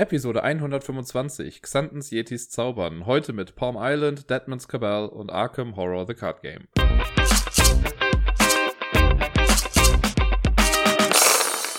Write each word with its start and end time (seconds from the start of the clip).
Episode 0.00 0.42
125 0.42 1.60
Xantens 1.60 2.10
Yetis 2.10 2.48
Zaubern. 2.48 3.04
Heute 3.04 3.34
mit 3.34 3.54
Palm 3.54 3.76
Island, 3.78 4.30
Deadman's 4.30 4.66
Cabal 4.66 5.06
und 5.10 5.28
Arkham 5.28 5.76
Horror 5.76 6.06
The 6.06 6.14
Card 6.14 6.40
Game. 6.40 6.68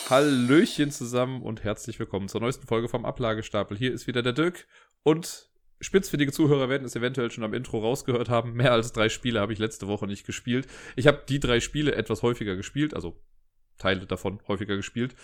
Hallöchen 0.08 0.92
zusammen 0.92 1.42
und 1.42 1.64
herzlich 1.64 1.98
willkommen 1.98 2.28
zur 2.28 2.42
neuesten 2.42 2.68
Folge 2.68 2.90
vom 2.90 3.06
Ablagestapel. 3.06 3.76
Hier 3.76 3.92
ist 3.92 4.06
wieder 4.06 4.22
der 4.22 4.34
Dirk 4.34 4.68
und 5.02 5.50
spitzfindige 5.80 6.32
Zuhörer 6.32 6.70
werden 6.70 6.86
es 6.86 6.96
eventuell 6.96 7.32
schon 7.32 7.44
am 7.44 7.56
Intro 7.56 7.80
rausgehört 7.80 8.30
haben. 8.30 8.54
Mehr 8.54 8.72
als 8.72 8.92
drei 8.92 9.10
Spiele 9.10 9.40
habe 9.40 9.54
ich 9.54 9.58
letzte 9.58 9.88
Woche 9.88 10.06
nicht 10.06 10.28
gespielt. 10.28 10.68
Ich 10.96 11.08
habe 11.08 11.24
die 11.28 11.40
drei 11.40 11.60
Spiele 11.60 11.96
etwas 11.96 12.22
häufiger 12.22 12.56
gespielt, 12.56 12.94
also 12.94 13.20
Teile 13.80 14.06
davon 14.06 14.40
häufiger 14.48 14.76
gespielt. 14.76 15.16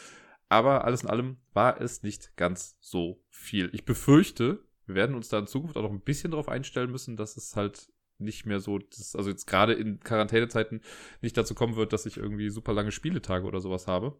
Aber 0.50 0.86
alles 0.86 1.04
in 1.04 1.10
allem 1.10 1.38
war 1.54 1.82
es 1.82 2.04
nicht 2.04 2.36
ganz 2.38 2.78
so 2.80 3.22
viel. 3.30 3.70
Ich 3.74 3.86
befürchte, 3.86 4.64
wir 4.86 4.96
werden 4.96 5.16
uns 5.16 5.30
da 5.30 5.40
in 5.40 5.48
Zukunft 5.48 5.76
auch 5.78 5.84
noch 5.84 5.92
ein 5.92 6.02
bisschen 6.02 6.32
darauf 6.32 6.48
einstellen 6.48 6.92
müssen, 6.92 7.18
dass 7.18 7.36
es 7.36 7.56
halt 7.56 7.92
nicht 8.20 8.46
mehr 8.46 8.60
so, 8.60 8.80
das, 8.80 9.16
also 9.16 9.30
jetzt 9.30 9.46
gerade 9.46 9.74
in 9.74 10.00
Quarantänezeiten 10.00 10.82
nicht 11.22 11.38
dazu 11.38 11.54
kommen 11.54 11.76
wird, 11.76 11.94
dass 11.94 12.06
ich 12.06 12.18
irgendwie 12.18 12.50
super 12.50 12.74
lange 12.74 12.92
Spieletage 12.92 13.46
oder 13.46 13.60
sowas 13.60 13.88
habe. 13.88 14.20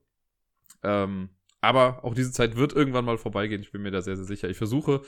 Ähm, 0.84 1.30
aber 1.62 2.04
auch 2.04 2.14
diese 2.14 2.32
Zeit 2.32 2.56
wird 2.56 2.74
irgendwann 2.74 3.06
mal 3.06 3.18
vorbeigehen. 3.18 3.62
Ich 3.62 3.72
bin 3.72 3.82
mir 3.82 3.92
da 3.92 4.02
sehr, 4.02 4.16
sehr 4.16 4.26
sicher. 4.26 4.50
Ich 4.50 4.58
versuche 4.58 5.02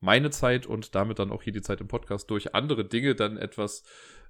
meine 0.00 0.30
Zeit 0.30 0.66
und 0.66 0.94
damit 0.94 1.18
dann 1.18 1.30
auch 1.30 1.42
hier 1.42 1.52
die 1.52 1.62
Zeit 1.62 1.80
im 1.80 1.88
Podcast 1.88 2.30
durch 2.30 2.54
andere 2.54 2.84
Dinge 2.84 3.14
dann 3.14 3.38
etwas 3.38 3.82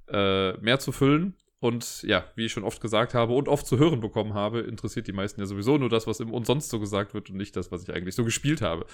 äh, 0.08 0.52
mehr 0.58 0.78
zu 0.78 0.92
füllen. 0.92 1.34
Und 1.58 2.02
ja, 2.02 2.30
wie 2.34 2.46
ich 2.46 2.52
schon 2.52 2.64
oft 2.64 2.80
gesagt 2.80 3.14
habe 3.14 3.32
und 3.32 3.48
oft 3.48 3.66
zu 3.66 3.78
hören 3.78 4.00
bekommen 4.00 4.34
habe, 4.34 4.60
interessiert 4.60 5.06
die 5.06 5.12
meisten 5.12 5.40
ja 5.40 5.46
sowieso 5.46 5.78
nur 5.78 5.88
das, 5.88 6.06
was 6.06 6.20
im 6.20 6.32
und 6.32 6.46
sonst 6.46 6.68
so 6.68 6.78
gesagt 6.78 7.14
wird 7.14 7.30
und 7.30 7.36
nicht 7.36 7.56
das, 7.56 7.72
was 7.72 7.82
ich 7.82 7.94
eigentlich 7.94 8.14
so 8.14 8.24
gespielt 8.24 8.60
habe. 8.60 8.86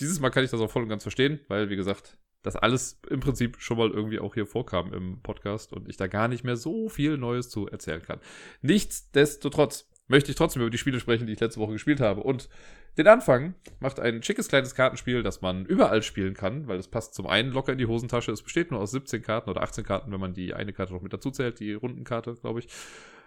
Dieses 0.00 0.20
Mal 0.20 0.30
kann 0.30 0.44
ich 0.44 0.50
das 0.50 0.60
auch 0.60 0.70
voll 0.70 0.82
und 0.82 0.88
ganz 0.88 1.02
verstehen, 1.02 1.40
weil, 1.48 1.70
wie 1.70 1.76
gesagt, 1.76 2.18
das 2.42 2.56
alles 2.56 3.00
im 3.10 3.20
Prinzip 3.20 3.56
schon 3.58 3.78
mal 3.78 3.90
irgendwie 3.90 4.20
auch 4.20 4.34
hier 4.34 4.46
vorkam 4.46 4.92
im 4.92 5.20
Podcast 5.22 5.72
und 5.72 5.88
ich 5.88 5.96
da 5.96 6.06
gar 6.06 6.28
nicht 6.28 6.44
mehr 6.44 6.56
so 6.56 6.88
viel 6.88 7.18
Neues 7.18 7.48
zu 7.48 7.66
erzählen 7.68 8.02
kann. 8.02 8.20
Nichtsdestotrotz 8.62 9.87
möchte 10.08 10.30
ich 10.30 10.36
trotzdem 10.36 10.62
über 10.62 10.70
die 10.70 10.78
Spiele 10.78 11.00
sprechen, 11.00 11.26
die 11.26 11.34
ich 11.34 11.40
letzte 11.40 11.60
Woche 11.60 11.72
gespielt 11.72 12.00
habe. 12.00 12.22
Und 12.22 12.48
den 12.96 13.06
Anfang 13.06 13.54
macht 13.78 14.00
ein 14.00 14.22
schickes 14.22 14.48
kleines 14.48 14.74
Kartenspiel, 14.74 15.22
das 15.22 15.42
man 15.42 15.66
überall 15.66 16.02
spielen 16.02 16.34
kann, 16.34 16.66
weil 16.66 16.78
es 16.78 16.88
passt 16.88 17.14
zum 17.14 17.26
einen 17.26 17.52
locker 17.52 17.72
in 17.72 17.78
die 17.78 17.86
Hosentasche. 17.86 18.32
Es 18.32 18.42
besteht 18.42 18.70
nur 18.70 18.80
aus 18.80 18.90
17 18.90 19.22
Karten 19.22 19.50
oder 19.50 19.62
18 19.62 19.84
Karten, 19.84 20.10
wenn 20.10 20.20
man 20.20 20.34
die 20.34 20.54
eine 20.54 20.72
Karte 20.72 20.94
noch 20.94 21.02
mit 21.02 21.12
dazu 21.12 21.30
zählt, 21.30 21.60
die 21.60 21.74
Rundenkarte, 21.74 22.34
glaube 22.34 22.60
ich. 22.60 22.68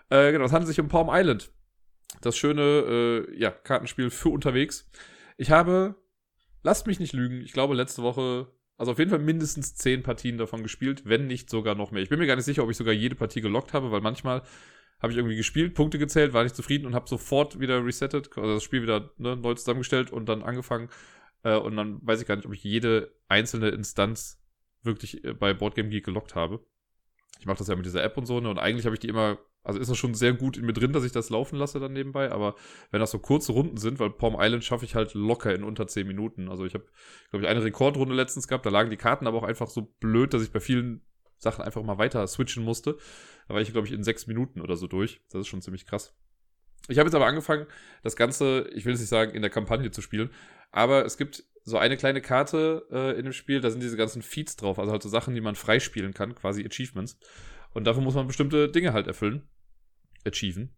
Äh, 0.10 0.32
genau, 0.32 0.46
es 0.46 0.52
handelt 0.52 0.68
sich 0.68 0.80
um 0.80 0.90
Palm 0.90 1.08
Island. 1.10 1.52
Das 2.22 2.36
schöne 2.36 2.62
äh, 3.30 3.40
ja, 3.40 3.52
Kartenspiel 3.52 4.10
für 4.10 4.30
unterwegs. 4.30 4.90
Ich 5.38 5.52
habe, 5.52 5.96
lasst 6.64 6.88
mich 6.88 7.00
nicht 7.00 7.14
lügen, 7.14 7.42
ich 7.42 7.54
glaube 7.54 7.76
letzte 7.76 8.02
Woche 8.02 8.48
also 8.82 8.94
auf 8.94 8.98
jeden 8.98 9.12
Fall 9.12 9.20
mindestens 9.20 9.76
10 9.76 10.02
Partien 10.02 10.40
davon 10.40 10.64
gespielt, 10.64 11.04
wenn 11.06 11.28
nicht 11.28 11.52
sogar 11.52 11.76
noch 11.76 11.92
mehr. 11.92 12.02
Ich 12.02 12.10
bin 12.10 12.18
mir 12.18 12.26
gar 12.26 12.36
nicht 12.36 12.46
sicher, 12.46 12.64
ob 12.64 12.72
ich 12.72 12.78
sogar 12.78 12.96
jede 12.96 13.14
Partie 13.14 13.40
gelockt 13.40 13.74
habe, 13.74 13.92
weil 13.92 14.02
manchmal 14.02 14.42
habe 15.02 15.12
ich 15.12 15.18
irgendwie 15.18 15.36
gespielt, 15.36 15.74
Punkte 15.74 15.98
gezählt, 15.98 16.34
war 16.34 16.44
nicht 16.44 16.56
zufrieden 16.56 16.86
und 16.86 16.94
habe 16.94 17.10
sofort 17.10 17.60
wieder 17.60 17.84
resettet, 17.84 18.30
also 18.38 18.54
das 18.54 18.64
Spiel 18.64 18.84
wieder 18.84 19.12
ne, 19.18 19.36
neu 19.36 19.56
zusammengestellt 19.56 20.12
und 20.12 20.30
dann 20.30 20.44
angefangen. 20.44 20.90
Äh, 21.44 21.58
und 21.58 21.76
dann 21.76 22.00
weiß 22.06 22.22
ich 22.22 22.28
gar 22.28 22.36
nicht, 22.36 22.46
ob 22.46 22.54
ich 22.54 22.64
jede 22.64 23.12
einzelne 23.28 23.70
Instanz 23.70 24.40
wirklich 24.84 25.24
äh, 25.24 25.34
bei 25.34 25.54
Boardgame 25.54 25.90
Geek 25.90 26.06
gelockt 26.06 26.36
habe. 26.36 26.64
Ich 27.40 27.48
mache 27.48 27.58
das 27.58 27.68
ja 27.68 27.76
mit 27.76 27.86
dieser 27.86 28.04
App 28.04 28.18
und 28.18 28.28
so, 28.28 28.40
ne? 28.40 28.50
Und 28.50 28.60
eigentlich 28.60 28.86
habe 28.86 28.96
ich 28.96 29.00
die 29.00 29.08
immer, 29.08 29.40
also 29.64 29.80
ist 29.80 29.90
das 29.90 29.98
schon 29.98 30.14
sehr 30.14 30.34
gut 30.34 30.58
in 30.58 30.66
mir 30.66 30.74
drin, 30.74 30.94
dass 30.94 31.04
ich 31.04 31.12
das 31.12 31.32
laufen 31.32 31.56
lasse 31.56 31.80
dann 31.80 31.94
nebenbei, 31.94 32.32
aber 32.32 32.56
wenn 32.92 33.00
das 33.00 33.10
so 33.10 33.18
kurze 33.18 33.54
Runden 33.54 33.78
sind, 33.78 34.00
weil 34.00 34.12
Palm 34.12 34.36
Island 34.38 34.64
schaffe 34.64 34.86
ich 34.86 34.94
halt 34.94 35.16
locker 35.16 35.54
in 35.56 35.64
unter 35.64 35.88
10 35.88 36.06
Minuten. 36.06 36.50
Also 36.50 36.66
ich 36.66 36.76
habe, 36.76 36.86
glaube 37.32 37.46
ich, 37.46 37.50
eine 37.50 37.64
Rekordrunde 37.64 38.14
letztens 38.14 38.48
gehabt, 38.48 38.68
da 38.68 38.70
lagen 38.70 38.92
die 38.92 38.98
Karten 38.98 39.26
aber 39.26 39.40
auch 39.40 39.44
einfach 39.44 39.68
so 39.68 39.82
blöd, 40.00 40.36
dass 40.36 40.44
ich 40.44 40.52
bei 40.52 40.60
vielen 40.60 41.02
Sachen 41.42 41.64
einfach 41.64 41.84
mal 41.84 41.98
weiter 41.98 42.26
switchen 42.28 42.64
musste. 42.64 42.98
Da 43.48 43.56
war 43.56 43.62
ich, 43.62 43.72
glaube 43.72 43.88
ich, 43.88 43.94
in 43.94 44.04
sechs 44.04 44.28
Minuten 44.28 44.62
oder 44.62 44.78
so 44.78 44.88
durch. 44.88 45.22
Das 45.30 45.42
ist 45.42 45.48
schon 45.48 45.62
ziemlich 45.62 45.86
krass. 45.86 46.16
Ich 46.88 46.98
habe 46.98 47.08
jetzt 47.08 47.16
aber 47.16 47.28
angefangen, 47.28 47.68
das 48.04 48.16
Ganze, 48.16 48.70
ich 48.74 48.86
will 48.86 48.94
es 48.94 49.00
nicht 49.00 49.10
sagen, 49.10 49.34
in 49.34 49.42
der 49.42 49.52
Kampagne 49.52 49.92
zu 49.92 50.02
spielen, 50.02 50.32
aber 50.72 51.06
es 51.06 51.18
gibt 51.18 51.44
so 51.64 51.78
eine 51.78 51.96
kleine 51.96 52.22
Karte 52.22 52.88
äh, 52.92 53.18
in 53.18 53.26
dem 53.26 53.34
Spiel, 53.34 53.62
da 53.62 53.70
sind 53.70 53.84
diese 53.84 53.98
ganzen 53.98 54.24
Feeds 54.24 54.56
drauf, 54.56 54.80
also 54.80 54.92
halt 54.92 55.04
so 55.04 55.10
Sachen, 55.10 55.36
die 55.36 55.42
man 55.42 55.56
freispielen 55.56 56.14
kann, 56.14 56.34
quasi 56.34 56.66
Achievements. 56.66 57.20
Und 57.74 57.86
dafür 57.86 58.02
muss 58.02 58.16
man 58.16 58.28
bestimmte 58.28 58.70
Dinge 58.70 58.94
halt 58.94 59.08
erfüllen. 59.08 59.48
Achieven. 60.26 60.76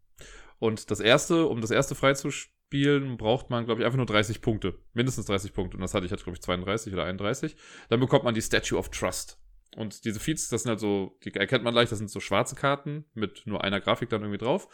Und 0.59 0.91
das 0.91 0.99
erste, 0.99 1.47
um 1.47 1.61
das 1.61 1.71
erste 1.71 1.95
freizuspielen, 1.95 3.17
braucht 3.17 3.49
man, 3.49 3.65
glaube 3.65 3.81
ich, 3.81 3.85
einfach 3.85 3.97
nur 3.97 4.05
30 4.05 4.41
Punkte. 4.41 4.77
Mindestens 4.93 5.25
30 5.25 5.53
Punkte. 5.53 5.77
Und 5.77 5.81
das 5.81 5.93
hatte 5.93 6.05
ich 6.05 6.11
jetzt, 6.11 6.23
glaube 6.23 6.35
ich, 6.35 6.41
32 6.41 6.93
oder 6.93 7.05
31. 7.05 7.55
Dann 7.89 7.99
bekommt 7.99 8.23
man 8.23 8.35
die 8.35 8.41
Statue 8.41 8.77
of 8.77 8.89
Trust. 8.89 9.42
Und 9.75 10.05
diese 10.05 10.19
Feeds, 10.19 10.49
das 10.49 10.63
sind 10.63 10.69
halt 10.69 10.79
so, 10.79 11.17
die 11.23 11.33
erkennt 11.33 11.63
man 11.63 11.73
leicht, 11.73 11.91
das 11.91 11.99
sind 11.99 12.09
so 12.09 12.19
schwarze 12.19 12.55
Karten 12.55 13.05
mit 13.13 13.43
nur 13.45 13.63
einer 13.63 13.81
Grafik 13.81 14.09
dann 14.09 14.21
irgendwie 14.21 14.43
drauf. 14.43 14.67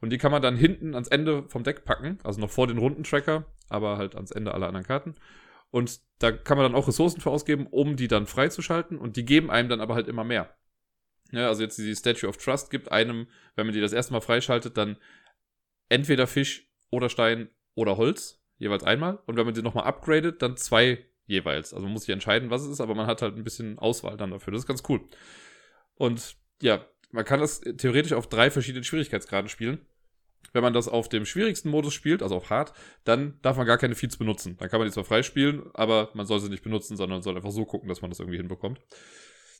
Und 0.00 0.10
die 0.10 0.18
kann 0.18 0.32
man 0.32 0.42
dann 0.42 0.56
hinten 0.56 0.94
ans 0.94 1.08
Ende 1.08 1.44
vom 1.48 1.62
Deck 1.62 1.84
packen, 1.84 2.18
also 2.24 2.40
noch 2.40 2.50
vor 2.50 2.66
den 2.66 2.78
Rundentracker, 2.78 3.46
aber 3.68 3.98
halt 3.98 4.16
ans 4.16 4.32
Ende 4.32 4.52
aller 4.52 4.66
anderen 4.66 4.86
Karten. 4.86 5.14
Und 5.70 6.00
da 6.18 6.32
kann 6.32 6.58
man 6.58 6.66
dann 6.66 6.74
auch 6.74 6.88
Ressourcen 6.88 7.20
für 7.20 7.30
ausgeben, 7.30 7.66
um 7.66 7.96
die 7.96 8.08
dann 8.08 8.26
freizuschalten. 8.26 8.98
Und 8.98 9.16
die 9.16 9.24
geben 9.24 9.50
einem 9.50 9.68
dann 9.68 9.80
aber 9.80 9.94
halt 9.94 10.08
immer 10.08 10.24
mehr. 10.24 10.54
Ja, 11.30 11.48
also 11.48 11.62
jetzt 11.62 11.78
die 11.78 11.96
Statue 11.96 12.28
of 12.28 12.36
Trust 12.36 12.70
gibt 12.70 12.92
einem, 12.92 13.26
wenn 13.56 13.66
man 13.66 13.74
die 13.74 13.80
das 13.80 13.94
erste 13.94 14.12
Mal 14.12 14.20
freischaltet, 14.20 14.76
dann 14.76 14.98
entweder 15.88 16.26
Fisch 16.26 16.68
oder 16.90 17.08
Stein 17.08 17.48
oder 17.74 17.96
Holz, 17.96 18.44
jeweils 18.58 18.84
einmal. 18.84 19.18
Und 19.26 19.36
wenn 19.36 19.46
man 19.46 19.54
die 19.54 19.62
nochmal 19.62 19.84
upgradet, 19.84 20.42
dann 20.42 20.58
zwei 20.58 21.06
jeweils. 21.26 21.72
Also 21.72 21.84
man 21.84 21.92
muss 21.92 22.02
sich 22.02 22.12
entscheiden, 22.12 22.50
was 22.50 22.62
es 22.62 22.68
ist, 22.68 22.80
aber 22.80 22.94
man 22.94 23.06
hat 23.06 23.22
halt 23.22 23.36
ein 23.36 23.44
bisschen 23.44 23.78
Auswahl 23.78 24.16
dann 24.16 24.30
dafür. 24.30 24.52
Das 24.52 24.62
ist 24.62 24.66
ganz 24.66 24.82
cool. 24.88 25.00
Und 25.94 26.36
ja, 26.60 26.84
man 27.10 27.24
kann 27.24 27.40
das 27.40 27.60
theoretisch 27.60 28.12
auf 28.12 28.28
drei 28.28 28.50
verschiedenen 28.50 28.84
Schwierigkeitsgraden 28.84 29.48
spielen. 29.48 29.86
Wenn 30.52 30.62
man 30.62 30.72
das 30.72 30.88
auf 30.88 31.08
dem 31.08 31.24
schwierigsten 31.24 31.70
Modus 31.70 31.94
spielt, 31.94 32.22
also 32.22 32.36
auf 32.36 32.50
Hard, 32.50 32.72
dann 33.04 33.38
darf 33.42 33.56
man 33.56 33.66
gar 33.66 33.78
keine 33.78 33.94
Feeds 33.94 34.16
benutzen. 34.16 34.56
Dann 34.58 34.68
kann 34.68 34.80
man 34.80 34.88
die 34.88 34.92
zwar 34.92 35.04
freispielen, 35.04 35.70
aber 35.72 36.10
man 36.14 36.26
soll 36.26 36.40
sie 36.40 36.48
nicht 36.48 36.64
benutzen, 36.64 36.96
sondern 36.96 37.22
soll 37.22 37.36
einfach 37.36 37.52
so 37.52 37.64
gucken, 37.64 37.88
dass 37.88 38.02
man 38.02 38.10
das 38.10 38.20
irgendwie 38.20 38.38
hinbekommt. 38.38 38.80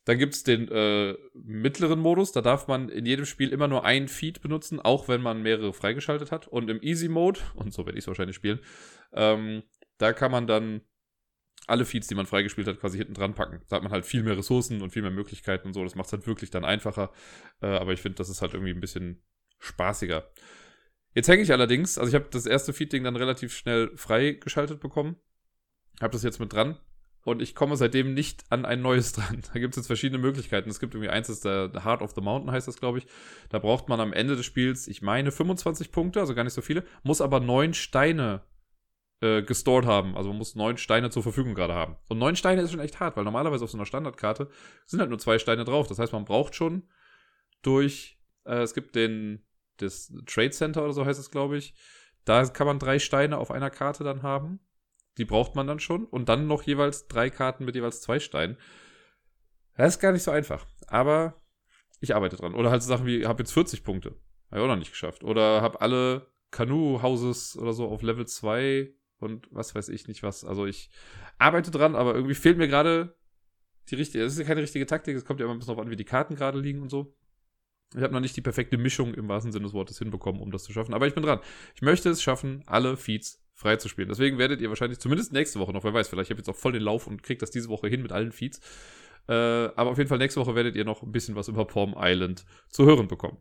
Dann 0.05 0.19
gibt 0.19 0.35
es 0.35 0.43
den 0.43 0.69
äh, 0.69 1.15
mittleren 1.35 2.01
Modus, 2.01 2.33
da 2.33 2.41
darf 2.41 2.67
man 2.67 2.89
in 2.89 3.07
jedem 3.07 3.25
Spiel 3.25 3.51
immer 3.51 3.69
nur 3.69 3.85
ein 3.85 4.09
Feed 4.09 4.43
benutzen, 4.43 4.81
auch 4.81 5.07
wenn 5.07 5.23
man 5.23 5.43
mehrere 5.43 5.73
freigeschaltet 5.73 6.33
hat. 6.33 6.49
Und 6.49 6.69
im 6.69 6.83
Easy 6.83 7.09
Mode, 7.09 7.39
und 7.55 7.73
so 7.73 7.87
werde 7.87 7.99
ich 7.99 8.05
es 8.05 8.09
wahrscheinlich 8.09 8.35
spielen, 8.35 8.59
ähm, 9.13 9.63
da 9.99 10.13
kann 10.13 10.33
man 10.33 10.49
dann 10.49 10.81
alle 11.67 11.85
Feeds, 11.85 12.09
die 12.09 12.15
man 12.15 12.27
freigespielt 12.27 12.67
hat, 12.67 12.81
quasi 12.81 12.99
hinten 12.99 13.15
dran 13.15 13.35
packen. 13.35 13.61
Da 13.69 13.77
hat 13.77 13.83
man 13.83 13.93
halt 13.93 14.05
viel 14.05 14.23
mehr 14.23 14.37
Ressourcen 14.37 14.83
und 14.83 14.91
viel 14.91 15.03
mehr 15.03 15.11
Möglichkeiten 15.11 15.69
und 15.69 15.75
so. 15.75 15.85
Das 15.85 15.95
macht 15.95 16.07
es 16.07 16.13
halt 16.13 16.27
wirklich 16.27 16.51
dann 16.51 16.65
einfacher. 16.65 17.13
Äh, 17.61 17.67
aber 17.67 17.93
ich 17.93 18.01
finde, 18.01 18.17
das 18.17 18.29
ist 18.29 18.43
halt 18.43 18.55
irgendwie 18.55 18.73
ein 18.73 18.81
bisschen 18.81 19.23
spaßiger. 19.59 20.29
Jetzt 21.15 21.29
hänge 21.29 21.43
ich 21.43 21.53
allerdings, 21.53 21.99
also 21.99 22.09
ich 22.09 22.15
habe 22.15 22.29
das 22.31 22.47
erste 22.47 22.73
Feed-Ding 22.73 23.05
dann 23.05 23.17
relativ 23.17 23.55
schnell 23.55 23.91
freigeschaltet 23.97 24.81
bekommen. 24.81 25.17
Habe 26.01 26.13
das 26.13 26.23
jetzt 26.23 26.41
mit 26.41 26.53
dran. 26.53 26.79
Und 27.25 27.41
ich 27.41 27.55
komme 27.55 27.77
seitdem 27.77 28.15
nicht 28.15 28.45
an 28.51 28.65
ein 28.65 28.83
neues 28.83 29.13
dran. 29.13 29.43
Da 29.53 29.61
gibt 29.61 29.75
es 29.75 29.77
jetzt 29.77 29.87
verschiedene 29.87 30.21
Möglichkeiten. 30.21 30.71
Es 30.71 30.81
gibt 30.81 30.95
irgendwie 30.95 31.11
eins, 31.11 31.29
das 31.29 31.37
ist 31.37 31.45
der 31.45 31.85
Heart 31.85 32.03
of 32.03 32.13
the 32.15 32.21
Mountain, 32.21 32.51
heißt 32.51 32.67
das, 32.67 32.79
glaube 32.79 32.99
ich. 32.99 33.07
Da 33.51 33.61
braucht 33.61 33.89
man 33.89 34.01
am 34.01 34.13
Ende 34.13 34.35
des 34.35 34.47
Spiels, 34.47 34.89
ich 34.89 35.03
meine, 35.03 35.31
25 35.31 35.93
Punkte, 35.93 36.19
also 36.19 36.35
gar 36.35 36.45
nicht 36.45 36.55
so 36.55 36.63
viele, 36.63 36.85
muss 37.05 37.21
aber 37.21 37.39
neun 37.39 37.75
Steine 37.75 38.43
äh, 39.23 39.43
gestored 39.43 39.87
haben. 39.87 40.17
Also 40.17 40.31
man 40.31 40.39
muss 40.39 40.57
neun 40.57 40.77
Steine 40.77 41.09
zur 41.09 41.23
Verfügung 41.23 41.55
gerade 41.55 41.75
haben. 41.75 41.97
Und 42.09 42.19
neun 42.19 42.35
Steine 42.35 42.61
ist 42.61 42.73
schon 42.73 42.81
echt 42.81 42.99
hart, 42.99 43.17
weil 43.17 43.25
normalerweise 43.25 43.65
auf 43.65 43.71
so 43.71 43.79
einer 43.79 43.87
Standardkarte 43.87 44.51
sind 44.85 44.99
halt 44.99 45.11
nur 45.11 45.19
zwei 45.19 45.39
Steine 45.39 45.65
drauf. 45.65 45.87
Das 45.87 45.99
heißt, 45.99 46.13
man 46.13 46.25
braucht 46.25 46.57
schon 46.57 46.89
durch, 47.63 48.19
äh, 48.45 48.63
es 48.63 48.75
gibt 48.75 48.97
den, 48.97 49.47
das 49.77 50.13
Trade 50.27 50.51
Center 50.51 50.83
oder 50.83 50.93
so 50.93 51.07
heißt 51.07 51.21
es, 51.21 51.31
glaube 51.31 51.57
ich. 51.57 51.75
Da 52.25 52.45
kann 52.47 52.67
man 52.67 52.79
drei 52.79 52.99
Steine 52.99 53.39
auf 53.39 53.51
einer 53.51 53.71
Karte 53.71 54.05
dann 54.05 54.23
haben. 54.23 54.61
Die 55.19 55.25
braucht 55.25 55.55
man 55.55 55.67
dann 55.67 55.79
schon. 55.79 56.05
Und 56.05 56.29
dann 56.29 56.49
noch 56.49 56.65
jeweils 56.65 57.07
drei 57.07 57.31
Karten 57.31 57.65
mit 57.65 57.77
jeweils 57.77 58.01
zwei 58.01 58.19
Steinen. 58.19 58.57
Das 59.77 59.95
ist 59.95 60.01
gar 60.01 60.13
nicht 60.13 60.23
so 60.23 60.31
einfach. 60.31 60.67
Aber 60.89 61.41
ich 62.01 62.15
arbeite 62.15 62.37
dran. 62.37 62.55
Oder 62.55 62.71
halt 62.71 62.83
so 62.83 62.89
Sachen 62.89 63.07
wie, 63.07 63.25
habe 63.27 63.43
jetzt 63.43 63.53
40 63.53 63.85
Punkte. 63.85 64.17
Habe 64.51 64.61
ich 64.61 64.65
auch 64.65 64.69
noch 64.69 64.77
nicht 64.77 64.91
geschafft. 64.91 65.23
Oder 65.23 65.63
habe 65.63 65.81
alle 65.81 66.27
Canoe-Houses 66.51 67.57
oder 67.57 67.73
so 67.73 67.89
auf 67.89 68.03
Level 68.03 68.27
2 68.27 68.93
und 69.23 69.49
was 69.51 69.75
weiß 69.75 69.89
ich 69.89 70.09
nicht 70.09 70.23
was. 70.23 70.45
Also 70.45 70.67
ich 70.67 70.91
arbeite 71.39 71.71
dran, 71.71 71.95
aber 71.97 72.15
irgendwie 72.15 72.35
fehlt 72.35 72.59
mir 72.59 72.69
gerade 72.69 73.15
die 73.91 73.97
richtige, 73.97 74.25
das 74.25 74.35
ist 74.35 74.39
ja 74.39 74.45
keine 74.45 74.63
richtige 74.63 74.87
Taktik, 74.87 75.17
es 75.17 75.25
kommt 75.25 75.41
ja 75.41 75.47
immer 75.47 75.55
ein 75.55 75.59
bisschen 75.59 75.75
drauf 75.75 75.85
an, 75.85 75.91
wie 75.91 75.97
die 75.97 76.05
Karten 76.05 76.35
gerade 76.35 76.59
liegen 76.59 76.83
und 76.83 76.89
so. 76.89 77.15
Ich 77.95 78.03
habe 78.03 78.13
noch 78.13 78.21
nicht 78.21 78.37
die 78.37 78.43
perfekte 78.43 78.79
Mischung 78.79 79.13
im 79.15 79.29
wahrsten 79.29 79.53
Sinne 79.53 79.65
des 79.65 79.75
Wortes 79.75 79.99
hinbekommen, 79.99 80.41
um 80.41 80.51
das 80.51 80.65
zu 80.65 80.73
schaffen, 80.73 80.95
aber 80.95 81.07
ich 81.07 81.15
bin 81.15 81.23
dran. 81.23 81.41
Ich 81.75 81.83
möchte 81.83 82.09
es 82.09 82.23
schaffen, 82.23 82.63
alle 82.67 82.97
Feeds 82.97 83.43
frei 83.55 83.77
zu 83.77 83.89
spielen. 83.89 84.09
Deswegen 84.09 84.39
werdet 84.39 84.61
ihr 84.61 84.69
wahrscheinlich 84.69 84.99
zumindest 84.99 85.33
nächste 85.33 85.61
Woche 85.61 85.73
noch, 85.73 85.85
wer 85.85 85.93
weiß, 85.93 86.09
vielleicht 86.09 86.31
habe 86.31 86.41
ich 86.41 86.47
jetzt 86.47 86.55
auch 86.55 86.59
voll 86.59 86.73
den 86.73 86.83
Lauf 86.83 87.07
und 87.07 87.23
kriege 87.23 87.39
das 87.39 87.51
diese 87.51 87.69
Woche 87.69 87.89
hin 87.89 88.03
mit 88.03 88.13
allen 88.13 88.33
Feeds. 88.33 88.61
Äh, 89.29 89.35
aber 89.35 89.91
auf 89.91 89.99
jeden 89.99 90.09
Fall 90.09 90.19
nächste 90.19 90.41
Woche 90.41 90.55
werdet 90.55 90.75
ihr 90.75 90.85
noch 90.85 91.03
ein 91.03 91.13
bisschen 91.13 91.37
was 91.37 91.49
über 91.49 91.65
Palm 91.65 91.95
Island 91.97 92.45
zu 92.69 92.85
hören 92.85 93.09
bekommen. 93.09 93.39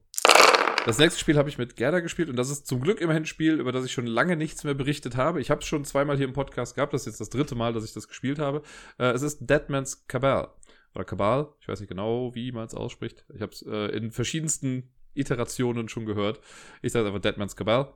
Das 0.84 0.98
nächste 0.98 1.20
Spiel 1.20 1.38
habe 1.38 1.48
ich 1.48 1.60
mit 1.60 1.76
Gerda 1.76 2.00
gespielt 2.00 2.28
und 2.30 2.36
das 2.38 2.50
ist 2.50 2.66
zum 2.66 2.82
Glück 2.82 3.02
immerhin 3.02 3.22
ein 3.22 3.28
Spiel, 3.28 3.60
über 3.60 3.72
das 3.72 3.86
ich 3.86 3.92
schon 3.92 4.08
lange 4.08 4.36
nichts 4.36 4.64
mehr 4.64 4.74
berichtet 4.74 5.16
habe. 5.16 5.40
Ich 5.40 5.52
habe 5.52 5.62
es 5.62 5.68
schon 5.68 5.86
zweimal 5.86 6.18
hier 6.18 6.26
im 6.26 6.34
Podcast 6.34 6.74
gehabt, 6.74 6.92
das 6.94 7.02
ist 7.02 7.08
jetzt 7.08 7.22
das 7.22 7.30
dritte 7.30 7.54
Mal, 7.54 7.72
dass 7.72 7.86
ich 7.86 7.94
das 7.94 8.08
gespielt 8.08 8.40
habe. 8.40 8.64
Äh, 8.98 9.12
es 9.12 9.22
ist 9.22 9.48
Deadman's 9.48 10.08
Cabal. 10.08 10.50
Oder 10.96 11.06
Cabal, 11.06 11.50
ich 11.60 11.68
weiß 11.68 11.82
nicht 11.82 11.90
genau, 11.90 12.34
wie 12.34 12.52
man 12.52 12.66
es 12.66 12.74
ausspricht. 12.74 13.26
Ich 13.34 13.42
habe 13.42 13.52
es 13.52 13.62
äh, 13.62 13.96
in 13.96 14.12
verschiedensten 14.12 14.90
Iterationen 15.14 15.88
schon 15.88 16.08
gehört. 16.08 16.40
Ich 16.82 16.94
sage 16.94 17.08
einfach 17.08 17.22
Deadman's 17.22 17.56
Cabal. 17.56 17.94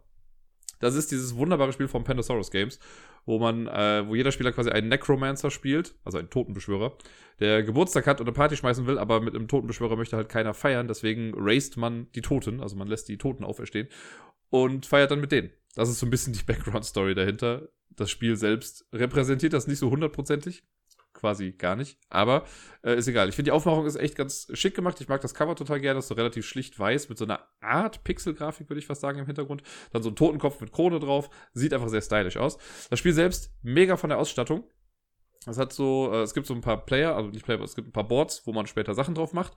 Das 0.80 0.96
ist 0.96 1.12
dieses 1.12 1.36
wunderbare 1.36 1.74
Spiel 1.74 1.88
von 1.88 2.04
Pandasaurus 2.04 2.52
Games, 2.52 2.80
wo 3.26 3.40
man, 3.40 3.68
äh, 3.68 4.08
wo 4.08 4.16
jeder 4.16 4.32
Spieler 4.32 4.52
quasi 4.52 4.70
einen 4.70 4.90
Necromancer 4.90 5.52
spielt, 5.52 5.96
also 6.04 6.18
einen 6.18 6.30
Totenbeschwörer, 6.30 6.98
der 7.40 7.64
Geburtstag 7.64 8.08
hat 8.08 8.20
und 8.20 8.28
eine 8.28 8.34
Party 8.34 8.56
schmeißen 8.56 8.88
will, 8.88 8.98
aber 8.98 9.22
mit 9.22 9.36
einem 9.36 9.48
Totenbeschwörer 9.48 9.96
möchte 9.96 10.18
halt 10.18 10.30
keiner 10.30 10.54
feiern, 10.54 10.88
deswegen 10.88 11.34
raised 11.36 11.78
man 11.78 12.08
die 12.14 12.22
Toten, 12.22 12.62
also 12.62 12.76
man 12.76 12.88
lässt 12.88 13.08
die 13.10 13.18
Toten 13.18 13.44
auferstehen 13.44 13.88
und 14.50 14.86
feiert 14.86 15.12
dann 15.12 15.22
mit 15.22 15.32
denen. 15.32 15.52
Das 15.76 15.90
ist 15.90 16.00
so 16.00 16.06
ein 16.06 16.12
bisschen 16.12 16.34
die 16.34 16.44
Background-Story 16.48 17.16
dahinter. 17.16 17.70
Das 17.90 18.12
Spiel 18.12 18.36
selbst 18.36 18.86
repräsentiert 18.94 19.54
das 19.54 19.68
nicht 19.68 19.80
so 19.80 19.90
hundertprozentig 19.90 20.64
quasi 21.26 21.54
gar 21.54 21.76
nicht. 21.76 21.98
Aber 22.10 22.46
äh, 22.84 22.96
ist 22.96 23.08
egal. 23.08 23.30
Ich 23.30 23.36
finde, 23.36 23.50
die 23.50 23.52
Aufmachung 23.52 23.88
ist 23.88 23.96
echt 23.96 24.16
ganz 24.16 24.48
schick 24.54 24.76
gemacht. 24.76 25.02
Ich 25.02 25.08
mag 25.08 25.22
das 25.22 25.34
Cover 25.34 25.56
total 25.56 25.80
gerne. 25.80 25.98
Das 25.98 26.06
ist 26.06 26.10
so 26.10 26.14
relativ 26.14 26.46
schlicht 26.46 26.78
weiß 26.78 27.10
mit 27.10 27.18
so 27.18 27.26
einer 27.26 27.40
Art 27.62 28.04
Pixel-Grafik, 28.04 28.70
würde 28.70 28.80
ich 28.80 28.86
fast 28.86 29.02
sagen, 29.02 29.18
im 29.18 29.26
Hintergrund. 29.26 29.64
Dann 29.92 30.04
so 30.04 30.10
ein 30.10 30.16
Totenkopf 30.16 30.62
mit 30.62 30.72
Krone 30.72 31.00
drauf. 31.00 31.32
Sieht 31.54 31.74
einfach 31.74 31.90
sehr 31.90 32.02
stylisch 32.02 32.38
aus. 32.38 32.60
Das 32.92 33.00
Spiel 33.00 33.14
selbst 33.14 33.52
mega 33.64 33.98
von 33.98 34.12
der 34.12 34.20
Ausstattung. 34.20 34.66
Es 35.48 35.58
hat 35.58 35.74
so, 35.74 36.12
äh, 36.14 36.22
es 36.22 36.36
gibt 36.36 36.46
so 36.46 36.54
ein 36.54 36.62
paar 36.62 36.86
Player, 36.86 37.16
also 37.16 37.30
nicht 37.30 37.46
Player, 37.46 37.60
es 37.62 37.76
gibt 37.76 37.88
ein 37.88 37.92
paar 37.92 38.08
Boards, 38.08 38.46
wo 38.46 38.54
man 38.54 38.68
später 38.68 38.94
Sachen 38.94 39.16
drauf 39.16 39.34
macht. 39.34 39.56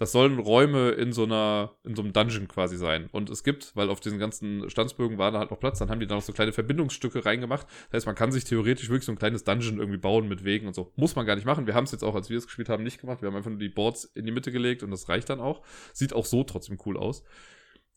Das 0.00 0.12
sollen 0.12 0.38
Räume 0.38 0.92
in 0.92 1.12
so 1.12 1.24
einer, 1.24 1.76
in 1.84 1.94
so 1.94 2.00
einem 2.00 2.14
Dungeon 2.14 2.48
quasi 2.48 2.78
sein. 2.78 3.10
Und 3.12 3.28
es 3.28 3.44
gibt, 3.44 3.76
weil 3.76 3.90
auf 3.90 4.00
diesen 4.00 4.18
ganzen 4.18 4.70
Standsbögen 4.70 5.18
war 5.18 5.30
da 5.30 5.40
halt 5.40 5.50
noch 5.50 5.60
Platz, 5.60 5.78
dann 5.78 5.90
haben 5.90 6.00
die 6.00 6.06
da 6.06 6.14
noch 6.14 6.22
so 6.22 6.32
kleine 6.32 6.52
Verbindungsstücke 6.54 7.26
reingemacht. 7.26 7.66
Das 7.90 7.98
heißt, 7.98 8.06
man 8.06 8.14
kann 8.14 8.32
sich 8.32 8.44
theoretisch 8.44 8.88
wirklich 8.88 9.04
so 9.04 9.12
ein 9.12 9.18
kleines 9.18 9.44
Dungeon 9.44 9.76
irgendwie 9.76 9.98
bauen 9.98 10.26
mit 10.26 10.42
Wegen 10.42 10.66
und 10.66 10.74
so. 10.74 10.90
Muss 10.96 11.16
man 11.16 11.26
gar 11.26 11.34
nicht 11.34 11.44
machen. 11.44 11.66
Wir 11.66 11.74
haben 11.74 11.84
es 11.84 11.92
jetzt 11.92 12.02
auch, 12.02 12.14
als 12.14 12.30
wir 12.30 12.38
es 12.38 12.46
gespielt 12.46 12.70
haben, 12.70 12.82
nicht 12.82 12.98
gemacht. 12.98 13.20
Wir 13.20 13.26
haben 13.26 13.36
einfach 13.36 13.50
nur 13.50 13.58
die 13.58 13.68
Boards 13.68 14.04
in 14.04 14.24
die 14.24 14.32
Mitte 14.32 14.52
gelegt 14.52 14.82
und 14.82 14.90
das 14.90 15.10
reicht 15.10 15.28
dann 15.28 15.38
auch. 15.38 15.60
Sieht 15.92 16.14
auch 16.14 16.24
so 16.24 16.44
trotzdem 16.44 16.78
cool 16.86 16.96
aus. 16.96 17.22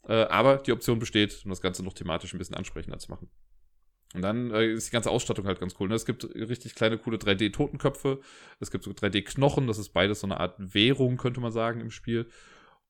Äh, 0.05 0.25
aber 0.25 0.57
die 0.57 0.73
Option 0.73 0.99
besteht, 0.99 1.39
um 1.45 1.51
das 1.51 1.61
Ganze 1.61 1.83
noch 1.83 1.93
thematisch 1.93 2.33
ein 2.33 2.37
bisschen 2.37 2.57
ansprechender 2.57 2.99
zu 2.99 3.11
machen. 3.11 3.29
Und 4.13 4.21
dann 4.21 4.51
äh, 4.51 4.71
ist 4.71 4.87
die 4.87 4.91
ganze 4.91 5.09
Ausstattung 5.09 5.45
halt 5.45 5.59
ganz 5.59 5.75
cool. 5.79 5.89
Ne? 5.89 5.95
Es 5.95 6.05
gibt 6.05 6.23
richtig 6.35 6.75
kleine, 6.75 6.97
coole 6.97 7.17
3D-Totenköpfe. 7.17 8.19
Es 8.59 8.69
gibt 8.69 8.83
so 8.83 8.91
3D-Knochen. 8.91 9.67
Das 9.67 9.79
ist 9.79 9.89
beides 9.89 10.19
so 10.19 10.27
eine 10.27 10.39
Art 10.39 10.55
Währung, 10.57 11.17
könnte 11.17 11.39
man 11.39 11.51
sagen, 11.51 11.81
im 11.81 11.89
Spiel. 11.89 12.27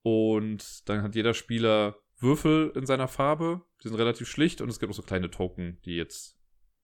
Und 0.02 0.88
dann 0.88 1.02
hat 1.02 1.14
jeder 1.14 1.32
Spieler 1.32 1.96
Würfel 2.18 2.72
in 2.74 2.84
seiner 2.84 3.08
Farbe. 3.08 3.62
Die 3.82 3.88
sind 3.88 3.96
relativ 3.96 4.28
schlicht. 4.28 4.60
Und 4.60 4.68
es 4.68 4.78
gibt 4.78 4.92
auch 4.92 4.96
so 4.96 5.02
kleine 5.02 5.30
Token, 5.30 5.78
die 5.86 5.96
jetzt 5.96 6.36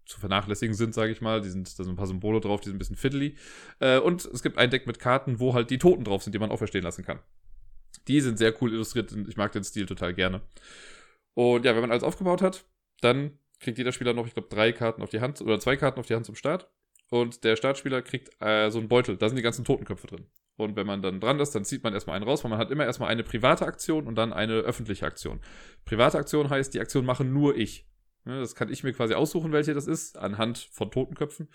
zu 0.06 0.18
vernachlässigen 0.18 0.74
sind, 0.74 0.94
sage 0.94 1.12
ich 1.12 1.20
mal. 1.20 1.42
Die 1.42 1.50
sind, 1.50 1.78
da 1.78 1.84
sind 1.84 1.92
ein 1.92 1.96
paar 1.96 2.06
Symbole 2.06 2.40
drauf, 2.40 2.60
die 2.60 2.68
sind 2.68 2.76
ein 2.76 2.78
bisschen 2.78 2.96
fiddly. 2.96 3.36
Äh, 3.78 3.98
und 3.98 4.24
es 4.24 4.42
gibt 4.42 4.56
ein 4.56 4.70
Deck 4.70 4.86
mit 4.86 4.98
Karten, 4.98 5.38
wo 5.38 5.52
halt 5.52 5.70
die 5.70 5.78
Toten 5.78 6.04
drauf 6.04 6.22
sind, 6.22 6.34
die 6.34 6.38
man 6.38 6.50
auferstehen 6.50 6.84
lassen 6.84 7.04
kann. 7.04 7.20
Die 8.08 8.20
sind 8.22 8.38
sehr 8.38 8.54
cool 8.62 8.72
illustriert. 8.72 9.14
Ich 9.28 9.36
mag 9.36 9.52
den 9.52 9.64
Stil 9.64 9.84
total 9.84 10.14
gerne. 10.14 10.40
Und 11.34 11.64
ja, 11.64 11.74
wenn 11.74 11.82
man 11.82 11.90
alles 11.90 12.02
aufgebaut 12.02 12.42
hat, 12.42 12.64
dann 13.00 13.38
kriegt 13.60 13.78
jeder 13.78 13.92
Spieler 13.92 14.14
noch, 14.14 14.26
ich 14.26 14.34
glaube, 14.34 14.48
drei 14.48 14.72
Karten 14.72 15.02
auf 15.02 15.10
die 15.10 15.20
Hand 15.20 15.40
oder 15.40 15.60
zwei 15.60 15.76
Karten 15.76 16.00
auf 16.00 16.06
die 16.06 16.14
Hand 16.14 16.26
zum 16.26 16.34
Start. 16.34 16.68
Und 17.10 17.44
der 17.44 17.56
Startspieler 17.56 18.02
kriegt 18.02 18.30
äh, 18.40 18.70
so 18.70 18.78
einen 18.78 18.88
Beutel. 18.88 19.16
Da 19.16 19.28
sind 19.28 19.36
die 19.36 19.42
ganzen 19.42 19.64
Totenköpfe 19.64 20.06
drin. 20.06 20.26
Und 20.56 20.76
wenn 20.76 20.86
man 20.86 21.02
dann 21.02 21.20
dran 21.20 21.40
ist, 21.40 21.54
dann 21.54 21.64
zieht 21.64 21.82
man 21.82 21.92
erstmal 21.92 22.16
einen 22.16 22.24
raus, 22.24 22.44
weil 22.44 22.50
man 22.50 22.58
hat 22.58 22.70
immer 22.70 22.84
erstmal 22.84 23.08
eine 23.08 23.24
private 23.24 23.66
Aktion 23.66 24.06
und 24.06 24.14
dann 24.14 24.32
eine 24.32 24.54
öffentliche 24.54 25.06
Aktion. 25.06 25.40
Private 25.84 26.18
Aktion 26.18 26.50
heißt, 26.50 26.72
die 26.72 26.80
Aktion 26.80 27.04
mache 27.04 27.24
nur 27.24 27.56
ich. 27.56 27.88
das 28.24 28.54
kann 28.54 28.70
ich 28.70 28.84
mir 28.84 28.92
quasi 28.92 29.14
aussuchen, 29.14 29.52
welche 29.52 29.74
das 29.74 29.86
ist, 29.86 30.18
anhand 30.18 30.58
von 30.72 30.90
Totenköpfen. 30.90 31.48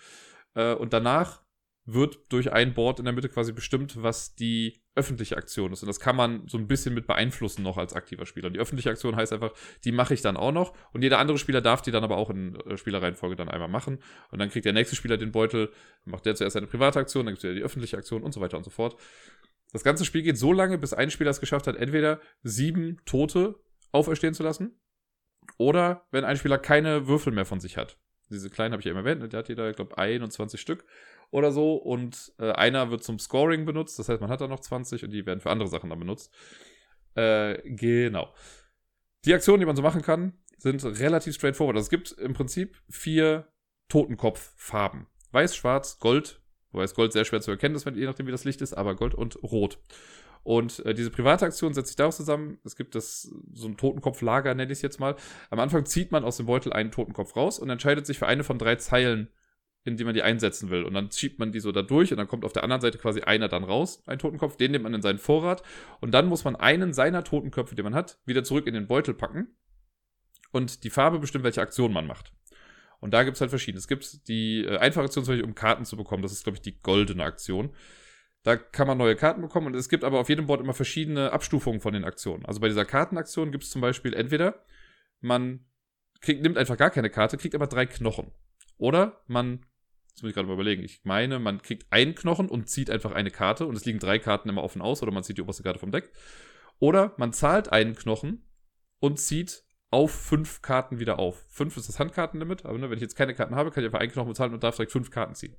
Äh, 0.54 0.74
und 0.74 0.92
danach 0.92 1.45
wird 1.86 2.18
durch 2.30 2.52
ein 2.52 2.74
Board 2.74 2.98
in 2.98 3.04
der 3.04 3.14
Mitte 3.14 3.28
quasi 3.28 3.52
bestimmt, 3.52 4.02
was 4.02 4.34
die 4.34 4.82
öffentliche 4.96 5.36
Aktion 5.36 5.72
ist. 5.72 5.82
Und 5.82 5.86
das 5.86 6.00
kann 6.00 6.16
man 6.16 6.48
so 6.48 6.58
ein 6.58 6.66
bisschen 6.66 6.94
mit 6.94 7.06
beeinflussen 7.06 7.62
noch 7.62 7.76
als 7.78 7.94
aktiver 7.94 8.26
Spieler. 8.26 8.50
Die 8.50 8.58
öffentliche 8.58 8.90
Aktion 8.90 9.14
heißt 9.14 9.32
einfach, 9.32 9.52
die 9.84 9.92
mache 9.92 10.12
ich 10.12 10.20
dann 10.20 10.36
auch 10.36 10.50
noch. 10.50 10.74
Und 10.92 11.02
jeder 11.02 11.20
andere 11.20 11.38
Spieler 11.38 11.60
darf 11.60 11.82
die 11.82 11.92
dann 11.92 12.02
aber 12.02 12.16
auch 12.16 12.28
in 12.30 12.56
äh, 12.56 12.76
Spielerreihenfolge 12.76 13.36
dann 13.36 13.48
einmal 13.48 13.68
machen. 13.68 14.00
Und 14.30 14.40
dann 14.40 14.50
kriegt 14.50 14.64
der 14.64 14.72
nächste 14.72 14.96
Spieler 14.96 15.16
den 15.16 15.30
Beutel, 15.30 15.70
macht 16.04 16.26
der 16.26 16.34
zuerst 16.34 16.56
eine 16.56 16.66
private 16.66 16.98
Aktion, 16.98 17.26
dann 17.26 17.34
gibt 17.34 17.38
es 17.38 17.44
wieder 17.44 17.54
die 17.54 17.62
öffentliche 17.62 17.96
Aktion 17.96 18.22
und 18.22 18.32
so 18.32 18.40
weiter 18.40 18.56
und 18.56 18.64
so 18.64 18.70
fort. 18.70 19.00
Das 19.72 19.84
ganze 19.84 20.04
Spiel 20.04 20.22
geht 20.22 20.38
so 20.38 20.52
lange, 20.52 20.78
bis 20.78 20.92
ein 20.92 21.10
Spieler 21.10 21.30
es 21.30 21.40
geschafft 21.40 21.66
hat, 21.68 21.76
entweder 21.76 22.20
sieben 22.42 22.98
Tote 23.04 23.60
auferstehen 23.92 24.34
zu 24.34 24.42
lassen 24.42 24.80
oder 25.58 26.06
wenn 26.10 26.24
ein 26.24 26.36
Spieler 26.36 26.58
keine 26.58 27.06
Würfel 27.06 27.32
mehr 27.32 27.44
von 27.44 27.60
sich 27.60 27.76
hat. 27.76 27.98
Diese 28.30 28.50
kleinen 28.50 28.72
habe 28.72 28.80
ich 28.80 28.86
ja 28.86 28.90
immer 28.90 29.06
erwähnt, 29.06 29.32
der 29.32 29.38
hat 29.38 29.48
jeder, 29.48 29.70
ich 29.70 29.76
glaube, 29.76 29.96
21 29.98 30.60
Stück 30.60 30.84
oder 31.30 31.52
so. 31.52 31.76
Und 31.76 32.32
äh, 32.38 32.52
einer 32.52 32.90
wird 32.90 33.04
zum 33.04 33.18
Scoring 33.18 33.64
benutzt. 33.64 33.98
Das 33.98 34.08
heißt, 34.08 34.20
man 34.20 34.30
hat 34.30 34.40
da 34.40 34.48
noch 34.48 34.60
20 34.60 35.04
und 35.04 35.10
die 35.10 35.26
werden 35.26 35.40
für 35.40 35.50
andere 35.50 35.68
Sachen 35.68 35.90
dann 35.90 35.98
benutzt. 35.98 36.32
Äh, 37.14 37.60
genau. 37.64 38.32
Die 39.24 39.34
Aktionen, 39.34 39.60
die 39.60 39.66
man 39.66 39.76
so 39.76 39.82
machen 39.82 40.02
kann, 40.02 40.34
sind 40.58 40.84
relativ 40.84 41.34
straightforward. 41.34 41.76
Also 41.76 41.86
es 41.86 41.90
gibt 41.90 42.12
im 42.12 42.32
Prinzip 42.32 42.76
vier 42.88 43.48
Totenkopffarben. 43.88 45.06
Weiß, 45.32 45.56
Schwarz, 45.56 45.98
Gold. 45.98 46.40
Wobei 46.72 46.84
es 46.84 46.94
Gold 46.94 47.12
sehr 47.12 47.24
schwer 47.24 47.40
zu 47.40 47.50
erkennen 47.50 47.74
ist, 47.74 47.86
wenn, 47.86 47.96
je 47.96 48.06
nachdem 48.06 48.26
wie 48.26 48.32
das 48.32 48.44
Licht 48.44 48.60
ist, 48.60 48.74
aber 48.74 48.96
Gold 48.96 49.14
und 49.14 49.42
Rot. 49.42 49.78
Und 50.42 50.84
äh, 50.86 50.94
diese 50.94 51.10
private 51.10 51.44
Aktion 51.44 51.74
setzt 51.74 51.88
sich 51.88 51.96
daraus 51.96 52.16
zusammen. 52.16 52.58
Es 52.64 52.76
gibt 52.76 52.94
das, 52.94 53.22
so 53.52 53.66
ein 53.66 53.76
Totenkopflager, 53.76 54.54
nenne 54.54 54.70
ich 54.70 54.78
es 54.78 54.82
jetzt 54.82 55.00
mal. 55.00 55.16
Am 55.50 55.58
Anfang 55.58 55.86
zieht 55.86 56.12
man 56.12 56.22
aus 56.22 56.36
dem 56.36 56.46
Beutel 56.46 56.72
einen 56.72 56.92
Totenkopf 56.92 57.34
raus 57.34 57.58
und 57.58 57.68
entscheidet 57.68 58.06
sich 58.06 58.18
für 58.18 58.26
eine 58.26 58.44
von 58.44 58.58
drei 58.58 58.76
Zeilen 58.76 59.28
in 59.86 59.96
die 59.96 60.04
man 60.04 60.14
die 60.14 60.22
einsetzen 60.22 60.70
will. 60.70 60.84
Und 60.84 60.94
dann 60.94 61.10
schiebt 61.10 61.38
man 61.38 61.52
die 61.52 61.60
so 61.60 61.72
da 61.72 61.82
durch 61.82 62.10
und 62.10 62.18
dann 62.18 62.28
kommt 62.28 62.44
auf 62.44 62.52
der 62.52 62.62
anderen 62.64 62.80
Seite 62.80 62.98
quasi 62.98 63.20
einer 63.20 63.48
dann 63.48 63.64
raus, 63.64 64.02
ein 64.06 64.18
Totenkopf, 64.18 64.56
den 64.56 64.72
nimmt 64.72 64.84
man 64.84 64.94
in 64.94 65.02
seinen 65.02 65.18
Vorrat 65.18 65.62
und 66.00 66.12
dann 66.12 66.26
muss 66.26 66.44
man 66.44 66.56
einen 66.56 66.92
seiner 66.92 67.24
Totenköpfe, 67.24 67.74
den 67.74 67.84
man 67.84 67.94
hat, 67.94 68.18
wieder 68.26 68.44
zurück 68.44 68.66
in 68.66 68.74
den 68.74 68.86
Beutel 68.86 69.14
packen 69.14 69.48
und 70.52 70.84
die 70.84 70.90
Farbe 70.90 71.18
bestimmt, 71.18 71.44
welche 71.44 71.60
Aktion 71.60 71.92
man 71.92 72.06
macht. 72.06 72.32
Und 72.98 73.12
da 73.12 73.24
gibt 73.24 73.36
es 73.36 73.40
halt 73.40 73.50
verschiedene. 73.50 73.78
Es 73.78 73.88
gibt 73.88 74.26
die 74.28 74.64
äh, 74.64 74.78
einfache 74.78 75.04
Aktion, 75.04 75.24
zum 75.24 75.32
Beispiel, 75.32 75.48
um 75.48 75.54
Karten 75.54 75.84
zu 75.84 75.96
bekommen. 75.96 76.22
Das 76.22 76.32
ist, 76.32 76.44
glaube 76.44 76.56
ich, 76.56 76.62
die 76.62 76.80
goldene 76.80 77.24
Aktion. 77.24 77.70
Da 78.42 78.56
kann 78.56 78.86
man 78.86 78.96
neue 78.96 79.16
Karten 79.16 79.42
bekommen 79.42 79.66
und 79.66 79.74
es 79.74 79.88
gibt 79.88 80.04
aber 80.04 80.20
auf 80.20 80.28
jedem 80.28 80.46
Board 80.46 80.60
immer 80.60 80.72
verschiedene 80.72 81.32
Abstufungen 81.32 81.80
von 81.80 81.92
den 81.92 82.04
Aktionen. 82.04 82.46
Also 82.46 82.60
bei 82.60 82.68
dieser 82.68 82.84
Kartenaktion 82.84 83.50
gibt 83.50 83.64
es 83.64 83.70
zum 83.70 83.80
Beispiel 83.80 84.14
entweder 84.14 84.64
man 85.20 85.66
kriegt, 86.20 86.42
nimmt 86.42 86.56
einfach 86.56 86.76
gar 86.76 86.90
keine 86.90 87.10
Karte, 87.10 87.38
kriegt 87.38 87.56
aber 87.56 87.66
drei 87.66 87.86
Knochen. 87.86 88.30
Oder 88.78 89.20
man 89.26 89.66
das 90.16 90.22
muss 90.22 90.30
ich 90.30 90.34
gerade 90.34 90.48
mal 90.48 90.54
überlegen. 90.54 90.82
Ich 90.82 91.02
meine, 91.04 91.38
man 91.38 91.60
kriegt 91.60 91.86
einen 91.90 92.14
Knochen 92.14 92.48
und 92.48 92.70
zieht 92.70 92.88
einfach 92.88 93.12
eine 93.12 93.30
Karte 93.30 93.66
und 93.66 93.76
es 93.76 93.84
liegen 93.84 93.98
drei 93.98 94.18
Karten 94.18 94.48
immer 94.48 94.64
offen 94.64 94.80
aus 94.80 95.02
oder 95.02 95.12
man 95.12 95.22
zieht 95.22 95.36
die 95.36 95.42
oberste 95.42 95.62
Karte 95.62 95.78
vom 95.78 95.92
Deck. 95.92 96.10
Oder 96.78 97.12
man 97.18 97.34
zahlt 97.34 97.70
einen 97.70 97.94
Knochen 97.94 98.42
und 98.98 99.20
zieht 99.20 99.64
auf 99.90 100.10
fünf 100.10 100.62
Karten 100.62 101.00
wieder 101.00 101.18
auf. 101.18 101.44
Fünf 101.50 101.76
ist 101.76 101.90
das 101.90 101.98
Handkartenlimit, 101.98 102.64
aber 102.64 102.78
ne, 102.78 102.88
wenn 102.88 102.96
ich 102.96 103.02
jetzt 103.02 103.14
keine 103.14 103.34
Karten 103.34 103.54
habe, 103.54 103.70
kann 103.70 103.82
ich 103.82 103.88
einfach 103.88 104.00
einen 104.00 104.10
Knochen 104.10 104.28
bezahlen 104.28 104.54
und 104.54 104.64
darf 104.64 104.76
direkt 104.76 104.92
fünf 104.92 105.10
Karten 105.10 105.34
ziehen. 105.34 105.54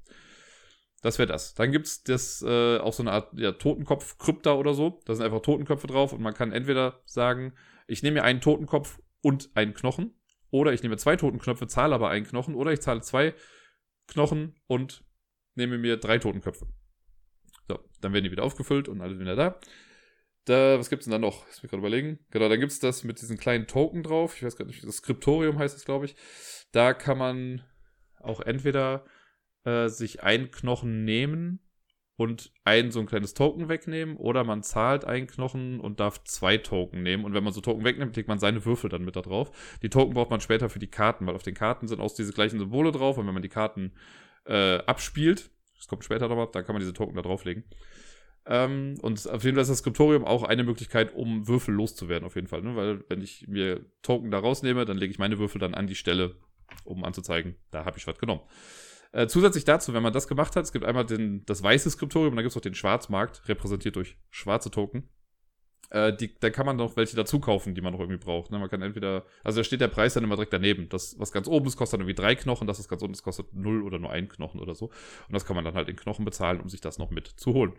Das 1.04 1.20
wäre 1.20 1.28
das. 1.28 1.54
Dann 1.54 1.72
gibt 1.72 1.86
es 1.86 2.04
das 2.04 2.42
äh, 2.42 2.80
auch 2.80 2.94
so 2.94 3.04
eine 3.04 3.12
Art 3.12 3.30
ja, 3.38 3.52
Totenkopf-Krypta 3.52 4.54
oder 4.54 4.74
so. 4.74 5.02
Da 5.06 5.14
sind 5.14 5.24
einfach 5.24 5.42
Totenköpfe 5.42 5.86
drauf 5.86 6.14
und 6.14 6.22
man 6.22 6.34
kann 6.34 6.52
entweder 6.52 7.04
sagen, 7.06 7.54
ich 7.86 8.02
nehme 8.02 8.16
mir 8.16 8.24
einen 8.24 8.42
Totenkopf 8.42 9.00
und 9.22 9.52
einen 9.54 9.76
Knochen. 9.76 10.16
Oder 10.50 10.74
ich 10.74 10.82
nehme 10.82 10.98
zwei 10.98 11.16
Totenknöpfe, 11.16 11.68
zahle 11.68 11.94
aber 11.94 12.10
einen 12.10 12.26
Knochen. 12.26 12.56
Oder 12.56 12.72
ich 12.72 12.82
zahle 12.82 13.02
zwei 13.02 13.36
Knochen 14.08 14.56
und 14.68 15.04
nehme 15.56 15.78
mir 15.78 15.98
drei 15.98 16.18
Totenköpfe. 16.18 16.68
So, 17.68 17.80
dann 18.02 18.14
werden 18.14 18.24
die 18.24 18.32
wieder 18.32 18.44
aufgefüllt 18.44 18.88
und 18.88 19.02
alles 19.02 19.20
wieder 19.20 19.36
da. 19.36 19.60
Da, 20.46 20.80
was 20.80 20.90
gibt's 20.90 21.06
denn 21.06 21.12
da 21.12 21.20
noch? 21.20 21.46
Lass 21.48 21.62
mich 21.62 21.70
gerade 21.70 21.82
überlegen. 21.82 22.20
Genau, 22.32 22.48
dann 22.48 22.60
gibt's 22.60 22.80
das 22.80 23.04
mit 23.04 23.22
diesen 23.22 23.38
kleinen 23.38 23.68
Token 23.68 24.02
drauf. 24.02 24.36
Ich 24.38 24.44
weiß 24.44 24.56
gar 24.56 24.66
nicht, 24.66 24.84
das 24.84 24.98
Skriptorium 24.98 25.60
heißt 25.60 25.76
es, 25.76 25.84
glaube 25.84 26.06
ich. 26.06 26.16
Da 26.72 26.94
kann 26.94 27.18
man 27.18 27.64
auch 28.20 28.40
entweder 28.40 29.06
äh, 29.66 29.90
sich 29.90 30.24
einen 30.24 30.50
Knochen 30.50 31.04
nehmen 31.04 31.60
und 32.18 32.52
ein 32.66 32.92
so 32.92 33.00
ein 33.00 33.06
kleines 33.06 33.36
Token 33.36 33.70
wegnehmen 33.70 34.18
oder 34.18 34.44
man 34.44 34.64
zahlt 34.64 35.06
einen 35.06 35.28
Knochen 35.28 35.80
und 35.80 36.00
darf 36.00 36.24
zwei 36.24 36.58
Token 36.58 37.04
nehmen. 37.04 37.24
Und 37.24 37.34
wenn 37.36 37.44
man 37.44 37.54
so 37.54 37.62
Token 37.62 37.86
wegnimmt, 37.86 38.16
legt 38.16 38.28
man 38.28 38.40
seine 38.40 38.66
Würfel 38.66 38.90
dann 38.90 39.06
mit 39.06 39.16
da 39.16 39.22
drauf. 39.22 39.78
Die 39.84 39.90
Token 39.90 40.16
braucht 40.16 40.32
man 40.32 40.42
später 40.42 40.68
für 40.70 40.80
die 40.80 40.90
Karten, 40.90 41.28
weil 41.28 41.36
auf 41.36 41.44
den 41.44 41.54
Karten 41.54 41.88
sind 41.88 42.02
auch 42.02 42.14
diese 42.14 42.34
gleichen 42.34 42.58
Symbole 42.58 42.92
drauf 42.92 43.20
und 43.20 43.28
wenn 43.28 43.34
man 43.36 43.44
die 43.44 43.50
Karten 43.50 43.94
äh, 44.46 44.80
abspielt, 44.80 45.52
das 45.78 45.88
kommt 45.88 46.04
später 46.04 46.28
nochmal, 46.28 46.50
dann 46.52 46.66
kann 46.66 46.74
man 46.74 46.80
diese 46.82 46.94
Token 46.94 47.16
da 47.16 47.22
drauflegen. 47.22 47.64
Ähm, 48.48 48.96
und 49.02 49.30
auf 49.30 49.44
jeden 49.44 49.56
Fall 49.56 49.62
ist 49.62 49.70
das 49.70 49.80
Skriptorium 49.80 50.26
auch 50.26 50.42
eine 50.42 50.64
Möglichkeit, 50.64 51.14
um 51.14 51.48
Würfel 51.48 51.76
loszuwerden, 51.76 52.26
auf 52.26 52.36
jeden 52.36 52.48
Fall. 52.48 52.64
Ne? 52.64 52.76
Weil 52.76 53.04
wenn 53.10 53.22
ich 53.22 53.48
mir 53.48 53.86
Token 54.02 54.32
da 54.32 54.40
rausnehme, 54.40 54.86
dann 54.86 54.98
lege 54.98 55.12
ich 55.12 55.20
meine 55.20 55.38
Würfel 55.38 55.60
dann 55.60 55.76
an 55.76 55.86
die 55.86 55.96
Stelle, 55.96 56.36
um 56.84 57.04
anzuzeigen, 57.04 57.58
da 57.70 57.86
habe 57.86 58.00
ich 58.00 58.08
was 58.08 58.18
genommen. 58.18 58.42
Äh, 59.14 59.28
zusätzlich 59.28 59.64
dazu, 59.64 59.94
wenn 59.94 60.04
man 60.04 60.14
das 60.14 60.28
gemacht 60.28 60.56
hat, 60.56 60.66
es 60.66 60.72
gibt 60.72 60.86
einmal 60.86 61.06
den, 61.06 61.46
das 61.46 61.64
weiße 61.64 61.90
Skriptorium 61.90 62.32
und 62.32 62.36
dann 62.38 62.44
gibt 62.44 62.52
es 62.52 62.58
auch 62.58 62.62
den 62.62 62.76
Schwarzmarkt, 62.76 63.48
repräsentiert 63.48 63.96
durch 63.96 64.18
schwarze 64.30 64.70
Token. 64.72 65.10
äh, 65.90 66.16
die, 66.16 66.38
da 66.40 66.50
kann 66.50 66.66
man 66.66 66.76
noch 66.76 66.98
welche 66.98 67.16
dazu 67.16 67.40
kaufen, 67.40 67.76
die 67.76 67.82
man 67.82 67.94
noch 67.94 68.00
irgendwie 68.00 68.20
braucht. 68.20 68.52
Ne? 68.52 68.60
Man 68.60 68.70
kann 68.70 68.82
entweder, 68.82 69.26
also 69.44 69.60
da 69.60 69.64
steht 69.64 69.82
der 69.82 69.88
Preis 69.88 70.14
dann 70.14 70.24
immer 70.24 70.36
direkt 70.36 70.54
daneben. 70.54 70.90
Das, 70.90 71.18
was 71.20 71.32
ganz 71.32 71.48
oben 71.48 71.68
ist, 71.68 71.78
kostet 71.78 72.00
dann 72.00 72.08
irgendwie 72.08 72.22
drei 72.22 72.36
Knochen, 72.36 72.68
das, 72.68 72.80
was 72.80 72.88
ganz 72.88 73.02
unten 73.02 73.14
ist, 73.14 73.24
kostet 73.24 73.54
null 73.54 73.84
oder 73.84 74.00
nur 74.00 74.12
ein 74.12 74.28
Knochen 74.28 74.60
oder 74.60 74.76
so. 74.76 74.86
Und 74.88 75.34
das 75.34 75.46
kann 75.46 75.56
man 75.56 75.64
dann 75.66 75.76
halt 75.76 75.88
in 75.90 75.96
Knochen 75.96 76.26
bezahlen, 76.26 76.60
um 76.60 76.70
sich 76.70 76.82
das 76.82 76.98
noch 76.98 77.10
mit 77.10 77.28
zu 77.28 77.54
holen. 77.54 77.74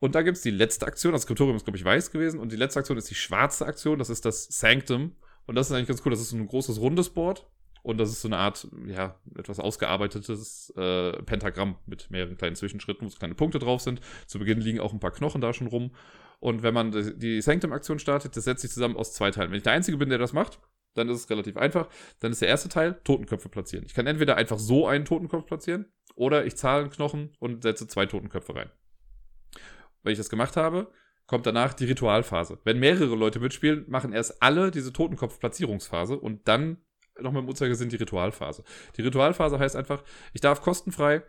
Und 0.00 0.14
da 0.14 0.22
gibt 0.22 0.36
es 0.36 0.42
die 0.42 0.50
letzte 0.50 0.86
Aktion, 0.86 1.12
das 1.12 1.22
Skriptorium 1.22 1.56
ist, 1.56 1.64
glaube 1.64 1.78
ich, 1.78 1.84
weiß 1.84 2.10
gewesen. 2.10 2.40
Und 2.40 2.52
die 2.52 2.56
letzte 2.56 2.80
Aktion 2.80 2.98
ist 2.98 3.08
die 3.08 3.14
schwarze 3.14 3.64
Aktion, 3.64 3.98
das 3.98 4.10
ist 4.10 4.24
das 4.26 4.46
Sanctum. 4.46 5.16
Und 5.46 5.54
das 5.54 5.68
ist 5.68 5.72
eigentlich 5.72 5.88
ganz 5.88 6.02
cool, 6.04 6.10
das 6.10 6.20
ist 6.20 6.32
ein 6.32 6.46
großes 6.46 6.80
rundes 6.80 7.10
Board. 7.10 7.48
Und 7.84 7.98
das 7.98 8.08
ist 8.08 8.22
so 8.22 8.28
eine 8.28 8.38
Art, 8.38 8.66
ja, 8.86 9.20
etwas 9.36 9.60
ausgearbeitetes 9.60 10.72
äh, 10.74 11.22
Pentagramm 11.24 11.76
mit 11.84 12.10
mehreren 12.10 12.38
kleinen 12.38 12.56
Zwischenschritten, 12.56 13.04
wo 13.04 13.10
so 13.10 13.18
kleine 13.18 13.34
Punkte 13.34 13.58
drauf 13.58 13.82
sind. 13.82 14.00
Zu 14.26 14.38
Beginn 14.38 14.58
liegen 14.62 14.80
auch 14.80 14.94
ein 14.94 15.00
paar 15.00 15.10
Knochen 15.10 15.42
da 15.42 15.52
schon 15.52 15.66
rum. 15.66 15.94
Und 16.40 16.62
wenn 16.62 16.72
man 16.72 17.18
die 17.18 17.42
Sanctum-Aktion 17.42 17.98
startet, 17.98 18.38
das 18.38 18.44
setzt 18.44 18.62
sich 18.62 18.70
zusammen 18.70 18.96
aus 18.96 19.12
zwei 19.12 19.30
Teilen. 19.30 19.50
Wenn 19.50 19.58
ich 19.58 19.64
der 19.64 19.74
Einzige 19.74 19.98
bin, 19.98 20.08
der 20.08 20.16
das 20.16 20.32
macht, 20.32 20.60
dann 20.94 21.10
ist 21.10 21.18
es 21.18 21.28
relativ 21.28 21.58
einfach. 21.58 21.90
Dann 22.20 22.32
ist 22.32 22.40
der 22.40 22.48
erste 22.48 22.70
Teil 22.70 22.98
Totenköpfe 23.04 23.50
platzieren. 23.50 23.84
Ich 23.84 23.92
kann 23.92 24.06
entweder 24.06 24.36
einfach 24.36 24.58
so 24.58 24.86
einen 24.86 25.04
Totenkopf 25.04 25.44
platzieren 25.44 25.92
oder 26.14 26.46
ich 26.46 26.56
zahle 26.56 26.84
einen 26.84 26.90
Knochen 26.90 27.36
und 27.38 27.64
setze 27.64 27.86
zwei 27.86 28.06
Totenköpfe 28.06 28.54
rein. 28.54 28.70
Wenn 30.02 30.12
ich 30.12 30.18
das 30.18 30.30
gemacht 30.30 30.56
habe, 30.56 30.90
kommt 31.26 31.44
danach 31.44 31.74
die 31.74 31.84
Ritualphase. 31.84 32.60
Wenn 32.64 32.78
mehrere 32.78 33.14
Leute 33.14 33.40
mitspielen, 33.40 33.84
machen 33.88 34.14
erst 34.14 34.42
alle 34.42 34.70
diese 34.70 34.90
Totenkopf-Platzierungsphase 34.90 36.18
und 36.18 36.48
dann 36.48 36.78
noch 37.20 37.32
mit 37.32 37.42
dem 37.42 37.48
Uhrzeigersinn 37.48 37.88
die 37.88 37.96
Ritualphase. 37.96 38.64
Die 38.96 39.02
Ritualphase 39.02 39.58
heißt 39.58 39.76
einfach, 39.76 40.02
ich 40.32 40.40
darf 40.40 40.60
kostenfrei 40.60 41.22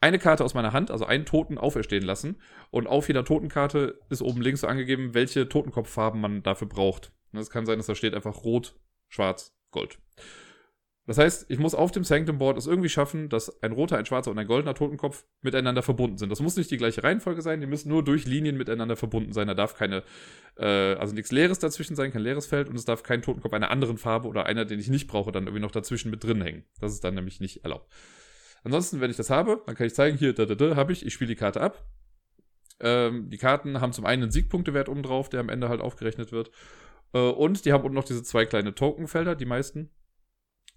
eine 0.00 0.18
Karte 0.18 0.44
aus 0.44 0.54
meiner 0.54 0.72
Hand, 0.72 0.90
also 0.90 1.06
einen 1.06 1.26
Toten, 1.26 1.58
auferstehen 1.58 2.04
lassen. 2.04 2.40
Und 2.70 2.86
auf 2.86 3.08
jeder 3.08 3.24
Totenkarte 3.24 4.00
ist 4.10 4.22
oben 4.22 4.40
links 4.40 4.64
angegeben, 4.64 5.14
welche 5.14 5.48
Totenkopffarben 5.48 6.20
man 6.20 6.42
dafür 6.42 6.68
braucht. 6.68 7.12
Es 7.32 7.50
kann 7.50 7.66
sein, 7.66 7.78
dass 7.78 7.86
da 7.86 7.94
steht 7.94 8.14
einfach 8.14 8.44
Rot, 8.44 8.76
Schwarz, 9.08 9.56
Gold. 9.70 9.98
Das 11.08 11.16
heißt, 11.16 11.46
ich 11.48 11.58
muss 11.58 11.74
auf 11.74 11.90
dem 11.90 12.04
Sanctum 12.04 12.36
Board 12.36 12.58
es 12.58 12.66
irgendwie 12.66 12.90
schaffen, 12.90 13.30
dass 13.30 13.62
ein 13.62 13.72
roter, 13.72 13.96
ein 13.96 14.04
schwarzer 14.04 14.30
und 14.30 14.38
ein 14.38 14.46
goldener 14.46 14.74
Totenkopf 14.74 15.24
miteinander 15.40 15.80
verbunden 15.80 16.18
sind. 16.18 16.28
Das 16.28 16.40
muss 16.40 16.58
nicht 16.58 16.70
die 16.70 16.76
gleiche 16.76 17.02
Reihenfolge 17.02 17.40
sein, 17.40 17.62
die 17.62 17.66
müssen 17.66 17.88
nur 17.88 18.04
durch 18.04 18.26
Linien 18.26 18.58
miteinander 18.58 18.94
verbunden 18.94 19.32
sein. 19.32 19.48
Da 19.48 19.54
darf 19.54 19.74
keine, 19.74 20.02
äh, 20.58 20.66
also 20.66 21.14
nichts 21.14 21.32
Leeres 21.32 21.60
dazwischen 21.60 21.96
sein, 21.96 22.12
kein 22.12 22.20
leeres 22.20 22.44
Feld 22.44 22.68
und 22.68 22.76
es 22.76 22.84
darf 22.84 23.04
kein 23.04 23.22
Totenkopf 23.22 23.54
einer 23.54 23.70
anderen 23.70 23.96
Farbe 23.96 24.28
oder 24.28 24.44
einer, 24.44 24.66
den 24.66 24.78
ich 24.78 24.90
nicht 24.90 25.08
brauche, 25.08 25.32
dann 25.32 25.44
irgendwie 25.44 25.62
noch 25.62 25.70
dazwischen 25.70 26.10
mit 26.10 26.22
drin 26.22 26.42
hängen. 26.42 26.64
Das 26.78 26.92
ist 26.92 27.02
dann 27.02 27.14
nämlich 27.14 27.40
nicht 27.40 27.64
erlaubt. 27.64 27.90
Ansonsten, 28.62 29.00
wenn 29.00 29.10
ich 29.10 29.16
das 29.16 29.30
habe, 29.30 29.62
dann 29.64 29.76
kann 29.76 29.86
ich 29.86 29.94
zeigen, 29.94 30.18
hier, 30.18 30.34
da, 30.34 30.44
da, 30.44 30.56
da, 30.56 30.76
habe 30.76 30.92
ich, 30.92 31.06
ich 31.06 31.14
spiele 31.14 31.28
die 31.28 31.36
Karte 31.36 31.62
ab. 31.62 31.86
Ähm, 32.80 33.30
die 33.30 33.38
Karten 33.38 33.80
haben 33.80 33.94
zum 33.94 34.04
einen 34.04 34.24
einen 34.24 34.30
Siegpunktewert 34.30 34.90
oben 34.90 35.02
drauf, 35.02 35.30
der 35.30 35.40
am 35.40 35.48
Ende 35.48 35.70
halt 35.70 35.80
aufgerechnet 35.80 36.32
wird. 36.32 36.50
Äh, 37.14 37.18
und 37.18 37.64
die 37.64 37.72
haben 37.72 37.84
unten 37.84 37.94
noch 37.94 38.04
diese 38.04 38.22
zwei 38.22 38.44
kleine 38.44 38.74
Tokenfelder, 38.74 39.34
die 39.34 39.46
meisten. 39.46 39.88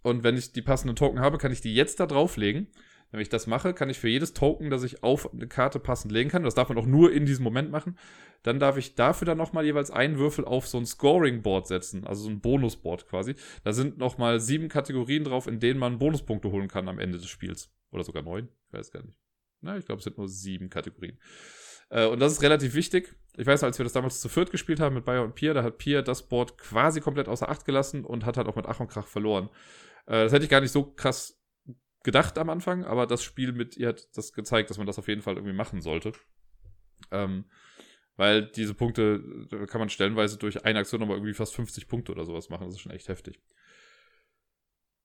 Und 0.03 0.24
wenn 0.24 0.38
ich 0.38 0.51
die 0.51 0.62
passenden 0.62 0.96
Token 0.96 1.20
habe, 1.20 1.38
kann 1.38 1.51
ich 1.51 1.62
die 1.62 1.75
jetzt 1.75 2.00
da 2.00 2.05
drauflegen. 2.05 2.67
Wenn 3.12 3.20
ich 3.20 3.29
das 3.29 3.46
mache, 3.46 3.74
kann 3.74 3.89
ich 3.89 4.00
für 4.00 4.08
jedes 4.08 4.34
Token, 4.34 4.70
das 4.70 4.84
ich 4.84 5.03
auf 5.03 5.34
eine 5.34 5.48
Karte 5.48 5.79
passend 5.79 6.13
legen 6.13 6.29
kann, 6.29 6.43
das 6.43 6.55
darf 6.55 6.70
man 6.70 6.77
auch 6.77 6.86
nur 6.86 7.12
in 7.12 7.25
diesem 7.25 7.43
Moment 7.43 7.70
machen, 7.70 7.98
dann 8.41 8.58
darf 8.58 8.77
ich 8.77 8.96
dafür 8.96 9.25
dann 9.25 9.38
nochmal 9.38 9.65
jeweils 9.65 9.91
einen 9.91 10.17
Würfel 10.17 10.46
auf 10.46 10.65
so 10.65 10.77
ein 10.77 10.86
Scoring-Board 10.86 11.67
setzen, 11.67 12.08
also 12.08 12.24
so 12.24 12.29
ein 12.29 12.39
Bonus-Board 12.39 13.08
quasi. 13.08 13.36
Da 13.65 13.74
sind 13.74 13.98
nochmal 13.98 14.39
sieben 14.39 14.70
Kategorien 14.70 15.25
drauf, 15.25 15.46
in 15.48 15.60
denen 15.60 15.79
man 15.79 16.00
Bonuspunkte 16.00 16.51
holen 16.51 16.70
kann 16.70 16.88
am 16.88 17.00
Ende 17.00 17.17
des 17.17 17.27
Spiels. 17.27 17.70
Oder 17.91 18.05
sogar 18.05 18.24
neun, 18.24 18.48
ich 18.67 18.74
weiß 18.74 18.91
gar 18.91 19.03
nicht. 19.03 19.20
Na, 19.60 19.77
ich 19.77 19.86
glaube, 19.86 20.00
es 20.00 20.05
sind 20.05 20.17
nur 20.17 20.29
sieben 20.29 20.70
Kategorien. 20.70 21.20
Äh, 21.89 22.08
und 22.08 22.20
das 22.20 22.31
ist 22.31 22.41
relativ 22.41 22.74
wichtig. 22.74 23.13
Ich 23.38 23.46
weiß, 23.46 23.63
als 23.63 23.77
wir 23.77 23.84
das 23.84 23.93
damals 23.93 24.22
zu 24.22 24.29
viert 24.29 24.51
gespielt 24.51 24.79
haben 24.79 24.96
mit 24.96 25.05
Bayer 25.05 25.24
und 25.24 25.36
Pier, 25.36 25.53
da 25.53 25.63
hat 25.63 25.77
Pier 25.77 26.01
das 26.01 26.24
Board 26.24 26.58
quasi 26.58 27.01
komplett 27.01 27.27
außer 27.27 27.50
Acht 27.50 27.65
gelassen 27.65 28.05
und 28.05 28.25
hat 28.25 28.38
halt 28.38 28.48
auch 28.48 28.55
mit 28.55 28.65
Ach 28.65 28.79
und 28.79 28.88
Krach 28.88 29.08
verloren. 29.08 29.50
Äh, 30.05 30.24
das 30.24 30.34
hätte 30.34 30.43
ich 30.43 30.50
gar 30.50 30.62
nicht 30.62 30.72
so 30.72 30.84
krass 30.84 31.41
gedacht 32.03 32.38
am 32.38 32.50
Anfang, 32.50 32.84
aber 32.84 33.05
das 33.05 33.24
Spiel 33.24 33.51
mit 33.51 33.77
ihr 33.77 33.89
hat 33.89 34.08
das 34.15 34.34
gezeigt, 34.34 34.70
dass 34.70 34.77
man 34.77 34.88
das 34.88 35.00
auf 35.00 35.08
jeden 35.08 35.22
Fall 35.22 35.36
irgendwie 35.36 35.55
machen 35.55 35.81
sollte. 35.81 36.13
Ähm, 37.12 37.46
weil 38.17 38.43
diese 38.43 38.74
Punkte, 38.74 39.24
da 39.50 39.65
kann 39.65 39.79
man 39.79 39.89
stellenweise 39.89 40.38
durch 40.38 40.65
eine 40.65 40.79
Aktion 40.79 41.00
nochmal 41.00 41.17
irgendwie 41.17 41.34
fast 41.34 41.55
50 41.55 41.88
Punkte 41.88 42.12
oder 42.12 42.25
sowas 42.25 42.50
machen. 42.50 42.65
Das 42.65 42.75
ist 42.75 42.81
schon 42.81 42.91
echt 42.91 43.08
heftig. 43.08 43.41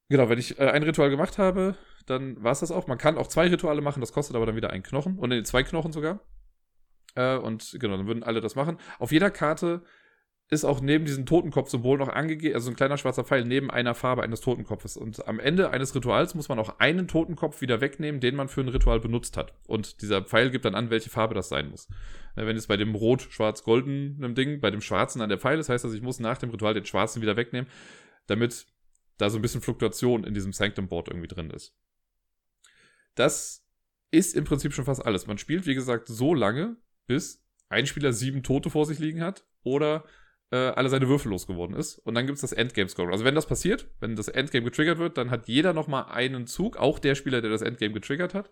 Genau, 0.08 0.28
wenn 0.28 0.38
ich 0.38 0.58
äh, 0.58 0.70
ein 0.70 0.82
Ritual 0.82 1.10
gemacht 1.10 1.38
habe, 1.38 1.76
dann 2.06 2.42
war 2.42 2.52
es 2.52 2.60
das 2.60 2.70
auch. 2.70 2.86
Man 2.86 2.98
kann 2.98 3.18
auch 3.18 3.26
zwei 3.26 3.48
Rituale 3.48 3.80
machen, 3.80 4.00
das 4.00 4.12
kostet 4.12 4.36
aber 4.36 4.46
dann 4.46 4.56
wieder 4.56 4.70
einen 4.70 4.82
Knochen. 4.82 5.18
Und 5.18 5.30
nee, 5.30 5.42
zwei 5.42 5.62
Knochen 5.62 5.92
sogar. 5.92 6.20
Äh, 7.14 7.36
und 7.36 7.76
genau, 7.80 7.96
dann 7.96 8.06
würden 8.06 8.22
alle 8.22 8.40
das 8.40 8.54
machen. 8.54 8.78
Auf 8.98 9.12
jeder 9.12 9.30
Karte 9.30 9.82
ist 10.48 10.64
auch 10.64 10.80
neben 10.80 11.04
diesem 11.06 11.26
Totenkopf-Symbol 11.26 11.98
noch 11.98 12.08
angegeben, 12.08 12.54
also 12.54 12.70
ein 12.70 12.76
kleiner 12.76 12.98
schwarzer 12.98 13.24
Pfeil 13.24 13.44
neben 13.44 13.68
einer 13.68 13.94
Farbe 13.94 14.22
eines 14.22 14.40
Totenkopfes. 14.40 14.96
Und 14.96 15.26
am 15.26 15.40
Ende 15.40 15.70
eines 15.70 15.94
Rituals 15.94 16.36
muss 16.36 16.48
man 16.48 16.60
auch 16.60 16.78
einen 16.78 17.08
Totenkopf 17.08 17.60
wieder 17.60 17.80
wegnehmen, 17.80 18.20
den 18.20 18.36
man 18.36 18.48
für 18.48 18.60
ein 18.60 18.68
Ritual 18.68 19.00
benutzt 19.00 19.36
hat. 19.36 19.54
Und 19.66 20.02
dieser 20.02 20.22
Pfeil 20.22 20.50
gibt 20.50 20.64
dann 20.64 20.76
an, 20.76 20.90
welche 20.90 21.10
Farbe 21.10 21.34
das 21.34 21.48
sein 21.48 21.68
muss. 21.68 21.88
Wenn 22.36 22.54
jetzt 22.54 22.68
bei 22.68 22.76
dem 22.76 22.94
rot, 22.94 23.22
schwarz, 23.22 23.64
goldenen 23.64 24.36
Ding, 24.36 24.60
bei 24.60 24.70
dem 24.70 24.80
schwarzen 24.80 25.20
an 25.20 25.30
der 25.30 25.38
Pfeil 25.38 25.58
ist, 25.58 25.68
heißt 25.68 25.84
das, 25.84 25.94
ich 25.94 26.02
muss 26.02 26.20
nach 26.20 26.38
dem 26.38 26.50
Ritual 26.50 26.74
den 26.74 26.84
schwarzen 26.84 27.22
wieder 27.22 27.36
wegnehmen, 27.36 27.68
damit 28.28 28.66
da 29.18 29.30
so 29.30 29.38
ein 29.38 29.42
bisschen 29.42 29.62
Fluktuation 29.62 30.22
in 30.22 30.34
diesem 30.34 30.52
Sanctum 30.52 30.86
Board 30.86 31.08
irgendwie 31.08 31.28
drin 31.28 31.50
ist. 31.50 31.74
Das 33.16 33.64
ist 34.12 34.36
im 34.36 34.44
Prinzip 34.44 34.74
schon 34.74 34.84
fast 34.84 35.04
alles. 35.04 35.26
Man 35.26 35.38
spielt, 35.38 35.66
wie 35.66 35.74
gesagt, 35.74 36.06
so 36.06 36.34
lange, 36.34 36.76
bis 37.06 37.42
ein 37.68 37.86
Spieler 37.86 38.12
sieben 38.12 38.44
Tote 38.44 38.70
vor 38.70 38.86
sich 38.86 39.00
liegen 39.00 39.22
hat 39.22 39.44
oder 39.64 40.04
äh, 40.50 40.56
alle 40.56 40.88
seine 40.88 41.08
Würfel 41.08 41.30
losgeworden 41.30 41.76
ist. 41.76 41.98
Und 41.98 42.14
dann 42.14 42.26
gibt 42.26 42.36
es 42.36 42.42
das 42.42 42.52
Endgame-Score. 42.52 43.10
Also 43.10 43.24
wenn 43.24 43.34
das 43.34 43.46
passiert, 43.46 43.88
wenn 44.00 44.16
das 44.16 44.28
Endgame 44.28 44.64
getriggert 44.64 44.98
wird, 44.98 45.18
dann 45.18 45.30
hat 45.30 45.48
jeder 45.48 45.72
nochmal 45.72 46.06
einen 46.10 46.46
Zug, 46.46 46.76
auch 46.76 46.98
der 46.98 47.14
Spieler, 47.14 47.40
der 47.40 47.50
das 47.50 47.62
Endgame 47.62 47.92
getriggert 47.92 48.34
hat. 48.34 48.50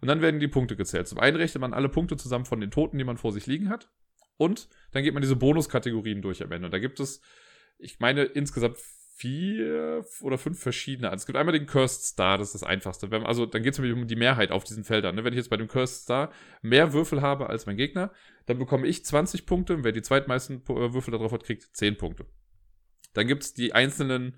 Und 0.00 0.08
dann 0.08 0.20
werden 0.20 0.40
die 0.40 0.48
Punkte 0.48 0.76
gezählt. 0.76 1.08
Zum 1.08 1.18
einen 1.18 1.36
rechnet 1.36 1.60
man 1.60 1.72
alle 1.72 1.88
Punkte 1.88 2.16
zusammen 2.16 2.44
von 2.44 2.60
den 2.60 2.70
Toten, 2.70 2.98
die 2.98 3.04
man 3.04 3.16
vor 3.16 3.32
sich 3.32 3.46
liegen 3.46 3.68
hat. 3.68 3.90
Und 4.36 4.68
dann 4.92 5.02
geht 5.02 5.14
man 5.14 5.22
diese 5.22 5.36
Bonuskategorien 5.36 6.22
durch 6.22 6.42
am 6.42 6.52
Ende. 6.52 6.66
Und 6.66 6.72
da 6.72 6.78
gibt 6.78 7.00
es, 7.00 7.20
ich 7.78 8.00
meine, 8.00 8.24
insgesamt 8.24 8.76
vier 9.16 10.04
oder 10.20 10.38
fünf 10.38 10.60
verschiedene. 10.60 11.10
Es 11.12 11.24
gibt 11.24 11.38
einmal 11.38 11.56
den 11.56 11.66
Cursed 11.66 12.02
Star, 12.02 12.36
das 12.36 12.48
ist 12.48 12.62
das 12.62 12.68
einfachste. 12.68 13.10
Wenn, 13.12 13.24
also 13.24 13.46
dann 13.46 13.62
geht 13.62 13.74
es 13.74 13.78
um 13.78 14.06
die 14.08 14.16
Mehrheit 14.16 14.50
auf 14.50 14.64
diesen 14.64 14.82
Feldern. 14.82 15.14
Ne? 15.14 15.22
Wenn 15.22 15.32
ich 15.32 15.38
jetzt 15.38 15.50
bei 15.50 15.56
dem 15.56 15.68
Cursed 15.68 16.02
Star 16.02 16.32
mehr 16.62 16.92
Würfel 16.92 17.22
habe 17.22 17.48
als 17.48 17.66
mein 17.66 17.76
Gegner, 17.76 18.10
dann 18.46 18.58
bekomme 18.58 18.88
ich 18.88 19.04
20 19.04 19.46
Punkte 19.46 19.74
und 19.74 19.84
wer 19.84 19.92
die 19.92 20.02
zweitmeisten 20.02 20.62
äh, 20.68 20.92
Würfel 20.92 21.12
darauf 21.12 21.30
hat, 21.30 21.44
kriegt 21.44 21.76
10 21.76 21.96
Punkte. 21.96 22.26
Dann 23.12 23.28
gibt 23.28 23.44
es 23.44 23.54
die 23.54 23.72
einzelnen 23.72 24.36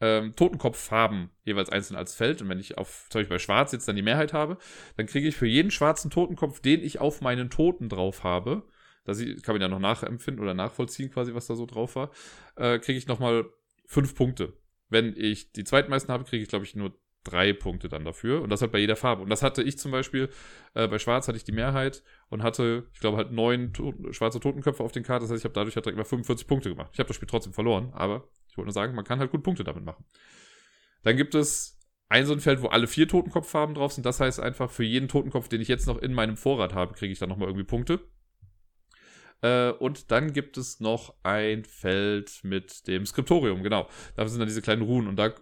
ähm, 0.00 0.34
Totenkopffarben 0.34 1.30
jeweils 1.42 1.68
einzeln 1.68 1.96
als 1.96 2.14
Feld. 2.14 2.40
Und 2.40 2.48
wenn 2.48 2.58
ich 2.58 2.78
auf, 2.78 3.06
zum 3.10 3.20
Beispiel 3.20 3.36
bei 3.36 3.38
Schwarz 3.38 3.72
jetzt 3.72 3.86
dann 3.86 3.96
die 3.96 4.02
Mehrheit 4.02 4.32
habe, 4.32 4.56
dann 4.96 5.04
kriege 5.04 5.28
ich 5.28 5.36
für 5.36 5.46
jeden 5.46 5.70
schwarzen 5.70 6.10
Totenkopf, 6.10 6.60
den 6.60 6.82
ich 6.82 6.98
auf 6.98 7.20
meinen 7.20 7.50
Toten 7.50 7.90
drauf 7.90 8.24
habe, 8.24 8.64
da 9.04 9.12
kann 9.12 9.54
man 9.54 9.60
ja 9.60 9.68
noch 9.68 9.78
nachempfinden 9.78 10.42
oder 10.42 10.54
nachvollziehen 10.54 11.10
quasi, 11.10 11.34
was 11.34 11.46
da 11.46 11.54
so 11.54 11.66
drauf 11.66 11.94
war, 11.94 12.10
äh, 12.56 12.78
kriege 12.78 12.98
ich 12.98 13.06
nochmal 13.06 13.44
fünf 13.94 14.14
Punkte. 14.14 14.52
Wenn 14.88 15.14
ich 15.16 15.52
die 15.52 15.64
zweitmeisten 15.64 16.12
habe, 16.12 16.24
kriege 16.24 16.42
ich, 16.42 16.48
glaube 16.48 16.64
ich, 16.64 16.74
nur 16.74 16.98
drei 17.24 17.52
Punkte 17.52 17.88
dann 17.88 18.04
dafür. 18.04 18.42
Und 18.42 18.50
das 18.50 18.60
halt 18.60 18.72
bei 18.72 18.78
jeder 18.78 18.96
Farbe. 18.96 19.22
Und 19.22 19.30
das 19.30 19.42
hatte 19.42 19.62
ich 19.62 19.78
zum 19.78 19.90
Beispiel, 19.90 20.28
äh, 20.74 20.86
bei 20.86 20.98
Schwarz 20.98 21.26
hatte 21.26 21.38
ich 21.38 21.44
die 21.44 21.52
Mehrheit 21.52 22.02
und 22.28 22.42
hatte, 22.42 22.86
ich 22.92 23.00
glaube, 23.00 23.16
halt 23.16 23.32
neun 23.32 23.72
to 23.72 23.94
schwarze 24.10 24.40
Totenköpfe 24.40 24.82
auf 24.82 24.92
den 24.92 25.02
Karten. 25.02 25.24
Das 25.24 25.30
heißt, 25.30 25.40
ich 25.40 25.44
habe 25.44 25.54
dadurch 25.54 25.74
halt 25.74 25.86
direkt 25.86 25.96
mal 25.96 26.04
45 26.04 26.46
Punkte 26.46 26.68
gemacht. 26.68 26.90
Ich 26.92 26.98
habe 26.98 27.06
das 27.06 27.16
Spiel 27.16 27.28
trotzdem 27.28 27.54
verloren, 27.54 27.90
aber 27.94 28.28
ich 28.48 28.58
wollte 28.58 28.66
nur 28.66 28.72
sagen, 28.74 28.94
man 28.94 29.04
kann 29.04 29.18
halt 29.18 29.30
gut 29.30 29.42
Punkte 29.42 29.64
damit 29.64 29.84
machen. 29.84 30.04
Dann 31.02 31.16
gibt 31.16 31.34
es 31.34 31.78
ein 32.08 32.26
so 32.26 32.32
ein 32.32 32.40
Feld, 32.40 32.62
wo 32.62 32.68
alle 32.68 32.86
vier 32.86 33.08
Totenkopffarben 33.08 33.74
drauf 33.74 33.92
sind. 33.92 34.04
Das 34.04 34.20
heißt 34.20 34.38
einfach, 34.40 34.70
für 34.70 34.84
jeden 34.84 35.08
Totenkopf, 35.08 35.48
den 35.48 35.60
ich 35.60 35.68
jetzt 35.68 35.86
noch 35.86 35.98
in 35.98 36.12
meinem 36.12 36.36
Vorrat 36.36 36.74
habe, 36.74 36.94
kriege 36.94 37.12
ich 37.12 37.18
dann 37.18 37.28
nochmal 37.28 37.48
irgendwie 37.48 37.64
Punkte. 37.64 38.00
Äh, 39.44 39.72
und 39.72 40.10
dann 40.10 40.32
gibt 40.32 40.56
es 40.56 40.80
noch 40.80 41.14
ein 41.22 41.66
Feld 41.66 42.40
mit 42.44 42.86
dem 42.86 43.04
Skriptorium, 43.04 43.62
genau. 43.62 43.88
Da 44.16 44.26
sind 44.26 44.38
dann 44.38 44.48
diese 44.48 44.62
kleinen 44.62 44.80
Runen 44.80 45.06
und 45.06 45.16
da 45.16 45.34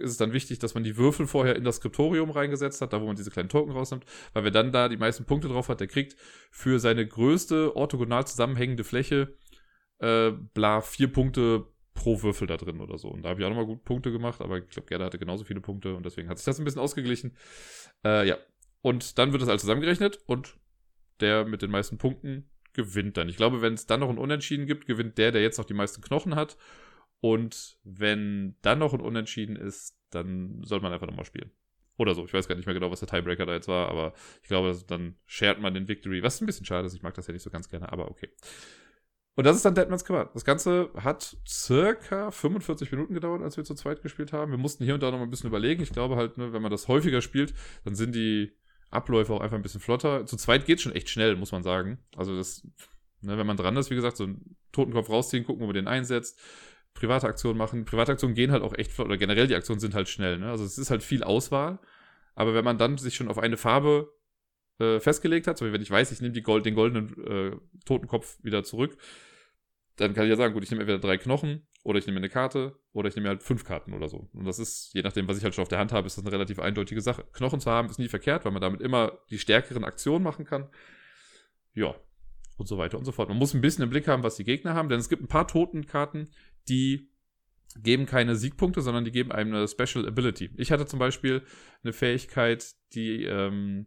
ist 0.00 0.10
es 0.10 0.16
dann 0.16 0.32
wichtig, 0.32 0.58
dass 0.58 0.74
man 0.74 0.82
die 0.82 0.96
Würfel 0.96 1.28
vorher 1.28 1.54
in 1.54 1.62
das 1.62 1.76
Skriptorium 1.76 2.30
reingesetzt 2.30 2.80
hat, 2.80 2.92
da 2.92 3.00
wo 3.00 3.06
man 3.06 3.14
diese 3.14 3.30
kleinen 3.30 3.48
Token 3.48 3.70
rausnimmt, 3.70 4.04
weil 4.32 4.42
wer 4.42 4.50
dann 4.50 4.72
da 4.72 4.88
die 4.88 4.96
meisten 4.96 5.24
Punkte 5.24 5.46
drauf 5.46 5.68
hat, 5.68 5.78
der 5.78 5.86
kriegt 5.86 6.16
für 6.50 6.80
seine 6.80 7.06
größte 7.06 7.76
orthogonal 7.76 8.26
zusammenhängende 8.26 8.82
Fläche 8.82 9.36
äh, 10.00 10.32
bla 10.32 10.80
vier 10.80 11.12
Punkte 11.12 11.66
pro 11.94 12.20
Würfel 12.22 12.48
da 12.48 12.56
drin 12.56 12.80
oder 12.80 12.98
so. 12.98 13.06
Und 13.06 13.22
da 13.22 13.28
habe 13.28 13.40
ich 13.40 13.46
auch 13.46 13.50
nochmal 13.50 13.66
gut 13.66 13.84
Punkte 13.84 14.10
gemacht, 14.10 14.40
aber 14.40 14.58
ich 14.58 14.68
glaube, 14.68 14.88
Gerda 14.88 15.04
hatte 15.04 15.20
genauso 15.20 15.44
viele 15.44 15.60
Punkte 15.60 15.94
und 15.94 16.04
deswegen 16.04 16.28
hat 16.28 16.38
sich 16.38 16.44
das 16.44 16.58
ein 16.58 16.64
bisschen 16.64 16.80
ausgeglichen. 16.80 17.36
Äh, 18.04 18.26
ja. 18.26 18.36
Und 18.82 19.16
dann 19.18 19.30
wird 19.30 19.42
das 19.42 19.48
alles 19.48 19.60
zusammengerechnet 19.60 20.18
und 20.26 20.56
der 21.20 21.44
mit 21.44 21.62
den 21.62 21.70
meisten 21.70 21.98
Punkten 21.98 22.50
gewinnt 22.74 23.16
dann. 23.16 23.28
Ich 23.28 23.36
glaube, 23.36 23.62
wenn 23.62 23.74
es 23.74 23.86
dann 23.86 24.00
noch 24.00 24.10
ein 24.10 24.18
Unentschieden 24.18 24.66
gibt, 24.66 24.86
gewinnt 24.86 25.18
der, 25.18 25.32
der 25.32 25.42
jetzt 25.42 25.58
noch 25.58 25.64
die 25.64 25.74
meisten 25.74 26.02
Knochen 26.02 26.34
hat. 26.34 26.56
Und 27.20 27.78
wenn 27.84 28.56
dann 28.60 28.80
noch 28.80 28.92
ein 28.92 29.00
Unentschieden 29.00 29.56
ist, 29.56 29.96
dann 30.10 30.62
soll 30.62 30.80
man 30.80 30.92
einfach 30.92 31.06
nochmal 31.06 31.24
spielen. 31.24 31.50
Oder 31.96 32.14
so. 32.14 32.24
Ich 32.24 32.34
weiß 32.34 32.48
gar 32.48 32.56
nicht 32.56 32.66
mehr 32.66 32.74
genau, 32.74 32.90
was 32.90 33.00
der 33.00 33.08
Tiebreaker 33.08 33.46
da 33.46 33.54
jetzt 33.54 33.68
war, 33.68 33.88
aber 33.88 34.14
ich 34.42 34.48
glaube, 34.48 34.76
dann 34.86 35.16
shared 35.26 35.60
man 35.60 35.74
den 35.74 35.88
Victory. 35.88 36.22
Was 36.22 36.40
ein 36.40 36.46
bisschen 36.46 36.66
schade 36.66 36.86
ist, 36.86 36.94
ich 36.94 37.02
mag 37.02 37.14
das 37.14 37.28
ja 37.28 37.32
nicht 37.32 37.42
so 37.42 37.50
ganz 37.50 37.68
gerne, 37.68 37.90
aber 37.92 38.10
okay. 38.10 38.28
Und 39.36 39.44
das 39.44 39.56
ist 39.56 39.64
dann 39.64 39.74
Deadman's 39.74 40.04
Command. 40.04 40.30
Das 40.34 40.44
Ganze 40.44 40.90
hat 40.94 41.36
circa 41.46 42.30
45 42.30 42.90
Minuten 42.92 43.14
gedauert, 43.14 43.42
als 43.42 43.56
wir 43.56 43.64
zu 43.64 43.74
zweit 43.74 44.02
gespielt 44.02 44.32
haben. 44.32 44.52
Wir 44.52 44.58
mussten 44.58 44.84
hier 44.84 44.94
und 44.94 45.02
da 45.02 45.10
noch 45.10 45.20
ein 45.20 45.30
bisschen 45.30 45.48
überlegen. 45.48 45.82
Ich 45.82 45.92
glaube 45.92 46.16
halt, 46.16 46.38
ne, 46.38 46.52
wenn 46.52 46.62
man 46.62 46.70
das 46.70 46.86
häufiger 46.88 47.20
spielt, 47.20 47.52
dann 47.84 47.94
sind 47.94 48.14
die 48.14 48.52
Abläufe 48.90 49.32
auch 49.32 49.40
einfach 49.40 49.56
ein 49.56 49.62
bisschen 49.62 49.80
flotter. 49.80 50.26
Zu 50.26 50.36
zweit 50.36 50.66
geht 50.66 50.80
schon 50.80 50.92
echt 50.92 51.08
schnell, 51.08 51.36
muss 51.36 51.52
man 51.52 51.62
sagen. 51.62 51.98
Also 52.16 52.36
das, 52.36 52.66
ne, 53.20 53.36
wenn 53.38 53.46
man 53.46 53.56
dran 53.56 53.76
ist, 53.76 53.90
wie 53.90 53.94
gesagt, 53.94 54.16
so 54.16 54.24
einen 54.24 54.56
Totenkopf 54.72 55.10
rausziehen, 55.10 55.44
gucken, 55.44 55.62
wo 55.62 55.66
man 55.66 55.74
den 55.74 55.88
einsetzt, 55.88 56.40
private 56.94 57.26
Aktionen 57.26 57.58
machen. 57.58 57.84
Private 57.84 58.12
Aktionen 58.12 58.34
gehen 58.34 58.52
halt 58.52 58.62
auch 58.62 58.74
echt 58.74 58.92
flott, 58.92 59.06
oder 59.06 59.16
generell 59.16 59.46
die 59.46 59.56
Aktionen 59.56 59.80
sind 59.80 59.94
halt 59.94 60.08
schnell. 60.08 60.38
Ne? 60.38 60.50
Also 60.50 60.64
es 60.64 60.78
ist 60.78 60.90
halt 60.90 61.02
viel 61.02 61.22
Auswahl. 61.22 61.78
Aber 62.34 62.54
wenn 62.54 62.64
man 62.64 62.78
dann 62.78 62.98
sich 62.98 63.14
schon 63.14 63.28
auf 63.28 63.38
eine 63.38 63.56
Farbe 63.56 64.12
äh, 64.78 65.00
festgelegt 65.00 65.46
hat, 65.46 65.58
so 65.58 65.66
wie 65.66 65.72
wenn 65.72 65.82
ich 65.82 65.90
weiß, 65.90 66.12
ich 66.12 66.20
nehme 66.20 66.40
Gold, 66.42 66.66
den 66.66 66.74
goldenen 66.74 67.26
äh, 67.26 67.56
Totenkopf 67.84 68.38
wieder 68.42 68.64
zurück, 68.64 68.96
dann 69.96 70.14
kann 70.14 70.24
ich 70.24 70.30
ja 70.30 70.36
sagen, 70.36 70.54
gut, 70.54 70.64
ich 70.64 70.70
nehme 70.70 70.82
entweder 70.82 70.98
drei 70.98 71.18
Knochen 71.18 71.66
oder 71.84 71.98
ich 71.98 72.06
nehme 72.06 72.18
eine 72.18 72.30
Karte 72.30 72.76
oder 72.92 73.08
ich 73.08 73.14
nehme 73.14 73.28
halt 73.28 73.42
fünf 73.42 73.64
Karten 73.64 73.92
oder 73.92 74.08
so. 74.08 74.28
Und 74.32 74.46
das 74.46 74.58
ist, 74.58 74.92
je 74.94 75.02
nachdem, 75.02 75.28
was 75.28 75.36
ich 75.38 75.44
halt 75.44 75.54
schon 75.54 75.62
auf 75.62 75.68
der 75.68 75.78
Hand 75.78 75.92
habe, 75.92 76.06
ist 76.06 76.16
das 76.16 76.24
eine 76.24 76.32
relativ 76.32 76.58
eindeutige 76.58 77.00
Sache. 77.00 77.24
Knochen 77.32 77.60
zu 77.60 77.70
haben 77.70 77.88
ist 77.88 77.98
nie 77.98 78.08
verkehrt, 78.08 78.44
weil 78.44 78.52
man 78.52 78.62
damit 78.62 78.80
immer 78.80 79.18
die 79.30 79.38
stärkeren 79.38 79.84
Aktionen 79.84 80.24
machen 80.24 80.46
kann. 80.46 80.68
Ja, 81.74 81.94
und 82.56 82.66
so 82.66 82.78
weiter 82.78 82.98
und 82.98 83.04
so 83.04 83.12
fort. 83.12 83.28
Man 83.28 83.38
muss 83.38 83.52
ein 83.52 83.60
bisschen 83.60 83.84
im 83.84 83.90
Blick 83.90 84.08
haben, 84.08 84.22
was 84.22 84.36
die 84.36 84.44
Gegner 84.44 84.74
haben, 84.74 84.88
denn 84.88 84.98
es 84.98 85.10
gibt 85.10 85.22
ein 85.22 85.28
paar 85.28 85.46
Totenkarten, 85.46 86.30
die 86.68 87.10
geben 87.76 88.06
keine 88.06 88.36
Siegpunkte, 88.36 88.80
sondern 88.80 89.04
die 89.04 89.10
geben 89.10 89.32
einem 89.32 89.54
eine 89.54 89.68
Special 89.68 90.06
Ability. 90.06 90.50
Ich 90.56 90.72
hatte 90.72 90.86
zum 90.86 90.98
Beispiel 90.98 91.42
eine 91.82 91.92
Fähigkeit, 91.92 92.64
die, 92.94 93.24
ähm, 93.24 93.86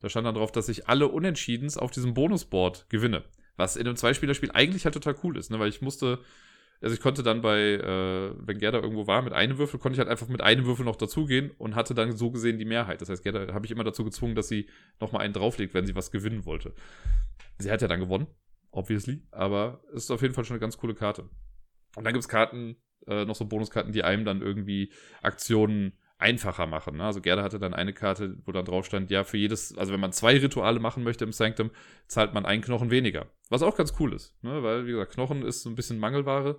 da 0.00 0.08
stand 0.08 0.26
dann 0.26 0.34
drauf, 0.34 0.52
dass 0.52 0.68
ich 0.68 0.88
alle 0.88 1.08
Unentschiedens 1.08 1.78
auf 1.78 1.90
diesem 1.90 2.12
Bonusboard 2.12 2.90
gewinne. 2.90 3.24
Was 3.56 3.76
in 3.76 3.86
einem 3.86 3.96
Zweispielerspiel 3.96 4.50
eigentlich 4.52 4.84
halt 4.84 4.94
total 4.94 5.16
cool 5.22 5.36
ist, 5.36 5.50
ne? 5.50 5.58
weil 5.58 5.68
ich 5.68 5.80
musste, 5.80 6.18
also 6.82 6.94
ich 6.94 7.00
konnte 7.00 7.22
dann 7.22 7.42
bei, 7.42 7.58
äh, 7.58 8.32
wenn 8.38 8.58
Gerda 8.58 8.78
irgendwo 8.78 9.06
war 9.06 9.20
mit 9.22 9.32
einem 9.32 9.58
Würfel, 9.58 9.78
konnte 9.78 9.94
ich 9.94 9.98
halt 9.98 10.08
einfach 10.08 10.28
mit 10.28 10.40
einem 10.40 10.64
Würfel 10.64 10.84
noch 10.84 10.96
dazugehen 10.96 11.50
und 11.58 11.74
hatte 11.74 11.94
dann 11.94 12.16
so 12.16 12.30
gesehen 12.30 12.58
die 12.58 12.64
Mehrheit. 12.64 13.02
Das 13.02 13.10
heißt, 13.10 13.22
Gerda 13.22 13.52
habe 13.52 13.66
ich 13.66 13.72
immer 13.72 13.84
dazu 13.84 14.04
gezwungen, 14.04 14.34
dass 14.34 14.48
sie 14.48 14.68
nochmal 14.98 15.22
einen 15.22 15.34
drauflegt, 15.34 15.74
wenn 15.74 15.86
sie 15.86 15.94
was 15.94 16.10
gewinnen 16.10 16.46
wollte. 16.46 16.74
Sie 17.58 17.70
hat 17.70 17.82
ja 17.82 17.88
dann 17.88 18.00
gewonnen, 18.00 18.28
obviously, 18.70 19.22
aber 19.30 19.82
es 19.92 20.04
ist 20.04 20.10
auf 20.10 20.22
jeden 20.22 20.32
Fall 20.32 20.44
schon 20.44 20.54
eine 20.54 20.60
ganz 20.60 20.78
coole 20.78 20.94
Karte. 20.94 21.28
Und 21.96 22.04
dann 22.04 22.14
gibt 22.14 22.22
es 22.22 22.28
Karten, 22.28 22.76
äh, 23.06 23.24
noch 23.26 23.34
so 23.34 23.44
Bonuskarten, 23.44 23.92
die 23.92 24.02
einem 24.02 24.24
dann 24.24 24.40
irgendwie 24.40 24.92
Aktionen 25.22 25.92
einfacher 26.20 26.66
machen. 26.66 26.96
Ne? 26.96 27.04
Also 27.04 27.20
Gerda 27.20 27.42
hatte 27.42 27.58
dann 27.58 27.74
eine 27.74 27.92
Karte, 27.92 28.36
wo 28.44 28.52
dann 28.52 28.64
drauf 28.64 28.86
stand, 28.86 29.10
ja, 29.10 29.24
für 29.24 29.36
jedes, 29.36 29.76
also 29.76 29.92
wenn 29.92 30.00
man 30.00 30.12
zwei 30.12 30.36
Rituale 30.36 30.80
machen 30.80 31.02
möchte 31.02 31.24
im 31.24 31.32
Sanctum, 31.32 31.70
zahlt 32.06 32.34
man 32.34 32.46
einen 32.46 32.62
Knochen 32.62 32.90
weniger. 32.90 33.26
Was 33.48 33.62
auch 33.62 33.76
ganz 33.76 33.94
cool 33.98 34.12
ist, 34.12 34.34
ne? 34.42 34.62
weil, 34.62 34.86
wie 34.86 34.92
gesagt, 34.92 35.12
Knochen 35.12 35.42
ist 35.42 35.62
so 35.62 35.70
ein 35.70 35.74
bisschen 35.74 35.98
Mangelware 35.98 36.58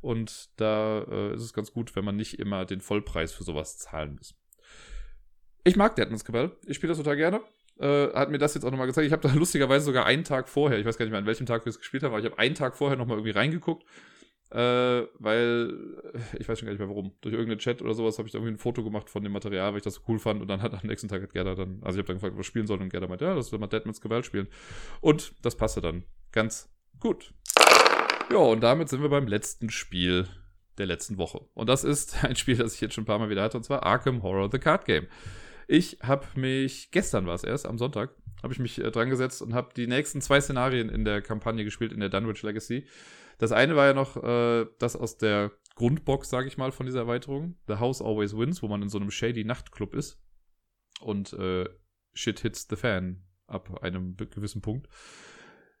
und 0.00 0.50
da 0.56 1.02
äh, 1.02 1.34
ist 1.34 1.42
es 1.42 1.52
ganz 1.52 1.72
gut, 1.72 1.94
wenn 1.94 2.04
man 2.04 2.16
nicht 2.16 2.38
immer 2.38 2.64
den 2.64 2.80
Vollpreis 2.80 3.32
für 3.32 3.44
sowas 3.44 3.78
zahlen 3.78 4.16
muss. 4.16 4.34
Ich 5.64 5.76
mag 5.76 5.94
Deadman's 5.94 6.24
Cabal. 6.24 6.50
Ich 6.66 6.76
spiele 6.76 6.90
das 6.90 6.98
total 6.98 7.16
gerne. 7.16 7.40
Äh, 7.78 8.12
hat 8.12 8.30
mir 8.30 8.38
das 8.38 8.54
jetzt 8.54 8.64
auch 8.64 8.70
nochmal 8.70 8.88
gezeigt. 8.88 9.06
Ich 9.06 9.12
habe 9.12 9.26
da 9.26 9.32
lustigerweise 9.38 9.84
sogar 9.84 10.06
einen 10.06 10.24
Tag 10.24 10.48
vorher, 10.48 10.78
ich 10.78 10.86
weiß 10.86 10.98
gar 10.98 11.04
nicht 11.04 11.12
mehr, 11.12 11.20
an 11.20 11.26
welchem 11.26 11.46
Tag 11.46 11.64
wir 11.64 11.70
es 11.70 11.78
gespielt 11.78 12.02
haben, 12.02 12.12
aber 12.12 12.18
ich 12.20 12.26
habe 12.26 12.38
einen 12.38 12.54
Tag 12.54 12.76
vorher 12.76 12.96
nochmal 12.96 13.18
irgendwie 13.18 13.38
reingeguckt 13.38 13.84
äh, 14.52 15.06
weil 15.18 15.72
äh, 16.12 16.18
ich 16.38 16.48
weiß 16.48 16.58
schon 16.58 16.66
gar 16.66 16.72
nicht 16.72 16.78
mehr 16.78 16.88
warum. 16.88 17.12
Durch 17.22 17.32
irgendeinen 17.32 17.58
Chat 17.58 17.80
oder 17.80 17.94
sowas 17.94 18.18
habe 18.18 18.28
ich 18.28 18.32
da 18.32 18.38
irgendwie 18.38 18.54
ein 18.54 18.58
Foto 18.58 18.84
gemacht 18.84 19.08
von 19.08 19.22
dem 19.22 19.32
Material, 19.32 19.72
weil 19.72 19.78
ich 19.78 19.84
das 19.84 19.94
so 19.94 20.02
cool 20.08 20.18
fand 20.18 20.42
und 20.42 20.48
dann 20.48 20.60
hat 20.60 20.74
am 20.74 20.86
nächsten 20.86 21.08
Tag 21.08 21.22
hat 21.22 21.32
Gerda 21.32 21.54
dann, 21.54 21.80
also 21.82 21.98
ich 21.98 22.02
habe 22.02 22.08
dann 22.08 22.16
gefragt, 22.16 22.36
was 22.36 22.46
spielen 22.46 22.66
soll 22.66 22.80
und 22.82 22.90
Gerda 22.90 23.06
meinte, 23.06 23.24
ja, 23.24 23.34
das 23.34 23.50
will 23.50 23.58
mal 23.58 23.66
Deadman's 23.66 24.02
Gewalt 24.02 24.26
spielen. 24.26 24.48
Und 25.00 25.32
das 25.42 25.56
passte 25.56 25.80
dann 25.80 26.04
ganz 26.32 26.70
gut. 27.00 27.32
Ja, 28.30 28.38
und 28.38 28.60
damit 28.60 28.90
sind 28.90 29.00
wir 29.00 29.08
beim 29.08 29.26
letzten 29.26 29.70
Spiel 29.70 30.28
der 30.76 30.86
letzten 30.86 31.16
Woche. 31.16 31.46
Und 31.54 31.68
das 31.68 31.82
ist 31.82 32.22
ein 32.24 32.36
Spiel, 32.36 32.56
das 32.56 32.74
ich 32.74 32.80
jetzt 32.82 32.94
schon 32.94 33.04
ein 33.04 33.06
paar 33.06 33.18
Mal 33.18 33.30
wieder 33.30 33.42
hatte, 33.42 33.56
und 33.56 33.64
zwar 33.64 33.84
Arkham 33.84 34.22
Horror 34.22 34.50
The 34.52 34.58
Card 34.58 34.84
Game. 34.84 35.06
Ich 35.66 35.98
habe 36.02 36.26
mich, 36.34 36.90
gestern 36.90 37.26
war 37.26 37.34
es 37.34 37.44
erst, 37.44 37.66
am 37.66 37.78
Sonntag, 37.78 38.10
habe 38.42 38.52
ich 38.52 38.58
mich 38.58 38.78
äh, 38.78 38.90
dran 38.90 39.10
gesetzt 39.10 39.42
und 39.42 39.54
habe 39.54 39.72
die 39.76 39.86
nächsten 39.86 40.20
zwei 40.20 40.40
Szenarien 40.40 40.88
in 40.88 41.04
der 41.04 41.22
Kampagne 41.22 41.64
gespielt, 41.64 41.92
in 41.92 42.00
der 42.00 42.08
Dunwich 42.08 42.42
Legacy. 42.42 42.86
Das 43.38 43.52
eine 43.52 43.76
war 43.76 43.86
ja 43.86 43.94
noch 43.94 44.22
äh, 44.22 44.66
das 44.78 44.96
aus 44.96 45.18
der 45.18 45.52
Grundbox, 45.74 46.28
sage 46.28 46.48
ich 46.48 46.58
mal, 46.58 46.72
von 46.72 46.86
dieser 46.86 47.00
Erweiterung. 47.00 47.56
The 47.66 47.76
House 47.76 48.02
Always 48.02 48.36
Wins, 48.36 48.62
wo 48.62 48.68
man 48.68 48.82
in 48.82 48.88
so 48.88 48.98
einem 48.98 49.10
shady 49.10 49.44
Nachtclub 49.44 49.94
ist. 49.94 50.20
Und 51.00 51.32
äh, 51.32 51.68
Shit 52.14 52.40
hits 52.40 52.66
the 52.68 52.76
fan 52.76 53.24
ab 53.46 53.82
einem 53.82 54.16
gewissen 54.16 54.62
Punkt. 54.62 54.88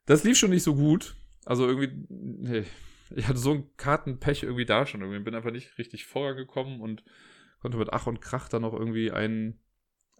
Das 0.06 0.24
lief 0.24 0.38
schon 0.38 0.50
nicht 0.50 0.62
so 0.62 0.74
gut. 0.74 1.14
Also 1.44 1.66
irgendwie, 1.66 2.06
nee, 2.08 2.64
ich 3.14 3.28
hatte 3.28 3.38
so 3.38 3.52
ein 3.52 3.76
Kartenpech 3.76 4.42
irgendwie 4.42 4.64
da 4.64 4.86
schon. 4.86 5.00
Irgendwie 5.00 5.20
bin 5.20 5.34
einfach 5.34 5.50
nicht 5.50 5.78
richtig 5.78 6.06
vorgekommen 6.06 6.80
und 6.80 7.04
konnte 7.60 7.78
mit 7.78 7.92
Ach 7.92 8.06
und 8.06 8.20
Krach 8.20 8.48
dann 8.48 8.62
noch 8.62 8.72
irgendwie 8.72 9.10
einen 9.10 9.61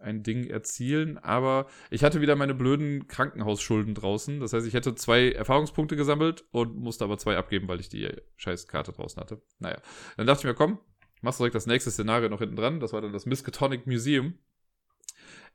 ein 0.03 0.23
Ding 0.23 0.45
erzielen, 0.45 1.17
aber 1.17 1.67
ich 1.89 2.03
hatte 2.03 2.21
wieder 2.21 2.35
meine 2.35 2.53
blöden 2.53 3.07
Krankenhausschulden 3.07 3.95
draußen. 3.95 4.39
Das 4.39 4.53
heißt, 4.53 4.67
ich 4.67 4.73
hätte 4.73 4.95
zwei 4.95 5.31
Erfahrungspunkte 5.31 5.95
gesammelt 5.95 6.45
und 6.51 6.77
musste 6.77 7.03
aber 7.03 7.17
zwei 7.17 7.37
abgeben, 7.37 7.67
weil 7.67 7.79
ich 7.79 7.89
die 7.89 8.09
scheiß 8.35 8.67
Karte 8.67 8.91
draußen 8.91 9.19
hatte. 9.19 9.41
Naja, 9.59 9.81
dann 10.17 10.27
dachte 10.27 10.41
ich 10.41 10.45
mir, 10.45 10.53
komm, 10.53 10.79
machst 11.21 11.39
direkt 11.39 11.55
das 11.55 11.65
nächste 11.65 11.91
Szenario 11.91 12.29
noch 12.29 12.39
hinten 12.39 12.55
dran. 12.55 12.79
Das 12.79 12.93
war 12.93 13.01
dann 13.01 13.13
das 13.13 13.25
Miskatonic 13.25 13.87
Museum. 13.87 14.37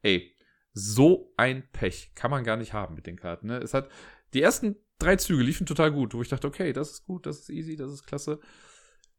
Ey, 0.02 0.34
so 0.72 1.32
ein 1.36 1.68
Pech 1.72 2.12
kann 2.14 2.30
man 2.30 2.44
gar 2.44 2.56
nicht 2.56 2.72
haben 2.72 2.94
mit 2.94 3.06
den 3.06 3.16
Karten. 3.16 3.48
Ne? 3.48 3.58
Es 3.58 3.74
hat 3.74 3.88
die 4.34 4.42
ersten 4.42 4.76
drei 4.98 5.16
Züge 5.16 5.42
liefen 5.42 5.66
total 5.66 5.92
gut, 5.92 6.14
wo 6.14 6.22
ich 6.22 6.28
dachte, 6.28 6.46
okay, 6.46 6.72
das 6.72 6.90
ist 6.90 7.04
gut, 7.04 7.26
das 7.26 7.40
ist 7.40 7.50
easy, 7.50 7.76
das 7.76 7.92
ist 7.92 8.06
klasse. 8.06 8.40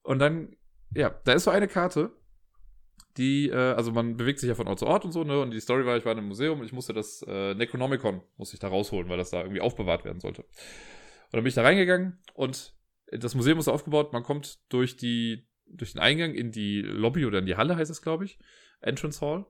Und 0.02 0.20
dann, 0.20 0.56
ja, 0.94 1.10
da 1.24 1.34
ist 1.34 1.44
so 1.44 1.52
eine 1.52 1.68
Karte, 1.68 2.12
die, 3.20 3.50
äh, 3.50 3.74
also 3.74 3.92
man 3.92 4.18
bewegt 4.18 4.40
sich 4.40 4.48
ja 4.48 4.56
von 4.56 4.68
Ort 4.68 4.80
zu 4.80 4.88
Ort 4.88 5.06
und 5.06 5.12
so, 5.12 5.24
ne? 5.24 5.40
Und 5.40 5.52
die 5.52 5.60
Story 5.60 5.86
war, 5.86 5.98
ich 5.98 6.06
war 6.06 6.14
in 6.14 6.18
einem 6.18 6.30
Museum 6.30 6.60
und 6.60 6.66
ich 6.66 6.74
musste 6.74 6.94
das 6.94 7.24
äh, 7.28 7.54
Necronomicon, 7.54 8.22
musste 8.38 8.56
ich 8.56 8.60
da 8.60 8.70
rausholen, 8.70 9.10
weil 9.10 9.18
das 9.18 9.30
da 9.30 9.42
irgendwie 9.42 9.62
aufbewahrt 9.62 10.06
werden 10.06 10.20
sollte. 10.20 10.42
Und 10.42 11.34
dann 11.34 11.44
bin 11.44 11.50
ich 11.50 11.56
da 11.56 11.62
reingegangen 11.62 12.18
und 12.34 12.74
das 13.12 13.36
Museum 13.36 13.60
ist 13.60 13.68
aufgebaut, 13.68 14.14
man 14.14 14.24
kommt 14.24 14.60
durch 14.70 14.96
die, 14.96 15.48
durch 15.66 15.94
den 15.94 16.02
Eingang 16.02 16.34
in 16.34 16.52
die 16.52 16.82
Lobby 16.82 17.26
oder 17.26 17.40
in 17.40 17.46
die 17.46 17.56
Halle, 17.56 17.76
heißt 17.76 17.92
es, 17.92 18.02
glaube 18.02 18.26
ich. 18.26 18.40
Entrance 18.82 19.22
Hall. 19.22 19.46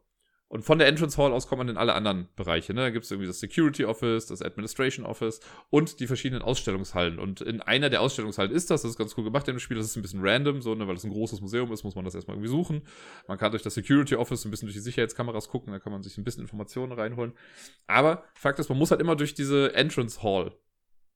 Und 0.52 0.64
von 0.64 0.80
der 0.80 0.88
Entrance 0.88 1.16
Hall 1.22 1.32
aus 1.32 1.48
kommt 1.48 1.60
man 1.60 1.70
in 1.70 1.78
alle 1.78 1.94
anderen 1.94 2.28
Bereiche. 2.36 2.74
Ne? 2.74 2.82
Da 2.82 2.90
gibt 2.90 3.06
es 3.06 3.12
irgendwie 3.12 3.28
das 3.28 3.40
Security 3.40 3.86
Office, 3.86 4.26
das 4.26 4.42
Administration 4.42 5.06
Office 5.06 5.42
und 5.70 6.00
die 6.00 6.08
verschiedenen 6.08 6.42
Ausstellungshallen. 6.42 7.20
Und 7.20 7.42
in 7.42 7.62
einer 7.62 7.92
der 7.92 8.02
Ausstellungshallen 8.02 8.52
ist 8.52 8.72
das, 8.72 8.82
das 8.82 8.92
ist 8.92 8.98
ganz 8.98 9.16
cool 9.16 9.24
gemacht 9.24 9.46
dem 9.46 9.60
Spiel, 9.60 9.78
das 9.78 9.86
ist 9.86 9.96
ein 9.96 10.02
bisschen 10.02 10.22
random, 10.24 10.64
so, 10.64 10.74
ne? 10.74 10.88
weil 10.88 10.96
es 10.96 11.04
ein 11.04 11.12
großes 11.12 11.42
Museum 11.42 11.72
ist, 11.72 11.84
muss 11.84 11.94
man 11.94 12.04
das 12.04 12.16
erstmal 12.16 12.36
irgendwie 12.36 12.50
suchen. 12.50 12.82
Man 13.28 13.38
kann 13.38 13.52
durch 13.52 13.62
das 13.62 13.76
Security 13.76 14.16
Office 14.16 14.44
ein 14.44 14.50
bisschen 14.50 14.66
durch 14.66 14.76
die 14.76 14.82
Sicherheitskameras 14.82 15.50
gucken, 15.50 15.72
da 15.72 15.78
kann 15.78 15.92
man 15.92 16.02
sich 16.02 16.18
ein 16.18 16.24
bisschen 16.24 16.42
Informationen 16.42 16.94
reinholen. 16.94 17.34
Aber 17.86 18.24
Fakt 18.34 18.58
ist, 18.58 18.70
man 18.70 18.80
muss 18.80 18.90
halt 18.90 19.02
immer 19.02 19.16
durch 19.16 19.36
diese 19.36 19.76
Entrance 19.76 20.24
Hall, 20.24 20.52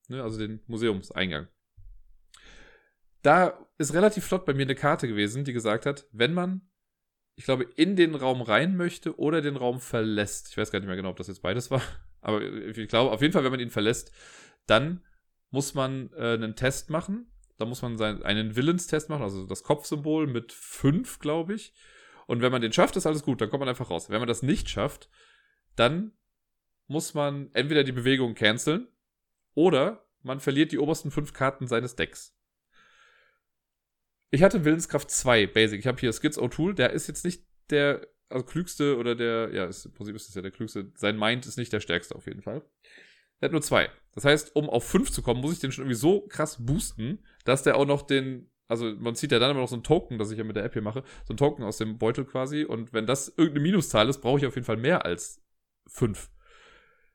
ne? 0.10 0.22
also 0.22 0.38
den 0.38 0.62
Museumseingang. 0.68 1.48
Da 3.24 3.68
ist 3.80 3.96
relativ 3.96 4.26
flott 4.26 4.46
bei 4.46 4.54
mir 4.54 4.64
eine 4.64 4.76
Karte 4.76 5.08
gewesen, 5.08 5.44
die 5.44 5.54
gesagt 5.54 5.88
hat, 5.88 6.06
wenn 6.12 6.36
man 6.36 6.62
ich 7.36 7.46
glaube, 7.46 7.64
in 7.76 7.96
den 7.96 8.16
Raum 8.16 8.42
rein 8.42 8.78
möchte 8.78 9.18
oder 9.18 9.42
den 9.42 9.56
Raum 9.56 9.80
verlässt. 9.80 10.50
Ich 10.50 10.58
weiß 10.58 10.72
gar 10.72 10.80
nicht 10.80 10.88
mehr 10.88 10.96
genau, 10.96 11.10
ob 11.10 11.18
das 11.18 11.28
jetzt 11.28 11.42
beides 11.42 11.72
war. 11.72 11.82
Aber 12.22 12.42
ich 12.42 12.88
glaube, 12.88 13.12
auf 13.12 13.22
jeden 13.22 13.34
Fall, 13.34 13.44
wenn 13.44 13.52
man 13.52 13.60
ihn 13.60 13.70
verlässt, 13.70 14.12
dann 14.68 15.04
muss 15.50 15.74
man 15.74 16.12
äh, 16.14 16.34
einen 16.34 16.56
Test 16.56 16.90
machen. 16.90 17.28
Da 17.58 17.66
muss 17.66 17.82
man 17.82 17.98
seinen, 17.98 18.24
einen 18.24 18.56
Willenstest 18.56 19.10
machen, 19.10 19.22
also 19.22 19.46
das 19.46 19.64
Kopfsymbol 19.64 20.28
mit 20.28 20.52
fünf, 20.52 21.20
glaube 21.20 21.54
ich. 21.54 21.74
Und 22.26 22.42
wenn 22.42 22.52
man 22.52 22.62
den 22.62 22.74
schafft, 22.74 22.96
ist 22.96 23.06
alles 23.06 23.24
gut, 23.24 23.42
dann 23.42 23.50
kommt 23.50 23.60
man 23.60 23.70
einfach 23.70 23.90
raus. 23.90 24.10
Wenn 24.10 24.20
man 24.20 24.28
das 24.28 24.42
nicht 24.42 24.70
schafft, 24.70 25.10
dann 25.76 26.14
muss 26.88 27.14
man 27.14 27.50
entweder 27.54 27.84
die 27.84 27.92
Bewegung 27.92 28.36
canceln 28.36 28.88
oder 29.54 30.06
man 30.22 30.40
verliert 30.40 30.72
die 30.72 30.80
obersten 30.80 31.12
fünf 31.12 31.34
Karten 31.34 31.68
seines 31.68 31.96
Decks. 31.96 32.36
Ich 34.34 34.42
hatte 34.42 34.66
Willenskraft 34.66 35.12
2 35.12 35.46
Basic. 35.46 35.80
Ich 35.80 35.86
habe 35.86 36.00
hier 36.00 36.12
Skids 36.12 36.40
O'Toole. 36.40 36.74
Der 36.74 36.90
ist 36.90 37.06
jetzt 37.06 37.24
nicht 37.24 37.44
der 37.70 38.08
also 38.30 38.44
klügste 38.44 38.98
oder 38.98 39.14
der, 39.14 39.54
ja, 39.54 39.66
ist, 39.66 39.86
im 39.86 39.94
Prinzip 39.94 40.16
ist 40.16 40.28
das 40.28 40.34
ja 40.34 40.42
der 40.42 40.50
klügste. 40.50 40.92
Sein 40.96 41.20
Mind 41.20 41.46
ist 41.46 41.56
nicht 41.56 41.72
der 41.72 41.82
stärkste 41.82 42.16
auf 42.16 42.26
jeden 42.26 42.42
Fall. 42.42 42.64
Der 43.40 43.50
hat 43.50 43.52
nur 43.52 43.62
zwei. 43.62 43.92
Das 44.16 44.26
heißt, 44.26 44.56
um 44.56 44.72
auf 44.72 44.86
fünf 44.86 45.12
zu 45.12 45.22
kommen, 45.22 45.40
muss 45.40 45.54
ich 45.54 45.60
den 45.60 45.72
schon 45.72 45.84
irgendwie 45.84 46.00
so 46.00 46.22
krass 46.22 46.66
boosten, 46.66 47.24
dass 47.46 47.62
der 47.62 47.78
auch 47.78 47.86
noch 47.86 48.02
den, 48.02 48.50
also 48.68 48.96
man 48.96 49.14
zieht 49.14 49.32
ja 49.32 49.38
dann 49.38 49.52
immer 49.52 49.60
noch 49.60 49.68
so 49.68 49.76
ein 49.76 49.84
Token, 49.84 50.18
das 50.18 50.32
ich 50.32 50.40
ja 50.40 50.44
mit 50.44 50.56
der 50.56 50.64
App 50.64 50.74
hier 50.74 50.82
mache, 50.82 51.04
so 51.28 51.36
ein 51.36 51.38
Token 51.38 51.64
aus 51.64 51.78
dem 51.78 52.00
Beutel 52.00 52.26
quasi. 52.26 52.64
Und 52.64 52.92
wenn 52.92 53.06
das 53.06 53.28
irgendeine 53.28 53.60
Minuszahl 53.60 54.10
ist, 54.10 54.22
brauche 54.22 54.40
ich 54.40 54.48
auf 54.48 54.56
jeden 54.56 54.66
Fall 54.66 54.78
mehr 54.78 55.06
als 55.06 55.44
fünf. 55.86 56.32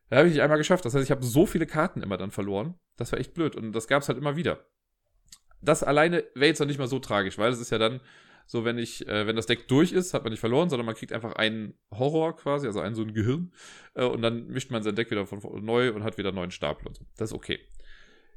Da 0.08 0.18
habe 0.18 0.28
ich 0.28 0.34
nicht 0.34 0.42
einmal 0.42 0.58
geschafft. 0.58 0.84
Das 0.84 0.94
heißt, 0.94 1.04
ich 1.04 1.10
habe 1.10 1.24
so 1.24 1.46
viele 1.46 1.66
Karten 1.66 2.00
immer 2.00 2.16
dann 2.16 2.30
verloren. 2.30 2.78
Das 2.96 3.10
war 3.10 3.18
echt 3.18 3.34
blöd. 3.34 3.56
Und 3.56 3.72
das 3.72 3.88
gab 3.88 4.02
es 4.02 4.08
halt 4.08 4.18
immer 4.18 4.36
wieder 4.36 4.64
das 5.60 5.82
alleine 5.82 6.24
wäre 6.34 6.46
jetzt 6.46 6.60
noch 6.60 6.66
nicht 6.66 6.78
mal 6.78 6.88
so 6.88 6.98
tragisch, 6.98 7.38
weil 7.38 7.52
es 7.52 7.60
ist 7.60 7.70
ja 7.70 7.78
dann 7.78 8.00
so, 8.46 8.64
wenn 8.64 8.78
ich, 8.78 9.06
äh, 9.06 9.26
wenn 9.26 9.36
das 9.36 9.46
Deck 9.46 9.68
durch 9.68 9.92
ist, 9.92 10.14
hat 10.14 10.24
man 10.24 10.30
nicht 10.30 10.40
verloren, 10.40 10.70
sondern 10.70 10.86
man 10.86 10.94
kriegt 10.94 11.12
einfach 11.12 11.34
einen 11.34 11.74
Horror 11.90 12.34
quasi, 12.34 12.66
also 12.66 12.80
einen 12.80 12.94
so 12.94 13.02
ein 13.02 13.12
Gehirn, 13.12 13.52
äh, 13.94 14.04
und 14.04 14.22
dann 14.22 14.46
mischt 14.46 14.70
man 14.70 14.82
sein 14.82 14.96
Deck 14.96 15.10
wieder 15.10 15.26
von, 15.26 15.42
von 15.42 15.62
neu 15.62 15.92
und 15.92 16.02
hat 16.02 16.16
wieder 16.16 16.30
einen 16.30 16.36
neuen 16.36 16.50
Stapel 16.50 16.88
und 16.88 16.96
so. 16.96 17.04
Das 17.18 17.30
ist 17.30 17.36
okay. 17.36 17.60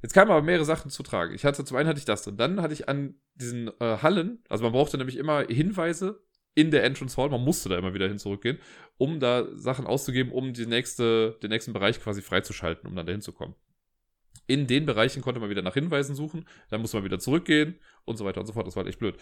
Jetzt 0.01 0.13
kamen 0.13 0.29
aber 0.31 0.41
mehrere 0.41 0.65
Sachen 0.65 0.91
zu 0.91 1.03
tragen. 1.03 1.34
Ich 1.34 1.45
hatte, 1.45 1.63
zum 1.63 1.77
einen 1.77 1.88
hatte 1.88 1.99
ich 1.99 2.05
das 2.05 2.23
drin. 2.23 2.36
Dann 2.36 2.62
hatte 2.62 2.73
ich 2.73 2.89
an 2.89 3.15
diesen 3.36 3.69
äh, 3.79 3.97
Hallen, 4.01 4.43
also 4.49 4.63
man 4.63 4.73
brauchte 4.73 4.97
nämlich 4.97 5.15
immer 5.15 5.45
Hinweise 5.47 6.21
in 6.55 6.71
der 6.71 6.84
Entrance 6.84 7.15
Hall, 7.15 7.29
man 7.29 7.43
musste 7.43 7.69
da 7.69 7.77
immer 7.77 7.93
wieder 7.93 8.10
hin 8.10 8.19
zurückgehen, 8.19 8.60
um 8.97 9.21
da 9.21 9.47
Sachen 9.55 9.88
auszugeben, 9.88 10.34
um 10.34 10.51
die 10.51 10.65
nächste, 10.65 11.38
den 11.41 11.49
nächsten 11.49 11.71
Bereich 11.71 12.01
quasi 12.01 12.21
freizuschalten, 12.21 12.89
um 12.89 12.95
dann 12.95 13.05
dahin 13.05 13.21
zu 13.21 13.31
kommen. 13.31 13.55
In 14.47 14.67
den 14.67 14.85
Bereichen 14.85 15.21
konnte 15.21 15.39
man 15.39 15.49
wieder 15.49 15.61
nach 15.61 15.75
Hinweisen 15.75 16.15
suchen, 16.15 16.45
dann 16.69 16.81
musste 16.81 16.97
man 16.97 17.05
wieder 17.05 17.19
zurückgehen 17.19 17.79
und 18.05 18.17
so 18.17 18.25
weiter 18.25 18.41
und 18.41 18.47
so 18.47 18.53
fort. 18.53 18.67
Das 18.67 18.75
war 18.75 18.83
halt 18.83 18.89
echt 18.89 18.99
blöd. 18.99 19.15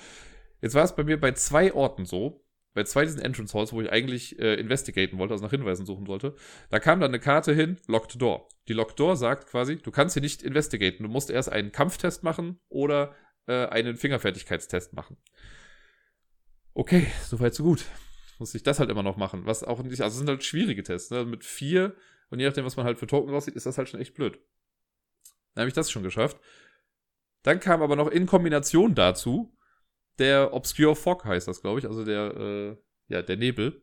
Jetzt 0.61 0.75
war 0.75 0.83
es 0.83 0.95
bei 0.95 1.03
mir 1.03 1.19
bei 1.19 1.31
zwei 1.33 1.73
Orten 1.73 2.05
so, 2.05 2.45
bei 2.73 2.83
zwei 2.83 3.03
diesen 3.03 3.21
Entrance 3.21 3.57
Halls, 3.57 3.73
wo 3.73 3.81
ich 3.81 3.91
eigentlich 3.91 4.39
äh, 4.39 4.55
investigaten 4.55 5.17
wollte, 5.17 5.33
also 5.33 5.43
nach 5.43 5.51
Hinweisen 5.51 5.85
suchen 5.85 6.05
sollte, 6.05 6.35
da 6.69 6.79
kam 6.79 6.99
dann 6.99 7.11
eine 7.11 7.19
Karte 7.19 7.53
hin, 7.53 7.77
Locked 7.87 8.21
Door. 8.21 8.47
Die 8.67 8.73
Locked 8.73 8.99
Door 8.99 9.15
sagt 9.15 9.47
quasi, 9.47 9.77
du 9.77 9.91
kannst 9.91 10.13
hier 10.13 10.21
nicht 10.21 10.43
investigaten, 10.43 11.03
du 11.03 11.09
musst 11.09 11.29
erst 11.29 11.51
einen 11.51 11.71
Kampftest 11.71 12.23
machen 12.23 12.59
oder 12.69 13.15
äh, 13.47 13.65
einen 13.67 13.97
Fingerfertigkeitstest 13.97 14.93
machen. 14.93 15.17
Okay, 16.73 17.07
soweit 17.25 17.53
so 17.55 17.63
gut. 17.63 17.85
Muss 18.37 18.55
ich 18.55 18.63
das 18.63 18.79
halt 18.79 18.89
immer 18.89 19.03
noch 19.03 19.17
machen, 19.17 19.45
was 19.45 19.63
auch 19.63 19.83
nicht, 19.83 20.01
also 20.01 20.17
sind 20.17 20.29
halt 20.29 20.43
schwierige 20.43 20.83
Tests, 20.83 21.11
ne? 21.11 21.25
mit 21.25 21.43
vier 21.43 21.95
und 22.29 22.39
je 22.39 22.45
nachdem, 22.45 22.63
was 22.63 22.77
man 22.77 22.85
halt 22.85 22.99
für 22.99 23.07
Token 23.07 23.33
raussieht, 23.33 23.55
ist 23.55 23.65
das 23.65 23.77
halt 23.77 23.89
schon 23.89 23.99
echt 23.99 24.13
blöd. 24.13 24.39
Dann 25.59 25.63
habe 25.63 25.69
ich 25.69 25.75
das 25.75 25.91
schon 25.91 26.03
geschafft. 26.03 26.37
Dann 27.43 27.59
kam 27.59 27.81
aber 27.81 27.95
noch 27.95 28.07
in 28.07 28.25
Kombination 28.25 28.95
dazu 28.95 29.55
der 30.19 30.53
Obscure 30.53 30.95
Fog 30.95 31.25
heißt 31.25 31.47
das, 31.47 31.61
glaube 31.61 31.79
ich, 31.79 31.85
also 31.85 32.05
der, 32.05 32.35
äh, 32.35 32.77
ja, 33.07 33.21
der 33.21 33.37
Nebel. 33.37 33.81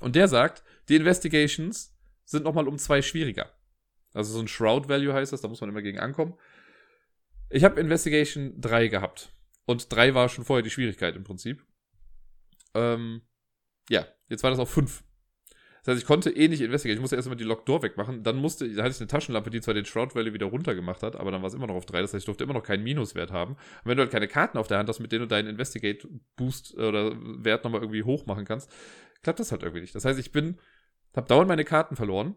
Und 0.00 0.16
der 0.16 0.28
sagt, 0.28 0.62
die 0.88 0.96
Investigations 0.96 1.96
sind 2.24 2.44
nochmal 2.44 2.68
um 2.68 2.78
zwei 2.78 3.00
schwieriger. 3.00 3.52
Also 4.12 4.32
so 4.32 4.40
ein 4.40 4.48
Shroud 4.48 4.88
Value 4.88 5.14
heißt 5.14 5.32
das, 5.32 5.40
da 5.40 5.48
muss 5.48 5.60
man 5.60 5.70
immer 5.70 5.82
gegen 5.82 6.00
ankommen. 6.00 6.34
Ich 7.48 7.64
habe 7.64 7.80
Investigation 7.80 8.60
3 8.60 8.88
gehabt. 8.88 9.32
Und 9.64 9.92
3 9.92 10.14
war 10.14 10.28
schon 10.28 10.44
vorher 10.44 10.62
die 10.62 10.70
Schwierigkeit 10.70 11.14
im 11.16 11.24
Prinzip. 11.24 11.64
Ähm, 12.74 13.22
ja, 13.88 14.06
jetzt 14.28 14.42
war 14.42 14.50
das 14.50 14.58
auf 14.58 14.70
5. 14.70 15.04
Das 15.84 15.94
heißt, 15.94 16.02
ich 16.02 16.06
konnte 16.06 16.30
eh 16.30 16.46
nicht 16.46 16.60
investigieren. 16.60 16.98
Ich 16.98 17.00
musste 17.00 17.16
erstmal 17.16 17.36
die 17.36 17.44
Lock 17.44 17.66
Door 17.66 17.82
wegmachen. 17.82 18.22
Dann 18.22 18.36
musste, 18.36 18.72
da 18.72 18.84
hatte 18.84 18.92
ich 18.92 19.00
eine 19.00 19.08
Taschenlampe, 19.08 19.50
die 19.50 19.60
zwar 19.60 19.74
den 19.74 19.84
Shroud 19.84 20.14
Valley 20.14 20.32
wieder 20.32 20.46
runtergemacht 20.46 21.02
hat, 21.02 21.16
aber 21.16 21.32
dann 21.32 21.42
war 21.42 21.48
es 21.48 21.54
immer 21.54 21.66
noch 21.66 21.74
auf 21.74 21.86
3. 21.86 22.02
Das 22.02 22.14
heißt, 22.14 22.22
ich 22.22 22.26
durfte 22.26 22.44
immer 22.44 22.54
noch 22.54 22.62
keinen 22.62 22.84
Minuswert 22.84 23.32
haben. 23.32 23.54
Und 23.54 23.86
wenn 23.86 23.96
du 23.96 24.02
halt 24.02 24.12
keine 24.12 24.28
Karten 24.28 24.58
auf 24.58 24.68
der 24.68 24.78
Hand 24.78 24.88
hast, 24.88 25.00
mit 25.00 25.10
denen 25.10 25.22
du 25.22 25.28
deinen 25.28 25.48
Investigate 25.48 26.06
Boost 26.36 26.76
oder 26.78 27.16
Wert 27.44 27.64
nochmal 27.64 27.80
irgendwie 27.80 28.04
hoch 28.04 28.26
machen 28.26 28.44
kannst, 28.44 28.70
klappt 29.22 29.40
das 29.40 29.50
halt 29.50 29.62
irgendwie 29.62 29.80
nicht. 29.80 29.94
Das 29.94 30.04
heißt, 30.04 30.20
ich 30.20 30.30
bin, 30.30 30.60
hab 31.16 31.26
dauernd 31.26 31.48
meine 31.48 31.64
Karten 31.64 31.96
verloren, 31.96 32.36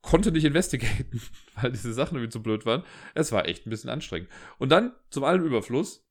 konnte 0.00 0.32
nicht 0.32 0.44
investigaten, 0.46 1.20
weil 1.60 1.72
diese 1.72 1.92
Sachen 1.92 2.16
irgendwie 2.16 2.32
zu 2.32 2.42
blöd 2.42 2.64
waren. 2.64 2.84
Es 3.14 3.32
war 3.32 3.46
echt 3.46 3.66
ein 3.66 3.70
bisschen 3.70 3.90
anstrengend. 3.90 4.30
Und 4.58 4.70
dann 4.70 4.94
zum 5.10 5.24
allem 5.24 5.44
Überfluss. 5.44 6.06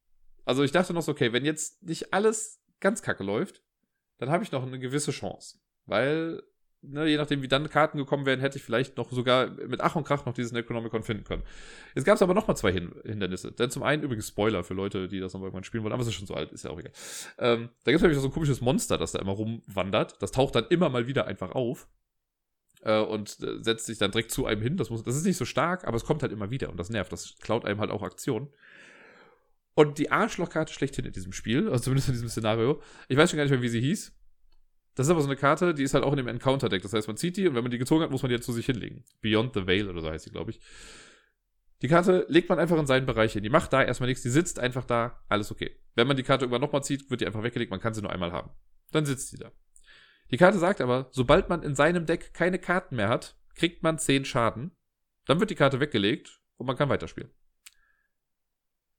Also 0.46 0.64
ich 0.64 0.72
dachte 0.72 0.94
noch 0.94 1.02
so, 1.02 1.12
okay, 1.12 1.34
wenn 1.34 1.44
jetzt 1.44 1.82
nicht 1.82 2.14
alles 2.14 2.62
ganz 2.80 3.02
kacke 3.02 3.24
läuft, 3.24 3.64
dann 4.20 4.30
habe 4.30 4.44
ich 4.44 4.52
noch 4.52 4.64
eine 4.64 4.78
gewisse 4.78 5.12
Chance. 5.12 5.58
Weil 5.86 6.44
ne, 6.82 7.08
je 7.08 7.18
nachdem, 7.18 7.42
wie 7.42 7.48
dann 7.48 7.70
Karten 7.70 7.98
gekommen 7.98 8.26
wären, 8.26 8.40
hätte 8.40 8.58
ich 8.58 8.64
vielleicht 8.64 8.98
noch 8.98 9.12
sogar 9.12 9.50
mit 9.50 9.82
Ach 9.82 9.96
und 9.96 10.06
Krach 10.06 10.26
noch 10.26 10.34
diesen 10.34 10.56
Necronomicon 10.56 11.04
finden 11.04 11.24
können. 11.24 11.44
Jetzt 11.96 12.06
gab 12.06 12.16
es 12.16 12.22
aber 12.22 12.34
noch 12.34 12.48
mal 12.48 12.56
zwei 12.56 12.72
Hin 12.72 12.94
Hindernisse. 13.04 13.52
Denn 13.52 13.70
zum 13.70 13.84
einen 13.84 14.04
übrigens 14.04 14.28
Spoiler 14.28 14.64
für 14.64 14.74
Leute, 14.74 15.08
die 15.08 15.20
das 15.20 15.34
noch 15.34 15.42
irgendwann 15.42 15.64
spielen 15.64 15.84
wollen, 15.84 15.94
aber 15.94 16.02
es 16.02 16.08
ist 16.08 16.16
schon 16.16 16.28
so 16.28 16.34
alt, 16.34 16.52
ist 16.52 16.64
ja 16.64 16.72
auch 16.72 16.80
egal. 16.80 16.94
Ähm, 17.40 17.70
da 17.84 17.92
gibt 17.92 17.98
es 17.98 18.02
nämlich 18.02 18.20
so 18.20 18.28
ein 18.28 18.34
komisches 18.34 18.62
Monster, 18.62 18.98
das 18.98 19.12
da 19.12 19.20
immer 19.20 19.34
rumwandert. 19.34 20.22
Das 20.22 20.32
taucht 20.32 20.56
dann 20.56 20.66
immer 20.70 20.90
mal 20.90 21.08
wieder 21.08 21.28
einfach 21.28 21.52
auf 21.52 21.88
äh, 22.84 23.00
und 23.00 23.38
äh, 23.42 23.64
setzt 23.64 23.86
sich 23.86 23.98
dann 23.98 24.12
direkt 24.12 24.32
zu 24.32 24.46
einem 24.46 24.62
hin. 24.62 24.78
Das, 24.78 24.90
muss, 24.90 25.04
das 25.04 25.16
ist 25.16 25.26
nicht 25.26 25.38
so 25.38 25.46
stark, 25.46 25.86
aber 25.86 25.98
es 25.98 26.06
kommt 26.06 26.22
halt 26.22 26.32
immer 26.32 26.52
wieder 26.52 26.70
und 26.70 26.78
das 26.78 26.90
nervt. 26.90 27.12
Das 27.12 27.38
klaut 27.40 27.66
einem 27.66 27.80
halt 27.80 27.92
auch 27.92 28.04
Aktionen. 28.04 28.50
Und 29.76 30.00
die 30.00 30.10
Arschlochkarte 30.10 30.74
schlechthin 30.74 31.06
in 31.06 31.14
diesem 31.14 31.34
Spiel, 31.34 31.70
also 31.70 31.84
zumindest 31.84 32.08
in 32.08 32.16
diesem 32.16 32.30
Szenario, 32.30 32.82
ich 33.10 33.18
weiß 33.18 33.30
schon 33.30 33.38
gar 33.38 33.44
nicht 33.44 33.52
mehr, 33.52 33.62
wie 33.62 33.70
sie 33.70 33.82
hieß. 33.82 34.12
Das 34.98 35.06
ist 35.06 35.12
aber 35.12 35.22
so 35.22 35.28
eine 35.28 35.36
Karte, 35.36 35.76
die 35.76 35.84
ist 35.84 35.94
halt 35.94 36.04
auch 36.04 36.12
in 36.12 36.18
dem 36.18 36.28
Encounter-Deck. 36.28 36.82
Das 36.82 36.92
heißt, 36.92 37.08
man 37.08 37.18
zieht 37.18 37.38
die 37.38 37.48
und 37.48 37.54
wenn 37.54 37.62
man 37.62 37.70
die 37.70 37.78
gezogen 37.78 38.02
hat, 38.02 38.10
muss 38.10 38.24
man 38.24 38.30
die 38.30 38.36
jetzt 38.36 38.48
zu 38.48 38.52
sich 38.52 38.66
hinlegen. 38.66 39.06
Beyond 39.22 39.54
the 39.54 39.68
Veil 39.68 39.88
oder 39.88 40.02
so 40.02 40.10
heißt 40.10 40.26
sie, 40.26 40.32
glaube 40.32 40.50
ich. 40.50 40.60
Die 41.84 41.88
Karte 41.88 42.26
legt 42.30 42.50
man 42.50 42.58
einfach 42.58 42.80
in 42.80 42.88
seinen 42.88 43.06
Bereich 43.06 43.34
hin. 43.34 43.44
Die 43.44 43.52
macht 43.52 43.72
da 43.72 43.84
erstmal 43.84 44.10
nichts, 44.10 44.24
die 44.24 44.32
sitzt 44.32 44.58
einfach 44.58 44.86
da, 44.86 45.24
alles 45.30 45.52
okay. 45.52 45.80
Wenn 45.94 46.08
man 46.08 46.18
die 46.18 46.24
Karte 46.24 46.46
irgendwann 46.46 46.62
nochmal 46.62 46.84
zieht, 46.84 47.12
wird 47.12 47.22
die 47.22 47.28
einfach 47.28 47.44
weggelegt, 47.44 47.70
man 47.70 47.80
kann 47.80 47.94
sie 47.94 48.02
nur 48.02 48.12
einmal 48.12 48.32
haben. 48.32 48.50
Dann 48.92 49.06
sitzt 49.06 49.28
sie 49.28 49.38
da. 49.38 49.52
Die 50.32 50.38
Karte 50.38 50.58
sagt 50.58 50.82
aber, 50.82 51.10
sobald 51.12 51.48
man 51.48 51.62
in 51.62 51.76
seinem 51.76 52.08
Deck 52.08 52.34
keine 52.34 52.58
Karten 52.58 52.96
mehr 52.96 53.10
hat, 53.10 53.38
kriegt 53.54 53.84
man 53.84 54.00
10 54.00 54.26
Schaden. 54.26 54.72
Dann 55.28 55.40
wird 55.40 55.52
die 55.52 55.56
Karte 55.56 55.80
weggelegt 55.80 56.42
und 56.56 56.66
man 56.66 56.76
kann 56.76 56.90
weiterspielen. 56.90 57.30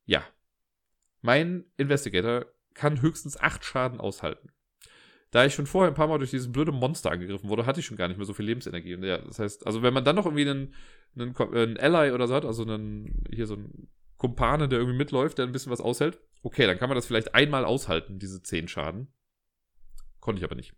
Ja. 0.04 0.22
Mein 1.22 1.64
Investigator 1.76 2.46
kann 2.74 3.02
höchstens 3.02 3.36
8 3.36 3.64
Schaden 3.64 3.98
aushalten 3.98 4.52
da 5.30 5.44
ich 5.44 5.54
schon 5.54 5.66
vorher 5.66 5.90
ein 5.90 5.94
paar 5.94 6.08
Mal 6.08 6.18
durch 6.18 6.30
dieses 6.30 6.50
blöde 6.50 6.72
Monster 6.72 7.10
angegriffen 7.10 7.48
wurde, 7.48 7.66
hatte 7.66 7.80
ich 7.80 7.86
schon 7.86 7.96
gar 7.96 8.08
nicht 8.08 8.16
mehr 8.16 8.26
so 8.26 8.32
viel 8.32 8.46
Lebensenergie. 8.46 8.94
Und 8.94 9.02
ja, 9.02 9.18
das 9.18 9.38
heißt, 9.38 9.66
also 9.66 9.82
wenn 9.82 9.92
man 9.92 10.04
dann 10.04 10.16
noch 10.16 10.24
irgendwie 10.24 10.48
einen, 10.48 10.74
einen, 11.16 11.36
einen 11.36 11.76
Ally 11.76 12.12
oder 12.12 12.26
so 12.26 12.34
hat, 12.34 12.44
also 12.44 12.62
einen, 12.62 13.24
hier 13.30 13.46
so 13.46 13.54
einen 13.54 13.88
Kumpane, 14.16 14.68
der 14.68 14.78
irgendwie 14.78 14.96
mitläuft, 14.96 15.38
der 15.38 15.46
ein 15.46 15.52
bisschen 15.52 15.72
was 15.72 15.80
aushält, 15.80 16.18
okay, 16.42 16.66
dann 16.66 16.78
kann 16.78 16.88
man 16.88 16.96
das 16.96 17.06
vielleicht 17.06 17.34
einmal 17.34 17.64
aushalten, 17.64 18.18
diese 18.18 18.42
10 18.42 18.68
Schaden. 18.68 19.12
Konnte 20.20 20.40
ich 20.40 20.44
aber 20.44 20.56
nicht. 20.56 20.74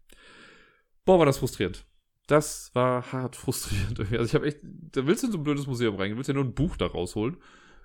Boah, 1.05 1.19
war 1.19 1.27
das 1.27 1.39
frustrierend. 1.39 1.87
Das 2.27 2.75
war 2.75 3.13
hart 3.13 3.37
frustrierend. 3.37 4.01
Also 4.01 4.25
ich 4.25 4.35
habe 4.35 4.47
echt, 4.47 4.59
da 4.63 5.07
willst 5.07 5.23
du 5.23 5.29
in 5.29 5.33
so 5.33 5.39
ein 5.39 5.45
blödes 5.45 5.67
Museum 5.67 5.95
reingehen, 5.97 6.17
willst 6.17 6.29
ja 6.29 6.35
nur 6.35 6.45
ein 6.45 6.55
Buch 6.55 6.77
da 6.77 6.87
rausholen, 6.87 7.37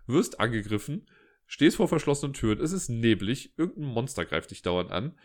wirst 0.07 0.39
angegriffen, 0.39 1.07
stehst 1.45 1.77
vor 1.77 1.87
verschlossenen 1.87 2.33
Türen, 2.33 2.59
es 2.59 2.71
ist 2.71 2.89
neblig, 2.89 3.57
irgendein 3.57 3.93
Monster 3.93 4.25
greift 4.25 4.51
dich 4.51 4.63
dauernd 4.63 4.91
an. 4.91 5.17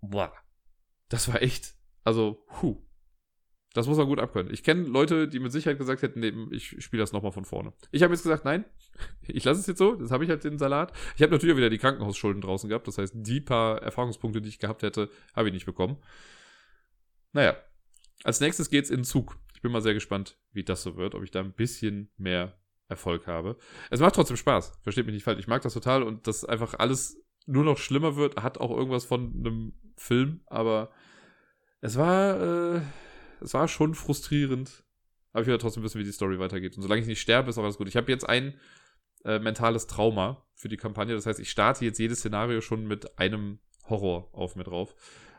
Boah, 0.00 0.32
das 1.10 1.28
war 1.28 1.42
echt, 1.42 1.74
also, 2.02 2.46
hu. 2.62 2.82
Das 3.72 3.86
muss 3.86 3.98
man 3.98 4.08
gut 4.08 4.18
abkönnen. 4.18 4.52
Ich 4.52 4.64
kenne 4.64 4.82
Leute, 4.82 5.28
die 5.28 5.38
mit 5.38 5.52
Sicherheit 5.52 5.78
gesagt 5.78 6.02
hätten, 6.02 6.18
nee, 6.18 6.32
ich 6.50 6.82
spiele 6.82 7.02
das 7.02 7.12
nochmal 7.12 7.30
von 7.30 7.44
vorne. 7.44 7.72
Ich 7.92 8.02
habe 8.02 8.12
jetzt 8.12 8.24
gesagt, 8.24 8.44
nein, 8.44 8.64
ich 9.28 9.44
lasse 9.44 9.60
es 9.60 9.66
jetzt 9.66 9.78
so, 9.78 9.94
das 9.94 10.10
habe 10.10 10.24
ich 10.24 10.30
halt 10.30 10.42
den 10.42 10.58
Salat. 10.58 10.92
Ich 11.14 11.22
habe 11.22 11.30
natürlich 11.30 11.52
auch 11.52 11.58
wieder 11.58 11.70
die 11.70 11.78
Krankenhausschulden 11.78 12.40
draußen 12.40 12.68
gehabt, 12.68 12.88
das 12.88 12.98
heißt, 12.98 13.12
die 13.16 13.40
paar 13.40 13.80
Erfahrungspunkte, 13.82 14.40
die 14.40 14.48
ich 14.48 14.58
gehabt 14.58 14.82
hätte, 14.82 15.10
habe 15.36 15.48
ich 15.48 15.54
nicht 15.54 15.66
bekommen. 15.66 15.98
Naja, 17.32 17.56
als 18.24 18.40
nächstes 18.40 18.70
geht's 18.70 18.90
in 18.90 18.98
den 18.98 19.04
Zug. 19.04 19.36
Ich 19.54 19.62
bin 19.62 19.70
mal 19.70 19.82
sehr 19.82 19.94
gespannt, 19.94 20.38
wie 20.52 20.64
das 20.64 20.82
so 20.82 20.96
wird, 20.96 21.14
ob 21.14 21.22
ich 21.22 21.30
da 21.30 21.40
ein 21.40 21.52
bisschen 21.52 22.10
mehr 22.16 22.58
Erfolg 22.88 23.28
habe. 23.28 23.56
Es 23.90 24.00
macht 24.00 24.16
trotzdem 24.16 24.36
Spaß, 24.36 24.80
versteht 24.82 25.06
mich 25.06 25.14
nicht 25.14 25.24
falsch. 25.24 25.38
Ich 25.38 25.46
mag 25.46 25.62
das 25.62 25.74
total 25.74 26.02
und 26.02 26.26
das 26.26 26.44
einfach 26.44 26.74
alles 26.74 27.22
nur 27.50 27.64
noch 27.64 27.78
schlimmer 27.78 28.16
wird, 28.16 28.42
hat 28.42 28.58
auch 28.58 28.70
irgendwas 28.70 29.04
von 29.04 29.32
einem 29.34 29.72
Film, 29.96 30.40
aber 30.46 30.90
es 31.80 31.96
war, 31.96 32.76
äh, 32.76 32.80
es 33.40 33.54
war 33.54 33.68
schon 33.68 33.94
frustrierend. 33.94 34.84
Aber 35.32 35.42
ich 35.42 35.48
will 35.48 35.58
trotzdem 35.58 35.82
wissen, 35.82 36.00
wie 36.00 36.04
die 36.04 36.12
Story 36.12 36.38
weitergeht. 36.38 36.76
Und 36.76 36.82
solange 36.82 37.00
ich 37.02 37.06
nicht 37.06 37.20
sterbe, 37.20 37.50
ist 37.50 37.58
auch 37.58 37.62
alles 37.62 37.78
gut. 37.78 37.88
Ich 37.88 37.96
habe 37.96 38.10
jetzt 38.10 38.28
ein 38.28 38.54
äh, 39.24 39.38
mentales 39.38 39.86
Trauma 39.86 40.44
für 40.54 40.68
die 40.68 40.76
Kampagne. 40.76 41.14
Das 41.14 41.26
heißt, 41.26 41.38
ich 41.38 41.50
starte 41.50 41.84
jetzt 41.84 41.98
jedes 41.98 42.18
Szenario 42.18 42.60
schon 42.60 42.86
mit 42.86 43.18
einem 43.18 43.60
Horror 43.88 44.28
auf 44.32 44.56
mir 44.56 44.64
drauf. 44.64 44.94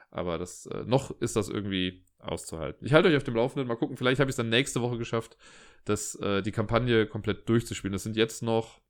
Aber 0.10 0.38
das, 0.38 0.66
äh, 0.68 0.84
noch 0.86 1.12
ist 1.20 1.36
das 1.36 1.50
irgendwie 1.50 2.06
auszuhalten. 2.20 2.86
Ich 2.86 2.94
halte 2.94 3.10
euch 3.10 3.18
auf 3.18 3.24
dem 3.24 3.36
Laufenden. 3.36 3.68
Mal 3.68 3.76
gucken, 3.76 3.98
vielleicht 3.98 4.20
habe 4.20 4.30
ich 4.30 4.34
es 4.34 4.38
dann 4.38 4.50
nächste 4.50 4.82
Woche 4.82 4.98
geschafft, 4.98 5.38
das, 5.86 6.16
äh, 6.16 6.42
die 6.42 6.52
Kampagne 6.52 7.06
komplett 7.06 7.48
durchzuspielen. 7.50 7.94
Das 7.94 8.04
sind 8.04 8.16
jetzt 8.16 8.44
noch 8.44 8.81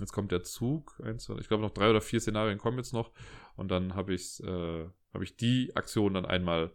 Jetzt 0.00 0.12
kommt 0.12 0.32
der 0.32 0.42
Zug. 0.42 1.00
Eins, 1.04 1.28
ich 1.28 1.48
glaube, 1.48 1.62
noch 1.62 1.70
drei 1.70 1.90
oder 1.90 2.00
vier 2.00 2.20
Szenarien 2.20 2.58
kommen 2.58 2.78
jetzt 2.78 2.92
noch. 2.92 3.12
Und 3.56 3.70
dann 3.70 3.94
habe 3.94 4.14
ich, 4.14 4.42
äh, 4.42 4.86
hab 5.12 5.22
ich 5.22 5.36
die 5.36 5.74
Aktion 5.76 6.14
dann 6.14 6.24
einmal 6.24 6.72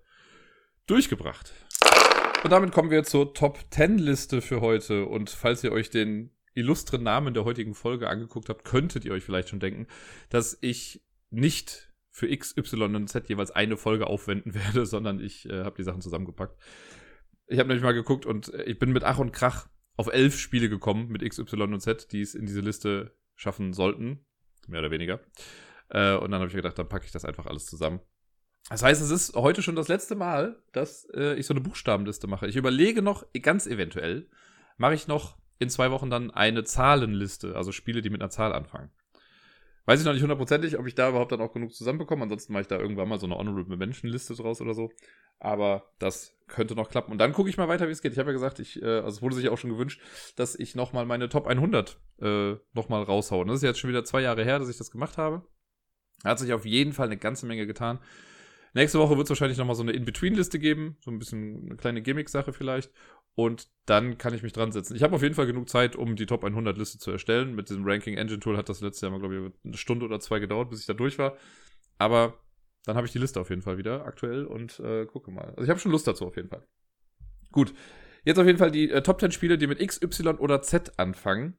durchgebracht. 0.86 1.54
Und 2.44 2.52
damit 2.52 2.72
kommen 2.72 2.92
wir 2.92 3.04
zur 3.04 3.34
Top 3.34 3.60
10 3.72 3.98
Liste 3.98 4.42
für 4.42 4.62
heute. 4.62 5.06
Und 5.06 5.30
falls 5.30 5.64
ihr 5.64 5.72
euch 5.72 5.90
den 5.90 6.32
illustren 6.54 7.04
Namen 7.04 7.34
der 7.34 7.46
heutigen 7.46 7.76
Folge 7.76 8.10
angeguckt 8.10 8.50
habt, 8.50 8.64
könntet 8.64 9.06
ihr 9.06 9.12
euch 9.12 9.24
vielleicht 9.24 9.50
schon 9.50 9.60
denken, 9.60 9.88
dass 10.30 10.58
ich 10.62 11.04
nicht 11.30 11.94
für 12.12 12.28
X, 12.28 12.56
Y 12.58 12.96
und 12.96 13.08
Z 13.08 13.30
jeweils 13.30 13.52
eine 13.52 13.78
Folge 13.78 14.08
aufwenden 14.08 14.54
werde, 14.56 14.86
sondern 14.86 15.20
ich 15.20 15.48
äh, 15.50 15.64
habe 15.64 15.76
die 15.78 15.84
Sachen 15.84 16.02
zusammengepackt. 16.02 16.58
Ich 17.48 17.60
habe 17.60 17.70
nämlich 17.70 17.84
mal 17.84 17.94
geguckt 17.94 18.26
und 18.26 18.54
äh, 18.54 18.64
ich 18.64 18.80
bin 18.80 18.92
mit 18.92 19.04
Ach 19.04 19.20
und 19.20 19.32
Krach 19.32 19.68
auf 19.98 20.08
elf 20.08 20.40
Spiele 20.40 20.70
gekommen 20.70 21.10
mit 21.10 21.22
X, 21.22 21.40
Y 21.40 21.74
und 21.74 21.80
Z, 21.82 22.12
die 22.12 22.22
es 22.22 22.36
in 22.36 22.46
diese 22.46 22.62
Liste 22.62 23.16
schaffen 23.36 23.74
sollten. 23.74 24.26
Mehr 24.68 24.80
oder 24.80 24.92
weniger. 24.92 25.20
Äh, 25.90 26.16
und 26.16 26.32
dann 26.32 26.40
habe 26.40 26.48
ich 26.48 26.56
gedacht, 26.56 26.78
dann 26.78 26.88
packe 26.88 27.06
ich 27.06 27.12
das 27.12 27.26
einfach 27.26 27.46
alles 27.46 27.66
zusammen. 27.66 28.00
Das 28.70 28.84
heißt, 28.84 29.02
es 29.02 29.12
ist 29.12 29.36
heute 29.36 29.62
schon 29.62 29.76
das 29.76 29.88
letzte 29.88 30.16
Mal, 30.16 30.62
dass 30.74 31.08
äh, 31.14 31.36
ich 31.36 31.46
so 31.46 31.54
eine 31.54 31.62
Buchstabenliste 31.62 32.28
mache. 32.28 32.48
Ich 32.48 32.58
überlege 32.58 33.02
noch, 33.02 33.26
ganz 33.42 33.66
eventuell, 33.66 34.30
mache 34.78 34.94
ich 34.94 35.08
noch 35.08 35.38
in 35.60 35.70
zwei 35.70 35.90
Wochen 35.90 36.10
dann 36.10 36.32
eine 36.32 36.64
Zahlenliste, 36.64 37.56
also 37.56 37.72
Spiele, 37.72 38.02
die 38.02 38.10
mit 38.10 38.22
einer 38.22 38.30
Zahl 38.30 38.54
anfangen. 38.54 38.92
Weiß 39.88 40.02
ich 40.02 40.06
noch 40.06 40.12
nicht 40.12 40.22
hundertprozentig, 40.22 40.78
ob 40.78 40.86
ich 40.86 40.96
da 40.96 41.08
überhaupt 41.08 41.32
dann 41.32 41.40
auch 41.40 41.54
genug 41.54 41.74
zusammenbekomme. 41.74 42.24
Ansonsten 42.24 42.52
mache 42.52 42.64
ich 42.64 42.68
da 42.68 42.78
irgendwann 42.78 43.08
mal 43.08 43.20
so 43.20 43.26
eine 43.26 43.38
Honorable 43.38 43.78
Mention-Liste 43.78 44.36
draus 44.36 44.60
oder 44.60 44.74
so. 44.74 44.92
Aber 45.40 45.94
das 45.98 46.36
könnte 46.48 46.76
noch 46.76 46.90
klappen. 46.90 47.14
Und 47.14 47.20
dann 47.20 47.32
gucke 47.32 47.50
ich 47.50 47.56
mal 47.56 47.70
weiter, 47.70 47.88
wie 47.88 47.94
es 47.94 48.02
geht. 48.02 48.12
Ich 48.12 48.20
habe 48.20 48.32
ja 48.32 48.34
gesagt, 48.34 48.60
ich, 48.60 48.82
äh, 48.82 48.86
also 48.86 49.08
es 49.08 49.22
wurde 49.22 49.38
sich 49.38 49.48
auch 49.48 49.58
schon 49.58 49.70
gewünscht, 49.70 50.02
dass 50.36 50.56
ich 50.60 50.76
nochmal 50.76 51.06
meine 51.06 51.30
Top 51.30 51.48
100 51.48 52.02
äh, 52.20 52.56
nochmal 52.74 53.04
raushaue. 53.04 53.46
Das 53.46 53.56
ist 53.56 53.62
jetzt 53.62 53.80
schon 53.80 53.90
wieder 53.90 54.04
zwei 54.04 54.20
Jahre 54.20 54.44
her, 54.44 54.60
dass 54.60 54.68
ich 54.68 54.78
das 54.78 54.92
gemacht 54.92 55.18
habe. 55.18 55.48
Hat 56.26 56.38
sich 56.38 56.52
auf 56.52 56.66
jeden 56.66 56.92
Fall 56.92 57.06
eine 57.06 57.16
ganze 57.16 57.46
Menge 57.46 57.66
getan. 57.66 58.00
Nächste 58.78 59.00
Woche 59.00 59.18
wird 59.18 59.26
es 59.26 59.32
wahrscheinlich 59.32 59.58
nochmal 59.58 59.76
so 59.76 59.82
eine 59.82 59.94
In-Between-Liste 59.94 60.60
geben. 60.60 60.98
So 61.04 61.10
ein 61.10 61.18
bisschen 61.18 61.66
eine 61.66 61.78
kleine 61.78 62.04
Gimmick-Sache 62.04 62.54
vielleicht. 62.54 62.92
Und 63.34 63.70
dann 63.88 64.20
kann 64.20 64.36
ich 64.36 64.44
mich 64.44 64.54
dran 64.54 64.72
setzen. 64.72 64.96
Ich 64.96 65.02
habe 65.02 65.16
auf 65.16 65.24
jeden 65.24 65.34
Fall 65.34 65.48
genug 65.48 65.68
Zeit, 65.68 65.96
um 65.96 66.16
die 66.16 66.28
Top 66.28 66.44
100 66.44 66.78
Liste 66.78 67.00
zu 67.00 67.10
erstellen. 67.10 67.56
Mit 67.56 67.70
diesem 67.70 67.88
Ranking 67.88 68.18
Engine 68.18 68.40
Tool 68.40 68.56
hat 68.56 68.70
das 68.70 68.82
letztes 68.82 69.02
Jahr 69.02 69.10
mal, 69.10 69.20
glaube 69.20 69.36
ich, 69.36 69.66
eine 69.66 69.78
Stunde 69.78 70.06
oder 70.06 70.20
zwei 70.20 70.38
gedauert, 70.38 70.70
bis 70.70 70.82
ich 70.82 70.86
da 70.86 70.94
durch 70.94 71.18
war. 71.18 71.38
Aber 71.98 72.38
dann 72.86 72.98
habe 72.98 73.08
ich 73.08 73.14
die 73.14 73.18
Liste 73.18 73.42
auf 73.42 73.50
jeden 73.50 73.64
Fall 73.64 73.80
wieder 73.80 74.06
aktuell 74.06 74.46
und 74.46 74.80
äh, 74.80 75.08
gucke 75.08 75.32
mal. 75.32 75.46
Also 75.56 75.64
ich 75.64 75.70
habe 75.70 75.80
schon 75.80 75.92
Lust 75.92 76.06
dazu 76.06 76.28
auf 76.28 76.36
jeden 76.36 76.50
Fall. 76.50 76.64
Gut. 77.52 77.74
Jetzt 78.26 78.38
auf 78.38 78.46
jeden 78.46 78.60
Fall 78.60 78.70
die 78.70 78.92
äh, 78.92 79.02
Top 79.02 79.20
10 79.20 79.32
Spiele, 79.32 79.58
die 79.58 79.66
mit 79.66 79.82
X, 79.82 80.00
Y 80.04 80.38
oder 80.38 80.62
Z 80.62 81.00
anfangen. 81.00 81.58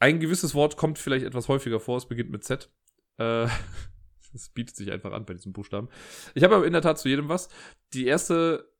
Ein 0.00 0.18
gewisses 0.18 0.52
Wort 0.56 0.76
kommt 0.76 0.98
vielleicht 0.98 1.24
etwas 1.24 1.46
häufiger 1.46 1.78
vor. 1.78 1.96
Es 1.96 2.08
beginnt 2.08 2.30
mit 2.30 2.42
Z. 2.42 2.72
Äh, 3.18 3.46
es 4.36 4.48
bietet 4.50 4.76
sich 4.76 4.92
einfach 4.92 5.12
an 5.12 5.24
bei 5.24 5.34
diesem 5.34 5.52
Buchstaben. 5.52 5.88
Ich 6.34 6.44
habe 6.44 6.56
aber 6.56 6.66
in 6.66 6.72
der 6.72 6.82
Tat 6.82 6.98
zu 6.98 7.08
jedem 7.08 7.28
was. 7.28 7.48
Die 7.92 8.06
erste 8.06 8.70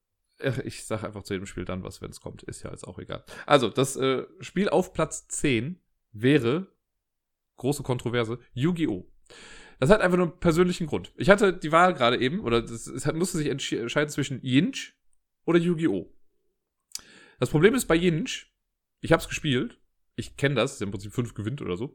ich 0.65 0.85
sage 0.85 1.07
einfach 1.07 1.23
zu 1.23 1.35
jedem 1.35 1.47
Spiel 1.47 1.65
dann 1.65 1.83
was, 1.83 2.03
wenn 2.03 2.11
es 2.11 2.21
kommt. 2.21 2.43
Ist 2.43 2.63
ja 2.63 2.71
jetzt 2.71 2.87
auch 2.87 2.99
egal. 2.99 3.25
Also, 3.47 3.69
das 3.69 3.97
äh, 3.97 4.25
Spiel 4.41 4.69
auf 4.69 4.93
Platz 4.93 5.29
10 5.29 5.81
wäre, 6.13 6.67
große 7.57 7.83
Kontroverse, 7.83 8.39
Yu-Gi-Oh! 8.53 9.11
Das 9.79 9.91
hat 9.91 10.01
einfach 10.01 10.17
nur 10.17 10.29
einen 10.29 10.41
persönlichen 10.41 10.87
Grund. 10.87 11.13
Ich 11.17 11.29
hatte 11.29 11.53
die 11.53 11.73
Wahl 11.73 11.95
gerade 11.95 12.19
eben, 12.19 12.41
oder 12.41 12.65
es 12.65 13.07
musste 13.13 13.39
sich 13.39 13.49
entscheiden 13.49 14.09
zwischen 14.09 14.43
Yinch 14.43 14.95
oder 15.45 15.59
Yu-Gi-Oh! 15.59 16.13
Das 17.39 17.51
Problem 17.51 17.75
ist 17.75 17.87
bei 17.87 17.97
Yinch, 17.97 18.53
ich 19.01 19.13
habe 19.13 19.21
es 19.21 19.29
gespielt, 19.29 19.79
ich 20.17 20.37
kenne 20.37 20.55
das, 20.55 20.75
ist 20.75 20.83
im 20.83 20.91
Prinzip 20.91 21.13
5 21.13 21.35
gewinnt 21.35 21.61
oder 21.61 21.77
so, 21.77 21.95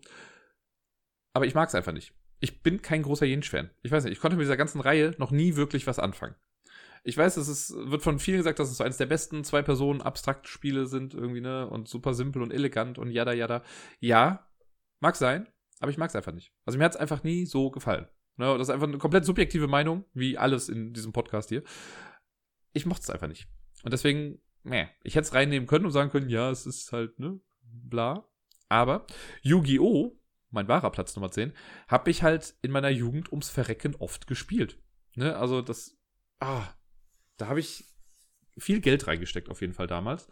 aber 1.34 1.45
ich 1.45 1.56
mag 1.56 1.69
es 1.69 1.76
einfach 1.76 1.93
nicht. 1.93 2.13
Ich 2.41 2.62
bin 2.62 2.82
kein 2.82 3.04
großer 3.04 3.25
Yinch-Fan. 3.25 3.69
Ich 3.84 3.91
weiß 3.91 4.04
nicht, 4.04 4.13
ich 4.13 4.19
konnte 4.19 4.36
mit 4.36 4.43
dieser 4.43 4.58
ganzen 4.58 4.82
Reihe 4.82 5.15
noch 5.19 5.32
nie 5.32 5.56
wirklich 5.56 5.88
was 5.88 5.99
anfangen. 5.99 6.36
Ich 7.04 7.17
weiß, 7.17 7.38
es 7.38 7.47
ist, 7.47 7.73
wird 7.73 8.01
von 8.01 8.19
vielen 8.19 8.38
gesagt, 8.38 8.60
dass 8.60 8.69
es 8.69 8.77
so 8.77 8.84
eines 8.84 8.97
der 8.97 9.06
besten 9.06 9.43
zwei 9.43 9.62
Personen 9.62 10.01
abstrakte 10.01 10.49
Spiele 10.49 10.86
sind 10.88 11.13
irgendwie, 11.13 11.41
ne? 11.41 11.67
Und 11.67 11.88
super 11.88 12.13
simpel 12.13 12.41
und 12.41 12.51
elegant 12.51 12.97
und 12.97 13.10
yada 13.12 13.32
yada. 13.32 13.63
Ja, 13.99 14.47
mag 14.99 15.15
sein, 15.15 15.47
aber 15.80 15.91
ich 15.91 15.97
mag 15.97 16.10
es 16.10 16.15
einfach 16.15 16.34
nicht. 16.34 16.51
Also 16.65 16.77
mir 16.77 16.86
hat 16.86 16.93
es 16.93 16.99
einfach 16.99 17.23
nie 17.23 17.45
so 17.45 17.71
gefallen. 17.71 18.08
Ne? 18.38 18.45
Das 18.58 18.67
ist 18.67 18.73
einfach 18.73 18.88
eine 18.88 18.97
komplett 18.97 19.25
subjektive 19.25 19.67
Meinung, 19.67 20.06
wie 20.13 20.38
alles 20.38 20.69
in 20.69 20.93
diesem 20.93 21.13
Podcast 21.13 21.49
hier. 21.49 21.63
Ich 22.73 22.86
mochte 22.86 23.04
es 23.04 23.10
einfach 23.10 23.27
nicht. 23.27 23.47
Und 23.84 23.93
deswegen, 23.93 24.39
ne, 24.63 24.89
ich 25.04 25.15
hätte 25.15 25.27
es 25.27 25.34
reinnehmen 25.34 25.67
können 25.67 25.86
und 25.86 25.91
sagen 25.91 26.12
können, 26.12 26.30
ja, 26.30 26.49
es 26.49 26.65
ist 26.65 26.91
halt, 26.91 27.19
ne, 27.19 27.39
bla. 27.62 28.27
Aber 28.69 29.06
Yu-Gi-Oh! 29.41 30.20
Mein 30.51 30.67
wahrer 30.67 30.91
Platz 30.91 31.15
Nummer 31.15 31.31
10, 31.31 31.53
habe 31.87 32.11
ich 32.11 32.23
halt 32.23 32.55
in 32.61 32.71
meiner 32.71 32.89
Jugend 32.89 33.31
ums 33.31 33.49
Verrecken 33.49 33.95
oft 33.95 34.27
gespielt. 34.27 34.77
Ne? 35.15 35.35
Also 35.35 35.61
das, 35.61 35.97
ah, 36.39 36.67
da 37.37 37.47
habe 37.47 37.59
ich 37.59 37.85
viel 38.57 38.81
Geld 38.81 39.07
reingesteckt, 39.07 39.49
auf 39.49 39.61
jeden 39.61 39.73
Fall 39.73 39.87
damals. 39.87 40.27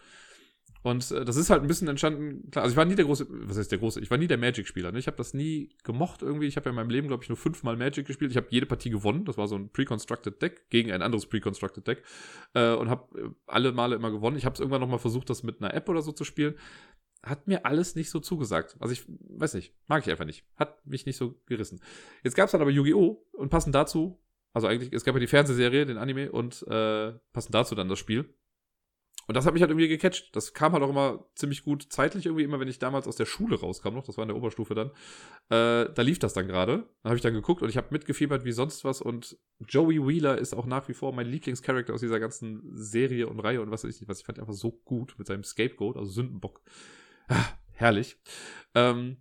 Und 0.82 1.12
äh, 1.12 1.26
das 1.26 1.36
ist 1.36 1.50
halt 1.50 1.62
ein 1.62 1.68
bisschen 1.68 1.88
entstanden, 1.88 2.50
klar, 2.52 2.64
also 2.64 2.74
ich 2.74 2.78
war 2.78 2.86
nie 2.86 2.96
der 2.96 3.06
große, 3.06 3.28
was 3.30 3.58
heißt 3.58 3.72
der 3.72 3.80
große, 3.80 4.00
ich 4.00 4.10
war 4.10 4.18
nie 4.18 4.28
der 4.28 4.38
Magic-Spieler, 4.38 4.92
ne? 4.92 5.00
Ich 5.00 5.08
habe 5.08 5.18
das 5.18 5.34
nie 5.34 5.76
gemocht 5.84 6.22
irgendwie. 6.22 6.48
Ich 6.48 6.56
habe 6.56 6.66
ja 6.66 6.70
in 6.70 6.76
meinem 6.76 6.90
Leben, 6.90 7.08
glaube 7.08 7.24
ich, 7.24 7.30
nur 7.30 7.38
fünfmal 7.38 7.76
Magic 7.76 8.08
gespielt. 8.08 8.32
Ich 8.32 8.38
habe 8.38 8.48
jede 8.50 8.66
Partie 8.66 8.90
gewonnen. 8.90 9.26
Das 9.26 9.38
war 9.38 9.48
so 9.48 9.56
ein 9.56 9.70
Pre-Constructed 9.72 10.42
Deck 10.42 10.70
gegen 10.70 10.92
ein 10.92 11.02
anderes 11.02 11.26
Pre-Constructed 11.26 11.86
Deck. 11.86 12.04
Äh, 12.54 12.74
und 12.74 12.90
habe 12.90 13.20
äh, 13.20 13.30
alle 13.48 13.74
Male 13.74 13.96
immer 13.96 14.12
gewonnen. 14.12 14.38
Ich 14.38 14.46
habe 14.46 14.54
es 14.54 14.60
irgendwann 14.60 14.82
nochmal 14.82 15.00
versucht, 15.00 15.30
das 15.30 15.44
mit 15.44 15.62
einer 15.62 15.74
App 15.74 15.90
oder 15.90 16.02
so 16.02 16.14
zu 16.14 16.24
spielen. 16.24 16.56
Hat 17.24 17.48
mir 17.48 17.66
alles 17.66 17.96
nicht 17.96 18.10
so 18.10 18.20
zugesagt. 18.20 18.78
Also 18.80 18.94
ich 18.94 19.04
weiß 19.08 19.54
nicht, 19.54 19.74
mag 19.88 20.04
ich 20.04 20.12
einfach 20.12 20.26
nicht. 20.26 20.46
Hat 20.56 20.86
mich 20.86 21.06
nicht 21.06 21.18
so 21.18 21.36
gerissen. 21.46 21.82
Jetzt 22.24 22.36
gab 22.36 22.46
es 22.46 22.52
dann 22.52 22.62
aber 22.62 22.72
Yu-Gi-Oh! 22.72 23.26
und 23.34 23.50
passend 23.50 23.76
dazu 23.76 24.20
also 24.54 24.68
eigentlich, 24.68 24.92
es 24.94 25.04
gab 25.04 25.16
ja 25.16 25.20
die 25.20 25.28
Fernsehserie, 25.28 25.86
den 25.86 25.98
Anime 25.98 26.32
und 26.32 26.66
äh, 26.68 27.14
passend 27.34 27.54
dazu 27.54 27.76
dann 27.76 27.90
das 27.90 28.00
Spiel. 28.00 28.34
Und 29.28 29.36
das 29.36 29.46
hat 29.46 29.54
mich 29.54 29.62
halt 29.62 29.70
irgendwie 29.70 29.88
gecatcht. 29.88 30.36
Das 30.36 30.56
kam 30.56 30.74
halt 30.74 30.82
auch 30.82 30.90
immer 30.90 31.30
ziemlich 31.36 31.64
gut 31.64 31.86
zeitlich 31.92 32.26
irgendwie, 32.26 32.44
immer 32.44 32.60
wenn 32.60 32.68
ich 32.68 32.80
damals 32.80 33.08
aus 33.08 33.16
der 33.16 33.28
Schule 33.28 33.60
rauskam 33.60 33.94
noch, 33.94 34.04
das 34.04 34.18
war 34.18 34.24
in 34.24 34.30
der 34.30 34.38
Oberstufe 34.38 34.74
dann, 34.74 34.90
äh, 35.50 35.94
da 35.94 36.02
lief 36.02 36.18
das 36.18 36.34
dann 36.34 36.48
gerade. 36.48 36.90
Da 37.04 37.10
habe 37.10 37.16
ich 37.16 37.22
dann 37.22 37.36
geguckt 37.36 37.62
und 37.62 37.70
ich 37.70 37.78
habe 37.78 37.90
mitgefiebert 37.92 38.44
wie 38.44 38.52
sonst 38.52 38.84
was 38.86 39.02
und 39.02 39.38
Joey 39.68 40.06
Wheeler 40.06 40.40
ist 40.40 40.56
auch 40.56 40.66
nach 40.66 40.88
wie 40.88 40.96
vor 40.96 41.14
mein 41.14 41.28
Lieblingscharakter 41.28 41.94
aus 41.94 42.00
dieser 42.00 42.20
ganzen 42.20 42.64
Serie 42.74 43.28
und 43.28 43.40
Reihe 43.40 43.62
und 43.62 43.70
was 43.70 43.84
weiß 43.84 43.94
ich 43.94 44.02
nicht, 44.02 44.10
was 44.10 44.20
ich 44.20 44.26
fand 44.26 44.40
einfach 44.40 44.54
so 44.54 44.72
gut 44.72 45.14
mit 45.20 45.28
seinem 45.28 45.44
Scapegoat, 45.44 45.96
also 45.96 46.10
Sündenbock. 46.10 46.62
Herrlich. 47.74 48.18
Ähm, 48.76 49.18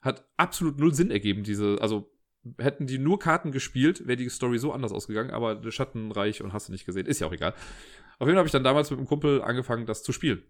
hat 0.00 0.26
absolut 0.36 0.78
null 0.78 0.94
Sinn 0.94 1.10
ergeben, 1.10 1.42
diese, 1.42 1.76
also 1.80 2.10
hätten 2.58 2.86
die 2.86 2.98
nur 2.98 3.18
Karten 3.18 3.52
gespielt, 3.52 4.06
wäre 4.06 4.16
die 4.16 4.28
Story 4.30 4.58
so 4.58 4.72
anders 4.72 4.92
ausgegangen, 4.92 5.30
aber 5.30 5.70
Schattenreich 5.70 6.42
und 6.42 6.52
hast 6.52 6.68
du 6.68 6.72
nicht 6.72 6.86
gesehen, 6.86 7.06
ist 7.06 7.20
ja 7.20 7.26
auch 7.26 7.32
egal. 7.32 7.52
Auf 8.18 8.26
jeden 8.26 8.32
Fall 8.32 8.38
habe 8.38 8.46
ich 8.46 8.52
dann 8.52 8.64
damals 8.64 8.90
mit 8.90 8.98
einem 8.98 9.08
Kumpel 9.08 9.42
angefangen, 9.42 9.86
das 9.86 10.02
zu 10.02 10.12
spielen. 10.12 10.42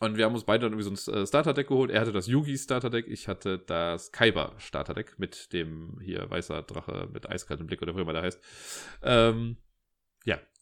Und 0.00 0.16
wir 0.16 0.24
haben 0.24 0.34
uns 0.34 0.44
beide 0.44 0.68
dann 0.68 0.78
irgendwie 0.78 0.96
so 0.96 1.10
ein 1.12 1.14
äh, 1.14 1.26
Starterdeck 1.26 1.68
geholt. 1.68 1.90
Er 1.90 2.00
hatte 2.00 2.12
das 2.12 2.26
Yugi 2.26 2.58
Starterdeck, 2.58 3.06
ich 3.06 3.28
hatte 3.28 3.58
das 3.58 4.10
Kaiba 4.10 4.52
Starterdeck 4.58 5.18
mit 5.18 5.52
dem 5.52 5.98
hier 6.00 6.28
weißer 6.28 6.62
Drache 6.62 7.08
mit 7.12 7.28
eiskaltem 7.28 7.66
Blick 7.66 7.82
oder 7.82 7.96
wie 7.96 8.00
immer 8.00 8.12
der 8.12 8.22
heißt. 8.22 8.40
Ähm, 9.02 9.58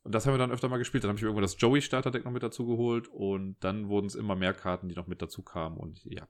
und 0.02 0.14
das 0.14 0.26
haben 0.26 0.34
wir 0.34 0.38
dann 0.38 0.50
öfter 0.50 0.68
mal 0.68 0.78
gespielt. 0.78 1.04
Dann 1.04 1.10
habe 1.10 1.18
ich 1.18 1.22
irgendwann 1.22 1.42
das 1.42 1.56
Joey 1.58 1.82
Starterdeck 1.82 2.24
noch 2.24 2.32
mit 2.32 2.42
dazu 2.42 2.66
geholt 2.66 3.08
und 3.08 3.56
dann 3.60 3.88
wurden 3.88 4.06
es 4.06 4.14
immer 4.14 4.36
mehr 4.36 4.54
Karten, 4.54 4.88
die 4.88 4.94
noch 4.94 5.06
mit 5.06 5.20
dazu 5.20 5.42
kamen 5.42 5.76
und 5.76 6.04
ja. 6.04 6.26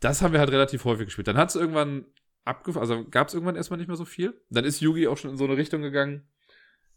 Das 0.00 0.20
haben 0.20 0.32
wir 0.32 0.40
halt 0.40 0.50
relativ 0.50 0.84
häufig 0.84 1.06
gespielt. 1.06 1.28
Dann 1.28 1.36
hat 1.36 1.50
es 1.50 1.56
irgendwann 1.56 2.06
abgefahren. 2.44 2.88
Also 2.88 3.08
gab 3.08 3.28
es 3.28 3.34
irgendwann 3.34 3.56
erstmal 3.56 3.78
nicht 3.78 3.86
mehr 3.86 3.96
so 3.96 4.04
viel. 4.04 4.40
Dann 4.50 4.64
ist 4.64 4.80
Yugi 4.80 5.06
auch 5.06 5.16
schon 5.16 5.30
in 5.30 5.36
so 5.36 5.44
eine 5.44 5.56
Richtung 5.56 5.82
gegangen. 5.82 6.28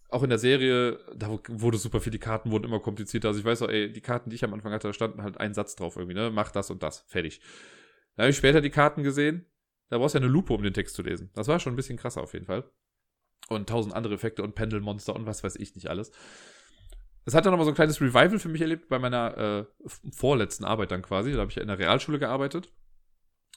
Auch 0.10 0.24
in 0.24 0.30
der 0.30 0.40
Serie, 0.40 1.00
da 1.16 1.40
wurde 1.48 1.78
super 1.78 2.00
viel, 2.00 2.12
die 2.12 2.20
Karten 2.20 2.52
wurden 2.52 2.66
immer 2.66 2.80
komplizierter. 2.80 3.30
Also 3.30 3.40
ich 3.40 3.46
weiß 3.46 3.64
auch, 3.64 3.70
ey, 3.70 3.92
die 3.92 4.02
Karten, 4.02 4.30
die 4.30 4.36
ich 4.36 4.44
am 4.44 4.54
Anfang 4.54 4.72
hatte, 4.72 4.88
da 4.88 4.94
standen 4.94 5.24
halt 5.24 5.40
ein 5.40 5.54
Satz 5.54 5.76
drauf 5.76 5.98
irgendwie, 5.98 6.16
ne? 6.16 6.30
Mach 6.32 6.52
das 6.52 6.70
und 6.70 6.84
das. 6.84 7.06
Fertig. 7.08 7.42
Dann 8.16 8.24
habe 8.24 8.32
ich 8.32 8.38
später 8.38 8.62
die 8.62 8.70
Karten 8.70 9.04
gesehen. 9.04 9.46
Da 9.90 9.98
brauchst 9.98 10.16
du 10.16 10.20
ja 10.20 10.24
eine 10.24 10.32
Lupe, 10.32 10.54
um 10.54 10.64
den 10.64 10.74
Text 10.74 10.96
zu 10.96 11.02
lesen. 11.02 11.32
Das 11.34 11.48
war 11.48 11.60
schon 11.60 11.74
ein 11.74 11.76
bisschen 11.76 11.98
krasser 11.98 12.22
auf 12.22 12.34
jeden 12.34 12.46
Fall. 12.46 12.70
Und 13.50 13.70
tausend 13.70 13.96
andere 13.96 14.16
Effekte 14.16 14.44
und 14.44 14.56
Pendelmonster 14.56 15.16
und 15.16 15.26
was 15.26 15.44
weiß 15.44 15.56
ich 15.58 15.76
nicht 15.76 15.88
alles. 15.88 16.12
Es 17.26 17.34
hat 17.34 17.46
dann 17.46 17.52
nochmal 17.52 17.66
so 17.66 17.72
ein 17.72 17.76
kleines 17.76 18.02
Revival 18.02 18.40
für 18.40 18.50
mich 18.50 18.62
erlebt 18.62 18.88
bei 18.88 19.00
meiner 19.00 19.38
äh, 19.38 19.66
vorletzten 20.12 20.64
Arbeit 20.64 20.92
dann 20.92 21.02
quasi. 21.02 21.32
Da 21.32 21.40
habe 21.40 21.52
ich 21.52 21.58
in 21.58 21.68
der 21.68 21.80
Realschule 21.80 22.20
gearbeitet. 22.20 22.72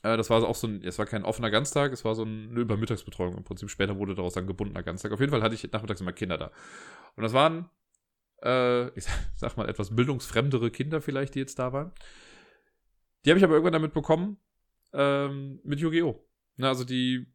Äh, 0.03 0.17
das 0.17 0.31
war 0.31 0.43
auch 0.43 0.55
so 0.55 0.67
ein, 0.67 0.83
es 0.83 0.99
war 0.99 1.07
kein 1.07 1.25
offener 1.25 1.51
Ganztag, 1.51 1.93
es 1.93 2.05
war 2.05 2.15
so 2.15 2.23
eine 2.23 2.61
Übermittagsbetreuung 2.61 3.37
im 3.37 3.45
Prinzip. 3.45 3.71
Später 3.71 3.99
wurde 3.99 4.15
daraus 4.15 4.37
ein 4.37 4.47
gebundener 4.47 4.83
Ganztag. 4.83 5.13
Auf 5.13 5.21
jeden 5.21 5.31
Fall 5.31 5.43
hatte 5.43 5.55
ich 5.55 5.71
nachmittags 5.71 6.01
immer 6.01 6.13
Kinder 6.13 6.39
da. 6.39 6.51
Und 7.17 7.23
das 7.23 7.33
waren, 7.35 7.69
äh, 8.43 8.89
ich 8.97 9.05
sag 9.35 9.57
mal, 9.57 9.69
etwas 9.69 9.95
bildungsfremdere 9.95 10.71
Kinder 10.71 11.01
vielleicht, 11.01 11.35
die 11.35 11.41
jetzt 11.41 11.59
da 11.59 11.73
waren. 11.73 11.93
Die 13.25 13.31
habe 13.31 13.39
ich 13.39 13.45
aber 13.45 13.55
irgendwann 13.55 13.75
damit 13.75 13.93
bekommen, 13.93 14.39
ähm, 14.93 15.61
mit 15.65 15.81
Yu-Gi-Oh! 15.81 16.25
also 16.61 16.85
die 16.85 17.27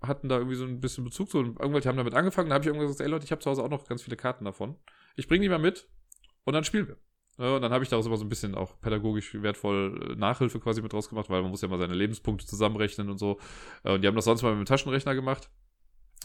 hatten 0.00 0.28
da 0.28 0.36
irgendwie 0.36 0.56
so 0.56 0.64
ein 0.64 0.80
bisschen 0.80 1.04
Bezug 1.04 1.30
zu. 1.30 1.38
Und 1.38 1.58
irgendwelche 1.58 1.88
haben 1.88 1.96
damit 1.96 2.14
angefangen. 2.14 2.48
Da 2.48 2.54
habe 2.54 2.62
ich 2.62 2.68
irgendwann 2.68 2.88
gesagt, 2.88 3.00
ey 3.00 3.10
Leute, 3.10 3.24
ich 3.24 3.32
habe 3.32 3.40
zu 3.40 3.50
Hause 3.50 3.62
auch 3.62 3.70
noch 3.70 3.86
ganz 3.86 4.02
viele 4.02 4.16
Karten 4.16 4.44
davon. 4.44 4.76
Ich 5.16 5.28
bringe 5.28 5.42
die 5.42 5.48
mal 5.48 5.58
mit 5.58 5.88
und 6.44 6.54
dann 6.54 6.64
spielen 6.64 6.88
wir. 6.88 6.96
Und 7.38 7.62
dann 7.62 7.72
habe 7.72 7.84
ich 7.84 7.90
daraus 7.90 8.06
immer 8.06 8.16
so 8.16 8.24
ein 8.24 8.28
bisschen 8.28 8.56
auch 8.56 8.80
pädagogisch 8.80 9.40
wertvoll 9.40 10.10
äh, 10.10 10.16
Nachhilfe 10.16 10.58
quasi 10.58 10.82
mit 10.82 10.92
rausgemacht, 10.92 11.30
weil 11.30 11.40
man 11.42 11.52
muss 11.52 11.62
ja 11.62 11.68
mal 11.68 11.78
seine 11.78 11.94
Lebenspunkte 11.94 12.46
zusammenrechnen 12.46 13.08
und 13.08 13.18
so. 13.18 13.38
Äh, 13.84 13.92
und 13.92 14.02
die 14.02 14.08
haben 14.08 14.16
das 14.16 14.24
sonst 14.24 14.42
mal 14.42 14.50
mit 14.50 14.66
dem 14.66 14.66
Taschenrechner 14.66 15.14
gemacht. 15.14 15.48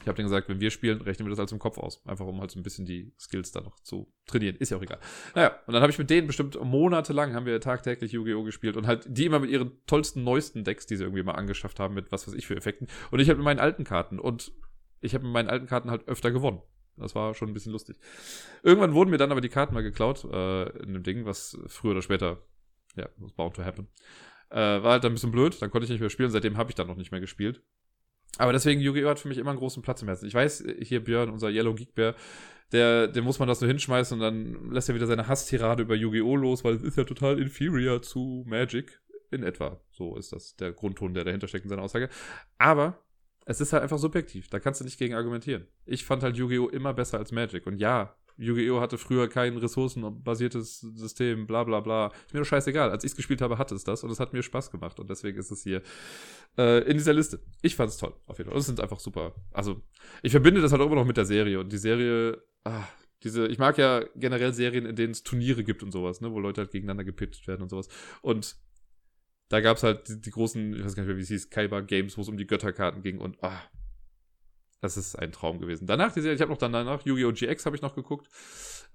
Ich 0.01 0.07
habe 0.07 0.15
denen 0.15 0.27
gesagt, 0.27 0.49
wenn 0.49 0.59
wir 0.59 0.69
spielen, 0.69 1.01
rechnen 1.01 1.25
wir 1.25 1.29
das 1.29 1.39
als 1.39 1.51
im 1.51 1.59
Kopf 1.59 1.77
aus. 1.77 2.05
Einfach 2.05 2.25
um 2.25 2.41
halt 2.41 2.51
so 2.51 2.59
ein 2.59 2.63
bisschen 2.63 2.85
die 2.85 3.13
Skills 3.17 3.51
da 3.51 3.61
noch 3.61 3.79
zu 3.79 4.11
trainieren. 4.25 4.57
Ist 4.57 4.69
ja 4.69 4.77
auch 4.77 4.81
egal. 4.81 4.99
Naja, 5.33 5.57
und 5.65 5.73
dann 5.73 5.81
habe 5.81 5.91
ich 5.91 5.97
mit 5.97 6.09
denen 6.09 6.27
bestimmt 6.27 6.59
monatelang 6.61 7.33
haben 7.33 7.45
wir 7.45 7.61
tagtäglich 7.61 8.11
Yu-Gi-Oh! 8.11 8.43
gespielt 8.43 8.75
und 8.75 8.85
halt 8.85 9.05
die 9.07 9.25
immer 9.25 9.39
mit 9.39 9.49
ihren 9.49 9.71
tollsten, 9.85 10.23
neuesten 10.23 10.63
Decks, 10.63 10.87
die 10.87 10.97
sie 10.97 11.03
irgendwie 11.03 11.23
mal 11.23 11.33
angeschafft 11.33 11.79
haben, 11.79 11.93
mit 11.93 12.11
was 12.11 12.27
weiß 12.27 12.33
ich 12.33 12.47
für 12.47 12.55
Effekten. 12.55 12.87
Und 13.11 13.19
ich 13.19 13.29
habe 13.29 13.37
mit 13.37 13.45
meinen 13.45 13.59
alten 13.59 13.85
Karten 13.85 14.19
und 14.19 14.51
ich 14.99 15.13
habe 15.13 15.23
mit 15.23 15.33
meinen 15.33 15.49
alten 15.49 15.67
Karten 15.67 15.89
halt 15.89 16.07
öfter 16.07 16.31
gewonnen. 16.31 16.61
Das 16.97 17.15
war 17.15 17.33
schon 17.33 17.49
ein 17.49 17.53
bisschen 17.53 17.71
lustig. 17.71 17.97
Irgendwann 18.61 18.93
wurden 18.93 19.09
mir 19.09 19.17
dann 19.17 19.31
aber 19.31 19.41
die 19.41 19.49
Karten 19.49 19.73
mal 19.73 19.83
geklaut, 19.83 20.25
äh, 20.25 20.69
in 20.83 20.93
dem 20.93 21.03
Ding, 21.03 21.25
was 21.25 21.57
früher 21.67 21.91
oder 21.91 22.01
später, 22.01 22.43
ja, 22.95 23.09
was 23.17 23.31
bound 23.31 23.55
to 23.55 23.63
happen. 23.63 23.87
Äh, 24.49 24.83
war 24.83 24.91
halt 24.91 25.05
ein 25.05 25.13
bisschen 25.13 25.31
blöd, 25.31 25.59
dann 25.61 25.71
konnte 25.71 25.85
ich 25.85 25.91
nicht 25.91 26.01
mehr 26.01 26.11
spielen, 26.11 26.29
seitdem 26.29 26.57
habe 26.57 26.69
ich 26.69 26.75
dann 26.75 26.87
noch 26.87 26.95
nicht 26.95 27.11
mehr 27.11 27.21
gespielt. 27.21 27.63
Aber 28.37 28.51
deswegen, 28.53 28.81
Yu-Gi-Oh! 28.81 29.09
hat 29.09 29.19
für 29.19 29.27
mich 29.27 29.37
immer 29.37 29.51
einen 29.51 29.59
großen 29.59 29.83
Platz 29.83 30.01
im 30.01 30.07
Herzen. 30.07 30.27
Ich 30.27 30.33
weiß, 30.33 30.63
hier 30.81 31.03
Björn, 31.03 31.29
unser 31.29 31.49
Yellow 31.49 31.73
Geek 31.75 31.93
Bear, 31.93 32.15
der, 32.71 33.07
der 33.07 33.21
muss 33.21 33.37
man 33.37 33.47
das 33.47 33.59
so 33.59 33.67
hinschmeißen 33.67 34.15
und 34.15 34.21
dann 34.21 34.71
lässt 34.71 34.89
er 34.89 34.95
wieder 34.95 35.05
seine 35.05 35.27
Hasstirade 35.27 35.83
über 35.83 35.95
Yu-Gi-Oh! 35.95 36.35
los, 36.35 36.63
weil 36.63 36.75
es 36.75 36.83
ist 36.83 36.97
ja 36.97 37.03
total 37.03 37.39
inferior 37.39 38.01
zu 38.01 38.43
Magic. 38.47 38.99
in 39.29 39.43
etwa. 39.43 39.79
So 39.91 40.15
ist 40.15 40.31
das 40.31 40.55
der 40.55 40.71
Grundton, 40.73 41.13
der 41.13 41.23
dahinter 41.23 41.47
steckt 41.47 41.65
in 41.65 41.69
seiner 41.69 41.81
Aussage. 41.83 42.09
Aber 42.57 42.99
es 43.45 43.59
ist 43.61 43.73
halt 43.73 43.83
einfach 43.83 43.97
subjektiv. 43.97 44.47
Da 44.47 44.59
kannst 44.59 44.79
du 44.79 44.85
nicht 44.85 44.97
gegen 44.97 45.15
argumentieren. 45.15 45.67
Ich 45.85 46.05
fand 46.05 46.23
halt 46.23 46.37
Yu-Gi-Oh! 46.37 46.69
immer 46.69 46.93
besser 46.93 47.17
als 47.17 47.31
Magic. 47.31 47.67
Und 47.67 47.77
ja, 47.77 48.15
Yu-Gi-Oh! 48.37 48.81
hatte 48.81 48.97
früher 48.97 49.27
kein 49.27 49.57
ressourcenbasiertes 49.57 50.79
System, 50.79 51.45
bla 51.45 51.63
bla 51.63 51.79
bla. 51.79 52.07
Ist 52.25 52.33
mir 52.33 52.39
doch 52.39 52.47
scheißegal. 52.47 52.89
Als 52.89 53.03
ich 53.03 53.11
es 53.11 53.15
gespielt 53.15 53.41
habe, 53.41 53.57
hatte 53.57 53.75
es 53.75 53.83
das 53.83 54.03
und 54.03 54.09
es 54.09 54.19
hat 54.19 54.33
mir 54.33 54.41
Spaß 54.41 54.71
gemacht. 54.71 54.99
Und 54.99 55.09
deswegen 55.09 55.37
ist 55.37 55.51
es 55.51 55.63
hier 55.63 55.81
äh, 56.57 56.83
in 56.89 56.97
dieser 56.97 57.13
Liste. 57.13 57.39
Ich 57.61 57.75
fand 57.75 57.89
es 57.89 57.97
toll, 57.97 58.13
auf 58.25 58.37
jeden 58.37 58.49
Fall. 58.49 58.59
Es 58.59 58.65
sind 58.65 58.79
einfach 58.79 58.99
super. 58.99 59.33
Also, 59.51 59.81
ich 60.21 60.31
verbinde 60.31 60.61
das 60.61 60.71
halt 60.71 60.81
auch 60.81 60.87
immer 60.87 60.95
noch 60.95 61.05
mit 61.05 61.17
der 61.17 61.25
Serie. 61.25 61.59
Und 61.59 61.71
die 61.71 61.77
Serie, 61.77 62.41
ah, 62.63 62.87
diese, 63.23 63.47
ich 63.47 63.57
mag 63.57 63.77
ja 63.77 64.03
generell 64.15 64.53
Serien, 64.53 64.85
in 64.85 64.95
denen 64.95 65.11
es 65.11 65.23
Turniere 65.23 65.63
gibt 65.63 65.83
und 65.83 65.91
sowas, 65.91 66.21
ne, 66.21 66.31
wo 66.31 66.39
Leute 66.39 66.61
halt 66.61 66.71
gegeneinander 66.71 67.03
gepitcht 67.03 67.47
werden 67.47 67.61
und 67.61 67.69
sowas. 67.69 67.87
Und 68.21 68.57
da 69.49 69.61
gab 69.61 69.77
es 69.77 69.83
halt 69.83 70.09
die, 70.09 70.19
die, 70.19 70.31
großen, 70.31 70.73
ich 70.73 70.83
weiß 70.83 70.95
gar 70.95 71.03
nicht 71.03 71.09
mehr, 71.09 71.17
wie 71.17 71.21
es 71.21 71.27
hieß, 71.29 71.49
Kaiba 71.49 71.81
Games, 71.81 72.17
wo 72.17 72.21
es 72.21 72.29
um 72.29 72.37
die 72.37 72.47
Götterkarten 72.47 73.01
ging 73.03 73.19
und 73.19 73.41
ah, 73.43 73.61
das 74.83 74.97
ist 74.97 75.15
ein 75.15 75.31
Traum 75.31 75.59
gewesen. 75.59 75.87
Danach 75.87 76.11
die 76.11 76.19
Serie, 76.19 76.35
ich 76.35 76.41
habe 76.41 76.51
noch 76.51 76.57
dann 76.57 76.73
danach 76.73 77.05
Yu-Gi-Oh! 77.05 77.31
GX 77.31 77.65
habe 77.65 77.75
ich 77.77 77.81
noch 77.81 77.95
geguckt. 77.95 78.27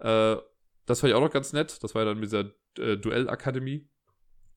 Äh, 0.00 0.36
das 0.84 1.00
fand 1.00 1.10
ich 1.10 1.14
auch 1.14 1.22
noch 1.22 1.32
ganz 1.32 1.54
nett. 1.54 1.82
Das 1.82 1.94
war 1.94 2.02
ja 2.02 2.10
dann 2.10 2.20
mit 2.20 2.26
dieser 2.26 2.50
äh, 2.78 2.98
Duellakademie. 2.98 3.88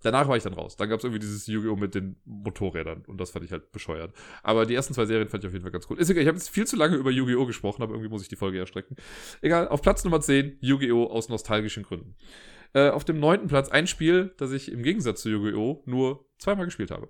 Danach 0.04 0.28
war 0.28 0.36
ich 0.36 0.44
dann 0.44 0.54
raus. 0.54 0.76
Dann 0.76 0.90
gab 0.90 0.98
es 0.98 1.06
irgendwie 1.06 1.20
dieses 1.20 1.48
Yu-Gi-Oh! 1.48 1.78
mit 1.78 1.96
den 1.96 2.18
Motorrädern 2.26 3.06
und 3.08 3.22
das 3.22 3.32
fand 3.32 3.46
ich 3.46 3.54
halt 3.54 3.72
bescheuert. 3.72 4.14
Aber 4.44 4.66
die 4.66 4.76
ersten 4.76 4.94
zwei 4.94 5.06
Serien 5.06 5.30
fand 5.30 5.44
ich 5.44 5.48
auf 5.48 5.54
jeden 5.54 5.64
Fall 5.64 5.72
ganz 5.72 5.90
cool. 5.90 5.98
Ist 6.00 6.10
egal, 6.10 6.24
ich 6.24 6.28
habe 6.28 6.38
jetzt 6.38 6.50
viel 6.50 6.68
zu 6.68 6.76
lange 6.76 6.98
über 6.98 7.12
Yu-Gi-Oh! 7.12 7.46
gesprochen, 7.46 7.82
aber 7.82 7.94
irgendwie 7.94 8.10
muss 8.10 8.24
ich 8.24 8.28
die 8.28 8.36
Folge 8.36 8.60
erstrecken. 8.60 8.98
Egal, 9.42 9.70
auf 9.70 9.82
Platz 9.82 10.04
Nummer 10.04 10.20
10 10.20 10.58
Yu-Gi-Oh! 10.60 11.06
aus 11.06 11.30
nostalgischen 11.30 11.84
Gründen. 11.84 12.18
Äh, 12.74 12.90
auf 12.90 13.06
dem 13.06 13.22
neunten 13.22 13.48
Platz 13.48 13.70
ein 13.70 13.88
Spiel, 13.88 14.34
das 14.36 14.52
ich 14.52 14.70
im 14.70 14.84
Gegensatz 14.84 15.22
zu 15.22 15.30
Yu-Gi-Oh! 15.30 15.84
nur 15.86 16.26
zweimal 16.40 16.66
gespielt 16.66 16.92
habe. 16.92 17.08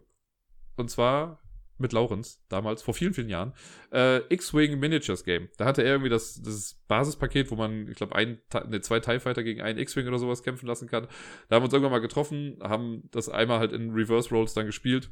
Und 0.75 0.91
zwar 0.91 1.40
mit 1.82 1.94
Laurens, 1.94 2.41
damals, 2.50 2.82
vor 2.82 2.94
vielen, 2.94 3.13
vielen 3.13 3.30
Jahren, 3.30 3.54
äh, 3.91 4.20
X-Wing 4.34 4.80
Miniatures 4.80 5.24
Game. 5.24 5.50
Da 5.58 5.65
hatte 5.65 5.84
er 5.84 5.94
irgendwie 5.94 6.10
das, 6.10 6.41
das 6.41 6.80
Basispaket, 6.88 7.52
wo 7.52 7.56
man, 7.56 7.88
ich 7.88 7.96
glaube, 7.96 8.15
ne, 8.20 8.82
zwei 8.82 9.00
TIE 9.00 9.20
Fighter 9.20 9.44
gegen 9.44 9.62
einen 9.62 9.80
X-Wing 9.80 10.08
oder 10.08 10.20
sowas 10.20 10.44
kämpfen 10.44 10.67
lassen 10.67 10.88
kann. 10.88 11.08
Da 11.50 11.56
haben 11.56 11.62
wir 11.62 11.65
uns 11.65 11.74
irgendwann 11.74 11.91
mal 11.91 12.00
getroffen, 12.00 12.58
haben 12.62 13.10
das 13.12 13.30
einmal 13.30 13.60
halt 13.60 13.74
in 13.74 13.91
Reverse 13.91 14.30
Rolls 14.30 14.54
dann 14.54 14.65
gespielt. 14.65 15.12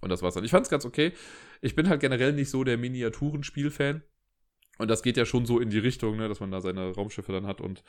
Und 0.00 0.10
das 0.10 0.22
war's 0.22 0.34
dann. 0.34 0.44
Ich 0.44 0.50
fand's 0.50 0.68
ganz 0.68 0.84
okay. 0.84 1.12
Ich 1.62 1.74
bin 1.74 1.88
halt 1.88 2.00
generell 2.00 2.32
nicht 2.32 2.50
so 2.50 2.64
der 2.64 2.76
Miniaturenspiel-Fan. 2.76 4.02
Und 4.78 4.90
das 4.90 5.02
geht 5.02 5.16
ja 5.16 5.24
schon 5.24 5.46
so 5.46 5.60
in 5.60 5.70
die 5.70 5.78
Richtung, 5.78 6.16
ne, 6.16 6.28
dass 6.28 6.40
man 6.40 6.50
da 6.50 6.60
seine 6.60 6.92
Raumschiffe 6.92 7.32
dann 7.32 7.46
hat 7.46 7.60
und 7.60 7.84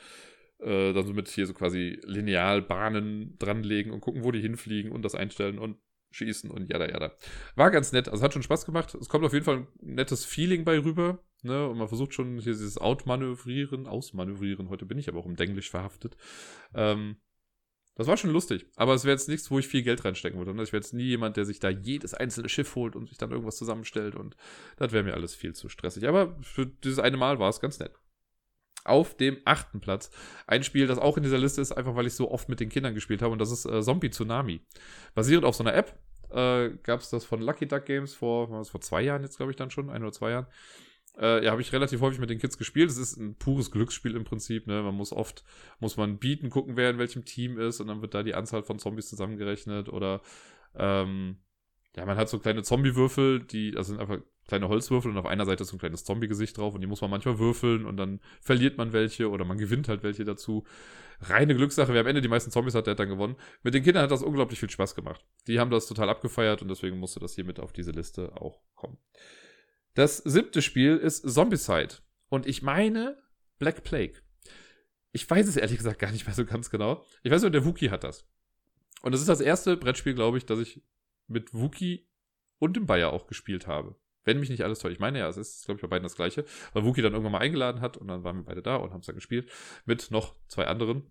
äh, 0.60 0.92
dann 0.92 1.06
so 1.06 1.12
mit 1.12 1.28
hier 1.28 1.46
so 1.46 1.54
quasi 1.54 2.00
Linealbahnen 2.04 3.36
dranlegen 3.38 3.92
und 3.92 4.00
gucken, 4.00 4.24
wo 4.24 4.30
die 4.30 4.40
hinfliegen 4.40 4.92
und 4.92 5.02
das 5.02 5.14
einstellen 5.14 5.58
und 5.58 5.76
schießen 6.16 6.50
und 6.50 6.70
jada 6.70 6.88
jada. 6.88 7.12
War 7.54 7.70
ganz 7.70 7.92
nett, 7.92 8.08
also 8.08 8.22
hat 8.22 8.32
schon 8.32 8.42
Spaß 8.42 8.64
gemacht. 8.64 8.94
Es 8.94 9.08
kommt 9.08 9.24
auf 9.24 9.32
jeden 9.32 9.44
Fall 9.44 9.58
ein 9.58 9.94
nettes 9.94 10.24
Feeling 10.24 10.64
bei 10.64 10.78
rüber, 10.78 11.18
ne? 11.42 11.68
Und 11.68 11.78
man 11.78 11.88
versucht 11.88 12.14
schon 12.14 12.38
hier 12.38 12.52
dieses 12.52 12.78
Outmanövrieren, 12.78 13.86
Ausmanövrieren. 13.86 14.68
Heute 14.68 14.86
bin 14.86 14.98
ich 14.98 15.08
aber 15.08 15.18
auch 15.18 15.26
im 15.26 15.36
Denglisch 15.36 15.70
verhaftet. 15.70 16.16
Ähm, 16.74 17.16
das 17.94 18.06
war 18.06 18.18
schon 18.18 18.30
lustig, 18.30 18.66
aber 18.76 18.92
es 18.92 19.04
wäre 19.04 19.14
jetzt 19.14 19.28
nichts, 19.28 19.50
wo 19.50 19.58
ich 19.58 19.68
viel 19.68 19.82
Geld 19.82 20.04
reinstecken 20.04 20.38
würde. 20.38 20.52
Ne? 20.52 20.62
Ich 20.62 20.72
wäre 20.72 20.82
jetzt 20.82 20.92
nie 20.92 21.04
jemand, 21.04 21.38
der 21.38 21.46
sich 21.46 21.60
da 21.60 21.70
jedes 21.70 22.12
einzelne 22.12 22.50
Schiff 22.50 22.74
holt 22.74 22.94
und 22.94 23.08
sich 23.08 23.16
dann 23.16 23.30
irgendwas 23.30 23.56
zusammenstellt 23.56 24.14
und 24.14 24.36
das 24.76 24.92
wäre 24.92 25.02
mir 25.02 25.14
alles 25.14 25.34
viel 25.34 25.54
zu 25.54 25.70
stressig. 25.70 26.06
Aber 26.06 26.36
für 26.42 26.66
dieses 26.66 26.98
eine 26.98 27.16
Mal 27.16 27.38
war 27.38 27.48
es 27.48 27.60
ganz 27.60 27.78
nett 27.78 27.92
auf 28.86 29.16
dem 29.16 29.38
achten 29.44 29.80
Platz. 29.80 30.10
Ein 30.46 30.62
Spiel, 30.62 30.86
das 30.86 30.98
auch 30.98 31.16
in 31.16 31.22
dieser 31.22 31.38
Liste 31.38 31.60
ist, 31.60 31.72
einfach 31.72 31.96
weil 31.96 32.06
ich 32.06 32.14
so 32.14 32.30
oft 32.30 32.48
mit 32.48 32.60
den 32.60 32.68
Kindern 32.68 32.94
gespielt 32.94 33.22
habe, 33.22 33.32
und 33.32 33.38
das 33.38 33.50
ist 33.50 33.66
äh, 33.66 33.82
Zombie 33.82 34.10
Tsunami. 34.10 34.60
Basierend 35.14 35.44
auf 35.44 35.56
so 35.56 35.64
einer 35.64 35.74
App 35.74 35.98
äh, 36.30 36.70
gab 36.82 37.00
es 37.00 37.10
das 37.10 37.24
von 37.24 37.40
Lucky 37.40 37.66
Duck 37.66 37.84
Games 37.84 38.14
vor, 38.14 38.50
was, 38.50 38.70
vor 38.70 38.80
zwei 38.80 39.02
Jahren 39.02 39.22
jetzt, 39.22 39.36
glaube 39.36 39.52
ich, 39.52 39.56
dann 39.56 39.70
schon, 39.70 39.90
ein 39.90 40.02
oder 40.02 40.12
zwei 40.12 40.30
Jahren. 40.30 40.46
Äh, 41.18 41.44
ja, 41.44 41.50
habe 41.52 41.62
ich 41.62 41.72
relativ 41.72 42.00
häufig 42.00 42.20
mit 42.20 42.28
den 42.28 42.38
Kids 42.38 42.58
gespielt. 42.58 42.90
Es 42.90 42.98
ist 42.98 43.16
ein 43.16 43.36
pures 43.36 43.70
Glücksspiel 43.70 44.14
im 44.14 44.24
Prinzip. 44.24 44.66
Ne? 44.66 44.82
Man 44.82 44.94
muss 44.94 45.12
oft, 45.12 45.44
muss 45.80 45.96
man 45.96 46.18
bieten, 46.18 46.50
gucken, 46.50 46.76
wer 46.76 46.90
in 46.90 46.98
welchem 46.98 47.24
Team 47.24 47.58
ist 47.58 47.80
und 47.80 47.88
dann 47.88 48.02
wird 48.02 48.14
da 48.14 48.22
die 48.22 48.34
Anzahl 48.34 48.62
von 48.62 48.78
Zombies 48.78 49.08
zusammengerechnet 49.08 49.88
oder 49.88 50.20
ähm, 50.74 51.38
ja, 51.96 52.04
man 52.04 52.18
hat 52.18 52.28
so 52.28 52.38
kleine 52.38 52.62
Zombie-Würfel, 52.62 53.40
die, 53.40 53.74
also 53.76 53.92
sind 53.92 54.00
einfach 54.00 54.18
kleine 54.46 54.68
Holzwürfel 54.68 55.10
und 55.10 55.18
auf 55.18 55.26
einer 55.26 55.44
Seite 55.44 55.62
ist 55.62 55.70
so 55.70 55.76
ein 55.76 55.80
kleines 55.80 56.04
Zombie-Gesicht 56.04 56.56
drauf 56.56 56.74
und 56.74 56.80
die 56.80 56.86
muss 56.86 57.00
man 57.00 57.10
manchmal 57.10 57.38
würfeln 57.38 57.84
und 57.84 57.96
dann 57.96 58.20
verliert 58.40 58.78
man 58.78 58.92
welche 58.92 59.30
oder 59.30 59.44
man 59.44 59.58
gewinnt 59.58 59.88
halt 59.88 60.02
welche 60.02 60.24
dazu. 60.24 60.64
Reine 61.20 61.54
Glückssache, 61.54 61.92
wer 61.92 62.02
am 62.02 62.06
Ende 62.06 62.20
die 62.20 62.28
meisten 62.28 62.50
Zombies 62.50 62.74
hat, 62.74 62.86
der 62.86 62.92
hat 62.92 63.00
dann 63.00 63.08
gewonnen. 63.08 63.36
Mit 63.62 63.74
den 63.74 63.82
Kindern 63.82 64.02
hat 64.04 64.10
das 64.10 64.22
unglaublich 64.22 64.60
viel 64.60 64.70
Spaß 64.70 64.94
gemacht. 64.94 65.24
Die 65.46 65.58
haben 65.58 65.70
das 65.70 65.86
total 65.86 66.08
abgefeiert 66.08 66.62
und 66.62 66.68
deswegen 66.68 66.98
musste 66.98 67.20
das 67.20 67.34
hier 67.34 67.44
mit 67.44 67.58
auf 67.58 67.72
diese 67.72 67.90
Liste 67.90 68.32
auch 68.40 68.60
kommen. 68.74 68.98
Das 69.94 70.18
siebte 70.18 70.62
Spiel 70.62 70.96
ist 70.96 71.28
Zombicide 71.28 71.96
und 72.28 72.46
ich 72.46 72.62
meine 72.62 73.16
Black 73.58 73.82
Plague. 73.82 74.22
Ich 75.12 75.28
weiß 75.28 75.48
es 75.48 75.56
ehrlich 75.56 75.78
gesagt 75.78 75.98
gar 75.98 76.12
nicht 76.12 76.26
mehr 76.26 76.34
so 76.34 76.44
ganz 76.44 76.68
genau. 76.68 77.02
Ich 77.22 77.32
weiß 77.32 77.40
nur, 77.42 77.50
der 77.50 77.64
Wookie 77.64 77.90
hat 77.90 78.04
das. 78.04 78.28
Und 79.02 79.12
das 79.12 79.22
ist 79.22 79.28
das 79.28 79.40
erste 79.40 79.76
Brettspiel, 79.76 80.14
glaube 80.14 80.36
ich, 80.36 80.44
das 80.44 80.58
ich 80.58 80.82
mit 81.26 81.54
Wookie 81.54 82.06
und 82.58 82.76
dem 82.76 82.86
Bayer 82.86 83.12
auch 83.12 83.26
gespielt 83.26 83.66
habe. 83.66 83.96
Wenn 84.26 84.40
mich 84.40 84.50
nicht 84.50 84.62
alles 84.62 84.80
täuscht. 84.80 84.92
Ich 84.92 85.00
meine 85.00 85.20
ja, 85.20 85.28
es 85.28 85.38
ist, 85.38 85.64
glaube 85.64 85.78
ich, 85.78 85.82
bei 85.82 85.88
beiden 85.88 86.02
das 86.02 86.16
gleiche. 86.16 86.44
Weil 86.74 86.84
Wookie 86.84 87.00
dann 87.00 87.12
irgendwann 87.12 87.32
mal 87.32 87.38
eingeladen 87.38 87.80
hat 87.80 87.96
und 87.96 88.08
dann 88.08 88.24
waren 88.24 88.36
wir 88.36 88.44
beide 88.44 88.60
da 88.60 88.76
und 88.76 88.92
haben 88.92 89.00
es 89.00 89.06
dann 89.06 89.14
gespielt. 89.14 89.50
Mit 89.86 90.10
noch 90.10 90.34
zwei 90.48 90.66
anderen. 90.66 91.04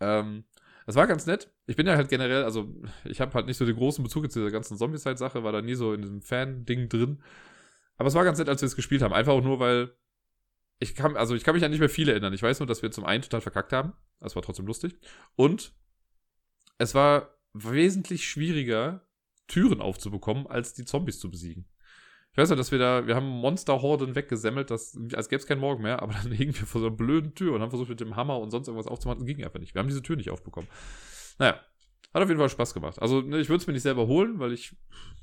Ähm, 0.00 0.44
das 0.86 0.94
war 0.96 1.06
ganz 1.06 1.26
nett. 1.26 1.52
Ich 1.66 1.76
bin 1.76 1.86
ja 1.86 1.96
halt 1.96 2.08
generell, 2.08 2.44
also 2.44 2.74
ich 3.04 3.20
habe 3.20 3.34
halt 3.34 3.46
nicht 3.46 3.56
so 3.56 3.66
den 3.66 3.76
großen 3.76 4.02
Bezug 4.02 4.30
zu 4.30 4.38
dieser 4.38 4.50
ganzen 4.50 4.78
Zombie-Side-Sache, 4.78 5.44
war 5.44 5.52
da 5.52 5.60
nie 5.60 5.74
so 5.74 5.92
in 5.92 6.02
diesem 6.02 6.22
Fan-Ding 6.22 6.88
drin. 6.88 7.22
Aber 7.96 8.08
es 8.08 8.14
war 8.14 8.24
ganz 8.24 8.38
nett, 8.38 8.48
als 8.48 8.62
wir 8.62 8.66
es 8.66 8.76
gespielt 8.76 9.02
haben. 9.02 9.12
Einfach 9.12 9.32
auch 9.32 9.44
nur, 9.44 9.60
weil 9.60 9.94
ich 10.78 10.94
kann, 10.94 11.16
also 11.16 11.34
ich 11.34 11.44
kann 11.44 11.54
mich 11.54 11.64
an 11.64 11.70
nicht 11.70 11.80
mehr 11.80 11.90
viel 11.90 12.08
erinnern. 12.08 12.32
Ich 12.32 12.42
weiß 12.42 12.60
nur, 12.60 12.66
dass 12.66 12.82
wir 12.82 12.90
zum 12.90 13.04
einen 13.04 13.22
total 13.22 13.42
verkackt 13.42 13.72
haben. 13.72 13.92
Das 14.20 14.34
war 14.36 14.42
trotzdem 14.42 14.66
lustig. 14.66 14.98
Und 15.36 15.74
es 16.78 16.94
war 16.94 17.36
wesentlich 17.52 18.26
schwieriger, 18.26 19.06
Türen 19.46 19.80
aufzubekommen, 19.80 20.46
als 20.46 20.74
die 20.74 20.84
Zombies 20.84 21.18
zu 21.18 21.30
besiegen. 21.30 21.66
Ich 22.32 22.38
weiß 22.38 22.50
ja, 22.50 22.56
dass 22.56 22.70
wir 22.70 22.78
da, 22.78 23.06
wir 23.06 23.16
haben 23.16 23.26
Monsterhorden 23.26 24.14
weggesemmelt, 24.14 24.70
das, 24.70 24.96
als 25.14 25.28
gäbe 25.28 25.40
es 25.40 25.46
keinen 25.46 25.60
Morgen 25.60 25.82
mehr, 25.82 26.02
aber 26.02 26.12
dann 26.22 26.32
hingen 26.32 26.54
wir 26.54 26.66
vor 26.66 26.80
so 26.80 26.86
einer 26.86 26.96
blöden 26.96 27.34
Tür 27.34 27.54
und 27.54 27.60
haben 27.60 27.70
versucht, 27.70 27.88
mit 27.88 28.00
dem 28.00 28.16
Hammer 28.16 28.38
und 28.38 28.50
sonst 28.50 28.68
irgendwas 28.68 28.86
aufzumachen. 28.86 29.26
Ging 29.26 29.44
einfach 29.44 29.58
nicht. 29.58 29.74
Wir 29.74 29.80
haben 29.80 29.88
diese 29.88 30.02
Tür 30.02 30.16
nicht 30.16 30.30
aufbekommen. 30.30 30.68
Naja, 31.38 31.60
hat 32.14 32.22
auf 32.22 32.28
jeden 32.28 32.40
Fall 32.40 32.48
Spaß 32.48 32.74
gemacht. 32.74 33.00
Also, 33.00 33.20
ne, 33.20 33.38
ich 33.38 33.48
würde 33.48 33.60
es 33.60 33.66
mir 33.66 33.72
nicht 33.72 33.82
selber 33.82 34.06
holen, 34.06 34.38
weil 34.38 34.52
ich, 34.52 34.76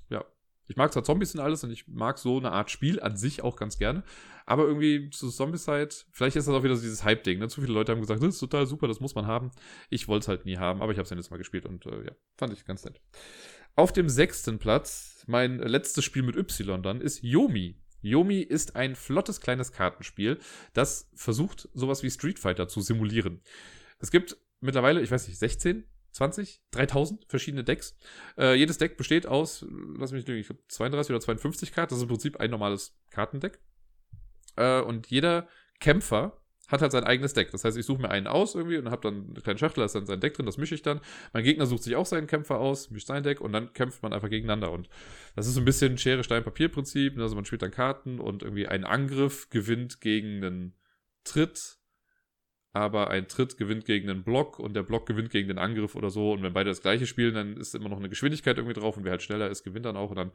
ja, 0.09 0.25
ich 0.67 0.75
mag 0.75 0.91
zwar 0.91 1.03
Zombies 1.03 1.33
und 1.33 1.41
alles 1.41 1.63
und 1.63 1.71
ich 1.71 1.87
mag 1.87 2.17
so 2.17 2.37
eine 2.37 2.51
Art 2.51 2.69
Spiel 2.69 2.99
an 2.99 3.15
sich 3.15 3.41
auch 3.41 3.55
ganz 3.55 3.77
gerne. 3.77 4.03
Aber 4.45 4.63
irgendwie 4.65 5.09
zu 5.09 5.29
Zombieside, 5.29 5.89
vielleicht 6.11 6.35
ist 6.35 6.47
das 6.47 6.55
auch 6.55 6.63
wieder 6.63 6.75
so 6.75 6.81
dieses 6.81 7.03
Hype-Ding. 7.03 7.39
Ne? 7.39 7.47
Zu 7.47 7.61
viele 7.61 7.73
Leute 7.73 7.93
haben 7.93 8.01
gesagt, 8.01 8.21
das 8.21 8.35
ist 8.35 8.39
total 8.39 8.65
super, 8.65 8.87
das 8.87 8.99
muss 8.99 9.15
man 9.15 9.27
haben. 9.27 9.51
Ich 9.89 10.07
wollte 10.07 10.23
es 10.23 10.27
halt 10.27 10.45
nie 10.45 10.57
haben, 10.57 10.81
aber 10.81 10.91
ich 10.91 10.97
habe 10.97 11.03
es 11.03 11.09
dann 11.09 11.17
jetzt 11.17 11.31
mal 11.31 11.37
gespielt 11.37 11.65
und 11.65 11.85
äh, 11.85 12.05
ja, 12.05 12.11
fand 12.37 12.53
ich 12.53 12.65
ganz 12.65 12.83
nett. 12.83 12.99
Auf 13.75 13.93
dem 13.93 14.09
sechsten 14.09 14.59
Platz, 14.59 15.16
mein 15.27 15.59
letztes 15.59 16.03
Spiel 16.03 16.23
mit 16.23 16.35
Y 16.35 16.81
dann, 16.81 17.01
ist 17.01 17.21
Yomi. 17.21 17.75
Yomi 18.01 18.41
ist 18.41 18.75
ein 18.75 18.95
flottes 18.95 19.41
kleines 19.41 19.71
Kartenspiel, 19.71 20.39
das 20.73 21.09
versucht, 21.15 21.69
sowas 21.73 22.03
wie 22.03 22.11
Street 22.11 22.39
Fighter 22.39 22.67
zu 22.67 22.81
simulieren. 22.81 23.41
Es 23.99 24.11
gibt 24.11 24.37
mittlerweile, 24.61 25.01
ich 25.01 25.11
weiß 25.11 25.27
nicht, 25.27 25.39
16, 25.39 25.83
20, 26.11 26.61
3000 26.71 27.25
verschiedene 27.27 27.63
Decks. 27.63 27.95
Äh, 28.37 28.55
jedes 28.55 28.77
Deck 28.77 28.97
besteht 28.97 29.25
aus, 29.25 29.65
lass 29.97 30.11
mich 30.11 30.25
lügen, 30.27 30.39
ich 30.39 30.47
glaube 30.47 30.63
32 30.67 31.11
oder 31.11 31.21
52 31.21 31.71
Karten. 31.71 31.89
Das 31.89 31.97
ist 31.97 32.03
im 32.03 32.09
Prinzip 32.09 32.39
ein 32.39 32.49
normales 32.49 32.97
Kartendeck. 33.11 33.59
Äh, 34.55 34.81
und 34.81 35.07
jeder 35.07 35.47
Kämpfer 35.79 36.41
hat 36.67 36.81
halt 36.81 36.91
sein 36.91 37.03
eigenes 37.03 37.33
Deck. 37.33 37.51
Das 37.51 37.63
heißt, 37.63 37.77
ich 37.77 37.85
suche 37.85 38.01
mir 38.01 38.09
einen 38.09 38.27
aus 38.27 38.55
irgendwie 38.55 38.77
und 38.77 38.89
habe 38.89 39.01
dann 39.01 39.29
eine 39.31 39.41
kleine 39.41 39.57
Schachtel, 39.57 39.81
da 39.81 39.85
ist 39.85 39.95
dann 39.95 40.05
sein 40.05 40.19
Deck 40.19 40.33
drin, 40.33 40.45
das 40.45 40.57
mische 40.57 40.75
ich 40.75 40.81
dann. 40.81 40.99
Mein 41.33 41.43
Gegner 41.43 41.65
sucht 41.65 41.83
sich 41.83 41.95
auch 41.95 42.05
seinen 42.05 42.27
Kämpfer 42.27 42.59
aus, 42.59 42.91
mischt 42.91 43.07
sein 43.07 43.23
Deck 43.23 43.41
und 43.41 43.53
dann 43.53 43.73
kämpft 43.73 44.03
man 44.03 44.13
einfach 44.13 44.29
gegeneinander. 44.29 44.71
Und 44.71 44.89
das 45.35 45.47
ist 45.47 45.53
so 45.53 45.61
ein 45.61 45.65
bisschen 45.65 45.97
Schere, 45.97 46.23
Stein, 46.23 46.43
Papier-Prinzip. 46.43 47.15
Ne? 47.15 47.23
Also 47.23 47.35
man 47.35 47.45
spielt 47.45 47.61
dann 47.61 47.71
Karten 47.71 48.19
und 48.19 48.43
irgendwie 48.43 48.67
ein 48.67 48.83
Angriff 48.83 49.49
gewinnt 49.49 50.01
gegen 50.01 50.43
einen 50.43 50.73
Tritt, 51.23 51.77
aber 52.73 53.09
ein 53.09 53.27
Tritt 53.27 53.57
gewinnt 53.57 53.85
gegen 53.85 54.09
einen 54.09 54.23
Block 54.23 54.59
und 54.59 54.75
der 54.75 54.83
Block 54.83 55.05
gewinnt 55.07 55.29
gegen 55.31 55.47
den 55.47 55.57
Angriff 55.57 55.95
oder 55.95 56.09
so. 56.09 56.33
Und 56.33 56.43
wenn 56.43 56.53
beide 56.53 56.69
das 56.69 56.81
gleiche 56.81 57.07
spielen, 57.07 57.33
dann 57.33 57.57
ist 57.57 57.75
immer 57.75 57.89
noch 57.89 57.97
eine 57.97 58.09
Geschwindigkeit 58.09 58.57
irgendwie 58.57 58.79
drauf 58.79 58.97
und 58.97 59.03
wer 59.03 59.11
halt 59.11 59.23
schneller 59.23 59.49
ist, 59.49 59.63
gewinnt 59.63 59.85
dann 59.85 59.97
auch. 59.97 60.11
Und 60.11 60.17
dann 60.17 60.31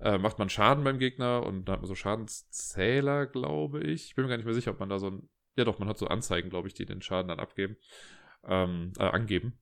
äh, 0.00 0.18
macht 0.18 0.38
man 0.38 0.50
Schaden 0.50 0.84
beim 0.84 0.98
Gegner 0.98 1.44
und 1.44 1.66
dann 1.66 1.74
hat 1.74 1.80
man 1.80 1.88
so 1.88 1.94
Schadenszähler, 1.94 3.26
glaube 3.26 3.80
ich. 3.80 4.06
Ich 4.06 4.14
bin 4.14 4.24
mir 4.24 4.30
gar 4.30 4.36
nicht 4.36 4.46
mehr 4.46 4.54
sicher, 4.54 4.72
ob 4.72 4.80
man 4.80 4.88
da 4.88 4.98
so 4.98 5.08
ein 5.10 5.28
ja, 5.60 5.64
doch, 5.64 5.78
man 5.78 5.88
hat 5.88 5.98
so 5.98 6.06
Anzeigen, 6.06 6.50
glaube 6.50 6.68
ich, 6.68 6.74
die 6.74 6.86
den 6.86 7.02
Schaden 7.02 7.28
dann 7.28 7.38
abgeben, 7.38 7.76
ähm, 8.44 8.92
äh, 8.98 9.04
angeben. 9.04 9.58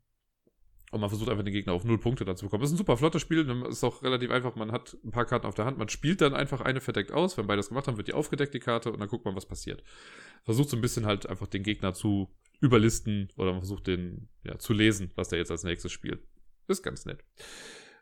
Und 0.91 1.01
man 1.01 1.11
versucht 1.11 1.29
einfach 1.29 1.45
den 1.45 1.53
Gegner 1.53 1.75
auf 1.75 1.85
null 1.85 1.99
Punkte 1.99 2.25
dazu 2.25 2.47
bekommen. 2.47 2.63
Das 2.63 2.71
ist 2.71 2.75
ein 2.75 2.79
super 2.79 2.97
flottes 2.97 3.21
Spiel. 3.21 3.47
Ist 3.69 3.85
auch 3.85 4.03
relativ 4.03 4.31
einfach. 4.31 4.57
Man 4.57 4.73
hat 4.73 4.97
ein 5.05 5.11
paar 5.11 5.27
Karten 5.27 5.47
auf 5.47 5.55
der 5.55 5.67
Hand. 5.67 5.77
Man 5.77 5.91
spielt 5.91 6.23
dann 6.23 6.35
einfach 6.35 6.63
eine 6.63 6.81
verdeckt 6.81 7.13
aus. 7.13 7.37
Wenn 7.37 7.47
beide 7.47 7.59
das 7.59 7.69
gemacht 7.69 7.89
haben, 7.89 7.99
wird 7.99 8.09
die 8.09 8.15
aufgedeckt, 8.15 8.55
die 8.55 8.59
Karte. 8.59 8.91
Und 8.91 9.01
dann 9.01 9.09
guckt 9.09 9.27
man, 9.27 9.37
was 9.37 9.45
passiert. 9.45 9.83
Versucht 10.45 10.71
so 10.71 10.79
ein 10.79 10.81
bisschen 10.81 11.05
halt 11.05 11.27
einfach 11.27 11.47
den 11.47 11.63
Gegner 11.63 11.93
zu 11.93 12.35
überlisten. 12.61 13.31
Oder 13.37 13.53
man 13.53 13.61
versucht 13.61 13.87
den, 13.87 14.31
ja, 14.45 14.59
zu 14.59 14.73
lesen, 14.73 15.13
was 15.15 15.29
der 15.29 15.39
jetzt 15.39 15.51
als 15.51 15.63
nächstes 15.63 15.93
spielt. 15.93 16.23
ist 16.69 16.83
ganz 16.83 17.05
nett. 17.05 17.23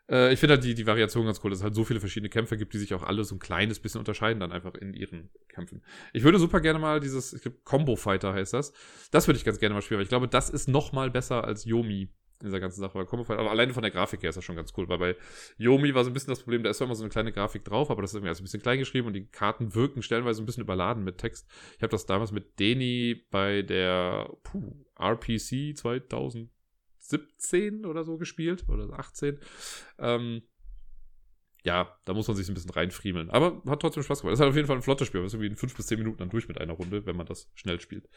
Äh, 0.09 0.33
ich 0.33 0.39
finde 0.39 0.55
halt 0.55 0.63
die, 0.63 0.73
die 0.73 0.85
Variation 0.85 1.25
ganz 1.25 1.41
cool, 1.43 1.49
dass 1.49 1.59
es 1.59 1.63
halt 1.63 1.75
so 1.75 1.83
viele 1.83 1.99
verschiedene 1.99 2.29
Kämpfer 2.29 2.57
gibt, 2.57 2.73
die 2.73 2.77
sich 2.77 2.93
auch 2.93 3.03
alle 3.03 3.23
so 3.23 3.35
ein 3.35 3.39
kleines 3.39 3.79
bisschen 3.79 3.99
unterscheiden 3.99 4.39
dann 4.39 4.51
einfach 4.51 4.73
in 4.75 4.93
ihren 4.93 5.29
Kämpfen. 5.49 5.81
Ich 6.13 6.23
würde 6.23 6.39
super 6.39 6.61
gerne 6.61 6.79
mal 6.79 6.99
dieses, 6.99 7.33
ich 7.33 7.41
glaube, 7.41 7.57
Combo 7.63 7.95
Fighter 7.95 8.33
heißt 8.33 8.53
das. 8.53 8.73
Das 9.11 9.27
würde 9.27 9.37
ich 9.37 9.45
ganz 9.45 9.59
gerne 9.59 9.75
mal 9.75 9.81
spielen, 9.81 9.99
weil 9.99 10.03
ich 10.03 10.09
glaube, 10.09 10.27
das 10.27 10.49
ist 10.49 10.67
noch 10.67 10.91
mal 10.91 11.09
besser 11.09 11.43
als 11.43 11.65
Yomi 11.65 12.09
in 12.39 12.47
dieser 12.47 12.59
ganzen 12.59 12.79
Sache. 12.79 12.95
Weil 12.95 13.05
Combo 13.05 13.23
Fighter, 13.23 13.41
aber 13.41 13.51
alleine 13.51 13.73
von 13.73 13.81
der 13.81 13.91
Grafik 13.91 14.21
her 14.21 14.29
ist 14.29 14.35
das 14.35 14.45
schon 14.45 14.55
ganz 14.55 14.73
cool, 14.77 14.87
weil 14.89 14.97
bei 14.97 15.15
Yomi 15.57 15.93
war 15.93 16.03
so 16.03 16.09
ein 16.09 16.13
bisschen 16.13 16.29
das 16.29 16.41
Problem, 16.41 16.63
da 16.63 16.69
ist 16.69 16.77
zwar 16.77 16.85
immer 16.85 16.95
so 16.95 17.03
eine 17.03 17.09
kleine 17.09 17.31
Grafik 17.31 17.65
drauf, 17.65 17.89
aber 17.89 18.01
das 18.01 18.11
ist 18.11 18.15
irgendwie 18.15 18.29
also 18.29 18.41
ein 18.41 18.45
bisschen 18.45 18.61
klein 18.61 18.79
geschrieben 18.79 19.07
und 19.07 19.13
die 19.13 19.25
Karten 19.25 19.73
wirken 19.75 20.01
stellenweise 20.01 20.41
ein 20.41 20.45
bisschen 20.45 20.63
überladen 20.63 21.03
mit 21.03 21.17
Text. 21.17 21.47
Ich 21.77 21.83
habe 21.83 21.91
das 21.91 22.05
damals 22.05 22.31
mit 22.31 22.59
Deni 22.59 23.25
bei 23.31 23.61
der 23.63 24.29
puh, 24.43 24.75
RPC 24.99 25.75
2000 25.75 26.49
17 27.07 27.85
oder 27.85 28.03
so 28.03 28.17
gespielt 28.17 28.65
oder 28.67 28.97
18. 28.97 29.39
Ähm, 29.97 30.41
ja, 31.63 31.97
da 32.05 32.13
muss 32.13 32.27
man 32.27 32.37
sich 32.37 32.47
ein 32.47 32.53
bisschen 32.53 32.71
reinfriemeln. 32.71 33.29
Aber 33.29 33.61
hat 33.67 33.81
trotzdem 33.81 34.03
Spaß 34.03 34.21
gemacht. 34.21 34.33
Das 34.33 34.39
ist 34.39 34.41
halt 34.41 34.51
auf 34.51 34.55
jeden 34.55 34.67
Fall 34.67 34.77
ein 34.77 34.81
flottes 34.81 35.07
Spiel. 35.07 35.21
Man 35.21 35.27
ist 35.27 35.33
irgendwie 35.33 35.49
in 35.49 35.57
5 35.57 35.75
bis 35.75 35.87
10 35.87 35.99
Minuten 35.99 36.17
dann 36.17 36.29
durch 36.29 36.47
mit 36.47 36.59
einer 36.59 36.73
Runde, 36.73 37.05
wenn 37.05 37.17
man 37.17 37.25
das 37.25 37.49
schnell 37.55 37.79
spielt. 37.79 38.09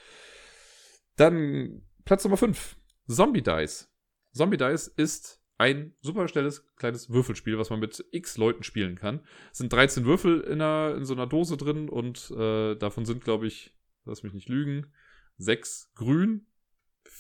Dann 1.17 1.83
Platz 2.05 2.25
Nummer 2.25 2.37
5. 2.37 2.77
Zombie 3.09 3.43
Dice. 3.43 3.91
Zombie 4.33 4.57
Dice 4.57 4.89
ist 4.89 5.41
ein 5.59 5.95
super 6.01 6.27
schnelles 6.29 6.65
kleines 6.77 7.11
Würfelspiel, 7.11 7.59
was 7.59 7.71
man 7.71 7.81
mit 7.81 8.05
x 8.13 8.39
Leuten 8.39 8.63
spielen 8.63 8.95
kann. 8.95 9.21
Es 9.53 9.59
sind 9.59 9.73
13 9.73 10.05
Würfel 10.05 10.41
in, 10.41 10.63
einer, 10.63 10.97
in 10.97 11.05
so 11.05 11.13
einer 11.13 11.27
Dose 11.27 11.57
drin 11.57 11.89
und 11.89 12.31
äh, 12.31 12.77
davon 12.77 13.05
sind, 13.05 13.25
glaube 13.25 13.47
ich, 13.47 13.77
lass 14.05 14.23
mich 14.23 14.33
nicht 14.33 14.49
lügen, 14.49 14.93
sechs 15.37 15.93
grün 15.95 16.47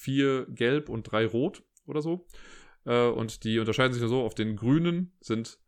vier 0.01 0.47
gelb 0.49 0.89
und 0.89 1.05
drei 1.05 1.27
rot 1.27 1.63
oder 1.87 2.01
so. 2.01 2.27
Äh, 2.85 3.09
und 3.09 3.45
die 3.45 3.59
unterscheiden 3.59 3.93
sich 3.93 4.01
nur 4.01 4.09
so, 4.09 4.23
auf 4.23 4.35
den 4.35 4.57
grünen 4.57 5.13
sind 5.21 5.59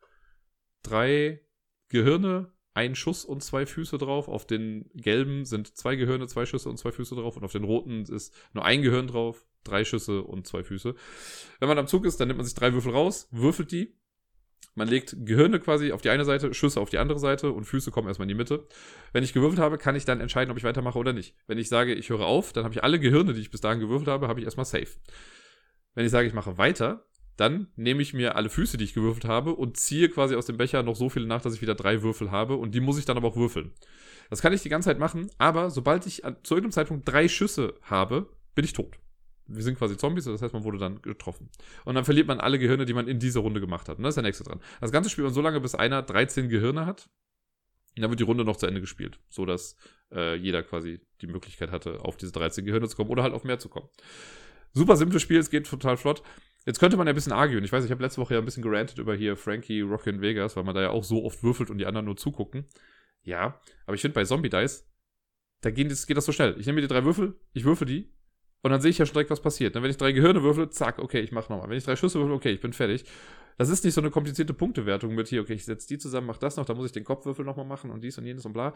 drei 0.83 1.41
Gehirne, 1.89 2.53
ein 2.74 2.95
Schuss 2.95 3.26
und 3.26 3.43
zwei 3.43 3.66
Füße 3.66 3.99
drauf. 3.99 4.28
Auf 4.28 4.47
den 4.47 4.89
gelben 4.95 5.45
sind 5.45 5.76
zwei 5.76 5.97
Gehirne, 5.97 6.26
zwei 6.26 6.47
Schüsse 6.47 6.70
und 6.70 6.78
zwei 6.78 6.91
Füße 6.91 7.14
drauf. 7.14 7.37
Und 7.37 7.45
auf 7.45 7.53
den 7.53 7.64
roten 7.64 8.05
ist 8.07 8.35
nur 8.55 8.64
ein 8.64 8.80
Gehirn 8.80 9.07
drauf, 9.07 9.47
drei 9.62 9.85
Schüsse 9.85 10.22
und 10.22 10.47
zwei 10.47 10.64
Füße. 10.64 10.95
Wenn 11.61 11.68
man 11.68 11.78
am 11.78 11.87
Zug 11.87 12.07
ist, 12.07 12.18
dann 12.18 12.28
nimmt 12.28 12.39
man 12.39 12.47
sich 12.47 12.55
drei 12.55 12.72
Würfel 12.72 12.93
raus, 12.93 13.28
würfelt 13.30 13.72
die 13.72 13.95
man 14.75 14.89
legt 14.89 15.15
Gehirne 15.27 15.61
quasi 15.61 15.93
auf 15.93 16.01
die 16.01 16.11
eine 16.11 16.25
Seite, 16.25 16.55
Schüsse 16.55 16.81
auf 16.81 16.89
die 16.89 16.99
andere 16.99 17.19
Seite 17.19 17.53
und 17.53 17.65
Füße 17.65 17.91
kommen 17.91 18.09
erstmal 18.09 18.25
in 18.25 18.31
die 18.31 18.35
Mitte. 18.35 18.67
Wenn 19.13 19.23
ich 19.23 19.33
gewürfelt 19.33 19.61
habe, 19.61 19.77
kann 19.77 19.97
ich 19.97 20.05
dann 20.05 20.21
entscheiden, 20.21 20.51
ob 20.51 20.57
ich 20.57 20.65
weitermache 20.65 20.99
oder 20.99 21.13
nicht. 21.13 21.35
Wenn 21.47 21.59
ich 21.59 21.69
sage, 21.69 21.95
ich 21.95 22.09
höre 22.09 22.25
auf, 22.25 22.53
dann 22.53 22.65
habe 22.65 22.75
ich 22.75 22.83
alle 22.83 22.99
Gehirne, 22.99 23.35
die 23.35 23.41
ich 23.41 23.51
bis 23.51 23.61
dahin 23.61 23.81
gewürfelt 23.81 24.09
habe, 24.09 24.29
habe 24.29 24.41
ich 24.41 24.47
erstmal 24.47 24.65
safe. 24.65 24.89
Wenn 25.95 26.07
ich 26.07 26.11
sage, 26.11 26.27
ich 26.27 26.33
mache 26.33 26.57
weiter, 26.57 27.05
dann 27.37 27.69
nehme 27.77 28.01
ich 28.01 28.15
mir 28.15 28.37
alle 28.37 28.49
Füße, 28.49 28.79
die 28.79 28.85
ich 28.85 28.95
gewürfelt 28.95 29.27
habe 29.27 29.55
und 29.55 29.77
ziehe 29.77 30.09
quasi 30.09 30.37
aus 30.37 30.47
dem 30.47 30.57
Becher 30.57 30.83
noch 30.83 30.97
so 30.97 31.11
viele 31.11 31.27
nach, 31.27 31.43
dass 31.43 31.55
ich 31.55 31.63
wieder 31.63 31.75
drei 31.75 32.03
Würfel 32.03 32.31
habe 32.31 32.57
und 32.57 32.75
die 32.75 32.81
muss 32.81 32.99
ich 32.99 33.05
dann 33.05 33.17
aber 33.17 33.29
auch 33.29 33.37
würfeln. 33.37 33.73
Das 34.31 34.41
kann 34.41 34.53
ich 34.53 34.63
die 34.63 34.69
ganze 34.71 34.89
Zeit 34.89 34.99
machen, 34.99 35.31
aber 35.37 35.71
sobald 35.71 36.07
ich 36.07 36.23
zu 36.43 36.55
irgendeinem 36.55 36.73
Zeitpunkt 36.73 37.09
drei 37.09 37.29
Schüsse 37.29 37.75
habe, 37.83 38.29
bin 38.55 38.65
ich 38.65 38.73
tot 38.73 39.02
wir 39.47 39.62
sind 39.62 39.78
quasi 39.78 39.97
Zombies, 39.97 40.24
das 40.24 40.43
heißt, 40.43 40.55
man 40.55 40.64
wurde 40.64 40.78
dann 40.78 41.03
getroffen. 41.03 41.51
Und 41.84 41.95
dann 41.95 42.05
verliert 42.05 42.26
man 42.26 42.40
alle 42.40 42.59
Gehirne, 42.59 42.84
die 42.84 42.95
man 42.95 43.09
in 43.09 43.18
dieser 43.18 43.40
Runde 43.40 43.61
gemacht 43.61 43.88
hat. 43.88 43.99
Und 43.99 44.05
das 44.05 44.11
ist 44.11 44.16
der 44.16 44.24
nächste 44.24 44.45
dran. 44.45 44.61
Das 44.80 44.93
ganze 44.93 45.11
spielt 45.11 45.24
man 45.24 45.34
so 45.34 45.40
lange, 45.40 45.61
bis 45.61 45.74
einer 45.74 46.03
13 46.03 46.49
Gehirne 46.49 46.86
hat. 46.86 47.11
Und 47.97 48.03
dann 48.03 48.11
wird 48.11 48.20
die 48.20 48.24
Runde 48.24 48.45
noch 48.45 48.57
zu 48.57 48.66
Ende 48.66 48.80
gespielt, 48.80 49.18
so 49.28 49.45
dass 49.45 49.76
äh, 50.12 50.34
jeder 50.36 50.62
quasi 50.62 51.01
die 51.20 51.26
Möglichkeit 51.26 51.70
hatte, 51.70 52.01
auf 52.01 52.16
diese 52.16 52.32
13 52.32 52.64
Gehirne 52.64 52.88
zu 52.88 52.97
kommen 52.97 53.11
oder 53.11 53.22
halt 53.22 53.34
auf 53.34 53.45
mehr 53.45 53.59
zu 53.59 53.68
kommen. 53.68 53.88
Super 54.72 54.97
simples 54.97 55.20
Spiel, 55.20 55.38
es 55.38 55.51
geht 55.51 55.66
total 55.66 55.99
flott. 55.99 56.22
Jetzt 56.64 56.78
könnte 56.78 56.97
man 56.97 57.07
ja 57.07 57.12
ein 57.12 57.14
bisschen 57.14 57.32
arguen. 57.32 57.64
Ich 57.64 57.72
weiß, 57.72 57.84
ich 57.84 57.90
habe 57.90 58.03
letzte 58.03 58.20
Woche 58.20 58.34
ja 58.34 58.40
ein 58.40 58.47
bisschen 58.47 58.62
gerantet 58.62 58.99
über 58.99 59.14
hier 59.14 59.36
Frankie, 59.36 59.80
Rocky 59.82 60.11
und 60.11 60.22
Vegas, 60.22 60.57
weil 60.57 60.64
man 60.64 60.74
da 60.74 60.80
ja 60.80 60.90
auch 60.90 61.05
so 61.05 61.24
oft 61.24 61.43
würfelt 61.43 61.68
und 61.70 61.78
die 61.78 61.86
anderen 61.86 62.07
nur 62.07 62.16
zugucken. 62.16 62.66
Ja, 63.22 63.61
aber 63.84 63.95
ich 63.95 64.01
finde 64.01 64.14
bei 64.14 64.24
Zombie 64.24 64.49
Dice, 64.49 64.88
da 65.61 65.70
geht 65.70 65.90
das, 65.90 66.07
geht 66.07 66.16
das 66.16 66.24
so 66.24 66.32
schnell. 66.32 66.57
Ich 66.59 66.66
nehme 66.66 66.76
mir 66.76 66.82
die 66.82 66.93
drei 66.93 67.05
Würfel, 67.05 67.38
ich 67.53 67.64
würfel 67.64 67.86
die, 67.86 68.12
und 68.63 68.71
dann 68.71 68.81
sehe 68.81 68.91
ich 68.91 68.99
ja 68.99 69.07
schon 69.07 69.15
direkt, 69.15 69.31
was 69.31 69.41
passiert. 69.41 69.75
Wenn 69.75 69.85
ich 69.85 69.97
drei 69.97 70.13
Gehirne 70.13 70.43
würfel, 70.43 70.71
zack, 70.71 70.99
okay, 70.99 71.21
ich 71.21 71.33
mache 71.33 71.53
nochmal. 71.53 71.69
Wenn 71.69 71.77
ich 71.77 71.85
drei 71.85 71.97
Schüsse 71.97 72.21
würfel, 72.21 72.35
okay, 72.35 72.51
ich 72.51 72.61
bin 72.61 72.73
fertig. 72.73 73.05
Das 73.59 73.69
ist 73.69 73.85
nicht 73.85 73.95
so 73.95 74.01
eine 74.01 74.11
komplizierte 74.11 74.55
Punktewertung 74.55 75.15
mit 75.15 75.29
hier, 75.29 75.43
okay, 75.43 75.55
ich 75.55 75.65
setze 75.65 75.89
die 75.89 75.99
zusammen, 75.99 76.27
mach 76.27 76.39
das 76.39 76.57
noch, 76.57 76.65
dann 76.65 76.77
muss 76.77 76.87
ich 76.87 76.93
den 76.93 77.05
Kopfwürfel 77.05 77.45
nochmal 77.45 77.67
machen 77.67 77.91
und 77.91 78.03
dies 78.03 78.17
und 78.19 78.25
jenes 78.25 78.47
und 78.47 78.53
bla. 78.53 78.73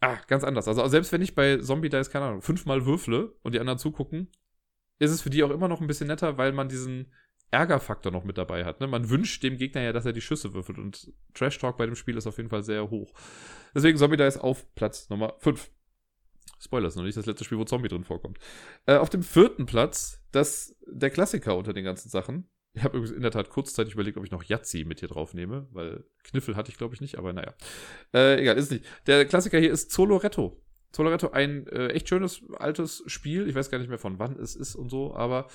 Ah, 0.00 0.16
ganz 0.26 0.44
anders. 0.44 0.68
Also 0.68 0.86
selbst 0.88 1.12
wenn 1.12 1.22
ich 1.22 1.34
bei 1.34 1.58
Zombie 1.58 1.88
da 1.88 2.00
ist, 2.00 2.10
keine 2.10 2.26
Ahnung, 2.26 2.42
fünfmal 2.42 2.86
würfle 2.86 3.34
und 3.42 3.54
die 3.54 3.60
anderen 3.60 3.78
zugucken, 3.78 4.28
ist 4.98 5.10
es 5.10 5.22
für 5.22 5.30
die 5.30 5.42
auch 5.44 5.50
immer 5.50 5.68
noch 5.68 5.80
ein 5.80 5.86
bisschen 5.86 6.08
netter, 6.08 6.38
weil 6.38 6.52
man 6.52 6.68
diesen 6.68 7.12
Ärgerfaktor 7.50 8.12
noch 8.12 8.24
mit 8.24 8.38
dabei 8.38 8.64
hat. 8.64 8.80
Ne? 8.80 8.86
Man 8.86 9.10
wünscht 9.10 9.42
dem 9.42 9.56
Gegner 9.56 9.82
ja, 9.82 9.92
dass 9.92 10.06
er 10.06 10.12
die 10.12 10.20
Schüsse 10.20 10.54
würfelt 10.54 10.78
und 10.78 11.12
Trash 11.34 11.58
Talk 11.58 11.76
bei 11.76 11.86
dem 11.86 11.94
Spiel 11.94 12.16
ist 12.16 12.26
auf 12.26 12.36
jeden 12.36 12.50
Fall 12.50 12.62
sehr 12.62 12.90
hoch. 12.90 13.12
Deswegen 13.74 13.98
Zombie 13.98 14.16
da 14.16 14.26
ist 14.26 14.38
auf 14.38 14.72
Platz 14.74 15.08
Nummer 15.08 15.34
5. 15.38 15.70
Spoiler, 16.60 16.88
ist 16.88 16.96
noch 16.96 17.04
nicht 17.04 17.16
das 17.16 17.26
letzte 17.26 17.44
Spiel, 17.44 17.58
wo 17.58 17.64
Zombie 17.64 17.88
drin 17.88 18.04
vorkommt. 18.04 18.38
Äh, 18.86 18.96
auf 18.96 19.10
dem 19.10 19.22
vierten 19.22 19.66
Platz, 19.66 20.22
das 20.32 20.76
der 20.86 21.10
Klassiker 21.10 21.56
unter 21.56 21.72
den 21.72 21.84
ganzen 21.84 22.08
Sachen. 22.08 22.48
Ich 22.74 22.84
habe 22.84 22.98
in 22.98 23.22
der 23.22 23.30
Tat 23.30 23.50
kurzzeitig 23.50 23.94
überlegt, 23.94 24.18
ob 24.18 24.24
ich 24.24 24.30
noch 24.30 24.44
Yazzi 24.44 24.84
mit 24.84 25.00
hier 25.00 25.08
drauf 25.08 25.34
nehme, 25.34 25.66
weil 25.72 26.04
Kniffel 26.22 26.54
hatte 26.54 26.70
ich, 26.70 26.78
glaube 26.78 26.94
ich, 26.94 27.00
nicht, 27.00 27.18
aber 27.18 27.32
naja. 27.32 27.54
Äh, 28.14 28.40
egal, 28.40 28.56
ist 28.56 28.70
nicht. 28.70 28.84
Der 29.06 29.24
Klassiker 29.24 29.58
hier 29.58 29.72
ist 29.72 29.90
Zoloretto. 29.90 30.62
Zoloretto, 30.92 31.30
ein 31.30 31.66
äh, 31.66 31.88
echt 31.88 32.08
schönes 32.08 32.42
altes 32.58 33.02
Spiel. 33.06 33.48
Ich 33.48 33.54
weiß 33.54 33.70
gar 33.70 33.78
nicht 33.78 33.88
mehr 33.88 33.98
von 33.98 34.18
wann 34.18 34.38
es 34.38 34.56
ist 34.56 34.74
und 34.74 34.90
so, 34.90 35.14
aber 35.14 35.48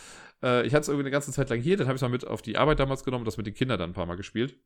äh, 0.44 0.66
ich 0.66 0.74
hatte 0.74 0.82
es 0.82 0.88
irgendwie 0.90 1.04
eine 1.04 1.12
ganze 1.12 1.32
Zeit 1.32 1.50
lang 1.50 1.60
hier. 1.60 1.78
Dann 1.78 1.88
habe 1.88 1.96
ich 1.96 2.00
es 2.00 2.04
mal 2.04 2.10
mit 2.10 2.28
auf 2.28 2.42
die 2.42 2.58
Arbeit 2.58 2.80
damals 2.80 3.04
genommen 3.04 3.22
und 3.22 3.28
das 3.28 3.38
mit 3.38 3.48
den 3.48 3.54
Kindern 3.54 3.80
dann 3.80 3.92
ein 3.92 3.94
paar 3.94 4.06
Mal 4.06 4.16
gespielt. 4.16 4.60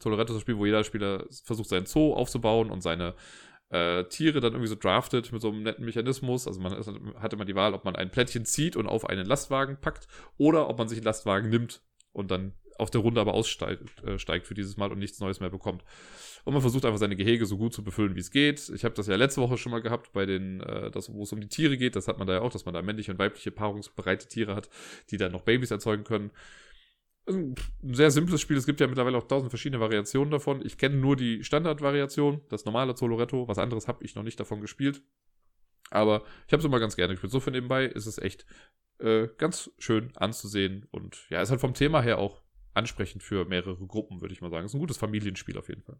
Zoloretto 0.00 0.32
ist 0.32 0.38
ein 0.38 0.40
Spiel, 0.42 0.58
wo 0.58 0.66
jeder 0.66 0.84
Spieler 0.84 1.24
versucht, 1.44 1.68
seinen 1.68 1.86
Zoo 1.86 2.12
aufzubauen 2.12 2.70
und 2.70 2.82
seine 2.82 3.14
äh, 3.70 4.04
Tiere 4.04 4.40
dann 4.40 4.52
irgendwie 4.52 4.68
so 4.68 4.76
draftet 4.76 5.32
mit 5.32 5.42
so 5.42 5.48
einem 5.50 5.62
netten 5.62 5.84
Mechanismus. 5.84 6.46
Also 6.46 6.60
man 6.60 6.72
ist, 6.72 6.90
hat 7.18 7.32
immer 7.32 7.44
die 7.44 7.54
Wahl, 7.54 7.74
ob 7.74 7.84
man 7.84 7.96
ein 7.96 8.10
Plättchen 8.10 8.44
zieht 8.44 8.76
und 8.76 8.86
auf 8.86 9.08
einen 9.08 9.26
Lastwagen 9.26 9.80
packt 9.80 10.06
oder 10.38 10.68
ob 10.68 10.78
man 10.78 10.88
sich 10.88 10.98
einen 10.98 11.06
Lastwagen 11.06 11.50
nimmt 11.50 11.82
und 12.12 12.30
dann 12.30 12.52
auf 12.78 12.90
der 12.90 13.00
Runde 13.00 13.20
aber 13.20 13.34
aussteigt 13.34 14.02
äh, 14.04 14.18
steigt 14.18 14.46
für 14.46 14.54
dieses 14.54 14.76
Mal 14.76 14.92
und 14.92 14.98
nichts 14.98 15.20
Neues 15.20 15.40
mehr 15.40 15.50
bekommt. 15.50 15.82
Und 16.44 16.52
man 16.52 16.62
versucht 16.62 16.84
einfach 16.84 16.98
seine 16.98 17.16
Gehege 17.16 17.44
so 17.46 17.56
gut 17.56 17.72
zu 17.72 17.82
befüllen, 17.82 18.14
wie 18.14 18.20
es 18.20 18.30
geht. 18.30 18.68
Ich 18.68 18.84
habe 18.84 18.94
das 18.94 19.08
ja 19.08 19.16
letzte 19.16 19.40
Woche 19.40 19.56
schon 19.56 19.72
mal 19.72 19.82
gehabt, 19.82 20.12
bei 20.12 20.26
den, 20.26 20.60
äh, 20.60 20.90
das, 20.90 21.12
wo 21.12 21.22
es 21.22 21.32
um 21.32 21.40
die 21.40 21.48
Tiere 21.48 21.76
geht. 21.76 21.96
Das 21.96 22.06
hat 22.06 22.18
man 22.18 22.26
da 22.26 22.34
ja 22.34 22.40
auch, 22.42 22.52
dass 22.52 22.66
man 22.66 22.74
da 22.74 22.82
männliche 22.82 23.10
und 23.10 23.18
weibliche 23.18 23.50
paarungsbereite 23.50 24.28
Tiere 24.28 24.54
hat, 24.54 24.68
die 25.10 25.16
dann 25.16 25.32
noch 25.32 25.42
Babys 25.42 25.70
erzeugen 25.70 26.04
können 26.04 26.30
ein 27.28 27.54
sehr 27.82 28.10
simples 28.10 28.40
Spiel. 28.40 28.56
Es 28.56 28.66
gibt 28.66 28.80
ja 28.80 28.86
mittlerweile 28.86 29.18
auch 29.18 29.26
tausend 29.26 29.50
verschiedene 29.50 29.80
Variationen 29.80 30.30
davon. 30.30 30.64
Ich 30.64 30.78
kenne 30.78 30.96
nur 30.96 31.16
die 31.16 31.42
Standardvariation, 31.42 32.42
das 32.48 32.64
normale 32.64 32.94
Zoloretto. 32.94 33.48
Was 33.48 33.58
anderes 33.58 33.88
habe 33.88 34.04
ich 34.04 34.14
noch 34.14 34.22
nicht 34.22 34.38
davon 34.38 34.60
gespielt. 34.60 35.02
Aber 35.90 36.24
ich 36.46 36.52
habe 36.52 36.60
es 36.60 36.64
immer 36.64 36.80
ganz 36.80 36.96
gerne 36.96 37.14
gespielt. 37.14 37.32
So 37.32 37.40
für 37.40 37.50
nebenbei 37.50 37.86
ist 37.86 38.06
es 38.06 38.18
echt 38.18 38.46
äh, 38.98 39.28
ganz 39.38 39.70
schön 39.78 40.16
anzusehen. 40.16 40.86
Und 40.90 41.26
ja, 41.30 41.42
ist 41.42 41.50
halt 41.50 41.60
vom 41.60 41.74
Thema 41.74 42.00
her 42.00 42.18
auch 42.18 42.42
ansprechend 42.74 43.22
für 43.22 43.44
mehrere 43.44 43.86
Gruppen, 43.86 44.20
würde 44.20 44.34
ich 44.34 44.40
mal 44.40 44.50
sagen. 44.50 44.66
Ist 44.66 44.74
ein 44.74 44.80
gutes 44.80 44.98
Familienspiel 44.98 45.58
auf 45.58 45.68
jeden 45.68 45.82
Fall. 45.82 45.98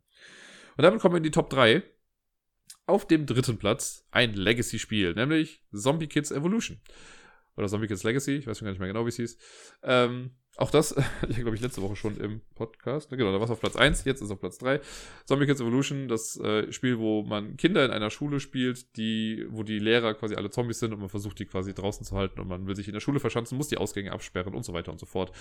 Und 0.77 0.83
damit 0.83 1.01
kommen 1.01 1.15
wir 1.15 1.19
in 1.19 1.25
die 1.25 1.31
Top 1.31 1.51
3. 1.51 1.83
Auf 2.87 3.07
dem 3.07 3.27
dritten 3.27 3.59
Platz 3.59 4.07
ein 4.13 4.35
Legacy-Spiel, 4.35 5.15
nämlich 5.15 5.65
Zombie 5.73 6.07
Kids 6.07 6.31
Evolution. 6.31 6.81
Oder 7.57 7.69
Zombie 7.69 7.87
Kids 7.87 8.03
Legacy, 8.03 8.37
ich 8.37 8.47
weiß 8.47 8.59
schon 8.59 8.67
gar 8.67 8.73
nicht 8.73 8.81
mehr 8.81 8.89
genau, 8.89 9.05
wie 9.05 9.09
es 9.09 9.17
hieß. 9.17 9.39
Ähm, 9.83 10.31
auch 10.57 10.71
das, 10.71 10.95
ich 11.29 11.37
glaube 11.37 11.55
ich 11.55 11.63
letzte 11.63 11.83
Woche 11.83 11.97
schon 11.97 12.17
im 12.19 12.41
Podcast, 12.55 13.11
genau, 13.11 13.33
da 13.33 13.39
war 13.39 13.45
es 13.45 13.51
auf 13.51 13.61
Platz 13.61 13.77
1, 13.77 14.05
jetzt 14.05 14.21
ist 14.21 14.27
es 14.27 14.31
auf 14.31 14.41
Platz 14.41 14.59
3. 14.59 14.81
Zombie 15.25 15.47
Kids 15.47 15.61
Evolution, 15.61 16.09
das 16.09 16.39
äh, 16.39 16.71
Spiel, 16.73 16.99
wo 16.99 17.23
man 17.23 17.57
Kinder 17.57 17.85
in 17.85 17.91
einer 17.91 18.11
Schule 18.11 18.41
spielt, 18.41 18.97
die, 18.97 19.47
wo 19.49 19.63
die 19.63 19.79
Lehrer 19.79 20.15
quasi 20.15 20.35
alle 20.35 20.51
Zombies 20.51 20.81
sind 20.81 20.93
und 20.93 21.01
man 21.01 21.09
versucht 21.09 21.39
die 21.39 21.47
quasi 21.47 21.75
draußen 21.75 22.05
zu 22.05 22.17
halten 22.17 22.41
und 22.41 22.49
man 22.49 22.67
will 22.67 22.77
sich 22.77 22.89
in 22.89 22.95
der 22.95 23.01
Schule 23.01 23.21
verschanzen, 23.21 23.57
muss 23.57 23.69
die 23.69 23.79
Ausgänge 23.79 24.13
absperren 24.13 24.55
und 24.55 24.65
so 24.65 24.73
weiter 24.73 24.93
und 24.93 24.99
so 24.99 25.07
fort. 25.07 25.33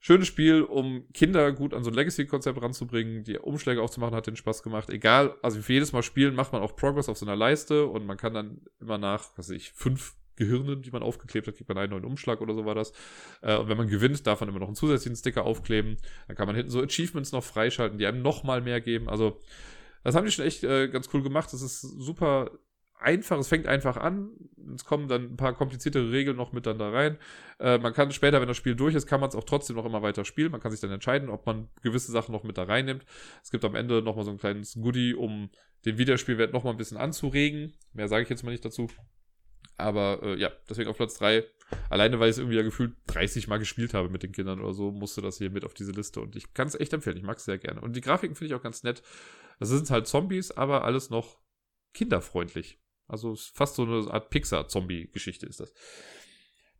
Schönes 0.00 0.28
Spiel, 0.28 0.62
um 0.62 1.08
Kinder 1.12 1.50
gut 1.52 1.74
an 1.74 1.82
so 1.82 1.90
ein 1.90 1.94
Legacy-Konzept 1.94 2.62
ranzubringen, 2.62 3.24
die 3.24 3.36
Umschläge 3.36 3.82
aufzumachen, 3.82 4.14
hat 4.14 4.28
den 4.28 4.36
Spaß 4.36 4.62
gemacht. 4.62 4.90
Egal, 4.90 5.34
also 5.42 5.60
für 5.60 5.72
jedes 5.72 5.92
Mal 5.92 6.04
spielen 6.04 6.36
macht 6.36 6.52
man 6.52 6.62
auch 6.62 6.76
Progress 6.76 7.08
auf 7.08 7.18
so 7.18 7.26
einer 7.26 7.34
Leiste 7.34 7.86
und 7.86 8.06
man 8.06 8.16
kann 8.16 8.32
dann 8.32 8.60
immer 8.80 8.96
nach, 8.96 9.30
was 9.36 9.48
weiß 9.48 9.56
ich, 9.56 9.72
fünf 9.72 10.14
Gehirnen, 10.38 10.82
die 10.82 10.90
man 10.90 11.02
aufgeklebt 11.02 11.46
hat, 11.46 11.56
kriegt 11.56 11.68
man 11.68 11.76
einen 11.76 11.90
neuen 11.90 12.04
Umschlag 12.04 12.40
oder 12.40 12.54
so 12.54 12.64
war 12.64 12.74
das. 12.74 12.92
Äh, 13.42 13.56
und 13.56 13.68
wenn 13.68 13.76
man 13.76 13.88
gewinnt, 13.88 14.26
darf 14.26 14.40
man 14.40 14.48
immer 14.48 14.60
noch 14.60 14.68
einen 14.68 14.76
zusätzlichen 14.76 15.16
Sticker 15.16 15.44
aufkleben. 15.44 15.96
Dann 16.26 16.36
kann 16.36 16.46
man 16.46 16.56
hinten 16.56 16.70
so 16.70 16.80
Achievements 16.80 17.32
noch 17.32 17.44
freischalten, 17.44 17.98
die 17.98 18.06
einem 18.06 18.22
noch 18.22 18.44
mal 18.44 18.62
mehr 18.62 18.80
geben. 18.80 19.08
Also, 19.08 19.40
das 20.04 20.14
haben 20.14 20.24
die 20.24 20.32
schon 20.32 20.46
echt 20.46 20.64
äh, 20.64 20.88
ganz 20.88 21.10
cool 21.12 21.22
gemacht. 21.22 21.52
Das 21.52 21.60
ist 21.60 21.80
super 21.80 22.50
einfach, 23.00 23.38
es 23.38 23.48
fängt 23.48 23.66
einfach 23.66 23.96
an. 23.96 24.30
Es 24.74 24.84
kommen 24.84 25.08
dann 25.08 25.32
ein 25.32 25.36
paar 25.36 25.54
kompliziertere 25.54 26.10
Regeln 26.10 26.36
noch 26.36 26.52
mit 26.52 26.66
dann 26.66 26.78
da 26.78 26.90
rein. 26.90 27.18
Äh, 27.58 27.78
man 27.78 27.92
kann 27.92 28.10
später, 28.12 28.40
wenn 28.40 28.48
das 28.48 28.56
Spiel 28.56 28.74
durch 28.74 28.94
ist, 28.94 29.06
kann 29.06 29.20
man 29.20 29.28
es 29.28 29.34
auch 29.34 29.44
trotzdem 29.44 29.76
noch 29.76 29.84
immer 29.84 30.02
weiter 30.02 30.24
spielen. 30.24 30.50
Man 30.52 30.60
kann 30.60 30.70
sich 30.70 30.80
dann 30.80 30.90
entscheiden, 30.90 31.28
ob 31.28 31.46
man 31.46 31.68
gewisse 31.82 32.12
Sachen 32.12 32.32
noch 32.32 32.44
mit 32.44 32.58
da 32.58 32.64
reinnimmt. 32.64 33.04
Es 33.42 33.50
gibt 33.50 33.64
am 33.64 33.74
Ende 33.74 34.02
nochmal 34.02 34.24
so 34.24 34.30
ein 34.30 34.38
kleines 34.38 34.74
Goodie, 34.74 35.14
um 35.14 35.50
den 35.84 35.98
Wiederspielwert 35.98 36.52
nochmal 36.52 36.74
ein 36.74 36.78
bisschen 36.78 36.96
anzuregen. 36.96 37.74
Mehr 37.92 38.08
sage 38.08 38.24
ich 38.24 38.28
jetzt 38.28 38.42
mal 38.42 38.50
nicht 38.50 38.64
dazu. 38.64 38.88
Aber 39.78 40.22
äh, 40.22 40.38
ja, 40.38 40.52
deswegen 40.68 40.90
auf 40.90 40.96
Platz 40.96 41.18
3. 41.18 41.44
Alleine, 41.90 42.18
weil 42.18 42.28
ich 42.28 42.34
es 42.34 42.38
irgendwie 42.38 42.56
ja 42.56 42.62
gefühlt 42.62 42.94
30 43.06 43.46
Mal 43.46 43.58
gespielt 43.58 43.94
habe 43.94 44.08
mit 44.08 44.22
den 44.22 44.32
Kindern 44.32 44.60
oder 44.60 44.74
so, 44.74 44.90
musste 44.90 45.20
das 45.20 45.38
hier 45.38 45.50
mit 45.50 45.64
auf 45.64 45.74
diese 45.74 45.92
Liste. 45.92 46.20
Und 46.20 46.34
ich 46.34 46.52
kann 46.54 46.66
es 46.66 46.74
echt 46.74 46.92
empfehlen. 46.92 47.16
Ich 47.16 47.22
mag 47.22 47.38
es 47.38 47.44
sehr 47.44 47.58
gerne. 47.58 47.80
Und 47.80 47.94
die 47.94 48.00
Grafiken 48.00 48.34
finde 48.34 48.52
ich 48.52 48.58
auch 48.58 48.62
ganz 48.62 48.82
nett. 48.82 49.02
Das 49.58 49.68
sind 49.68 49.90
halt 49.90 50.06
Zombies, 50.06 50.50
aber 50.50 50.84
alles 50.84 51.10
noch 51.10 51.38
kinderfreundlich. 51.94 52.80
Also 53.06 53.36
fast 53.36 53.76
so 53.76 53.84
eine 53.84 54.10
Art 54.10 54.30
Pixar-Zombie-Geschichte 54.30 55.46
ist 55.46 55.60
das. 55.60 55.72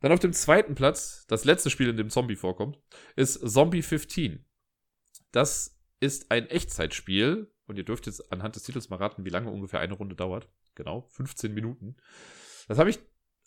Dann 0.01 0.11
auf 0.11 0.19
dem 0.19 0.33
zweiten 0.33 0.75
Platz, 0.75 1.25
das 1.27 1.45
letzte 1.45 1.69
Spiel, 1.69 1.89
in 1.89 1.97
dem 1.97 2.09
Zombie 2.09 2.35
vorkommt, 2.35 2.79
ist 3.15 3.47
Zombie 3.49 3.81
15. 3.81 4.45
Das 5.31 5.79
ist 5.99 6.31
ein 6.31 6.47
Echtzeitspiel. 6.47 7.51
Und 7.67 7.77
ihr 7.77 7.83
dürft 7.83 8.07
jetzt 8.07 8.31
anhand 8.31 8.55
des 8.55 8.63
Titels 8.63 8.89
mal 8.89 8.95
raten, 8.95 9.25
wie 9.25 9.29
lange 9.29 9.51
ungefähr 9.51 9.79
eine 9.79 9.93
Runde 9.93 10.15
dauert. 10.15 10.49
Genau, 10.73 11.01
15 11.11 11.53
Minuten. 11.53 11.97
Das 12.69 12.77
habe 12.77 12.89
ich 12.89 12.99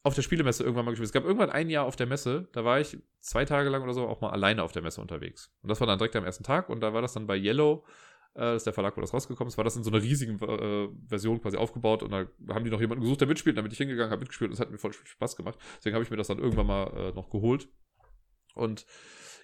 auf 0.03 0.15
der 0.15 0.23
Spielemesse 0.23 0.65
irgendwann 0.65 0.85
mal 0.85 0.91
gespielt. 0.91 1.07
Es 1.07 1.13
gab 1.13 1.25
irgendwann 1.25 1.51
ein 1.51 1.71
Jahr 1.71 1.87
auf 1.87 1.95
der 1.95 2.07
Messe, 2.07 2.49
da 2.53 2.65
war 2.65 2.81
ich 2.81 2.99
zwei 3.21 3.45
Tage 3.45 3.71
lang 3.71 3.83
oder 3.83 3.95
so 3.95 4.09
auch 4.09 4.21
mal 4.21 4.31
alleine 4.31 4.65
auf 4.65 4.73
der 4.73 4.83
Messe 4.83 5.01
unterwegs. 5.01 5.55
Und 5.63 5.69
das 5.69 5.81
war 5.81 5.87
dann 5.87 5.99
direkt 5.99 6.17
am 6.17 6.25
ersten 6.25 6.43
Tag 6.43 6.69
und 6.69 6.81
da 6.81 6.93
war 6.93 7.03
das 7.03 7.13
dann 7.13 7.29
bei 7.29 7.37
Yellow, 7.37 7.85
äh, 8.35 8.41
das 8.41 8.57
ist 8.57 8.67
der 8.67 8.73
Verlag, 8.73 8.97
wo 8.97 9.01
das 9.01 9.15
rausgekommen 9.15 9.49
ist, 9.49 9.59
war 9.59 9.65
das 9.65 9.77
in 9.77 9.85
so 9.85 9.91
einer 9.91 10.03
riesigen 10.03 10.43
äh, 10.43 10.89
Version 11.07 11.41
quasi 11.41 11.57
aufgebaut 11.57 12.03
und 12.03 12.11
da 12.11 12.27
haben 12.49 12.65
die 12.65 12.71
noch 12.71 12.81
jemanden 12.81 13.03
gesucht, 13.03 13.21
der 13.21 13.29
mitspielt, 13.29 13.57
damit 13.57 13.73
ich 13.73 13.79
hingegangen 13.79 14.11
habe, 14.11 14.21
mitgespielt 14.21 14.51
und 14.51 14.55
es 14.55 14.61
hat 14.61 14.73
mir 14.73 14.79
voll 14.79 14.93
Spaß 14.93 15.37
gemacht. 15.37 15.57
Deswegen 15.79 15.95
habe 15.95 16.03
ich 16.05 16.11
mir 16.11 16.17
das 16.17 16.27
dann 16.27 16.41
irgendwann 16.41 16.67
mal 16.67 16.87
äh, 16.97 17.13
noch 17.13 17.31
geholt. 17.31 17.69
Und 18.55 18.85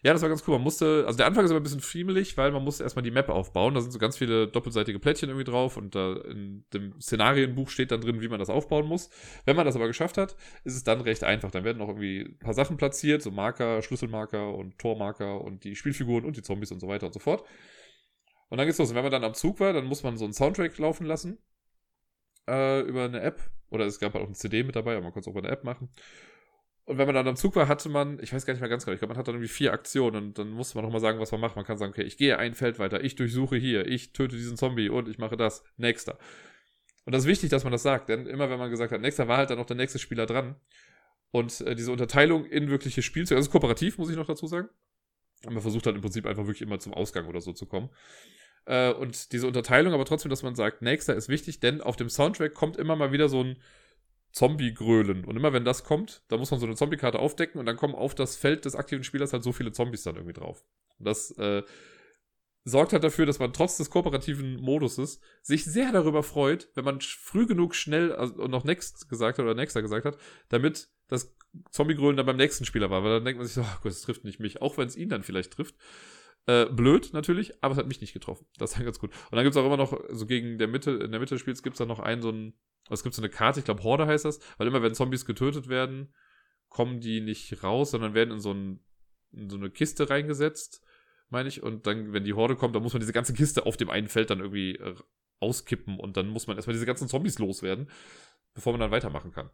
ja, 0.03 0.13
das 0.13 0.23
war 0.23 0.29
ganz 0.29 0.43
cool. 0.47 0.55
Man 0.55 0.63
musste, 0.63 1.05
also 1.07 1.17
der 1.17 1.27
Anfang 1.27 1.45
ist 1.45 1.51
aber 1.51 1.61
ein 1.61 1.65
bisschen 1.65 1.81
friemelig, 1.81 2.37
weil 2.37 2.53
man 2.53 2.63
musste 2.63 2.85
erstmal 2.85 3.03
die 3.03 3.11
Map 3.11 3.29
aufbauen. 3.29 3.75
Da 3.75 3.81
sind 3.81 3.91
so 3.91 3.99
ganz 3.99 4.17
viele 4.17 4.47
doppelseitige 4.47 4.99
Plättchen 4.99 5.29
irgendwie 5.29 5.51
drauf 5.51 5.77
und 5.77 5.95
da 5.95 6.15
in 6.15 6.65
dem 6.73 7.01
Szenarienbuch 7.01 7.69
steht 7.69 7.91
dann 7.91 8.01
drin, 8.01 8.21
wie 8.21 8.29
man 8.29 8.39
das 8.39 8.51
aufbauen 8.51 8.87
muss. 8.87 9.11
Wenn 9.45 9.57
man 9.57 9.67
das 9.67 9.77
aber 9.77 9.87
geschafft 9.87 10.17
hat, 10.19 10.37
ist 10.65 10.77
es 10.77 10.85
dann 10.85 11.01
recht 11.01 11.25
einfach. 11.25 11.51
Dann 11.51 11.65
werden 11.65 11.79
noch 11.79 11.89
irgendwie 11.89 12.21
ein 12.21 12.39
paar 12.39 12.55
Sachen 12.55 12.77
platziert, 12.77 13.23
so 13.23 13.31
Marker, 13.31 13.83
Schlüsselmarker 13.83 14.55
und 14.55 14.79
Tormarker 14.79 15.41
und 15.41 15.65
die 15.65 15.75
Spielfiguren 15.75 16.25
und 16.25 16.37
die 16.37 16.43
Zombies 16.43 16.71
und 16.73 16.81
so 16.81 16.89
weiter 16.89 17.07
und 17.07 17.13
so 17.13 17.21
fort. 17.21 17.45
Und 18.49 18.59
dann 18.59 18.67
geht's 18.67 18.79
los. 18.79 18.91
Und 18.91 18.97
wenn 18.97 19.03
man 19.03 19.13
dann 19.13 19.25
am 19.25 19.35
Zug 19.35 19.61
war, 19.61 19.73
dann 19.73 19.85
muss 19.85 20.03
man 20.03 20.17
so 20.17 20.25
einen 20.25 20.35
Soundtrack 20.35 20.79
laufen 20.79 21.07
lassen 21.07 21.39
äh, 22.49 22.81
über 22.81 23.05
eine 23.05 23.21
App. 23.21 23.41
Oder 23.71 23.87
es 23.87 23.99
gab 24.01 24.15
halt 24.15 24.23
auch 24.23 24.29
eine 24.29 24.37
CD 24.37 24.63
mit 24.63 24.77
dabei, 24.77 24.93
aber 24.95 25.03
man 25.03 25.13
konnte 25.13 25.29
es 25.29 25.35
auch 25.35 25.39
über 25.39 25.47
eine 25.47 25.53
App 25.53 25.65
machen. 25.65 25.91
Und 26.89 26.97
wenn 26.97 27.05
man 27.05 27.15
dann 27.15 27.29
am 27.29 27.37
Zug 27.37 27.55
war, 27.55 27.69
hatte 27.69 27.91
man, 27.91 28.19
ich 28.23 28.33
weiß 28.33 28.47
gar 28.47 28.55
nicht 28.55 28.63
mehr 28.63 28.71
ganz 28.71 28.87
genau, 28.87 28.95
ich 28.95 29.01
glaube, 29.01 29.13
man 29.13 29.19
hat 29.19 29.29
dann 29.29 29.35
irgendwie 29.35 29.53
vier 29.53 29.75
Aktionen 29.75 30.29
und 30.29 30.39
dann 30.39 30.49
musste 30.49 30.75
man 30.75 30.87
nochmal 30.87 31.03
sagen, 31.03 31.21
was 31.21 31.31
man 31.33 31.39
macht. 31.43 31.55
Man 31.55 31.67
kann 31.67 31.77
sagen, 31.77 31.93
okay, 31.93 32.03
ich 32.03 32.17
gehe 32.17 32.39
ein 32.39 32.55
Feld 32.55 32.79
weiter, 32.79 33.05
ich 33.05 33.15
durchsuche 33.15 33.57
hier, 33.57 33.87
ich 33.87 34.15
töte 34.15 34.37
diesen 34.37 34.57
Zombie 34.57 34.89
und 34.89 35.07
ich 35.07 35.19
mache 35.19 35.37
das. 35.37 35.63
Nächster. 35.77 36.19
Und 37.05 37.15
das 37.15 37.25
ist 37.25 37.29
wichtig, 37.29 37.51
dass 37.51 37.65
man 37.65 37.73
das 37.73 37.83
sagt, 37.83 38.09
denn 38.09 38.27
immer 38.27 38.49
wenn 38.49 38.59
man 38.59 38.71
gesagt 38.71 38.91
hat, 38.91 39.03
nächster 39.03 39.29
war 39.29 39.37
halt 39.37 39.51
dann 39.51 39.59
noch 39.59 39.67
der 39.67 39.77
nächste 39.77 39.99
Spieler 39.99 40.25
dran. 40.25 40.57
Und 41.31 41.61
äh, 41.61 41.75
diese 41.75 41.93
Unterteilung 41.93 42.47
in 42.47 42.71
wirkliche 42.71 43.03
Spielzüge, 43.03 43.37
also 43.37 43.51
kooperativ, 43.51 43.99
muss 43.99 44.09
ich 44.09 44.17
noch 44.17 44.27
dazu 44.27 44.47
sagen. 44.47 44.71
Und 45.45 45.53
man 45.53 45.61
versucht 45.61 45.85
halt 45.85 45.95
im 45.95 46.01
Prinzip 46.01 46.25
einfach 46.25 46.47
wirklich 46.47 46.63
immer 46.63 46.79
zum 46.79 46.95
Ausgang 46.95 47.27
oder 47.27 47.43
so 47.43 47.53
zu 47.53 47.67
kommen. 47.67 47.91
Äh, 48.65 48.95
und 48.95 49.33
diese 49.33 49.47
Unterteilung, 49.47 49.93
aber 49.93 50.07
trotzdem, 50.07 50.31
dass 50.31 50.43
man 50.43 50.55
sagt, 50.55 50.81
nächster 50.81 51.15
ist 51.15 51.29
wichtig, 51.29 51.61
denn 51.61 51.83
auf 51.83 51.97
dem 51.97 52.09
Soundtrack 52.09 52.55
kommt 52.55 52.79
immer 52.79 52.97
mal 52.97 53.13
wieder 53.13 53.29
so 53.29 53.45
ein 53.45 53.59
Zombie-Grölen. 54.39 55.25
Und 55.25 55.37
immer 55.37 55.53
wenn 55.53 55.65
das 55.65 55.83
kommt, 55.83 56.23
da 56.29 56.37
muss 56.37 56.53
man 56.53 56.61
so 56.61 56.67
eine 56.67 56.77
Zombie-Karte 56.77 57.19
aufdecken 57.19 57.59
und 57.59 57.67
dann 57.67 57.77
kommen 57.77 57.97
auf 57.97 58.15
das 58.15 58.37
Feld 58.37 58.65
des 58.65 58.77
aktiven 58.77 59.03
Spielers 59.03 59.33
halt 59.33 59.43
so 59.43 59.51
viele 59.51 59.73
Zombies 59.73 60.05
dann 60.05 60.15
irgendwie 60.15 60.33
drauf. 60.33 60.65
Und 61.01 61.07
das 61.07 61.33
äh, 61.33 61.65
sorgt 62.65 62.93
halt 62.93 63.03
dafür, 63.03 63.27
dass 63.27 63.41
man 63.41 63.53
trotz 63.53 63.79
des 63.79 63.91
kooperativen 63.91 64.61
Moduses 64.61 65.21
sich 65.43 65.65
sehr 65.65 65.91
darüber 65.91 66.23
freut, 66.23 66.69
wenn 66.77 66.85
man 66.85 67.01
früh 67.01 67.47
genug 67.47 67.75
schnell 67.75 68.13
also, 68.13 68.47
noch 68.47 68.63
Next 68.63 69.09
gesagt 69.09 69.39
hat 69.39 69.45
oder 69.45 69.55
Nexter 69.55 69.83
gesagt 69.83 70.05
hat, 70.05 70.17
damit 70.51 70.89
das 71.09 71.35
Zombie-Grölen 71.73 72.17
dann 72.17 72.27
beim 72.27 72.37
nächsten 72.37 72.65
Spieler 72.65 72.91
war. 72.91 73.03
Weil 73.03 73.15
dann 73.15 73.25
denkt 73.25 73.39
man 73.39 73.47
sich 73.47 73.55
so, 73.55 73.63
oh 73.63 73.79
Gott, 73.83 73.91
das 73.91 74.03
trifft 74.03 74.23
nicht 74.23 74.39
mich, 74.39 74.63
auch 74.63 74.79
wenn 74.79 74.87
es 74.87 74.97
ihn 74.97 75.09
dann 75.09 75.25
vielleicht 75.25 75.53
trifft. 75.53 75.75
Äh, 76.49 76.67
blöd 76.67 77.11
natürlich, 77.13 77.63
aber 77.63 77.73
es 77.73 77.79
hat 77.79 77.87
mich 77.87 78.01
nicht 78.01 78.15
getroffen. 78.15 78.47
Das 78.57 78.73
dann 78.73 78.85
ganz 78.85 78.99
gut. 78.99 79.11
Und 79.11 79.37
dann 79.37 79.45
gibt 79.45 79.55
es 79.55 79.61
auch 79.61 79.67
immer 79.67 79.77
noch, 79.77 79.97
so 80.11 80.27
gegen 80.27 80.59
der 80.59 80.67
Mitte, 80.67 80.93
in 80.93 81.11
der 81.11 81.21
Mitte 81.21 81.35
des 81.35 81.41
Spiels 81.41 81.63
gibt 81.63 81.75
es 81.75 81.79
dann 81.79 81.89
noch 81.89 82.01
einen 82.01 82.23
so 82.23 82.31
einen 82.31 82.55
es 82.91 83.03
gibt 83.03 83.15
so 83.15 83.23
eine 83.23 83.29
Karte, 83.29 83.61
ich 83.61 83.65
glaube 83.65 83.83
Horde 83.83 84.07
heißt 84.07 84.25
das, 84.25 84.41
weil 84.57 84.67
immer 84.67 84.83
wenn 84.83 84.95
Zombies 84.95 85.25
getötet 85.25 85.69
werden, 85.69 86.15
kommen 86.69 87.01
die 87.01 87.21
nicht 87.21 87.63
raus, 87.63 87.91
sondern 87.91 88.15
werden 88.15 88.33
in 88.33 88.41
so, 88.41 88.53
ein, 88.53 88.81
in 89.33 89.51
so 89.51 89.57
eine 89.57 89.71
Kiste 89.71 90.09
reingesetzt, 90.11 90.83
meine 91.29 91.49
ich. 91.49 91.63
Und 91.63 91.87
dann, 91.87 92.13
wenn 92.13 92.25
die 92.25 92.35
Horde 92.35 92.57
kommt, 92.57 92.75
dann 92.75 92.83
muss 92.83 92.93
man 92.93 93.01
diese 93.01 93.13
ganze 93.13 93.35
Kiste 93.35 93.67
auf 93.67 93.77
dem 93.77 93.91
einen 93.91 94.09
Feld 94.09 94.31
dann 94.31 94.41
irgendwie 94.41 94.77
äh, 94.77 94.95
auskippen 95.41 95.99
und 95.99 96.17
dann 96.17 96.29
muss 96.29 96.47
man 96.47 96.57
erstmal 96.57 96.75
diese 96.75 96.87
ganzen 96.87 97.09
Zombies 97.09 97.39
loswerden, 97.39 97.91
bevor 98.55 98.73
man 98.73 98.81
dann 98.81 98.91
weitermachen 98.91 99.33
kann. 99.33 99.51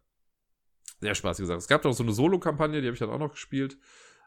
Sehr 1.01 1.15
spaßig 1.15 1.43
gesagt. 1.43 1.61
Es 1.61 1.69
gab 1.69 1.85
noch 1.85 1.93
so 1.93 2.03
eine 2.03 2.13
Solo-Kampagne, 2.13 2.81
die 2.81 2.87
habe 2.87 2.95
ich 2.95 3.01
dann 3.01 3.11
auch 3.11 3.19
noch 3.19 3.33
gespielt. 3.33 3.79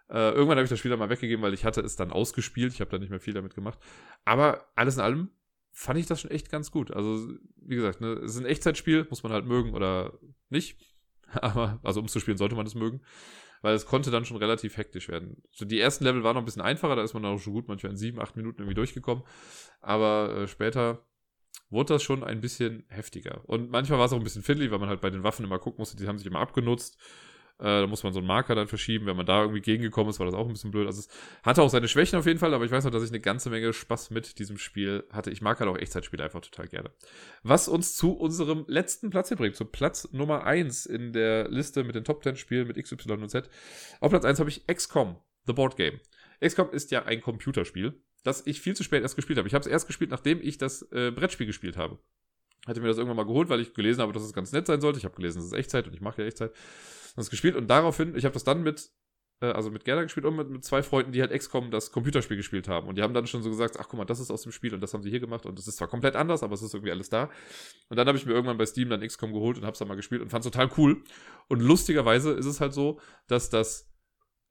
Äh, 0.09 0.31
irgendwann 0.31 0.57
habe 0.57 0.63
ich 0.63 0.69
das 0.69 0.79
Spiel 0.79 0.89
dann 0.89 0.99
mal 0.99 1.09
weggegeben, 1.09 1.43
weil 1.43 1.53
ich 1.53 1.65
hatte 1.65 1.81
es 1.81 1.95
dann 1.95 2.11
ausgespielt. 2.11 2.73
Ich 2.73 2.81
habe 2.81 2.89
da 2.89 2.97
nicht 2.97 3.09
mehr 3.09 3.19
viel 3.19 3.33
damit 3.33 3.55
gemacht. 3.55 3.79
Aber 4.25 4.67
alles 4.75 4.95
in 4.95 5.01
allem 5.01 5.31
fand 5.71 5.99
ich 5.99 6.05
das 6.05 6.21
schon 6.21 6.31
echt 6.31 6.49
ganz 6.49 6.71
gut. 6.71 6.91
Also, 6.91 7.27
wie 7.57 7.75
gesagt, 7.75 8.01
ne, 8.01 8.13
es 8.13 8.35
ist 8.35 8.39
ein 8.39 8.45
Echtzeitspiel, 8.45 9.05
muss 9.09 9.23
man 9.23 9.31
halt 9.31 9.45
mögen 9.45 9.73
oder 9.73 10.17
nicht. 10.49 10.77
Aber, 11.33 11.79
also 11.83 11.99
um 11.99 12.07
zu 12.07 12.19
spielen, 12.19 12.37
sollte 12.37 12.55
man 12.55 12.65
es 12.65 12.75
mögen. 12.75 13.01
Weil 13.61 13.75
es 13.75 13.85
konnte 13.85 14.11
dann 14.11 14.23
schon 14.23 14.37
relativ 14.37 14.77
hektisch 14.77 15.09
werden. 15.09 15.41
So, 15.51 15.65
die 15.65 15.79
ersten 15.79 16.03
Level 16.03 16.23
waren 16.23 16.35
noch 16.35 16.41
ein 16.41 16.45
bisschen 16.45 16.61
einfacher, 16.61 16.95
da 16.95 17.03
ist 17.03 17.13
man 17.13 17.25
auch 17.25 17.39
schon 17.39 17.53
gut, 17.53 17.67
manchmal 17.67 17.91
in 17.91 17.97
sieben, 17.97 18.19
acht 18.19 18.35
Minuten 18.35 18.61
irgendwie 18.61 18.75
durchgekommen. 18.75 19.23
Aber 19.81 20.35
äh, 20.35 20.47
später 20.47 21.05
wurde 21.69 21.95
das 21.95 22.03
schon 22.03 22.23
ein 22.23 22.39
bisschen 22.39 22.85
heftiger. 22.87 23.41
Und 23.45 23.69
manchmal 23.71 23.99
war 23.99 24.05
es 24.05 24.13
auch 24.13 24.17
ein 24.17 24.23
bisschen 24.23 24.43
fiddly, 24.43 24.71
weil 24.71 24.79
man 24.79 24.89
halt 24.89 25.01
bei 25.01 25.09
den 25.09 25.23
Waffen 25.23 25.43
immer 25.43 25.59
gucken 25.59 25.79
musste, 25.79 25.97
die 25.97 26.07
haben 26.07 26.17
sich 26.17 26.27
immer 26.27 26.39
abgenutzt. 26.39 26.97
Äh, 27.59 27.81
da 27.81 27.87
muss 27.87 28.03
man 28.03 28.13
so 28.13 28.19
einen 28.19 28.27
Marker 28.27 28.53
dann 28.55 28.67
verschieben. 28.67 29.05
Wenn 29.05 29.17
man 29.17 29.25
da 29.25 29.41
irgendwie 29.41 29.61
gegengekommen 29.61 30.09
ist, 30.09 30.19
war 30.19 30.25
das 30.25 30.35
auch 30.35 30.45
ein 30.45 30.53
bisschen 30.53 30.71
blöd. 30.71 30.85
Also 30.85 30.99
es 30.99 31.09
hatte 31.43 31.61
auch 31.61 31.69
seine 31.69 31.87
Schwächen 31.87 32.19
auf 32.19 32.25
jeden 32.25 32.39
Fall, 32.39 32.53
aber 32.53 32.65
ich 32.65 32.71
weiß 32.71 32.83
noch, 32.83 32.91
dass 32.91 33.03
ich 33.03 33.09
eine 33.09 33.19
ganze 33.19 33.49
Menge 33.49 33.73
Spaß 33.73 34.11
mit 34.11 34.37
diesem 34.39 34.57
Spiel 34.57 35.03
hatte. 35.11 35.31
Ich 35.31 35.41
mag 35.41 35.59
halt 35.59 35.69
auch 35.69 35.77
Echtzeitspiele 35.77 36.23
einfach 36.23 36.41
total 36.41 36.67
gerne. 36.67 36.91
Was 37.43 37.67
uns 37.67 37.95
zu 37.95 38.13
unserem 38.13 38.65
letzten 38.67 39.09
Platz 39.09 39.29
hier 39.29 39.37
bringt, 39.37 39.55
zu 39.55 39.65
Platz 39.65 40.07
Nummer 40.11 40.45
1 40.45 40.85
in 40.85 41.13
der 41.13 41.49
Liste 41.49 41.83
mit 41.83 41.95
den 41.95 42.03
Top 42.03 42.23
10 42.23 42.35
Spielen 42.35 42.67
mit 42.67 42.77
X, 42.77 42.91
Y 42.91 43.21
und 43.21 43.29
Z. 43.29 43.49
Auf 44.01 44.11
Platz 44.11 44.25
1 44.25 44.39
habe 44.39 44.49
ich 44.49 44.67
XCOM, 44.67 45.17
The 45.47 45.53
Board 45.53 45.77
Game. 45.77 45.99
XCOM 46.43 46.69
ist 46.71 46.91
ja 46.91 47.05
ein 47.05 47.21
Computerspiel, 47.21 47.99
das 48.23 48.45
ich 48.45 48.61
viel 48.61 48.75
zu 48.75 48.83
spät 48.83 49.01
erst 49.01 49.15
gespielt 49.15 49.39
habe. 49.39 49.47
Ich 49.47 49.55
habe 49.55 49.61
es 49.61 49.67
erst 49.67 49.87
gespielt, 49.87 50.11
nachdem 50.11 50.39
ich 50.41 50.59
das 50.59 50.83
äh, 50.91 51.11
Brettspiel 51.11 51.47
gespielt 51.47 51.77
habe 51.77 51.99
hatte 52.67 52.81
mir 52.81 52.87
das 52.87 52.97
irgendwann 52.97 53.17
mal 53.17 53.25
geholt, 53.25 53.49
weil 53.49 53.61
ich 53.61 53.73
gelesen 53.73 54.01
habe, 54.01 54.13
dass 54.13 54.23
es 54.23 54.33
ganz 54.33 54.51
nett 54.51 54.67
sein 54.67 54.81
sollte. 54.81 54.99
Ich 54.99 55.05
habe 55.05 55.15
gelesen, 55.15 55.39
es 55.39 55.45
ist 55.45 55.53
Echtzeit 55.53 55.87
und 55.87 55.93
ich 55.93 56.01
mache 56.01 56.21
ja 56.21 56.27
Echtzeit 56.27 56.51
das 57.17 57.29
gespielt 57.29 57.55
und 57.55 57.67
daraufhin, 57.67 58.15
ich 58.15 58.25
habe 58.25 58.33
das 58.33 58.43
dann 58.43 58.63
mit, 58.63 58.89
äh, 59.41 59.47
also 59.47 59.71
mit 59.71 59.83
Gerda 59.85 60.03
gespielt 60.03 60.25
und 60.25 60.35
mit, 60.35 60.49
mit 60.49 60.63
zwei 60.63 60.83
Freunden, 60.83 61.11
die 61.11 61.21
halt 61.21 61.31
XCOM 61.31 61.71
das 61.71 61.91
Computerspiel 61.91 62.37
gespielt 62.37 62.67
haben. 62.67 62.87
Und 62.87 62.97
die 62.97 63.01
haben 63.01 63.13
dann 63.13 63.27
schon 63.27 63.43
so 63.43 63.49
gesagt, 63.49 63.77
ach 63.79 63.87
guck 63.89 63.97
mal, 63.97 64.05
das 64.05 64.19
ist 64.19 64.31
aus 64.31 64.43
dem 64.43 64.51
Spiel 64.51 64.73
und 64.73 64.81
das 64.81 64.93
haben 64.93 65.03
sie 65.03 65.09
hier 65.09 65.19
gemacht 65.19 65.45
und 65.45 65.57
das 65.57 65.67
ist 65.67 65.77
zwar 65.77 65.87
komplett 65.87 66.15
anders, 66.15 66.43
aber 66.43 66.53
es 66.53 66.61
ist 66.61 66.73
irgendwie 66.73 66.91
alles 66.91 67.09
da. 67.09 67.29
Und 67.89 67.97
dann 67.97 68.07
habe 68.07 68.17
ich 68.17 68.25
mir 68.25 68.33
irgendwann 68.33 68.57
bei 68.57 68.65
Steam 68.65 68.89
dann 68.89 69.01
XCOM 69.01 69.33
geholt 69.33 69.57
und 69.57 69.63
habe 69.63 69.73
es 69.73 69.79
dann 69.79 69.87
mal 69.87 69.95
gespielt 69.95 70.21
und 70.21 70.29
fand 70.29 70.45
es 70.45 70.51
total 70.51 70.69
cool. 70.77 71.03
Und 71.47 71.61
lustigerweise 71.61 72.31
ist 72.31 72.45
es 72.45 72.61
halt 72.61 72.73
so, 72.73 72.99
dass 73.27 73.49
das 73.49 73.91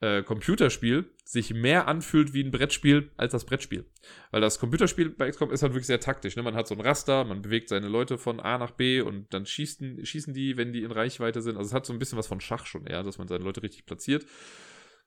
äh, 0.00 0.22
Computerspiel 0.22 1.10
sich 1.28 1.52
mehr 1.52 1.88
anfühlt 1.88 2.34
wie 2.34 2.44
ein 2.44 2.52
Brettspiel 2.52 3.10
als 3.16 3.32
das 3.32 3.44
Brettspiel. 3.44 3.84
Weil 4.30 4.40
das 4.40 4.60
Computerspiel 4.60 5.10
bei 5.10 5.28
XCOM 5.28 5.50
ist 5.50 5.62
halt 5.62 5.72
wirklich 5.72 5.88
sehr 5.88 5.98
taktisch. 5.98 6.36
Ne? 6.36 6.42
Man 6.44 6.54
hat 6.54 6.68
so 6.68 6.74
ein 6.76 6.80
Raster, 6.80 7.24
man 7.24 7.42
bewegt 7.42 7.68
seine 7.68 7.88
Leute 7.88 8.16
von 8.16 8.38
A 8.38 8.58
nach 8.58 8.70
B 8.70 9.00
und 9.00 9.34
dann 9.34 9.44
schießen, 9.44 10.06
schießen 10.06 10.32
die, 10.34 10.56
wenn 10.56 10.72
die 10.72 10.84
in 10.84 10.92
Reichweite 10.92 11.42
sind. 11.42 11.56
Also 11.56 11.66
es 11.66 11.74
hat 11.74 11.84
so 11.84 11.92
ein 11.92 11.98
bisschen 11.98 12.16
was 12.16 12.28
von 12.28 12.40
Schach 12.40 12.64
schon 12.64 12.86
eher, 12.86 13.02
dass 13.02 13.18
man 13.18 13.26
seine 13.26 13.42
Leute 13.42 13.60
richtig 13.64 13.86
platziert. 13.86 14.24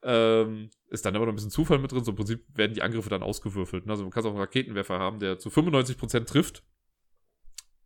Ähm, 0.04 0.70
ist 0.90 1.06
dann 1.06 1.16
aber 1.16 1.26
noch 1.26 1.32
ein 1.32 1.36
bisschen 1.36 1.52
Zufall 1.52 1.80
mit 1.80 1.94
drin. 1.94 2.04
So 2.04 2.12
im 2.12 2.18
Prinzip 2.18 2.46
werden 2.54 2.74
die 2.74 2.82
Angriffe 2.82 3.10
dann 3.10 3.24
ausgewürfelt. 3.24 3.86
Ne? 3.86 3.94
Also 3.94 4.04
man 4.04 4.12
kann 4.12 4.26
auch 4.26 4.32
einen 4.32 4.40
Raketenwerfer 4.40 5.00
haben, 5.00 5.20
der 5.20 5.40
zu 5.40 5.48
95% 5.48 6.26
trifft. 6.26 6.64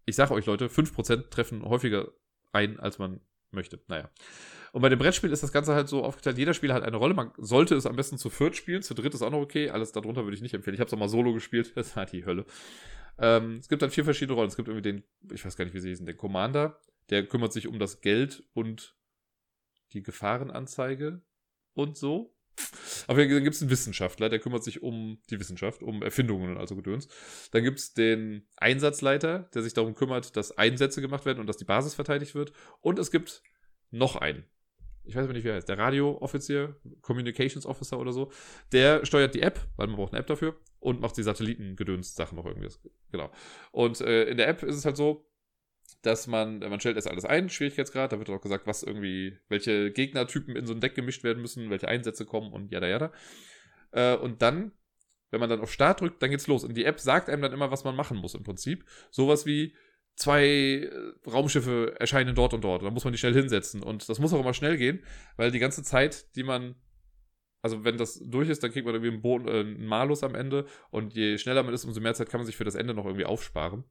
Ich 0.05 0.15
sage 0.15 0.33
euch 0.33 0.47
Leute, 0.47 0.69
5% 0.69 1.29
treffen 1.29 1.63
häufiger 1.63 2.11
ein, 2.51 2.79
als 2.79 2.97
man 2.97 3.21
möchte. 3.51 3.79
Naja. 3.87 4.09
Und 4.73 4.81
bei 4.81 4.89
dem 4.89 4.97
Brettspiel 4.97 5.31
ist 5.31 5.43
das 5.43 5.51
Ganze 5.51 5.75
halt 5.75 5.87
so 5.87 6.03
aufgeteilt, 6.03 6.39
jeder 6.39 6.55
Spieler 6.55 6.73
hat 6.73 6.81
eine 6.81 6.97
Rolle. 6.97 7.13
Man 7.13 7.31
sollte 7.37 7.75
es 7.75 7.85
am 7.85 7.95
besten 7.95 8.17
zu 8.17 8.31
viert 8.31 8.55
spielen, 8.55 8.81
zu 8.81 8.95
dritt 8.95 9.13
ist 9.13 9.21
auch 9.21 9.29
noch 9.29 9.39
okay. 9.39 9.69
Alles 9.69 9.91
darunter 9.91 10.23
würde 10.23 10.35
ich 10.35 10.41
nicht 10.41 10.55
empfehlen. 10.55 10.73
Ich 10.73 10.79
habe 10.79 10.87
es 10.87 10.93
auch 10.93 10.97
mal 10.97 11.09
solo 11.09 11.31
gespielt, 11.31 11.73
das 11.77 11.95
war 11.95 12.07
die 12.07 12.25
Hölle. 12.25 12.45
Ähm, 13.19 13.57
es 13.59 13.69
gibt 13.69 13.83
dann 13.83 13.91
vier 13.91 14.03
verschiedene 14.03 14.35
Rollen. 14.35 14.49
Es 14.49 14.55
gibt 14.55 14.67
irgendwie 14.67 14.81
den, 14.81 15.03
ich 15.31 15.45
weiß 15.45 15.55
gar 15.55 15.65
nicht, 15.65 15.75
wie 15.75 15.79
sie 15.79 15.89
hießen, 15.89 16.07
den 16.07 16.17
Commander, 16.17 16.79
der 17.11 17.27
kümmert 17.27 17.53
sich 17.53 17.67
um 17.67 17.77
das 17.77 18.01
Geld 18.01 18.43
und 18.53 18.95
die 19.91 20.01
Gefahrenanzeige 20.01 21.21
und 21.75 21.95
so. 21.95 22.35
Aber 23.05 23.19
dann 23.19 23.43
gibt 23.43 23.55
es 23.55 23.61
einen 23.61 23.69
Wissenschaftler, 23.69 24.29
der 24.29 24.39
kümmert 24.39 24.63
sich 24.63 24.81
um 24.81 25.19
die 25.29 25.39
Wissenschaft, 25.39 25.83
um 25.83 26.01
Erfindungen 26.01 26.49
und 26.49 26.57
also 26.57 26.75
Gedöns. 26.75 27.09
Dann 27.51 27.63
gibt 27.63 27.77
es 27.77 27.93
den 27.93 28.47
Einsatzleiter, 28.57 29.49
der 29.53 29.61
sich 29.61 29.75
darum 29.75 29.93
kümmert, 29.93 30.35
dass 30.35 30.57
Einsätze 30.57 30.99
gemacht 30.99 31.25
werden 31.27 31.39
und 31.39 31.45
dass 31.45 31.57
die 31.57 31.65
Basis 31.65 31.93
verteidigt 31.93 32.33
wird. 32.33 32.53
Und 32.81 32.97
es 32.97 33.11
gibt 33.11 33.43
noch 33.91 34.15
einen 34.15 34.45
ich 35.05 35.15
weiß 35.15 35.27
nicht, 35.27 35.43
wie 35.43 35.49
er 35.49 35.55
heißt, 35.55 35.69
der 35.69 35.77
Radio-Offizier, 35.77 36.75
Communications 37.01 37.65
Officer 37.65 37.99
oder 37.99 38.13
so, 38.13 38.31
der 38.71 39.05
steuert 39.05 39.35
die 39.35 39.41
App, 39.41 39.59
weil 39.75 39.87
man 39.87 39.97
braucht 39.97 40.13
eine 40.13 40.21
App 40.21 40.27
dafür 40.27 40.55
und 40.79 41.01
macht 41.01 41.17
die 41.17 41.23
Satellitengedöns-Sachen 41.23 42.35
noch 42.35 42.45
irgendwie. 42.45 42.69
Genau. 43.11 43.31
Und 43.71 44.01
äh, 44.01 44.25
in 44.25 44.37
der 44.37 44.47
App 44.47 44.63
ist 44.63 44.75
es 44.75 44.85
halt 44.85 44.97
so, 44.97 45.25
dass 46.01 46.27
man, 46.27 46.59
man 46.59 46.79
stellt 46.79 46.95
erst 46.95 47.09
alles 47.09 47.25
ein, 47.25 47.49
Schwierigkeitsgrad, 47.49 48.11
da 48.11 48.19
wird 48.19 48.29
auch 48.29 48.41
gesagt, 48.41 48.67
was 48.67 48.83
irgendwie, 48.83 49.37
welche 49.47 49.91
Gegnertypen 49.91 50.55
in 50.55 50.65
so 50.65 50.73
ein 50.73 50.81
Deck 50.81 50.95
gemischt 50.95 51.23
werden 51.23 51.41
müssen, 51.41 51.69
welche 51.69 51.87
Einsätze 51.87 52.25
kommen 52.25 52.51
und 52.51 52.71
jada 52.71 52.87
jada. 52.87 53.11
Äh, 53.91 54.15
und 54.15 54.41
dann, 54.41 54.71
wenn 55.31 55.39
man 55.39 55.49
dann 55.49 55.61
auf 55.61 55.71
Start 55.71 56.01
drückt, 56.01 56.21
dann 56.21 56.29
geht's 56.29 56.47
los. 56.47 56.63
Und 56.63 56.75
die 56.75 56.85
App 56.85 56.99
sagt 56.99 57.29
einem 57.29 57.41
dann 57.41 57.53
immer, 57.53 57.71
was 57.71 57.83
man 57.83 57.95
machen 57.95 58.17
muss 58.17 58.35
im 58.35 58.43
Prinzip. 58.43 58.85
Sowas 59.11 59.45
wie, 59.45 59.75
zwei 60.15 60.45
äh, 60.45 60.89
Raumschiffe 61.29 61.95
erscheinen 61.99 62.35
dort 62.35 62.53
und 62.53 62.63
dort. 62.63 62.83
Da 62.83 62.91
muss 62.91 63.03
man 63.03 63.13
die 63.13 63.19
schnell 63.19 63.33
hinsetzen. 63.33 63.81
Und 63.83 64.07
das 64.09 64.19
muss 64.19 64.33
auch 64.33 64.39
immer 64.39 64.53
schnell 64.53 64.77
gehen, 64.77 65.03
weil 65.37 65.51
die 65.51 65.59
ganze 65.59 65.83
Zeit, 65.83 66.35
die 66.35 66.43
man 66.43 66.75
also 67.63 67.85
wenn 67.85 67.97
das 67.97 68.19
durch 68.19 68.49
ist, 68.49 68.61
dann 68.61 68.71
kriegt 68.71 68.85
man 68.85 68.93
irgendwie 68.93 69.13
einen, 69.13 69.21
Boden, 69.21 69.47
äh, 69.47 69.61
einen 69.61 69.85
Malus 69.85 70.21
am 70.21 70.35
Ende 70.35 70.65
und 70.91 71.13
je 71.13 71.37
schneller 71.37 71.63
man 71.63 71.73
ist, 71.73 71.85
umso 71.85 72.01
mehr 72.01 72.13
Zeit 72.13 72.29
kann 72.29 72.41
man 72.41 72.45
sich 72.45 72.57
für 72.57 72.65
das 72.65 72.75
Ende 72.75 72.93
noch 72.93 73.05
irgendwie 73.05 73.25
aufsparen. 73.25 73.85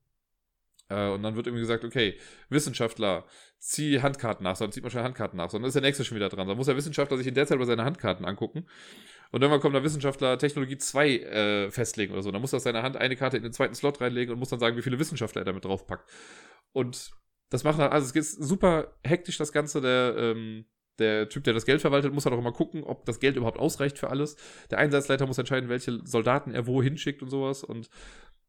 Äh, 0.88 1.08
und 1.10 1.22
dann 1.22 1.36
wird 1.36 1.46
irgendwie 1.46 1.62
gesagt, 1.62 1.84
okay, 1.84 2.18
Wissenschaftler, 2.48 3.24
zieh 3.58 4.00
Handkarten 4.00 4.44
nach, 4.44 4.56
sondern 4.56 4.72
zieht 4.72 4.82
man 4.82 4.90
schnell 4.90 5.04
Handkarten 5.04 5.36
nach, 5.36 5.50
sondern 5.50 5.68
ist 5.68 5.74
der 5.74 5.82
nächste 5.82 6.04
schon 6.04 6.16
wieder 6.16 6.28
dran. 6.28 6.48
Dann 6.48 6.56
muss 6.56 6.66
der 6.66 6.76
Wissenschaftler 6.76 7.16
sich 7.16 7.26
in 7.26 7.34
der 7.34 7.46
Zeit 7.46 7.56
über 7.56 7.66
seine 7.66 7.84
Handkarten 7.84 8.24
angucken. 8.24 8.66
Und 9.30 9.40
irgendwann 9.40 9.60
kommt 9.60 9.74
der 9.74 9.84
Wissenschaftler 9.84 10.38
Technologie 10.38 10.76
2 10.76 11.08
äh, 11.08 11.70
festlegen 11.70 12.12
oder 12.12 12.22
so. 12.22 12.30
Dann 12.30 12.40
muss 12.40 12.52
er 12.52 12.58
aus 12.58 12.64
seiner 12.64 12.82
Hand 12.82 12.96
eine 12.96 13.16
Karte 13.16 13.36
in 13.38 13.42
den 13.42 13.52
zweiten 13.52 13.74
Slot 13.74 14.00
reinlegen 14.00 14.32
und 14.32 14.38
muss 14.38 14.50
dann 14.50 14.60
sagen, 14.60 14.76
wie 14.76 14.82
viele 14.82 14.98
Wissenschaftler 14.98 15.42
er 15.42 15.46
damit 15.46 15.64
draufpackt. 15.64 16.10
Und 16.72 17.12
das 17.48 17.64
macht 17.64 17.78
dann, 17.78 17.90
also 17.90 18.06
es 18.06 18.12
geht 18.12 18.24
super 18.24 18.94
hektisch, 19.04 19.38
das 19.38 19.52
Ganze. 19.52 19.80
Der, 19.80 20.14
ähm, 20.16 20.66
der 20.98 21.28
Typ, 21.28 21.44
der 21.44 21.54
das 21.54 21.64
Geld 21.64 21.80
verwaltet, 21.80 22.12
muss 22.12 22.26
halt 22.26 22.34
auch 22.34 22.38
immer 22.38 22.52
gucken, 22.52 22.84
ob 22.84 23.06
das 23.06 23.20
Geld 23.20 23.36
überhaupt 23.36 23.58
ausreicht 23.58 23.98
für 23.98 24.10
alles. 24.10 24.36
Der 24.70 24.78
Einsatzleiter 24.78 25.26
muss 25.26 25.38
entscheiden, 25.38 25.70
welche 25.70 26.00
Soldaten 26.04 26.52
er 26.52 26.66
wo 26.66 26.82
hinschickt 26.82 27.22
und 27.22 27.30
sowas. 27.30 27.64
Und 27.64 27.88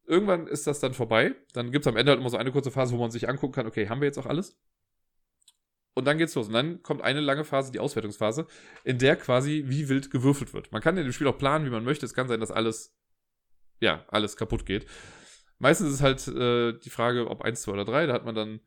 irgendwann 0.06 0.46
ist 0.46 0.66
das 0.66 0.80
dann 0.80 0.94
vorbei. 0.94 1.34
Dann 1.52 1.70
gibt 1.70 1.84
es 1.84 1.88
am 1.88 1.96
Ende 1.96 2.10
halt 2.10 2.20
immer 2.20 2.30
so 2.30 2.36
eine 2.36 2.52
kurze 2.52 2.70
Phase, 2.70 2.94
wo 2.94 2.98
man 2.98 3.10
sich 3.10 3.28
angucken 3.28 3.54
kann, 3.54 3.66
okay, 3.66 3.88
haben 3.88 4.00
wir 4.00 4.06
jetzt 4.06 4.18
auch 4.18 4.26
alles? 4.26 4.56
Und 5.94 6.06
dann 6.06 6.18
geht's 6.18 6.34
los. 6.34 6.48
Und 6.48 6.54
dann 6.54 6.82
kommt 6.82 7.02
eine 7.02 7.20
lange 7.20 7.44
Phase, 7.44 7.72
die 7.72 7.78
Auswertungsphase, 7.78 8.46
in 8.82 8.98
der 8.98 9.16
quasi 9.16 9.64
wie 9.66 9.88
wild 9.88 10.10
gewürfelt 10.10 10.52
wird. 10.52 10.72
Man 10.72 10.82
kann 10.82 10.96
in 10.96 11.04
dem 11.04 11.12
Spiel 11.12 11.28
auch 11.28 11.38
planen, 11.38 11.64
wie 11.66 11.70
man 11.70 11.84
möchte. 11.84 12.04
Es 12.04 12.14
kann 12.14 12.28
sein, 12.28 12.40
dass 12.40 12.50
alles, 12.50 12.96
ja, 13.80 14.04
alles 14.08 14.36
kaputt 14.36 14.66
geht. 14.66 14.86
Meistens 15.58 15.94
ist 15.94 16.02
halt 16.02 16.26
äh, 16.28 16.78
die 16.78 16.90
Frage, 16.90 17.30
ob 17.30 17.42
1, 17.42 17.62
2 17.62 17.72
oder 17.72 17.84
3. 17.84 18.06
Da 18.06 18.12
hat 18.12 18.24
man 18.24 18.34
dann, 18.34 18.60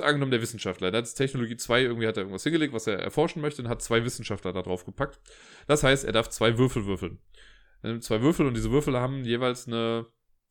angenommen 0.00 0.30
der 0.30 0.40
Wissenschaftler, 0.40 0.90
der 0.90 1.02
hat 1.02 1.14
Technologie 1.14 1.56
2, 1.56 1.82
irgendwie 1.82 2.06
hat 2.06 2.16
er 2.16 2.22
irgendwas 2.22 2.44
hingelegt, 2.44 2.72
was 2.72 2.86
er 2.86 2.98
erforschen 2.98 3.42
möchte 3.42 3.62
und 3.62 3.68
hat 3.68 3.82
zwei 3.82 4.04
Wissenschaftler 4.04 4.52
da 4.52 4.62
drauf 4.62 4.84
gepackt. 4.84 5.20
Das 5.66 5.82
heißt, 5.82 6.04
er 6.04 6.12
darf 6.12 6.28
zwei 6.28 6.58
Würfel 6.58 6.86
würfeln. 6.86 7.18
Er 7.82 7.90
nimmt 7.90 8.04
zwei 8.04 8.20
Würfel 8.22 8.46
und 8.46 8.54
diese 8.54 8.70
Würfel 8.70 8.98
haben 8.98 9.24
jeweils 9.24 9.66
eine 9.66 10.06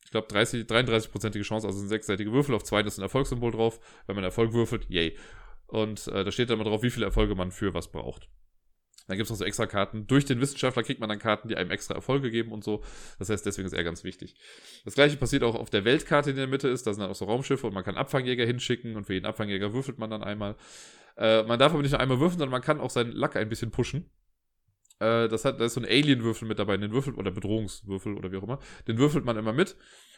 ich 0.06 0.12
glaube, 0.12 0.28
30, 0.28 0.66
33-prozentige 0.66 1.42
Chance, 1.42 1.68
also 1.68 1.82
ein 1.82 1.88
sechsseitige 1.88 2.32
Würfel 2.32 2.56
auf 2.56 2.64
zwei, 2.64 2.82
ist 2.82 3.00
ein 3.00 3.02
Erfolgssymbol 3.02 3.52
drauf. 3.52 3.80
Wenn 4.06 4.16
man 4.16 4.24
Erfolg 4.24 4.54
würfelt, 4.54 4.86
yay. 4.88 5.18
Und 5.66 6.08
äh, 6.08 6.24
da 6.24 6.32
steht 6.32 6.50
dann 6.50 6.60
mal 6.60 6.64
drauf, 6.64 6.84
wie 6.84 6.92
viele 6.92 7.08
Erfolge 7.08 7.34
man 7.36 7.52
für 7.52 7.74
was 7.74 7.92
braucht. 7.92 8.30
Dann 9.08 9.18
gibt 9.18 9.26
es 9.26 9.32
noch 9.32 9.38
so 9.38 9.46
extra 9.46 9.66
Karten. 9.66 10.08
Durch 10.08 10.26
den 10.26 10.42
Wissenschaftler 10.42 10.84
kriegt 10.84 11.00
man 11.00 11.10
dann 11.10 11.20
Karten, 11.20 11.48
die 11.48 11.56
einem 11.56 11.72
extra 11.72 11.96
Erfolge 11.96 12.32
geben 12.32 12.52
und 12.52 12.64
so. 12.64 12.84
Das 13.20 13.30
heißt, 13.30 13.46
deswegen 13.46 13.66
ist 13.66 13.74
er 13.74 13.84
ganz 13.84 14.04
wichtig. 14.04 14.36
Das 14.84 14.94
gleiche 14.94 15.18
passiert 15.18 15.44
auch 15.44 15.56
auf 15.56 15.70
der 15.70 15.86
Weltkarte, 15.86 16.30
die 16.30 16.32
in 16.32 16.38
der 16.38 16.48
Mitte 16.48 16.68
ist. 16.70 16.88
Da 16.88 16.94
sind 16.94 17.02
dann 17.02 17.12
auch 17.12 17.16
so 17.16 17.26
Raumschiffe 17.26 17.68
und 17.68 17.74
man 17.74 17.84
kann 17.84 17.98
Abfangjäger 17.98 18.46
hinschicken 18.46 18.96
und 18.96 19.06
für 19.06 19.14
jeden 19.14 19.26
Abfangjäger 19.26 19.74
würfelt 19.74 19.98
man 20.00 20.10
dann 20.10 20.24
einmal. 20.24 20.56
Äh, 21.18 21.44
man 21.44 21.60
darf 21.60 21.74
aber 21.74 21.82
nicht 21.82 21.92
nur 21.92 22.00
einmal 22.00 22.20
würfeln, 22.20 22.40
sondern 22.40 22.52
man 22.52 22.62
kann 22.62 22.80
auch 22.80 22.90
seinen 22.90 23.12
Lack 23.12 23.36
ein 23.36 23.50
bisschen 23.50 23.72
pushen. 23.72 24.10
Äh, 25.00 25.28
das 25.28 25.46
hat, 25.46 25.60
da 25.60 25.66
ist 25.66 25.74
so 25.74 25.82
ein 25.82 25.86
Alien-Würfel 25.86 26.48
mit 26.48 26.60
dabei, 26.60 26.78
den 26.78 26.92
Würfel, 26.92 27.14
oder 27.16 27.32
Bedrohungswürfel 27.32 28.16
oder 28.16 28.32
wie 28.32 28.38
auch 28.38 28.44
immer. 28.44 28.60
Den 28.88 28.98
würfelt 28.98 29.26
man 29.26 29.38
immer 29.38 29.54
mit. 29.54 29.76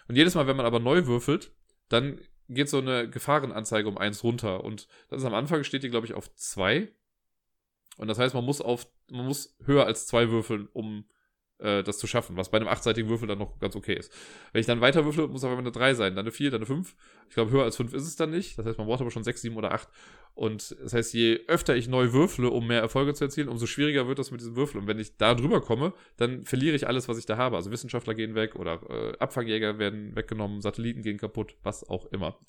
Und 0.08 0.16
jedes 0.16 0.36
Mal, 0.36 0.48
wenn 0.48 0.58
man 0.58 0.66
aber 0.66 0.80
neu 0.80 1.06
würfelt, 1.06 1.52
dann 1.90 2.20
geht 2.50 2.70
so 2.70 2.78
eine 2.78 3.10
Gefahrenanzeige 3.10 3.88
um 3.88 3.98
eins 3.98 4.24
runter. 4.24 4.64
Und 4.64 4.88
das 5.10 5.22
ist 5.22 5.26
am 5.26 5.34
Anfang 5.34 5.64
steht 5.64 5.84
die, 5.84 5.90
glaube 5.90 6.06
ich, 6.06 6.14
auf 6.14 6.34
zwei. 6.36 6.92
Und 7.98 8.08
das 8.08 8.20
heißt, 8.20 8.36
man 8.36 8.46
muss 8.46 8.62
auf, 8.62 8.88
man 9.10 9.26
muss 9.26 9.58
höher 9.66 9.86
als 9.86 10.08
zwei 10.08 10.30
würfeln, 10.30 10.70
um 10.72 11.06
äh, 11.60 11.84
das 11.84 11.98
zu 11.98 12.08
schaffen, 12.08 12.38
was 12.38 12.52
bei 12.52 12.58
einem 12.58 12.68
achtseitigen 12.68 13.10
Würfel 13.10 13.28
dann 13.28 13.40
noch 13.40 13.60
ganz 13.60 13.76
okay 13.76 13.96
ist. 13.96 14.12
Wenn 14.52 14.60
ich 14.60 14.68
dann 14.68 14.82
weiter 14.82 15.06
würfle, 15.06 15.28
muss 15.28 15.44
aber 15.44 15.58
eine 15.58 15.72
3 15.72 15.94
sein, 15.94 16.16
dann 16.16 16.26
eine 16.26 16.32
4, 16.32 16.52
dann 16.52 16.60
eine 16.60 16.66
5. 16.66 16.96
Ich 17.30 17.36
glaube, 17.36 17.52
höher 17.52 17.64
als 17.64 17.78
5 17.78 17.94
ist 17.94 18.04
es 18.04 18.16
dann 18.16 18.30
nicht. 18.30 18.58
Das 18.58 18.66
heißt, 18.66 18.78
man 18.78 18.88
braucht 18.88 19.02
aber 19.02 19.12
schon 19.12 19.24
6, 19.24 19.42
7 19.42 19.56
oder 19.56 19.74
8. 19.74 19.88
Und 20.34 20.76
das 20.82 20.94
heißt, 20.94 21.14
je 21.14 21.42
öfter 21.48 21.76
ich 21.76 21.88
neu 21.88 22.14
würfle, 22.14 22.50
um 22.50 22.68
mehr 22.68 22.82
Erfolge 22.82 23.14
zu 23.14 23.24
erzielen, 23.24 23.50
umso 23.50 23.66
schwieriger 23.66 24.08
wird 24.08 24.20
das 24.20 24.32
mit 24.32 24.40
diesen 24.40 24.56
Würfeln. 24.56 24.82
Und 24.82 24.88
wenn 24.88 25.00
ich 25.00 25.18
da 25.18 25.34
drüber 25.34 25.62
komme, 25.62 25.94
dann 26.18 26.46
verliere 26.46 26.76
ich 26.76 26.88
alles, 26.88 27.08
was 27.08 27.18
ich 27.18 27.26
da 27.26 27.38
habe. 27.38 27.56
Also 27.56 27.72
Wissenschaftler 27.72 28.14
gehen 28.14 28.36
weg 28.36 28.56
oder 28.56 28.82
äh, 28.90 29.18
Abfangjäger 29.18 29.80
werden 29.80 30.16
weggenommen, 30.16 30.62
Satelliten 30.62 31.02
gehen 31.02 31.18
kaputt, 31.18 31.56
was 31.64 31.88
auch 31.90 32.06
immer. 32.12 32.40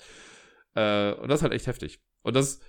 Äh, 0.74 1.12
und 1.14 1.28
das 1.28 1.40
ist 1.40 1.42
halt 1.42 1.54
echt 1.54 1.66
heftig. 1.66 2.00
Und 2.22 2.36
das 2.36 2.60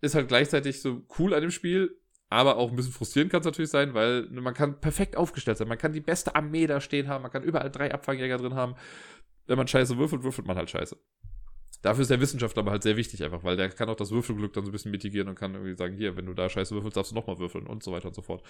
ist 0.00 0.16
halt 0.16 0.26
gleichzeitig 0.26 0.82
so 0.82 1.06
cool 1.18 1.34
an 1.34 1.42
dem 1.42 1.52
Spiel, 1.52 2.01
aber 2.32 2.56
auch 2.56 2.70
ein 2.70 2.76
bisschen 2.76 2.92
frustrierend 2.92 3.30
kann 3.30 3.40
es 3.40 3.46
natürlich 3.46 3.70
sein, 3.70 3.94
weil 3.94 4.22
man 4.30 4.54
kann 4.54 4.80
perfekt 4.80 5.16
aufgestellt 5.16 5.58
sein. 5.58 5.68
Man 5.68 5.78
kann 5.78 5.92
die 5.92 6.00
beste 6.00 6.34
Armee 6.34 6.66
da 6.66 6.80
stehen 6.80 7.08
haben, 7.08 7.22
man 7.22 7.30
kann 7.30 7.42
überall 7.42 7.70
drei 7.70 7.92
Abfangjäger 7.92 8.38
drin 8.38 8.54
haben. 8.54 8.74
Wenn 9.46 9.58
man 9.58 9.68
scheiße 9.68 9.98
würfelt, 9.98 10.22
würfelt 10.22 10.46
man 10.46 10.56
halt 10.56 10.70
scheiße. 10.70 10.96
Dafür 11.82 12.02
ist 12.02 12.10
der 12.10 12.20
Wissenschaftler 12.20 12.62
aber 12.62 12.70
halt 12.70 12.84
sehr 12.84 12.96
wichtig 12.96 13.24
einfach, 13.24 13.42
weil 13.42 13.56
der 13.56 13.68
kann 13.68 13.88
auch 13.88 13.96
das 13.96 14.12
Würfelglück 14.12 14.52
dann 14.52 14.64
so 14.64 14.70
ein 14.70 14.72
bisschen 14.72 14.92
mitigieren 14.92 15.28
und 15.28 15.34
kann 15.34 15.54
irgendwie 15.54 15.76
sagen, 15.76 15.96
hier, 15.96 16.16
wenn 16.16 16.26
du 16.26 16.34
da 16.34 16.48
scheiße 16.48 16.74
würfelst, 16.74 16.96
darfst 16.96 17.10
du 17.10 17.16
nochmal 17.16 17.38
würfeln 17.38 17.66
und 17.66 17.82
so 17.82 17.90
weiter 17.92 18.08
und 18.08 18.14
so 18.14 18.22
fort. 18.22 18.44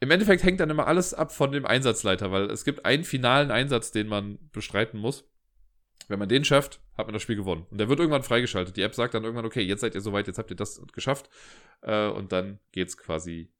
Im 0.00 0.10
Endeffekt 0.10 0.44
hängt 0.44 0.60
dann 0.60 0.70
immer 0.70 0.86
alles 0.86 1.14
ab 1.14 1.32
von 1.32 1.50
dem 1.50 1.64
Einsatzleiter, 1.64 2.30
weil 2.30 2.50
es 2.50 2.64
gibt 2.64 2.84
einen 2.84 3.04
finalen 3.04 3.50
Einsatz, 3.50 3.90
den 3.90 4.06
man 4.06 4.38
bestreiten 4.52 5.00
muss. 5.00 5.24
Wenn 6.06 6.18
man 6.18 6.28
den 6.28 6.44
schafft, 6.44 6.80
hat 6.96 7.06
man 7.06 7.12
das 7.12 7.22
Spiel 7.22 7.36
gewonnen. 7.36 7.66
Und 7.70 7.78
der 7.78 7.88
wird 7.88 7.98
irgendwann 7.98 8.22
freigeschaltet. 8.22 8.76
Die 8.76 8.82
App 8.82 8.94
sagt 8.94 9.14
dann 9.14 9.24
irgendwann, 9.24 9.44
okay, 9.44 9.62
jetzt 9.62 9.80
seid 9.80 9.94
ihr 9.94 10.00
soweit, 10.00 10.26
jetzt 10.26 10.38
habt 10.38 10.50
ihr 10.50 10.56
das 10.56 10.80
geschafft. 10.92 11.28
Äh, 11.82 12.08
und 12.08 12.32
dann 12.32 12.60
geht's 12.72 12.96
quasi 12.96 13.50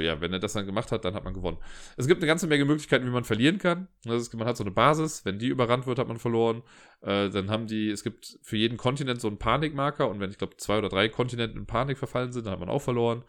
ja, 0.00 0.20
wenn 0.20 0.32
er 0.32 0.38
das 0.38 0.54
dann 0.54 0.64
gemacht 0.64 0.90
hat, 0.90 1.04
dann 1.04 1.14
hat 1.14 1.24
man 1.24 1.34
gewonnen. 1.34 1.58
Es 1.96 2.06
gibt 2.06 2.22
eine 2.22 2.26
ganze 2.26 2.46
Menge 2.46 2.64
Möglichkeiten, 2.64 3.04
wie 3.04 3.10
man 3.10 3.24
verlieren 3.24 3.58
kann. 3.58 3.88
Ist, 4.06 4.32
man 4.34 4.46
hat 4.46 4.56
so 4.56 4.64
eine 4.64 4.70
Basis, 4.70 5.24
wenn 5.24 5.38
die 5.38 5.48
überrannt 5.48 5.86
wird, 5.86 5.98
hat 5.98 6.08
man 6.08 6.18
verloren. 6.18 6.62
Äh, 7.02 7.28
dann 7.28 7.50
haben 7.50 7.66
die, 7.66 7.90
es 7.90 8.02
gibt 8.02 8.38
für 8.42 8.56
jeden 8.56 8.78
Kontinent 8.78 9.20
so 9.20 9.28
einen 9.28 9.38
Panikmarker 9.38 10.08
und 10.08 10.20
wenn 10.20 10.30
ich 10.30 10.38
glaube 10.38 10.56
zwei 10.56 10.78
oder 10.78 10.88
drei 10.88 11.08
Kontinenten 11.08 11.58
in 11.58 11.66
Panik 11.66 11.98
verfallen 11.98 12.32
sind, 12.32 12.46
dann 12.46 12.54
hat 12.54 12.60
man 12.60 12.70
auch 12.70 12.80
verloren. 12.80 13.24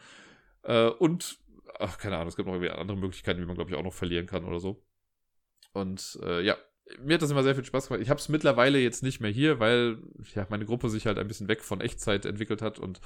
Äh, 0.63 0.87
und, 0.87 1.37
ach, 1.79 1.97
keine 1.97 2.15
Ahnung, 2.15 2.29
es 2.29 2.37
gibt 2.37 2.47
noch 2.47 2.55
irgendwie 2.55 2.71
andere 2.71 2.97
Möglichkeiten, 2.97 3.41
wie 3.41 3.45
man 3.45 3.55
glaube 3.55 3.71
ich 3.71 3.75
auch 3.75 3.83
noch 3.83 3.93
verlieren 3.93 4.25
kann 4.25 4.45
oder 4.45 4.59
so. 4.59 4.81
Und 5.73 6.17
äh, 6.23 6.41
ja, 6.41 6.55
mir 6.99 7.15
hat 7.15 7.21
das 7.21 7.31
immer 7.31 7.43
sehr 7.43 7.55
viel 7.55 7.65
Spaß 7.65 7.87
gemacht. 7.87 8.01
Ich 8.01 8.09
habe 8.09 8.19
es 8.19 8.29
mittlerweile 8.29 8.79
jetzt 8.79 9.03
nicht 9.03 9.19
mehr 9.19 9.31
hier, 9.31 9.59
weil 9.59 9.97
ja, 10.35 10.45
meine 10.49 10.65
Gruppe 10.65 10.89
sich 10.89 11.05
halt 11.05 11.17
ein 11.17 11.27
bisschen 11.27 11.47
weg 11.47 11.63
von 11.63 11.81
Echtzeit 11.81 12.25
entwickelt 12.25 12.61
hat 12.61 12.79
und 12.79 12.99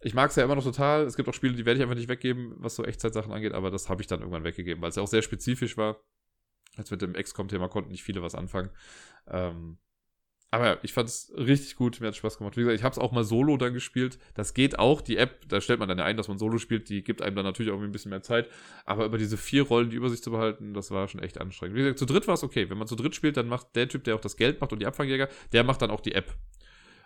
ich 0.00 0.14
mag 0.14 0.30
es 0.30 0.36
ja 0.36 0.44
immer 0.44 0.54
noch 0.54 0.64
total. 0.64 1.02
Es 1.02 1.16
gibt 1.16 1.28
auch 1.28 1.34
Spiele, 1.34 1.54
die 1.54 1.66
werde 1.66 1.78
ich 1.78 1.82
einfach 1.82 1.96
nicht 1.96 2.08
weggeben, 2.08 2.54
was 2.56 2.76
so 2.76 2.84
Echtzeitsachen 2.84 3.32
angeht, 3.32 3.52
aber 3.52 3.70
das 3.70 3.88
habe 3.88 4.00
ich 4.00 4.06
dann 4.06 4.20
irgendwann 4.20 4.44
weggegeben, 4.44 4.80
weil 4.80 4.90
es 4.90 4.96
ja 4.96 5.02
auch 5.02 5.08
sehr 5.08 5.22
spezifisch 5.22 5.76
war. 5.76 6.00
Jetzt 6.76 6.92
mit 6.92 7.02
dem 7.02 7.14
XCOM-Thema 7.14 7.68
konnten 7.68 7.90
nicht 7.90 8.04
viele 8.04 8.22
was 8.22 8.36
anfangen. 8.36 8.70
Ähm, 9.26 9.78
aber 10.50 10.66
ja, 10.66 10.78
ich 10.82 10.94
fand 10.94 11.08
es 11.10 11.30
richtig 11.36 11.76
gut, 11.76 12.00
mir 12.00 12.06
hat 12.06 12.16
Spaß 12.16 12.38
gemacht. 12.38 12.56
Wie 12.56 12.60
gesagt, 12.60 12.78
ich 12.78 12.82
habe 12.82 12.92
es 12.92 12.98
auch 12.98 13.12
mal 13.12 13.24
solo 13.24 13.58
dann 13.58 13.74
gespielt. 13.74 14.18
Das 14.32 14.54
geht 14.54 14.78
auch. 14.78 15.02
Die 15.02 15.18
App, 15.18 15.46
da 15.46 15.60
stellt 15.60 15.78
man 15.78 15.90
dann 15.90 16.00
ein, 16.00 16.16
dass 16.16 16.28
man 16.28 16.38
solo 16.38 16.56
spielt, 16.56 16.88
die 16.88 17.04
gibt 17.04 17.20
einem 17.20 17.36
dann 17.36 17.44
natürlich 17.44 17.70
auch 17.70 17.80
ein 17.80 17.92
bisschen 17.92 18.10
mehr 18.10 18.22
Zeit. 18.22 18.48
Aber 18.86 19.04
über 19.04 19.18
diese 19.18 19.36
vier 19.36 19.64
Rollen 19.64 19.90
die 19.90 19.96
Übersicht 19.96 20.24
zu 20.24 20.30
behalten, 20.30 20.72
das 20.72 20.90
war 20.90 21.06
schon 21.06 21.22
echt 21.22 21.38
anstrengend. 21.38 21.76
Wie 21.76 21.80
gesagt, 21.80 21.98
zu 21.98 22.06
dritt 22.06 22.26
war 22.26 22.34
es 22.34 22.42
okay. 22.42 22.70
Wenn 22.70 22.78
man 22.78 22.86
zu 22.86 22.96
dritt 22.96 23.14
spielt, 23.14 23.36
dann 23.36 23.46
macht 23.46 23.76
der 23.76 23.88
Typ, 23.88 24.04
der 24.04 24.14
auch 24.14 24.20
das 24.22 24.38
Geld 24.38 24.58
macht 24.60 24.72
und 24.72 24.78
die 24.80 24.86
Abfangjäger, 24.86 25.28
der 25.52 25.64
macht 25.64 25.82
dann 25.82 25.90
auch 25.90 26.00
die 26.00 26.14
App. 26.14 26.34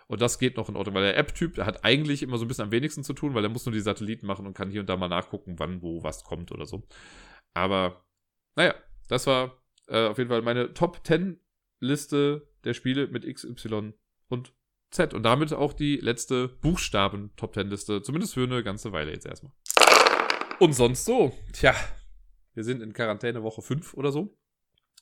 Und 0.07 0.21
das 0.21 0.39
geht 0.39 0.55
noch 0.55 0.69
in 0.69 0.77
Ordnung, 0.77 0.95
weil 0.95 1.03
der 1.03 1.17
App-Typ 1.17 1.57
hat 1.57 1.83
eigentlich 1.83 2.23
immer 2.23 2.37
so 2.37 2.45
ein 2.45 2.47
bisschen 2.47 2.65
am 2.65 2.71
wenigsten 2.71 3.03
zu 3.03 3.13
tun, 3.13 3.33
weil 3.33 3.43
er 3.43 3.49
muss 3.49 3.65
nur 3.65 3.73
die 3.73 3.79
Satelliten 3.81 4.25
machen 4.25 4.45
und 4.45 4.53
kann 4.53 4.69
hier 4.69 4.81
und 4.81 4.87
da 4.87 4.95
mal 4.95 5.09
nachgucken, 5.09 5.55
wann, 5.57 5.81
wo, 5.81 6.03
was 6.03 6.23
kommt 6.23 6.51
oder 6.51 6.65
so. 6.65 6.83
Aber, 7.53 8.05
naja, 8.55 8.73
das 9.09 9.27
war 9.27 9.61
äh, 9.87 10.07
auf 10.07 10.17
jeden 10.17 10.29
Fall 10.29 10.41
meine 10.41 10.73
Top 10.73 11.05
10 11.05 11.39
Liste 11.83 12.47
der 12.63 12.73
Spiele 12.73 13.07
mit 13.07 13.25
X, 13.25 13.43
Y 13.43 13.93
und 14.29 14.53
Z. 14.89 15.13
Und 15.13 15.23
damit 15.23 15.53
auch 15.53 15.73
die 15.73 15.97
letzte 15.97 16.47
Buchstaben-Top 16.47 17.53
10 17.53 17.69
Liste, 17.69 18.01
zumindest 18.01 18.33
für 18.33 18.43
eine 18.43 18.63
ganze 18.63 18.91
Weile 18.91 19.11
jetzt 19.11 19.25
erstmal. 19.25 19.53
Und 20.59 20.73
sonst 20.73 21.05
so, 21.05 21.35
tja, 21.51 21.75
wir 22.53 22.63
sind 22.63 22.81
in 22.81 22.93
Quarantäne 22.93 23.43
Woche 23.43 23.61
5 23.61 23.95
oder 23.95 24.11
so. 24.11 24.37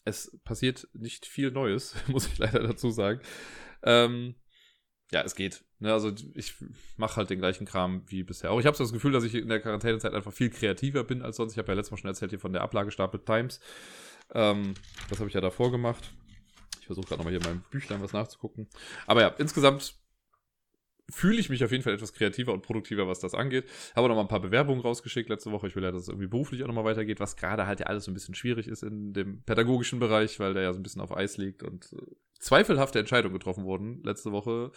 Es 0.03 0.37
passiert 0.43 0.87
nicht 0.93 1.25
viel 1.25 1.51
Neues, 1.51 1.95
muss 2.07 2.27
ich 2.27 2.37
leider 2.37 2.63
dazu 2.63 2.89
sagen. 2.89 3.21
Ähm, 3.83 4.35
ja, 5.11 5.21
es 5.23 5.35
geht. 5.35 5.63
Ne, 5.79 5.91
also 5.91 6.11
ich 6.35 6.55
mache 6.95 7.17
halt 7.17 7.29
den 7.29 7.39
gleichen 7.39 7.65
Kram 7.65 8.03
wie 8.07 8.23
bisher. 8.23 8.51
Auch 8.51 8.59
ich 8.59 8.65
habe 8.65 8.77
so 8.77 8.83
das 8.83 8.93
Gefühl, 8.93 9.11
dass 9.11 9.23
ich 9.23 9.35
in 9.35 9.49
der 9.49 9.59
Quarantänezeit 9.59 10.13
einfach 10.13 10.31
viel 10.31 10.49
kreativer 10.49 11.03
bin 11.03 11.21
als 11.21 11.35
sonst. 11.35 11.53
Ich 11.53 11.57
habe 11.57 11.67
ja 11.69 11.73
letztes 11.73 11.91
Mal 11.91 11.97
schon 11.97 12.09
erzählt 12.09 12.31
hier 12.31 12.39
von 12.39 12.53
der 12.53 12.61
Ablagestapel 12.61 13.19
Times. 13.19 13.59
Ähm, 14.33 14.73
das 15.09 15.19
habe 15.19 15.27
ich 15.27 15.33
ja 15.33 15.41
davor 15.41 15.71
gemacht. 15.71 16.13
Versuche 16.93 17.07
gerade 17.07 17.19
nochmal 17.19 17.33
hier 17.33 17.41
in 17.41 17.47
meinem 17.47 17.63
Büchlein 17.71 18.01
was 18.01 18.13
nachzugucken. 18.13 18.67
Aber 19.07 19.21
ja, 19.21 19.27
insgesamt 19.37 19.95
fühle 21.09 21.39
ich 21.39 21.49
mich 21.49 21.63
auf 21.63 21.71
jeden 21.71 21.83
Fall 21.83 21.93
etwas 21.93 22.13
kreativer 22.13 22.53
und 22.53 22.61
produktiver, 22.61 23.07
was 23.07 23.19
das 23.19 23.33
angeht. 23.33 23.65
Habe 23.95 24.07
noch 24.07 24.15
mal 24.15 24.21
ein 24.21 24.27
paar 24.27 24.41
Bewerbungen 24.41 24.81
rausgeschickt 24.81 25.29
letzte 25.29 25.51
Woche. 25.51 25.67
Ich 25.67 25.75
will 25.75 25.83
ja, 25.83 25.91
dass 25.91 26.03
es 26.03 26.07
irgendwie 26.07 26.27
beruflich 26.27 26.63
auch 26.63 26.67
nochmal 26.67 26.85
weitergeht, 26.85 27.19
was 27.19 27.35
gerade 27.35 27.67
halt 27.67 27.81
ja 27.81 27.87
alles 27.87 28.05
so 28.05 28.11
ein 28.11 28.13
bisschen 28.13 28.35
schwierig 28.35 28.67
ist 28.67 28.83
in 28.83 29.13
dem 29.13 29.43
pädagogischen 29.43 29.99
Bereich, 29.99 30.39
weil 30.39 30.53
der 30.53 30.63
ja 30.63 30.73
so 30.73 30.79
ein 30.79 30.83
bisschen 30.83 31.01
auf 31.01 31.15
Eis 31.15 31.37
liegt 31.37 31.63
und 31.63 31.91
äh, 31.93 32.15
zweifelhafte 32.39 32.99
Entscheidungen 32.99 33.33
getroffen 33.33 33.65
wurden 33.65 34.01
letzte 34.03 34.31
Woche. 34.31 34.71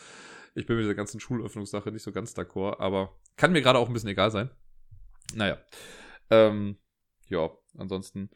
Ich 0.54 0.66
bin 0.66 0.76
mit 0.76 0.86
der 0.86 0.94
ganzen 0.94 1.20
Schulöffnungssache 1.20 1.90
nicht 1.90 2.02
so 2.02 2.12
ganz 2.12 2.36
d'accord, 2.36 2.80
aber 2.80 3.16
kann 3.36 3.52
mir 3.52 3.62
gerade 3.62 3.78
auch 3.78 3.88
ein 3.88 3.94
bisschen 3.94 4.10
egal 4.10 4.30
sein. 4.30 4.50
Naja. 5.34 5.58
Ähm, 6.30 6.76
ja, 7.28 7.50
ansonsten 7.76 8.30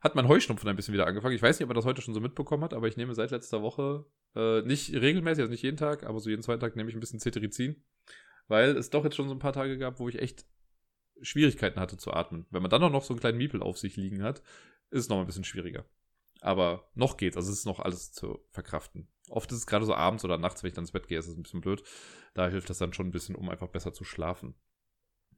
hat 0.00 0.14
mein 0.14 0.28
Heuschnupfen 0.28 0.68
ein 0.68 0.76
bisschen 0.76 0.94
wieder 0.94 1.06
angefangen. 1.06 1.34
Ich 1.34 1.42
weiß 1.42 1.58
nicht, 1.58 1.64
ob 1.64 1.70
er 1.70 1.74
das 1.74 1.84
heute 1.84 2.02
schon 2.02 2.14
so 2.14 2.20
mitbekommen 2.20 2.64
hat, 2.64 2.74
aber 2.74 2.88
ich 2.88 2.96
nehme 2.96 3.14
seit 3.14 3.30
letzter 3.30 3.62
Woche 3.62 4.06
äh, 4.34 4.62
nicht 4.62 4.92
regelmäßig, 4.92 5.42
also 5.42 5.50
nicht 5.50 5.62
jeden 5.62 5.76
Tag, 5.76 6.04
aber 6.04 6.20
so 6.20 6.30
jeden 6.30 6.42
zweiten 6.42 6.60
Tag 6.60 6.76
nehme 6.76 6.88
ich 6.88 6.96
ein 6.96 7.00
bisschen 7.00 7.20
Cetirizin, 7.20 7.82
weil 8.48 8.76
es 8.76 8.90
doch 8.90 9.04
jetzt 9.04 9.16
schon 9.16 9.28
so 9.28 9.34
ein 9.34 9.40
paar 9.40 9.52
Tage 9.52 9.78
gab, 9.78 9.98
wo 9.98 10.08
ich 10.08 10.20
echt 10.20 10.46
Schwierigkeiten 11.20 11.80
hatte 11.80 11.96
zu 11.96 12.12
atmen. 12.12 12.46
Wenn 12.50 12.62
man 12.62 12.70
dann 12.70 12.82
auch 12.82 12.90
noch 12.90 13.04
so 13.04 13.12
einen 13.14 13.20
kleinen 13.20 13.38
Miepel 13.38 13.62
auf 13.62 13.78
sich 13.78 13.96
liegen 13.96 14.22
hat, 14.22 14.42
ist 14.90 15.04
es 15.04 15.08
noch 15.08 15.20
ein 15.20 15.26
bisschen 15.26 15.44
schwieriger. 15.44 15.84
Aber 16.40 16.90
noch 16.94 17.16
geht's, 17.16 17.36
also 17.36 17.52
es 17.52 17.58
ist 17.58 17.66
noch 17.66 17.78
alles 17.78 18.12
zu 18.12 18.44
verkraften. 18.50 19.08
Oft 19.28 19.50
ist 19.52 19.58
es 19.58 19.66
gerade 19.66 19.86
so 19.86 19.94
abends 19.94 20.24
oder 20.24 20.38
nachts, 20.38 20.62
wenn 20.62 20.68
ich 20.68 20.74
dann 20.74 20.82
ins 20.82 20.92
Bett 20.92 21.06
gehe, 21.06 21.18
ist 21.18 21.28
es 21.28 21.36
ein 21.36 21.44
bisschen 21.44 21.60
blöd. 21.60 21.82
Da 22.34 22.48
hilft 22.48 22.68
das 22.68 22.78
dann 22.78 22.92
schon 22.92 23.06
ein 23.06 23.12
bisschen, 23.12 23.36
um 23.36 23.48
einfach 23.48 23.68
besser 23.68 23.92
zu 23.92 24.02
schlafen. 24.02 24.54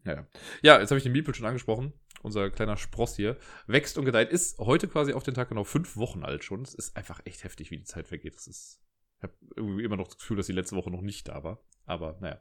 Ja, 0.05 0.27
ja. 0.63 0.81
jetzt 0.81 0.91
habe 0.91 0.99
ich 0.99 1.03
den 1.05 1.13
Miepel 1.13 1.35
schon 1.35 1.47
angesprochen. 1.47 1.93
Unser 2.25 2.51
kleiner 2.51 2.79
Spross 2.79 3.17
hier 3.17 3.37
wächst 3.67 3.99
und 3.99 4.07
gedeiht. 4.07 4.31
Ist 4.31 4.59
heute 4.59 4.89
quasi 4.89 5.13
auf 5.13 5.23
den 5.23 5.35
Tag 5.35 5.51
genau 5.51 5.63
fünf 5.63 5.97
Wochen 5.97 6.25
alt 6.25 6.43
schon. 6.43 6.63
Es 6.63 6.73
ist 6.73 6.97
einfach 6.97 7.21
echt 7.27 7.45
heftig, 7.45 7.71
wie 7.71 7.77
die 7.77 7.85
Zeit 7.85 8.09
vergeht. 8.09 8.35
Das 8.35 8.47
ist, 8.47 8.81
ich 9.19 9.25
habe 9.25 9.35
irgendwie 9.57 9.85
immer 9.85 9.99
noch 9.99 10.09
das 10.09 10.17
Gefühl, 10.17 10.39
dass 10.39 10.47
die 10.47 10.53
letzte 10.53 10.75
Woche 10.75 10.91
noch 10.91 11.03
nicht 11.03 11.29
da 11.29 11.45
war. 11.45 11.63
Aber 11.85 12.17
naja. 12.21 12.41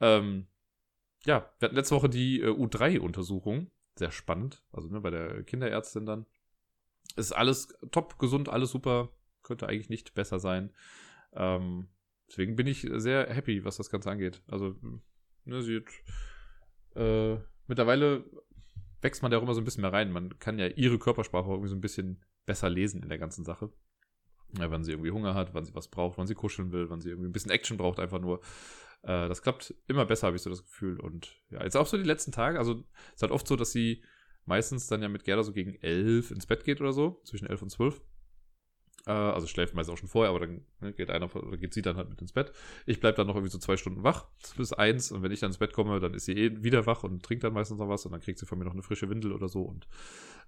Ähm, 0.00 0.46
ja, 1.24 1.50
wir 1.58 1.66
hatten 1.66 1.76
letzte 1.76 1.94
Woche 1.94 2.10
die 2.10 2.42
äh, 2.42 2.48
U3-Untersuchung. 2.48 3.70
Sehr 3.96 4.10
spannend. 4.10 4.62
Also 4.72 4.90
ne, 4.90 5.00
bei 5.00 5.08
der 5.08 5.42
Kinderärztin 5.42 6.04
dann. 6.04 6.26
Ist 7.16 7.32
alles 7.32 7.74
top, 7.90 8.18
gesund, 8.18 8.50
alles 8.50 8.70
super. 8.70 9.08
Könnte 9.42 9.68
eigentlich 9.68 9.88
nicht 9.88 10.12
besser 10.12 10.38
sein. 10.38 10.74
Ähm, 11.32 11.88
deswegen 12.28 12.56
bin 12.56 12.66
ich 12.66 12.86
sehr 12.96 13.32
happy, 13.32 13.64
was 13.64 13.78
das 13.78 13.88
Ganze 13.88 14.10
angeht. 14.10 14.42
Also, 14.48 14.76
ne, 15.46 15.62
sie 15.62 15.76
hat, 15.76 16.96
äh, 16.96 17.38
mittlerweile 17.66 18.24
wächst 19.00 19.22
man 19.22 19.30
da 19.30 19.38
auch 19.38 19.42
immer 19.42 19.54
so 19.54 19.60
ein 19.60 19.64
bisschen 19.64 19.82
mehr 19.82 19.92
rein. 19.92 20.12
Man 20.12 20.38
kann 20.38 20.58
ja 20.58 20.66
ihre 20.66 20.98
Körpersprache 20.98 21.50
irgendwie 21.50 21.68
so 21.68 21.76
ein 21.76 21.80
bisschen 21.80 22.24
besser 22.46 22.70
lesen 22.70 23.02
in 23.02 23.08
der 23.08 23.18
ganzen 23.18 23.44
Sache. 23.44 23.70
Ja, 24.58 24.70
wann 24.70 24.82
sie 24.82 24.92
irgendwie 24.92 25.10
Hunger 25.10 25.34
hat, 25.34 25.52
wann 25.54 25.64
sie 25.64 25.74
was 25.74 25.88
braucht, 25.88 26.18
wann 26.18 26.26
sie 26.26 26.34
kuscheln 26.34 26.72
will, 26.72 26.88
wann 26.88 27.00
sie 27.00 27.10
irgendwie 27.10 27.28
ein 27.28 27.32
bisschen 27.32 27.50
Action 27.50 27.76
braucht, 27.76 28.00
einfach 28.00 28.20
nur. 28.20 28.40
Äh, 29.02 29.28
das 29.28 29.42
klappt 29.42 29.74
immer 29.86 30.06
besser, 30.06 30.26
habe 30.26 30.36
ich 30.36 30.42
so 30.42 30.50
das 30.50 30.64
Gefühl. 30.64 30.98
Und 30.98 31.36
ja, 31.50 31.62
jetzt 31.62 31.76
auch 31.76 31.86
so 31.86 31.96
die 31.96 32.02
letzten 32.04 32.32
Tage. 32.32 32.58
Also, 32.58 32.84
es 33.08 33.16
ist 33.16 33.22
halt 33.22 33.32
oft 33.32 33.46
so, 33.46 33.56
dass 33.56 33.72
sie 33.72 34.02
meistens 34.46 34.86
dann 34.86 35.02
ja 35.02 35.08
mit 35.08 35.24
Gerda 35.24 35.42
so 35.42 35.52
gegen 35.52 35.74
elf 35.82 36.30
ins 36.30 36.46
Bett 36.46 36.64
geht 36.64 36.80
oder 36.80 36.92
so, 36.92 37.20
zwischen 37.24 37.46
elf 37.46 37.60
und 37.60 37.70
zwölf. 37.70 38.00
Äh, 39.08 39.12
also 39.12 39.46
schläft 39.46 39.74
meistens 39.74 39.94
auch 39.94 39.98
schon 39.98 40.10
vorher, 40.10 40.28
aber 40.28 40.40
dann 40.40 40.66
ne, 40.80 40.92
geht 40.92 41.10
einer 41.10 41.34
oder 41.34 41.56
geht 41.56 41.72
sie 41.72 41.80
dann 41.80 41.96
halt 41.96 42.10
mit 42.10 42.20
ins 42.20 42.32
Bett. 42.32 42.52
Ich 42.84 43.00
bleibe 43.00 43.16
dann 43.16 43.26
noch 43.26 43.36
irgendwie 43.36 43.50
so 43.50 43.58
zwei 43.58 43.78
Stunden 43.78 44.02
wach 44.02 44.26
bis 44.58 44.74
eins 44.74 45.10
und 45.10 45.22
wenn 45.22 45.32
ich 45.32 45.40
dann 45.40 45.48
ins 45.48 45.58
Bett 45.58 45.72
komme, 45.72 45.98
dann 45.98 46.12
ist 46.12 46.26
sie 46.26 46.34
eh 46.34 46.62
wieder 46.62 46.84
wach 46.84 47.04
und 47.04 47.24
trinkt 47.24 47.42
dann 47.42 47.54
meistens 47.54 47.78
noch 47.78 47.88
was 47.88 48.04
und 48.04 48.12
dann 48.12 48.20
kriegt 48.20 48.38
sie 48.38 48.44
von 48.44 48.58
mir 48.58 48.66
noch 48.66 48.74
eine 48.74 48.82
frische 48.82 49.08
Windel 49.08 49.32
oder 49.32 49.48
so 49.48 49.62
und 49.62 49.88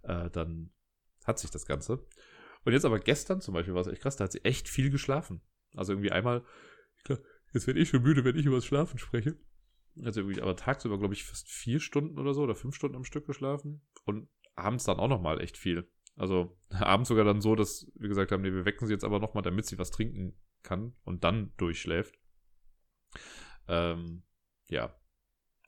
äh, 0.03 0.29
dann 0.29 0.71
hat 1.25 1.39
sich 1.39 1.51
das 1.51 1.65
Ganze. 1.65 2.05
Und 2.67 2.75
jetzt 2.75 2.85
aber 2.85 2.99
gestern 2.99 3.41
zum 3.41 3.55
Beispiel 3.55 3.73
war 3.73 3.81
es 3.81 3.87
echt 3.87 4.03
krass, 4.03 4.17
da 4.17 4.25
hat 4.25 4.33
sie 4.33 4.45
echt 4.45 4.69
viel 4.69 4.91
geschlafen. 4.91 5.41
Also 5.75 5.95
irgendwie 5.95 6.13
einmal, 6.13 6.45
klar, 7.05 7.19
jetzt 7.55 7.67
werde 7.67 7.81
ich 7.81 7.89
schon 7.89 8.03
müde, 8.03 8.25
wenn 8.25 8.37
ich 8.37 8.45
über 8.45 8.57
das 8.57 8.67
Schlafen 8.67 8.99
spreche. 8.99 9.39
Also 10.05 10.21
irgendwie, 10.21 10.43
aber 10.43 10.55
tagsüber, 10.55 10.99
glaube 10.99 11.15
ich, 11.15 11.25
fast 11.25 11.49
vier 11.49 11.81
Stunden 11.81 12.19
oder 12.19 12.35
so 12.35 12.43
oder 12.43 12.55
fünf 12.55 12.75
Stunden 12.75 12.97
am 12.97 13.05
Stück 13.05 13.27
geschlafen 13.27 13.81
und 14.05 14.29
abends 14.55 14.85
dann 14.85 14.99
auch 14.99 15.09
nochmal 15.09 15.41
echt 15.41 15.57
viel. 15.57 15.89
Also 16.21 16.55
abends 16.69 17.09
sogar 17.09 17.25
dann 17.25 17.41
so, 17.41 17.57
dass 17.57 17.91
wir 17.95 18.11
gesagt 18.11 18.31
haben, 18.31 18.43
nee, 18.43 18.53
wir 18.53 18.67
wecken 18.67 18.87
sie 18.87 18.93
jetzt 18.93 19.05
aber 19.05 19.19
nochmal, 19.19 19.43
damit 19.43 19.65
sie 19.65 19.79
was 19.79 19.91
trinken 19.91 20.35
kann 20.63 20.93
und 21.03 21.25
dann 21.25 21.53
durchschläft. 21.57 22.19
Ähm, 23.67 24.23
ja. 24.69 24.95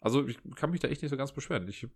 Also 0.01 0.27
ich 0.27 0.37
kann 0.55 0.71
mich 0.71 0.81
da 0.81 0.89
echt 0.89 1.01
nicht 1.01 1.11
so 1.11 1.17
ganz 1.17 1.33
beschweren. 1.33 1.67
Ich 1.69 1.83
habe 1.85 1.95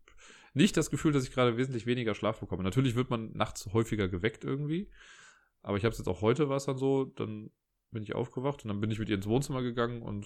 nicht 0.54 0.74
das 0.76 0.90
Gefühl, 0.90 1.12
dass 1.12 1.24
ich 1.24 1.32
gerade 1.32 1.58
wesentlich 1.58 1.84
weniger 1.84 2.14
Schlaf 2.14 2.40
bekomme. 2.40 2.62
Natürlich 2.62 2.94
wird 2.94 3.10
man 3.10 3.32
nachts 3.32 3.68
häufiger 3.74 4.08
geweckt 4.08 4.42
irgendwie. 4.42 4.90
Aber 5.60 5.76
ich 5.76 5.84
habe 5.84 5.92
es 5.92 5.98
jetzt 5.98 6.08
auch 6.08 6.22
heute 6.22 6.48
war 6.48 6.56
es 6.56 6.64
dann 6.64 6.78
so, 6.78 7.04
dann 7.04 7.50
bin 7.90 8.02
ich 8.02 8.14
aufgewacht 8.14 8.64
und 8.64 8.68
dann 8.68 8.80
bin 8.80 8.90
ich 8.90 8.98
mit 8.98 9.10
ihr 9.10 9.16
ins 9.16 9.26
Wohnzimmer 9.26 9.60
gegangen 9.60 10.00
und 10.00 10.24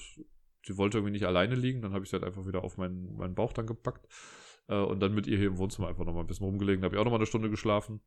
sie 0.64 0.76
wollte 0.76 0.99
irgendwie 0.99 1.12
nicht 1.12 1.26
alleine 1.26 1.57
liegen. 1.57 1.83
Dann 1.83 1.95
habe 1.95 2.05
ich 2.05 2.11
sie 2.11 2.16
halt 2.16 2.24
einfach 2.24 2.47
wieder 2.47 2.62
auf 2.62 2.76
meinen, 2.76 3.16
meinen 3.16 3.35
Bauch 3.35 3.53
dann 3.53 3.66
gepackt 3.66 4.07
äh, 4.68 4.76
und 4.76 5.01
dann 5.01 5.14
mit 5.14 5.26
ihr 5.26 5.39
hier 5.39 5.49
im 5.49 5.59
Wohnzimmer 5.59 5.89
einfach 5.89 6.05
nochmal 6.05 6.22
ein 6.22 6.28
bisschen 6.28 6.47
rumgelegen. 6.47 6.83
Da 6.83 6.87
habe 6.87 6.95
ich 6.95 7.01
auch 7.01 7.05
nochmal 7.05 7.18
eine 7.18 7.26
Stunde 7.26 7.51
geschlafen. 7.51 8.01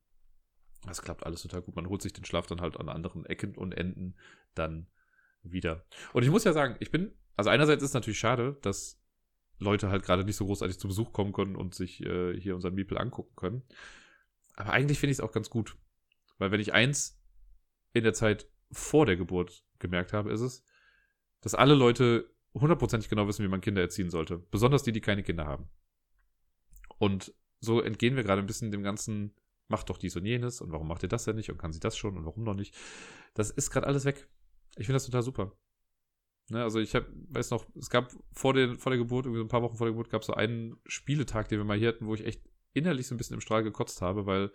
Das 0.85 1.01
klappt 1.01 1.25
alles 1.25 1.41
total 1.41 1.61
gut. 1.61 1.75
Man 1.75 1.87
holt 1.87 2.01
sich 2.01 2.13
den 2.13 2.25
Schlaf 2.25 2.47
dann 2.47 2.61
halt 2.61 2.77
an 2.77 2.89
anderen 2.89 3.25
Ecken 3.25 3.55
und 3.55 3.73
Enden 3.73 4.15
dann 4.53 4.87
wieder. 5.43 5.85
Und 6.13 6.23
ich 6.23 6.29
muss 6.29 6.43
ja 6.43 6.53
sagen, 6.53 6.75
ich 6.79 6.91
bin, 6.91 7.13
also 7.35 7.49
einerseits 7.49 7.83
ist 7.83 7.89
es 7.89 7.93
natürlich 7.93 8.19
schade, 8.19 8.57
dass 8.61 9.01
Leute 9.59 9.89
halt 9.89 10.03
gerade 10.03 10.23
nicht 10.23 10.35
so 10.35 10.45
großartig 10.45 10.79
zu 10.79 10.87
Besuch 10.87 11.13
kommen 11.13 11.33
können 11.33 11.55
und 11.55 11.75
sich 11.75 12.01
äh, 12.01 12.39
hier 12.39 12.55
unseren 12.55 12.75
Miepel 12.75 12.97
angucken 12.97 13.35
können. 13.35 13.63
Aber 14.55 14.71
eigentlich 14.71 14.99
finde 14.99 15.11
ich 15.11 15.17
es 15.17 15.23
auch 15.23 15.31
ganz 15.31 15.49
gut. 15.49 15.77
Weil 16.37 16.51
wenn 16.51 16.59
ich 16.59 16.73
eins 16.73 17.21
in 17.93 18.03
der 18.03 18.13
Zeit 18.13 18.47
vor 18.71 19.05
der 19.05 19.17
Geburt 19.17 19.63
gemerkt 19.79 20.13
habe, 20.13 20.31
ist 20.31 20.41
es, 20.41 20.63
dass 21.41 21.55
alle 21.55 21.75
Leute 21.75 22.29
hundertprozentig 22.53 23.09
genau 23.09 23.27
wissen, 23.27 23.43
wie 23.43 23.49
man 23.49 23.61
Kinder 23.61 23.81
erziehen 23.81 24.09
sollte. 24.09 24.37
Besonders 24.37 24.83
die, 24.83 24.91
die 24.91 25.01
keine 25.01 25.23
Kinder 25.23 25.45
haben. 25.45 25.69
Und 26.97 27.33
so 27.59 27.81
entgehen 27.81 28.15
wir 28.15 28.23
gerade 28.23 28.41
ein 28.41 28.47
bisschen 28.47 28.71
dem 28.71 28.83
ganzen, 28.83 29.33
macht 29.73 29.89
doch 29.89 29.97
dies 29.97 30.15
und 30.15 30.25
jenes 30.25 30.61
und 30.61 30.71
warum 30.71 30.87
macht 30.87 31.01
ihr 31.01 31.09
das 31.09 31.23
denn 31.23 31.35
nicht 31.35 31.49
und 31.49 31.57
kann 31.57 31.73
sie 31.73 31.79
das 31.79 31.97
schon 31.97 32.15
und 32.15 32.25
warum 32.25 32.43
noch 32.43 32.53
nicht. 32.53 32.75
Das 33.33 33.49
ist 33.49 33.71
gerade 33.71 33.87
alles 33.87 34.05
weg. 34.05 34.29
Ich 34.77 34.85
finde 34.85 34.97
das 34.97 35.05
total 35.05 35.23
super. 35.23 35.51
Ne, 36.49 36.61
also 36.61 36.79
ich 36.79 36.93
hab, 36.93 37.07
weiß 37.29 37.49
noch, 37.49 37.65
es 37.75 37.89
gab 37.89 38.11
vor, 38.33 38.53
den, 38.53 38.77
vor 38.77 38.91
der 38.91 38.99
Geburt, 38.99 39.25
irgendwie 39.25 39.39
so 39.39 39.45
ein 39.45 39.49
paar 39.49 39.63
Wochen 39.63 39.77
vor 39.77 39.87
der 39.87 39.93
Geburt, 39.93 40.11
gab 40.11 40.21
es 40.21 40.27
so 40.27 40.35
einen 40.35 40.75
Spieletag, 40.85 41.47
den 41.47 41.57
wir 41.57 41.65
mal 41.65 41.77
hier 41.77 41.87
hatten, 41.87 42.05
wo 42.05 42.13
ich 42.13 42.23
echt 42.23 42.43
innerlich 42.73 43.07
so 43.07 43.15
ein 43.15 43.17
bisschen 43.17 43.33
im 43.33 43.41
Strahl 43.41 43.63
gekotzt 43.63 44.01
habe, 44.01 44.27
weil 44.27 44.51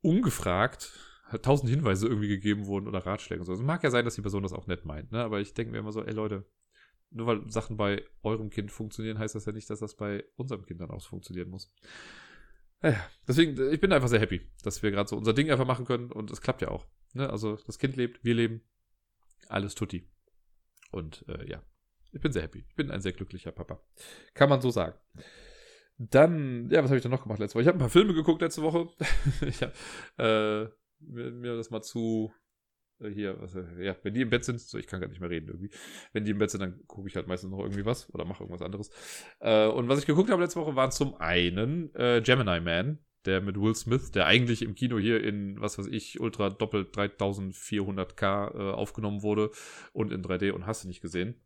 ungefragt 0.00 0.98
tausend 1.42 1.68
Hinweise 1.68 2.06
irgendwie 2.06 2.28
gegeben 2.28 2.64
wurden 2.64 2.88
oder 2.88 3.04
Ratschläge 3.04 3.40
und 3.40 3.46
so. 3.46 3.52
Es 3.52 3.60
mag 3.60 3.82
ja 3.82 3.90
sein, 3.90 4.06
dass 4.06 4.14
die 4.14 4.22
Person 4.22 4.42
das 4.42 4.52
auch 4.54 4.66
nett 4.66 4.86
meint, 4.86 5.12
ne? 5.12 5.22
aber 5.22 5.40
ich 5.40 5.52
denke 5.52 5.72
mir 5.72 5.78
immer 5.78 5.92
so, 5.92 6.02
ey 6.02 6.12
Leute, 6.12 6.46
nur 7.10 7.26
weil 7.26 7.50
Sachen 7.50 7.76
bei 7.76 8.02
eurem 8.22 8.48
Kind 8.50 8.70
funktionieren, 8.70 9.18
heißt 9.18 9.34
das 9.34 9.44
ja 9.44 9.52
nicht, 9.52 9.68
dass 9.68 9.80
das 9.80 9.96
bei 9.96 10.24
unserem 10.36 10.64
Kind 10.64 10.80
dann 10.80 10.90
auch 10.90 11.04
funktionieren 11.04 11.50
muss. 11.50 11.72
Naja, 12.84 13.02
deswegen, 13.26 13.72
ich 13.72 13.80
bin 13.80 13.94
einfach 13.94 14.08
sehr 14.08 14.20
happy, 14.20 14.42
dass 14.62 14.82
wir 14.82 14.90
gerade 14.90 15.08
so 15.08 15.16
unser 15.16 15.32
Ding 15.32 15.50
einfach 15.50 15.64
machen 15.64 15.86
können 15.86 16.12
und 16.12 16.30
es 16.30 16.42
klappt 16.42 16.60
ja 16.60 16.68
auch. 16.68 16.86
Ne? 17.14 17.30
Also 17.30 17.56
das 17.64 17.78
Kind 17.78 17.96
lebt, 17.96 18.22
wir 18.22 18.34
leben, 18.34 18.60
alles 19.48 19.74
tutti. 19.74 20.06
Und 20.90 21.24
äh, 21.26 21.48
ja, 21.48 21.62
ich 22.12 22.20
bin 22.20 22.30
sehr 22.30 22.42
happy. 22.42 22.62
Ich 22.68 22.74
bin 22.74 22.90
ein 22.90 23.00
sehr 23.00 23.12
glücklicher 23.12 23.52
Papa. 23.52 23.80
Kann 24.34 24.50
man 24.50 24.60
so 24.60 24.70
sagen. 24.70 24.98
Dann, 25.96 26.68
ja, 26.68 26.82
was 26.82 26.90
habe 26.90 26.96
ich 26.96 27.02
denn 27.02 27.10
noch 27.10 27.22
gemacht 27.22 27.38
letzte 27.38 27.54
Woche? 27.54 27.62
Ich 27.62 27.68
habe 27.68 27.78
ein 27.78 27.80
paar 27.80 27.88
Filme 27.88 28.12
geguckt 28.12 28.42
letzte 28.42 28.60
Woche. 28.60 28.88
ich 29.46 29.62
habe 29.62 29.72
äh, 30.18 31.04
mir, 31.06 31.30
mir 31.30 31.56
das 31.56 31.70
mal 31.70 31.80
zu 31.80 32.34
hier, 33.10 33.40
was, 33.40 33.54
äh, 33.54 33.64
ja, 33.80 33.96
wenn 34.02 34.14
die 34.14 34.22
im 34.22 34.30
Bett 34.30 34.44
sind, 34.44 34.60
so 34.60 34.78
ich 34.78 34.86
kann 34.86 35.00
gar 35.00 35.08
nicht 35.08 35.20
mehr 35.20 35.30
reden 35.30 35.48
irgendwie. 35.48 35.70
Wenn 36.12 36.24
die 36.24 36.30
im 36.30 36.38
Bett 36.38 36.50
sind, 36.50 36.60
dann 36.60 36.80
gucke 36.86 37.08
ich 37.08 37.16
halt 37.16 37.26
meistens 37.26 37.50
noch 37.50 37.60
irgendwie 37.60 37.84
was 37.84 38.12
oder 38.14 38.24
mache 38.24 38.42
irgendwas 38.42 38.62
anderes. 38.62 38.90
Äh, 39.40 39.66
und 39.66 39.88
was 39.88 39.98
ich 39.98 40.06
geguckt 40.06 40.30
habe 40.30 40.42
letzte 40.42 40.60
Woche 40.60 40.76
waren 40.76 40.90
zum 40.90 41.14
einen 41.16 41.94
äh, 41.94 42.20
Gemini 42.22 42.60
Man, 42.60 42.98
der 43.24 43.40
mit 43.40 43.60
Will 43.60 43.74
Smith, 43.74 44.10
der 44.10 44.26
eigentlich 44.26 44.62
im 44.62 44.74
Kino 44.74 44.98
hier 44.98 45.22
in, 45.22 45.60
was 45.60 45.78
weiß 45.78 45.86
ich, 45.86 46.20
Ultra 46.20 46.50
doppelt 46.50 46.94
3400k 46.94 48.54
äh, 48.54 48.72
aufgenommen 48.72 49.22
wurde 49.22 49.50
und 49.92 50.12
in 50.12 50.22
3D 50.22 50.52
und 50.52 50.66
hast 50.66 50.84
du 50.84 50.88
nicht 50.88 51.00
gesehen. 51.00 51.40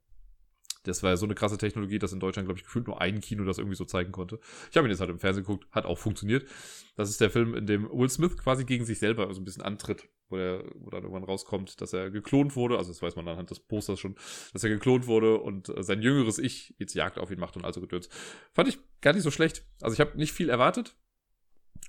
Das 0.85 1.03
war 1.03 1.11
ja 1.11 1.16
so 1.16 1.26
eine 1.26 1.35
krasse 1.35 1.59
Technologie, 1.59 1.99
dass 1.99 2.12
in 2.12 2.20
Deutschland, 2.20 2.47
glaube 2.47 2.59
ich, 2.59 2.64
gefühlt 2.64 2.87
nur 2.87 3.01
ein 3.01 3.20
Kino 3.20 3.45
das 3.45 3.59
irgendwie 3.59 3.76
so 3.76 3.85
zeigen 3.85 4.12
konnte. 4.12 4.39
Ich 4.70 4.76
habe 4.76 4.87
ihn 4.87 4.91
jetzt 4.91 5.01
halt 5.01 5.11
im 5.11 5.18
Fernsehen 5.18 5.45
geguckt, 5.45 5.66
hat 5.72 5.85
auch 5.85 5.99
funktioniert. 5.99 6.49
Das 6.97 7.11
ist 7.11 7.20
der 7.20 7.31
Film, 7.31 7.55
in 7.55 7.66
dem 7.66 7.89
Will 7.91 8.09
Smith 8.09 8.37
quasi 8.37 8.64
gegen 8.64 8.85
sich 8.85 8.99
selber 8.99 9.33
so 9.35 9.41
ein 9.41 9.45
bisschen 9.45 9.62
antritt, 9.62 10.09
wo, 10.29 10.37
er, 10.37 10.64
wo 10.74 10.91
dann 10.91 11.03
irgendwann 11.03 11.24
rauskommt, 11.24 11.81
dass 11.81 11.93
er 11.93 12.11
geklont 12.11 12.57
wurde. 12.57 12.79
Also 12.79 12.91
das 12.91 13.03
weiß 13.03 13.16
man 13.16 13.29
anhand 13.29 13.51
des 13.51 13.61
Posters 13.61 14.01
schon, 14.01 14.16
dass 14.53 14.64
er 14.64 14.70
geklont 14.70 15.07
wurde 15.07 15.39
und 15.39 15.68
äh, 15.68 15.83
sein 15.83 16.03
jüngeres 16.03 16.39
Ich 16.39 16.74
jetzt 16.79 16.95
Jagd 16.95 17.18
auf 17.18 17.31
ihn 17.31 17.41
macht 17.41 17.57
und 17.57 17.64
also 17.64 17.81
gedöns. 17.81 18.09
Fand 18.53 18.68
ich 18.68 18.79
gar 19.01 19.12
nicht 19.12 19.22
so 19.22 19.31
schlecht. 19.31 19.64
Also 19.81 19.95
ich 19.95 20.01
habe 20.01 20.16
nicht 20.16 20.33
viel 20.33 20.49
erwartet 20.49 20.97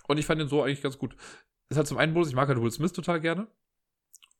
und 0.08 0.18
ich 0.18 0.26
fand 0.26 0.42
ihn 0.42 0.48
so 0.48 0.62
eigentlich 0.64 0.82
ganz 0.82 0.98
gut. 0.98 1.16
Ist 1.70 1.78
halt 1.78 1.88
zum 1.88 1.98
einen 1.98 2.14
bloß, 2.14 2.28
ich 2.30 2.36
mag 2.36 2.48
halt 2.48 2.62
Will 2.62 2.72
Smith 2.72 2.94
total 2.94 3.22
gerne. 3.22 3.48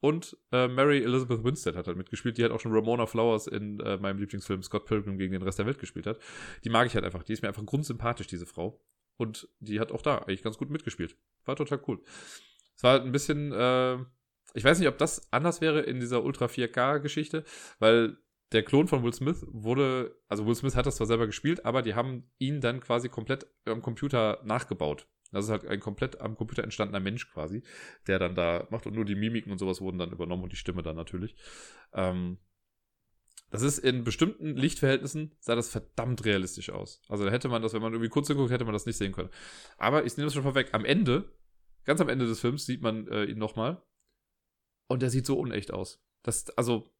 Und 0.02 0.38
äh, 0.52 0.68
Mary 0.68 1.04
Elizabeth 1.04 1.44
Winstead 1.44 1.76
hat 1.76 1.88
halt 1.88 1.98
mitgespielt. 1.98 2.38
Die 2.38 2.44
hat 2.44 2.52
auch 2.52 2.60
schon 2.60 2.74
Ramona 2.74 3.06
Flowers 3.06 3.48
in 3.48 3.80
äh, 3.82 3.98
meinem 3.98 4.20
Lieblingsfilm 4.20 4.64
Scott 4.64 4.86
Pilgrim 4.86 5.18
gegen 5.18 5.34
den 5.34 5.42
Rest 5.42 5.60
der 5.60 5.66
Welt 5.66 5.80
gespielt 5.80 6.08
hat. 6.08 6.20
Die 6.64 6.70
mag 6.70 6.88
ich 6.88 6.96
halt 6.96 7.04
einfach. 7.04 7.24
Die 7.24 7.34
ist 7.34 7.42
mir 7.42 7.50
einfach 7.50 7.66
grundsympathisch, 7.66 8.28
diese 8.28 8.46
Frau. 8.46 8.82
Und 9.18 9.50
die 9.60 9.80
hat 9.80 9.92
auch 9.92 10.02
da 10.02 10.20
eigentlich 10.20 10.44
ganz 10.44 10.58
gut 10.58 10.70
mitgespielt. 10.70 11.18
War 11.44 11.58
total 11.58 11.82
cool. 11.88 12.02
Es 12.76 12.84
war 12.84 12.94
halt 12.94 13.04
ein 13.04 13.12
bisschen, 13.12 13.52
äh, 13.52 13.96
ich 14.54 14.64
weiß 14.64 14.80
nicht, 14.80 14.88
ob 14.88 14.98
das 14.98 15.32
anders 15.34 15.60
wäre 15.60 15.82
in 15.82 16.00
dieser 16.00 16.24
Ultra 16.24 16.46
4K-Geschichte, 16.46 17.44
weil 17.80 18.18
der 18.54 18.64
Klon 18.64 18.88
von 18.88 19.04
Will 19.04 19.14
Smith 19.14 19.46
wurde, 19.50 20.16
also 20.28 20.46
Will 20.48 20.56
Smith 20.56 20.76
hat 20.76 20.86
das 20.86 20.96
zwar 20.96 21.08
selber 21.08 21.28
gespielt, 21.28 21.66
aber 21.66 21.82
die 21.82 21.94
haben 21.94 22.32
ihn 22.40 22.62
dann 22.62 22.80
quasi 22.80 23.10
komplett 23.10 23.48
am 23.66 23.82
Computer 23.82 24.42
nachgebaut. 24.44 25.08
Das 25.32 25.46
ist 25.46 25.52
halt 25.52 25.66
ein 25.66 25.80
komplett 25.80 26.22
am 26.22 26.36
Computer 26.36 26.64
entstandener 26.64 27.00
Mensch 27.00 27.30
quasi, 27.32 27.64
der 28.08 28.20
dann 28.20 28.36
da 28.36 28.68
macht 28.72 28.88
und 28.88 28.96
nur 28.96 29.06
die 29.06 29.16
Mimiken 29.16 29.52
und 29.52 29.58
sowas 29.60 29.82
wurden 29.82 30.00
dann 30.00 30.12
übernommen 30.12 30.44
und 30.44 30.52
die 30.52 30.58
Stimme 30.58 30.82
dann 30.82 30.96
natürlich. 30.96 31.36
Ähm, 31.94 32.40
das 33.52 33.62
ist 33.64 33.80
in 33.80 34.04
bestimmten 34.04 34.56
Lichtverhältnissen, 34.56 35.36
sah 35.40 35.56
das 35.56 35.70
verdammt 35.70 36.24
realistisch 36.26 36.70
aus. 36.70 37.02
Also 37.08 37.26
da 37.26 37.32
hätte 37.32 37.50
man 37.50 37.62
das, 37.62 37.74
wenn 37.74 37.82
man 37.82 37.94
irgendwie 37.94 38.10
kurz 38.10 38.28
hinguckt, 38.28 38.52
hätte 38.52 38.66
man 38.66 38.74
das 38.74 38.86
nicht 38.86 38.98
sehen 38.98 39.12
können. 39.12 39.30
Aber 39.78 40.06
ich 40.06 40.16
nehme 40.18 40.28
das 40.28 40.34
schon 40.34 40.44
vorweg, 40.44 40.70
am 40.74 40.86
Ende, 40.86 41.34
ganz 41.84 42.00
am 42.00 42.10
Ende 42.10 42.28
des 42.28 42.40
Films, 42.40 42.66
sieht 42.66 42.82
man 42.82 43.08
äh, 43.08 43.26
ihn 43.26 43.40
nochmal. 43.40 43.82
Und 44.88 45.02
der 45.02 45.10
sieht 45.10 45.26
so 45.26 45.38
unecht 45.40 45.72
aus. 45.72 46.04
Das, 46.22 46.50
also, 46.58 46.92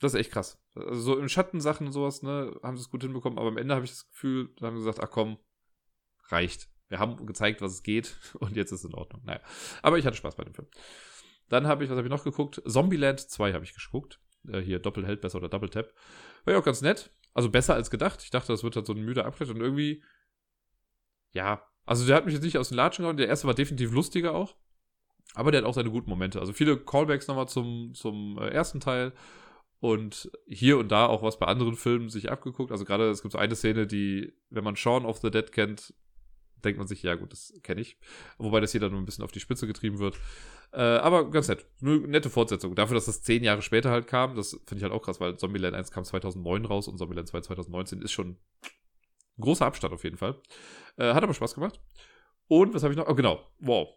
das 0.00 0.14
ist 0.14 0.20
echt 0.20 0.32
krass. 0.32 0.60
Also 0.74 1.00
so 1.00 1.18
in 1.18 1.28
Schattensachen 1.28 1.86
und 1.86 1.92
sowas, 1.92 2.22
ne, 2.22 2.58
haben 2.62 2.76
sie 2.76 2.82
es 2.82 2.90
gut 2.90 3.02
hinbekommen, 3.02 3.38
aber 3.38 3.48
am 3.48 3.56
Ende 3.56 3.74
habe 3.74 3.84
ich 3.84 3.92
das 3.92 4.08
Gefühl, 4.08 4.52
da 4.56 4.66
haben 4.66 4.76
sie 4.76 4.84
gesagt, 4.84 5.00
ach 5.00 5.10
komm, 5.10 5.38
reicht. 6.28 6.68
Wir 6.88 6.98
haben 6.98 7.26
gezeigt, 7.26 7.60
was 7.60 7.72
es 7.72 7.82
geht 7.82 8.16
und 8.38 8.56
jetzt 8.56 8.72
ist 8.72 8.80
es 8.80 8.90
in 8.90 8.94
Ordnung. 8.94 9.22
Naja, 9.24 9.40
aber 9.82 9.98
ich 9.98 10.06
hatte 10.06 10.16
Spaß 10.16 10.36
bei 10.36 10.44
dem 10.44 10.54
Film. 10.54 10.68
Dann 11.48 11.66
habe 11.66 11.84
ich, 11.84 11.90
was 11.90 11.96
habe 11.96 12.06
ich 12.06 12.12
noch 12.12 12.24
geguckt? 12.24 12.62
Zombieland 12.66 13.20
2 13.20 13.52
habe 13.52 13.64
ich 13.64 13.74
geguckt. 13.74 14.20
Äh, 14.48 14.60
hier 14.60 14.78
Doppelheld 14.78 15.20
besser 15.20 15.38
oder 15.38 15.48
Double 15.48 15.68
Tap. 15.68 15.92
War 16.44 16.54
ja 16.54 16.60
auch 16.60 16.64
ganz 16.64 16.82
nett. 16.82 17.10
Also 17.34 17.50
besser 17.50 17.74
als 17.74 17.90
gedacht. 17.90 18.22
Ich 18.22 18.30
dachte, 18.30 18.52
das 18.52 18.64
wird 18.64 18.76
halt 18.76 18.86
so 18.86 18.94
ein 18.94 19.04
müder 19.04 19.26
Abklatsch 19.26 19.50
und 19.50 19.60
irgendwie, 19.60 20.02
ja, 21.32 21.62
also 21.84 22.06
der 22.06 22.16
hat 22.16 22.24
mich 22.24 22.34
jetzt 22.34 22.42
nicht 22.42 22.58
aus 22.58 22.68
den 22.68 22.76
Latschen 22.76 23.02
gehauen. 23.02 23.16
Der 23.16 23.28
erste 23.28 23.46
war 23.46 23.54
definitiv 23.54 23.92
lustiger 23.92 24.34
auch. 24.34 24.56
Aber 25.34 25.50
der 25.50 25.60
hat 25.60 25.68
auch 25.68 25.74
seine 25.74 25.90
guten 25.90 26.10
Momente. 26.10 26.40
Also 26.40 26.52
viele 26.52 26.78
Callbacks 26.78 27.28
nochmal 27.28 27.48
zum, 27.48 27.92
zum 27.94 28.38
äh, 28.38 28.48
ersten 28.48 28.80
Teil. 28.80 29.12
Und 29.78 30.30
hier 30.46 30.78
und 30.78 30.90
da 30.90 31.06
auch 31.06 31.22
was 31.22 31.38
bei 31.38 31.46
anderen 31.46 31.76
Filmen 31.76 32.08
sich 32.08 32.30
abgeguckt. 32.30 32.72
Also 32.72 32.84
gerade, 32.84 33.10
es 33.10 33.22
gibt 33.22 33.32
so 33.32 33.38
eine 33.38 33.54
Szene, 33.54 33.86
die, 33.86 34.32
wenn 34.48 34.64
man 34.64 34.74
Shaun 34.74 35.04
of 35.04 35.18
the 35.18 35.30
Dead 35.30 35.52
kennt, 35.52 35.94
denkt 36.64 36.78
man 36.78 36.86
sich, 36.86 37.02
ja 37.02 37.14
gut, 37.14 37.32
das 37.32 37.52
kenne 37.62 37.80
ich. 37.80 37.98
Wobei 38.38 38.60
das 38.60 38.72
hier 38.72 38.80
dann 38.80 38.92
nur 38.92 39.00
ein 39.00 39.04
bisschen 39.04 39.24
auf 39.24 39.32
die 39.32 39.40
Spitze 39.40 39.66
getrieben 39.66 39.98
wird. 39.98 40.18
Äh, 40.72 40.80
aber 40.80 41.30
ganz 41.30 41.48
nett. 41.48 41.66
Eine 41.80 41.98
nette 42.00 42.30
Fortsetzung. 42.30 42.74
Dafür, 42.74 42.94
dass 42.94 43.06
das 43.06 43.22
zehn 43.22 43.44
Jahre 43.44 43.62
später 43.62 43.90
halt 43.90 44.06
kam, 44.06 44.34
das 44.36 44.50
finde 44.66 44.76
ich 44.76 44.82
halt 44.82 44.92
auch 44.92 45.02
krass, 45.02 45.20
weil 45.20 45.36
Zombieland 45.36 45.74
1 45.74 45.90
kam 45.90 46.04
2009 46.04 46.64
raus 46.64 46.88
und 46.88 46.98
Zombieland 46.98 47.28
2 47.28 47.40
2019 47.42 48.02
ist 48.02 48.12
schon 48.12 48.30
ein 48.30 48.38
großer 49.40 49.66
Abstand 49.66 49.94
auf 49.94 50.04
jeden 50.04 50.16
Fall. 50.16 50.40
Äh, 50.96 51.14
hat 51.14 51.22
aber 51.22 51.34
Spaß 51.34 51.54
gemacht. 51.54 51.80
Und 52.48 52.74
was 52.74 52.82
habe 52.82 52.92
ich 52.92 52.98
noch? 52.98 53.08
Oh, 53.08 53.14
genau. 53.14 53.44
Wow. 53.58 53.88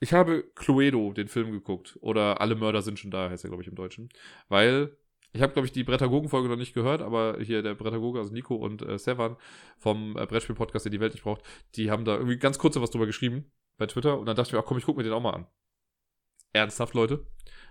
Ich 0.00 0.12
habe 0.12 0.44
Cluedo, 0.54 1.12
den 1.12 1.28
Film, 1.28 1.52
geguckt. 1.52 1.98
Oder 2.00 2.40
Alle 2.40 2.56
Mörder 2.56 2.82
sind 2.82 2.98
schon 2.98 3.10
da, 3.10 3.30
heißt 3.30 3.44
er, 3.44 3.48
glaube 3.48 3.62
ich, 3.62 3.68
im 3.68 3.74
Deutschen. 3.74 4.08
Weil 4.48 4.96
ich 5.34 5.42
habe, 5.42 5.52
glaube 5.52 5.66
ich, 5.66 5.72
die 5.72 5.82
Brettagogen-Folge 5.82 6.48
noch 6.48 6.56
nicht 6.56 6.74
gehört, 6.74 7.02
aber 7.02 7.38
hier 7.40 7.62
der 7.62 7.74
Brettagoge, 7.74 8.20
also 8.20 8.32
Nico 8.32 8.54
und 8.54 8.82
äh, 8.82 8.98
Sevan 8.98 9.36
vom 9.78 10.16
äh, 10.16 10.26
Brettspiel-Podcast, 10.26 10.84
der 10.84 10.92
die 10.92 11.00
Welt 11.00 11.12
nicht 11.12 11.24
braucht, 11.24 11.42
die 11.74 11.90
haben 11.90 12.04
da 12.04 12.14
irgendwie 12.14 12.38
ganz 12.38 12.56
kurz 12.58 12.76
was 12.76 12.90
drüber 12.90 13.06
geschrieben 13.06 13.50
bei 13.76 13.86
Twitter 13.86 14.16
und 14.16 14.26
dann 14.26 14.36
dachte 14.36 14.48
ich 14.48 14.52
mir, 14.52 14.60
ach 14.60 14.64
komm, 14.64 14.78
ich 14.78 14.84
gucke 14.84 14.98
mir 14.98 15.02
den 15.02 15.12
auch 15.12 15.20
mal 15.20 15.34
an. 15.34 15.46
Ernsthaft, 16.52 16.94
Leute? 16.94 17.26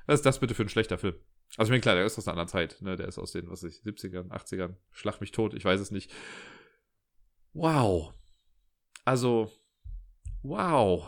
Was 0.08 0.20
ist 0.20 0.26
das 0.26 0.40
bitte 0.42 0.56
für 0.56 0.64
ein 0.64 0.70
schlechter 0.70 0.98
Film? 0.98 1.16
Also 1.56 1.70
ich 1.70 1.72
meine, 1.72 1.82
klar, 1.82 1.96
der 1.96 2.06
ist 2.06 2.18
aus 2.18 2.28
einer 2.28 2.34
anderen 2.34 2.50
Zeit, 2.50 2.82
ne? 2.82 2.98
Der 2.98 3.08
ist 3.08 3.18
aus 3.18 3.32
den, 3.32 3.50
was 3.50 3.64
weiß 3.64 3.80
ich, 3.80 3.86
70ern, 3.86 4.28
80ern, 4.28 4.76
schlag 4.92 5.22
mich 5.22 5.32
tot, 5.32 5.54
ich 5.54 5.64
weiß 5.64 5.80
es 5.80 5.92
nicht. 5.92 6.12
Wow. 7.54 8.14
Also, 9.06 9.50
wow. 10.42 11.08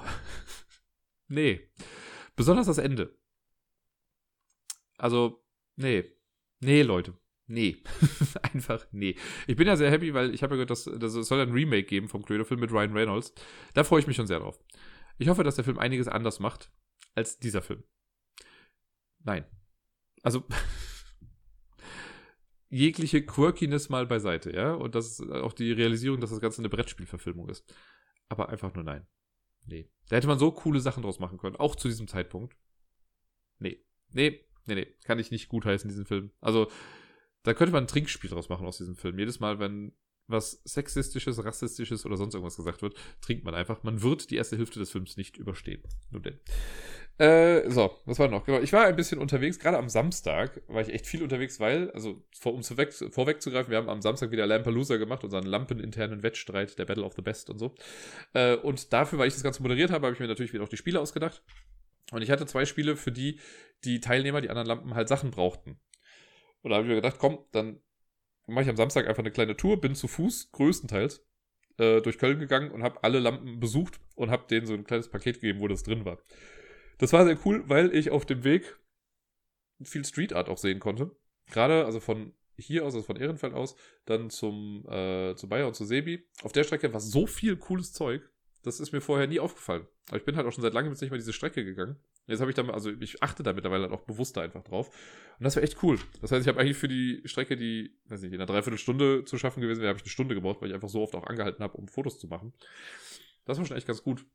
nee. 1.28 1.70
Besonders 2.38 2.68
das 2.68 2.78
Ende. 2.78 3.14
Also, 4.98 5.44
nee. 5.76 6.15
Nee, 6.66 6.82
Leute. 6.82 7.14
Nee. 7.48 7.78
Einfach 8.42 8.88
nee. 8.92 9.16
Ich 9.46 9.56
bin 9.56 9.68
ja 9.68 9.76
sehr 9.76 9.92
happy, 9.92 10.14
weil 10.14 10.34
ich 10.34 10.42
habe 10.42 10.56
ja 10.56 10.64
gehört, 10.64 10.72
dass, 10.72 10.86
dass 10.86 11.14
es 11.14 11.28
soll 11.28 11.40
ein 11.40 11.52
Remake 11.52 11.84
geben 11.84 12.10
vom 12.10 12.26
Creator-Film 12.26 12.60
mit 12.60 12.72
Ryan 12.72 12.94
Reynolds. 12.94 13.34
Da 13.74 13.84
freue 13.84 14.00
ich 14.00 14.08
mich 14.08 14.16
schon 14.16 14.28
sehr 14.28 14.40
drauf. 14.40 14.60
Ich 15.20 15.30
hoffe, 15.30 15.44
dass 15.44 15.56
der 15.56 15.64
Film 15.64 15.78
einiges 15.78 16.08
anders 16.08 16.40
macht 16.40 16.72
als 17.14 17.38
dieser 17.38 17.62
Film. 17.62 17.84
Nein. 19.20 19.46
Also 20.24 20.44
jegliche 22.70 23.24
Quirkiness 23.24 23.90
mal 23.90 24.08
beiseite, 24.08 24.52
ja? 24.52 24.74
Und 24.74 24.96
das 24.96 25.20
ist 25.20 25.32
auch 25.32 25.54
die 25.54 25.72
Realisierung, 25.72 26.20
dass 26.20 26.32
das 26.32 26.42
Ganze 26.42 26.62
eine 26.62 26.70
Brettspielverfilmung 26.70 27.48
ist. 27.50 27.72
Aber 28.28 28.50
einfach 28.50 28.74
nur 28.74 28.84
nein. 28.84 29.06
Nee. 29.68 29.92
Da 30.10 30.16
hätte 30.16 30.28
man 30.28 30.40
so 30.40 30.52
coole 30.52 30.80
Sachen 30.80 31.04
draus 31.04 31.20
machen 31.20 31.38
können, 31.38 31.56
auch 31.56 31.76
zu 31.76 31.88
diesem 31.88 32.08
Zeitpunkt. 32.08 32.58
Nee. 33.60 33.86
Nee, 34.10 34.46
Nee, 34.66 34.76
nee, 34.76 34.88
kann 35.04 35.20
ich 35.20 35.32
nicht 35.32 35.50
gutheißen, 35.50 35.88
diesen 35.88 36.06
Film. 36.06 36.32
Also, 36.42 36.70
da 37.44 37.54
könnte 37.54 37.74
man 37.74 37.84
ein 37.84 37.88
Trinkspiel 37.88 38.30
draus 38.30 38.50
machen 38.50 38.66
aus 38.66 38.78
diesem 38.78 38.96
Film. 38.96 39.20
Jedes 39.20 39.40
Mal, 39.40 39.60
wenn 39.60 39.94
was 40.28 40.62
sexistisches, 40.64 41.44
rassistisches 41.44 42.06
oder 42.06 42.18
sonst 42.18 42.34
irgendwas 42.34 42.58
gesagt 42.58 42.82
wird, 42.82 42.96
trinkt 43.22 43.44
man 43.44 43.54
einfach. 43.54 43.84
Man 43.84 44.02
wird 44.02 44.32
die 44.32 44.38
erste 44.38 44.58
Hälfte 44.58 44.80
des 44.80 44.92
Films 44.92 45.18
nicht 45.18 45.38
überstehen. 45.38 45.84
Nun 46.10 46.24
denn. 46.24 46.40
Äh, 47.18 47.70
so, 47.70 47.98
was 48.06 48.20
war 48.20 48.28
noch? 48.28 48.46
Genau, 48.46 48.60
ich 48.60 48.74
war 48.74 48.86
ein 48.86 48.96
bisschen 48.96 49.20
unterwegs, 49.20 49.58
gerade 49.60 49.78
am 49.78 49.88
Samstag 49.88 50.62
war 50.68 50.82
ich 50.82 50.90
echt 50.90 51.06
viel 51.06 51.24
unterwegs, 51.24 51.62
weil, 51.62 51.90
also 51.92 52.22
vor, 52.38 52.54
um 52.54 52.62
zu 52.62 52.76
weg, 52.76 52.92
vorwegzugreifen, 52.94 53.72
wir 53.72 53.78
haben 53.78 53.88
am 53.88 54.02
Samstag 54.02 54.32
wieder 54.32 54.46
Lampalooza 54.46 54.98
gemacht, 54.98 55.24
unseren 55.24 55.46
lampeninternen 55.46 56.24
Wettstreit, 56.24 56.78
der 56.78 56.84
Battle 56.84 57.06
of 57.06 57.14
the 57.16 57.22
Best 57.22 57.50
und 57.50 57.58
so. 57.58 57.74
Äh, 58.34 58.56
und 58.58 58.92
dafür, 58.92 59.20
weil 59.20 59.30
ich 59.30 59.34
das 59.34 59.44
Ganze 59.44 59.62
moderiert 59.62 59.92
habe, 59.92 60.08
habe 60.08 60.14
ich 60.14 60.20
mir 60.20 60.28
natürlich 60.28 60.52
wieder 60.52 60.64
auch 60.64 60.70
die 60.70 60.78
Spiele 60.78 61.00
ausgedacht. 61.00 61.42
Und 62.12 62.22
ich 62.22 62.30
hatte 62.30 62.46
zwei 62.46 62.66
Spiele, 62.66 62.96
für 62.96 63.12
die 63.12 63.40
die 63.84 64.00
Teilnehmer, 64.00 64.42
die 64.42 64.50
anderen 64.50 64.68
Lampen, 64.68 64.96
halt 64.96 65.08
Sachen 65.08 65.32
brauchten. 65.32 65.80
Und 66.62 66.72
da 66.72 66.78
habe 66.78 66.86
ich 66.86 66.90
mir 66.90 66.96
gedacht, 66.96 67.18
komm, 67.20 67.40
dann 67.52 67.82
mache 68.48 68.64
ich 68.64 68.70
am 68.70 68.78
Samstag 68.78 69.08
einfach 69.08 69.24
eine 69.24 69.32
kleine 69.32 69.58
Tour, 69.58 69.80
bin 69.80 69.96
zu 69.96 70.08
Fuß, 70.08 70.52
größtenteils, 70.52 71.26
äh, 71.78 72.02
durch 72.02 72.18
Köln 72.18 72.40
gegangen 72.40 72.72
und 72.72 72.84
habe 72.84 73.04
alle 73.04 73.20
Lampen 73.20 73.60
besucht 73.60 74.00
und 74.16 74.32
habe 74.32 74.48
denen 74.48 74.66
so 74.66 74.74
ein 74.74 74.84
kleines 74.84 75.10
Paket 75.10 75.36
gegeben, 75.36 75.60
wo 75.60 75.68
das 75.68 75.84
drin 75.84 76.06
war. 76.06 76.20
Das 76.98 77.14
war 77.14 77.26
sehr 77.26 77.38
cool, 77.46 77.64
weil 77.68 77.94
ich 77.96 78.12
auf 78.12 78.26
dem 78.26 78.44
Weg 78.44 78.78
viel 79.84 80.06
Street 80.06 80.34
Art 80.34 80.50
auch 80.50 80.58
sehen 80.58 80.80
konnte. 80.80 81.16
Gerade, 81.52 81.86
also 81.86 82.00
von 82.00 82.34
hier 82.58 82.86
aus, 82.86 82.96
also 82.96 83.06
von 83.06 83.18
Ehrenfeld 83.18 83.54
aus, 83.54 83.76
dann 84.06 84.30
zum, 84.30 84.86
äh, 84.90 85.36
zu 85.36 85.50
Bayer 85.50 85.68
und 85.68 85.76
zu 85.76 85.86
Sebi. 85.86 86.26
Auf 86.44 86.54
der 86.54 86.64
Strecke 86.64 86.94
war 86.94 87.02
so 87.02 87.28
viel 87.28 87.58
cooles 87.58 87.92
Zeug. 87.92 88.30
Das 88.66 88.80
ist 88.80 88.92
mir 88.92 89.02
vorher 89.02 89.28
nie 89.28 89.40
aufgefallen. 89.40 89.88
Aber 90.08 90.18
ich 90.18 90.26
bin 90.26 90.36
halt 90.36 90.48
auch 90.48 90.52
schon 90.52 90.64
seit 90.64 90.74
langem 90.74 90.92
jetzt 90.92 91.02
nicht 91.02 91.12
mehr 91.12 91.20
diese 91.20 91.34
Strecke 91.34 91.64
gegangen. 91.64 91.98
Jetzt 92.26 92.40
habe 92.40 92.50
ich 92.50 92.56
da, 92.56 92.68
also 92.70 92.92
ich 92.92 93.22
achte 93.22 93.44
da 93.44 93.54
mittlerweile 93.54 93.84
halt 93.84 93.94
auch 93.94 94.06
bewusster 94.06 94.42
einfach 94.42 94.64
drauf. 94.64 94.88
Und 95.38 95.44
das 95.44 95.56
war 95.56 95.64
echt 95.64 95.82
cool. 95.84 96.00
Das 96.22 96.32
heißt, 96.32 96.42
ich 96.42 96.48
habe 96.48 96.60
eigentlich 96.60 96.78
für 96.78 96.88
die 96.88 97.22
Strecke, 97.26 97.56
die, 97.56 97.96
weiß 98.08 98.22
nicht, 98.22 98.34
in 98.34 98.40
einer 98.40 98.48
Dreiviertelstunde 98.48 99.24
zu 99.26 99.38
schaffen 99.38 99.62
gewesen 99.62 99.82
wäre, 99.82 99.90
habe 99.90 99.98
ich 99.98 100.04
eine 100.04 100.10
Stunde 100.10 100.34
gebraucht, 100.34 100.62
weil 100.62 100.70
ich 100.70 100.74
einfach 100.74 100.90
so 100.90 101.02
oft 101.02 101.16
auch 101.16 101.28
angehalten 101.28 101.64
habe, 101.64 101.78
um 101.78 101.88
Fotos 101.88 102.20
zu 102.20 102.28
machen. 102.28 102.54
Das 103.46 103.60
war 103.60 103.66
schon 103.66 103.78
echt 103.78 103.88
ganz 103.88 104.02
gut. 104.02 104.26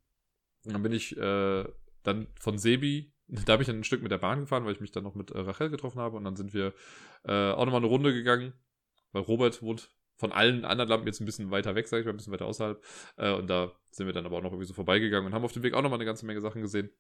Und 0.64 0.74
dann 0.74 0.83
bin 0.83 0.93
ich 0.93 1.16
äh, 1.16 1.64
dann 2.05 2.28
von 2.39 2.59
Sebi, 2.59 3.12
da 3.26 3.55
habe 3.55 3.64
ich 3.64 3.66
dann 3.66 3.81
ein 3.81 3.85
Stück 3.85 4.03
mit 4.03 4.12
der 4.12 4.18
Bahn 4.18 4.41
gefahren, 4.41 4.64
weil 4.64 4.72
ich 4.72 4.81
mich 4.81 4.93
dann 4.93 5.05
noch 5.05 5.16
mit 5.16 5.33
äh, 5.33 5.41
Rachel 5.41 5.70
getroffen 5.70 6.01
habe. 6.01 6.16
Und 6.16 6.24
dann 6.24 6.37
sind 6.37 6.55
wir 6.55 6.72
äh, 7.24 7.51
auch 7.51 7.64
nochmal 7.64 7.81
eine 7.81 7.89
Runde 7.89 8.12
gegangen, 8.12 8.53
weil 9.11 9.22
Robert 9.22 9.61
wohnt 9.62 9.91
von 10.21 10.33
allen 10.33 10.64
anderen 10.64 10.89
Lampen 10.89 11.07
jetzt 11.07 11.21
ein 11.21 11.25
bisschen 11.25 11.51
weiter 11.51 11.75
weg, 11.75 11.89
sage 11.89 12.03
ich 12.03 12.07
mal, 12.07 12.12
ein 12.12 12.16
bisschen 12.16 12.33
weiter 12.33 12.47
außerhalb. 12.47 12.81
Äh, 13.16 13.33
und 13.33 13.49
da 13.49 13.73
sind 13.91 14.07
wir 14.07 14.12
dann 14.12 14.27
aber 14.27 14.37
auch 14.37 14.43
noch 14.43 14.53
irgendwie 14.53 14.66
so 14.66 14.75
vorbeigegangen 14.75 15.27
und 15.27 15.35
haben 15.35 15.45
auf 15.45 15.53
dem 15.53 15.62
Weg 15.62 15.75
auch 15.75 15.83
nochmal 15.83 15.99
eine 15.99 16.05
ganze 16.05 16.27
Menge 16.27 16.41
Sachen 16.41 16.62
gesehen. 16.62 16.91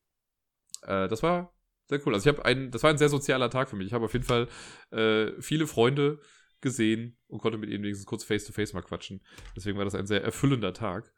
Äh, 0.82 1.06
das 1.08 1.22
war 1.22 1.54
sehr 1.86 2.04
cool. 2.06 2.14
Also 2.14 2.28
ich 2.28 2.34
habe 2.34 2.44
einen, 2.44 2.70
das 2.70 2.82
war 2.82 2.90
ein 2.90 2.98
sehr 2.98 3.08
sozialer 3.08 3.50
Tag 3.50 3.68
für 3.68 3.76
mich. 3.76 3.88
Ich 3.88 3.92
habe 3.92 4.06
auf 4.06 4.12
jeden 4.12 4.24
Fall 4.24 4.48
äh, 4.90 5.32
viele 5.40 5.66
Freunde 5.66 6.20
gesehen 6.60 7.18
und 7.28 7.40
konnte 7.40 7.58
mit 7.58 7.70
ihnen 7.70 7.82
wenigstens 7.82 8.06
kurz 8.06 8.24
face 8.24 8.44
to 8.44 8.52
face 8.52 8.72
mal 8.72 8.82
quatschen. 8.82 9.22
Deswegen 9.54 9.76
war 9.76 9.84
das 9.84 9.94
ein 9.94 10.06
sehr 10.06 10.24
erfüllender 10.24 10.72
Tag. 10.72 11.12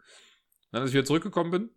Dann, 0.72 0.82
als 0.82 0.90
ich 0.90 0.94
wieder 0.94 1.04
zurückgekommen 1.04 1.50
bin, 1.50 1.70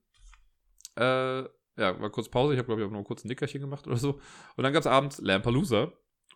äh, 0.96 1.44
ja, 1.78 2.00
war 2.00 2.10
kurz 2.10 2.30
Pause. 2.30 2.54
Ich 2.54 2.58
habe, 2.58 2.68
glaube 2.68 2.82
ich, 2.82 2.88
auch 2.88 2.92
noch 2.92 3.04
kurz 3.04 3.26
ein 3.26 3.28
Nickerchen 3.28 3.62
gemacht 3.62 3.86
oder 3.86 3.98
so. 3.98 4.20
Und 4.56 4.64
dann 4.64 4.74
gab 4.74 4.82
es 4.82 4.88
abends 4.88 5.20
Lampalooza. 5.20 5.92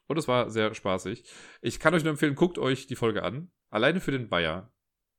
Und 0.08 0.18
es 0.18 0.28
war 0.28 0.50
sehr 0.50 0.74
spaßig. 0.74 1.24
Ich 1.62 1.80
kann 1.80 1.94
euch 1.94 2.04
nur 2.04 2.12
empfehlen, 2.12 2.34
guckt 2.34 2.58
euch 2.58 2.88
die 2.88 2.96
Folge 2.96 3.24
an. 3.24 3.52
Alleine 3.70 4.00
für 4.00 4.12
den 4.12 4.30
Bayer 4.30 4.74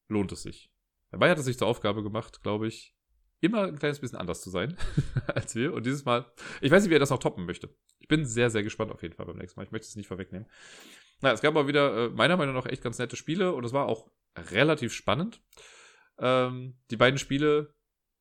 lohnt 0.09 0.32
es 0.32 0.42
sich. 0.42 0.72
Der 1.12 1.18
Bayer 1.18 1.32
hat 1.32 1.38
es 1.38 1.44
sich 1.44 1.59
zur 1.59 1.68
Aufgabe 1.68 2.03
gemacht, 2.03 2.42
glaube 2.42 2.68
ich, 2.68 2.96
immer 3.40 3.64
ein 3.64 3.78
kleines 3.78 4.01
bisschen 4.01 4.18
anders 4.18 4.42
zu 4.42 4.51
sein 4.51 4.76
als 5.26 5.55
wir. 5.55 5.72
Und 5.72 5.86
dieses 5.86 6.05
Mal, 6.05 6.30
ich 6.61 6.70
weiß 6.70 6.82
nicht, 6.82 6.90
wie 6.90 6.96
er 6.96 7.01
das 7.01 7.11
noch 7.11 7.18
toppen 7.18 7.46
möchte. 7.46 7.74
Ich 7.98 8.09
bin 8.09 8.24
sehr, 8.24 8.51
sehr 8.51 8.62
gespannt 8.62 8.92
auf 8.92 9.03
jeden 9.03 9.14
Fall 9.14 9.26
beim 9.26 9.38
nächsten 9.38 9.59
Mal. 9.59 9.64
Ich 9.64 9.72
möchte 9.72 9.88
es 9.88 9.96
nicht 9.96 10.09
vorwegnehmen. 10.09 10.48
Na, 11.20 11.32
es 11.32 11.40
gab 11.40 11.55
aber 11.55 11.68
wieder, 11.68 12.07
äh, 12.07 12.09
meiner 12.11 12.36
Meinung 12.36 12.55
nach, 12.55 12.66
echt 12.66 12.82
ganz 12.82 12.98
nette 12.98 13.16
Spiele 13.16 13.53
und 13.53 13.64
es 13.64 13.72
war 13.72 13.86
auch 13.86 14.11
relativ 14.36 14.92
spannend. 14.92 15.42
Ähm, 16.18 16.78
die 16.90 16.96
beiden 16.96 17.18
Spiele 17.18 17.74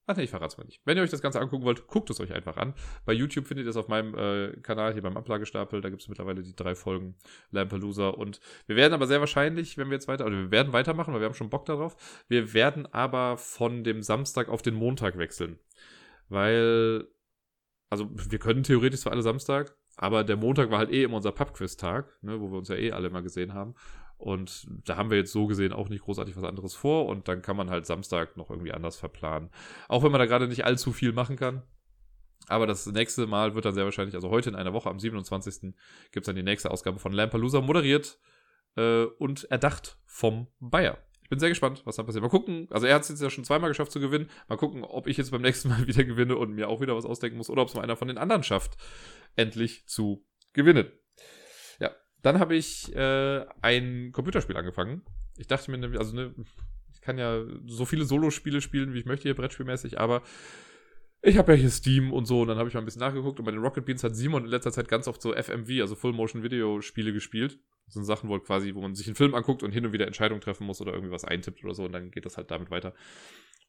Ach 0.10 0.16
nee, 0.16 0.24
ich 0.24 0.32
verrate 0.32 0.54
es 0.54 0.58
mal 0.58 0.64
nicht. 0.64 0.82
Wenn 0.86 0.98
ihr 0.98 1.04
euch 1.04 1.12
das 1.12 1.22
Ganze 1.22 1.40
angucken 1.40 1.66
wollt, 1.66 1.86
guckt 1.86 2.10
es 2.10 2.20
euch 2.20 2.34
einfach 2.34 2.58
an. 2.58 2.74
Bei 3.06 3.14
YouTube 3.14 3.46
findet 3.46 3.68
ihr 3.68 3.70
es 3.70 3.78
auf 3.78 3.90
meinem 3.90 4.16
äh, 4.16 4.60
Kanal 4.62 4.94
hier 4.94 5.04
beim 5.04 5.16
Ablagestapel. 5.16 5.82
Da 5.82 5.90
gibt 5.90 6.02
es 6.02 6.08
mittlerweile 6.08 6.42
die 6.42 6.56
drei 6.56 6.74
Folgen 6.74 7.16
Lampalooza. 7.52 8.10
Und 8.10 8.40
wir 8.66 8.76
werden 8.76 8.96
aber 8.96 9.06
sehr 9.06 9.20
wahrscheinlich, 9.20 9.78
wenn 9.78 9.90
wir 9.90 9.94
jetzt 9.94 10.08
weiter, 10.08 10.26
oder 10.26 10.36
wir 10.36 10.50
werden 10.50 10.74
weitermachen, 10.74 11.14
weil 11.14 11.22
wir 11.22 11.28
haben 11.28 11.36
schon 11.36 11.52
Bock 11.52 11.66
darauf. 11.66 11.96
Wir 12.28 12.56
werden 12.56 12.92
aber 12.92 13.38
von 13.38 13.84
dem 13.84 14.02
Samstag 14.02 14.50
auf 14.50 14.64
den 14.64 14.74
Montag 14.74 15.16
wechseln. 15.20 15.60
Weil, 16.28 17.08
also 17.92 18.10
wir 18.12 18.40
können 18.40 18.64
theoretisch 18.64 19.02
zwar 19.02 19.14
alle 19.14 19.22
Samstag, 19.22 19.76
Aber 20.02 20.24
der 20.24 20.38
Montag 20.38 20.72
war 20.72 20.80
halt 20.80 20.92
eh 20.92 21.04
immer 21.04 21.18
unser 21.18 21.34
Pubquiz-Tag, 21.34 22.18
ne, 22.24 22.40
wo 22.40 22.50
wir 22.50 22.58
uns 22.58 22.70
ja 22.70 22.76
eh 22.78 22.94
alle 22.94 23.10
mal 23.10 23.22
gesehen 23.22 23.54
haben. 23.54 23.76
Und 24.20 24.68
da 24.86 24.98
haben 24.98 25.10
wir 25.10 25.18
jetzt 25.18 25.32
so 25.32 25.48
gesehen 25.48 25.72
auch 25.72 25.88
nicht 25.88 26.04
großartig 26.04 26.36
was 26.36 26.44
anderes 26.44 26.76
vor. 26.76 27.06
Und 27.06 27.30
dann 27.30 27.42
kann 27.42 27.56
man 27.56 27.70
halt 27.70 27.86
Samstag 27.86 28.36
noch 28.36 28.50
irgendwie 28.50 28.74
anders 28.74 28.98
verplanen. 28.98 29.50
Auch 29.88 30.04
wenn 30.04 30.12
man 30.12 30.20
da 30.20 30.26
gerade 30.26 30.50
nicht 30.50 30.66
allzu 30.66 30.92
viel 30.92 31.14
machen 31.14 31.38
kann. 31.38 31.64
Aber 32.48 32.68
das 32.68 32.86
nächste 32.86 33.28
Mal 33.28 33.56
wird 33.56 33.64
dann 33.64 33.74
sehr 33.74 33.86
wahrscheinlich, 33.86 34.16
also 34.16 34.30
heute 34.30 34.50
in 34.50 34.56
einer 34.56 34.74
Woche, 34.74 34.90
am 34.90 35.00
27. 35.00 35.74
gibt 36.12 36.24
es 36.24 36.26
dann 36.26 36.36
die 36.36 36.44
nächste 36.44 36.70
Ausgabe 36.70 37.00
von 37.00 37.14
Lampalooza, 37.14 37.62
moderiert 37.62 38.20
äh, 38.76 39.04
und 39.04 39.46
erdacht 39.46 39.98
vom 40.06 40.48
Bayer. 40.60 40.98
Ich 41.24 41.30
bin 41.30 41.40
sehr 41.40 41.50
gespannt, 41.50 41.84
was 41.86 41.96
da 41.96 42.04
passiert. 42.04 42.24
Mal 42.24 42.30
gucken, 42.30 42.68
also 42.72 42.88
er 42.88 42.96
hat 42.96 43.04
es 43.04 43.10
jetzt 43.10 43.22
ja 43.22 43.30
schon 43.30 43.46
zweimal 43.46 43.70
geschafft 43.70 43.92
zu 43.92 44.02
gewinnen. 44.02 44.30
Mal 44.50 44.58
gucken, 44.58 44.84
ob 44.84 45.08
ich 45.08 45.16
jetzt 45.16 45.32
beim 45.32 45.44
nächsten 45.44 45.70
Mal 45.70 45.88
wieder 45.88 46.04
gewinne 46.04 46.36
und 46.36 46.54
mir 46.54 46.68
auch 46.68 46.82
wieder 46.82 46.96
was 46.96 47.06
ausdenken 47.06 47.38
muss 47.38 47.50
oder 47.50 47.62
ob 47.62 47.70
es 47.70 47.76
mal 47.76 47.84
einer 47.84 47.96
von 47.96 48.10
den 48.10 48.18
anderen 48.18 48.44
schafft, 48.44 48.76
endlich 49.36 49.86
zu 49.86 50.26
gewinnen. 50.52 50.92
Dann 52.22 52.40
habe 52.40 52.56
ich 52.56 52.94
äh, 52.96 53.46
ein 53.62 54.12
Computerspiel 54.12 54.58
angefangen. 54.58 55.02
Ich 55.38 55.48
dachte 55.48 55.72
mir 55.72 55.78
nämlich, 55.78 56.00
also 56.00 56.16
ne, 56.16 56.34
ich 56.94 57.02
kann 57.02 57.18
ja 57.18 57.44
so 57.66 57.86
viele 57.86 58.06
Solo-Spiele 58.06 58.62
spielen, 58.62 58.94
wie 58.94 59.00
ich 59.00 59.06
möchte 59.06 59.24
hier 59.24 59.36
brettspielmäßig, 59.36 60.00
aber 60.00 60.22
ich 61.22 61.38
habe 61.38 61.54
ja 61.54 61.58
hier 61.58 61.70
Steam 61.70 62.14
und 62.14 62.26
so 62.26 62.42
und 62.42 62.48
dann 62.48 62.58
habe 62.58 62.70
ich 62.70 62.76
mal 62.76 62.82
ein 62.82 62.86
bisschen 62.86 63.02
nachgeguckt 63.02 63.40
und 63.40 63.46
bei 63.46 63.52
den 63.52 63.62
Rocket 63.62 63.86
Beans 63.86 64.04
hat 64.04 64.16
Simon 64.16 64.46
in 64.46 64.50
letzter 64.50 64.72
Zeit 64.72 64.88
ganz 64.88 65.08
oft 65.08 65.22
so 65.22 65.34
FMV, 65.34 65.82
also 65.82 65.96
Full 65.96 66.14
Motion 66.14 66.44
Video 66.44 66.82
Spiele 66.82 67.14
gespielt. 67.14 67.60
Sind 67.90 68.06
Sachen, 68.06 68.30
wo 68.30 68.40
quasi, 68.40 68.74
wo 68.76 68.82
man 68.82 68.96
sich 68.96 69.08
einen 69.08 69.16
Film 69.16 69.36
anguckt 69.36 69.64
und 69.64 69.72
hin 69.72 69.86
und 69.86 69.94
wieder 69.94 70.08
Entscheidungen 70.08 70.42
treffen 70.42 70.66
muss 70.66 70.82
oder 70.82 70.94
irgendwie 70.94 71.12
was 71.12 71.26
eintippt 71.26 71.64
oder 71.64 71.74
so 71.74 71.86
und 71.86 71.92
dann 71.92 72.12
geht 72.12 72.26
das 72.26 72.38
halt 72.38 72.52
damit 72.52 72.72
weiter. 72.72 72.94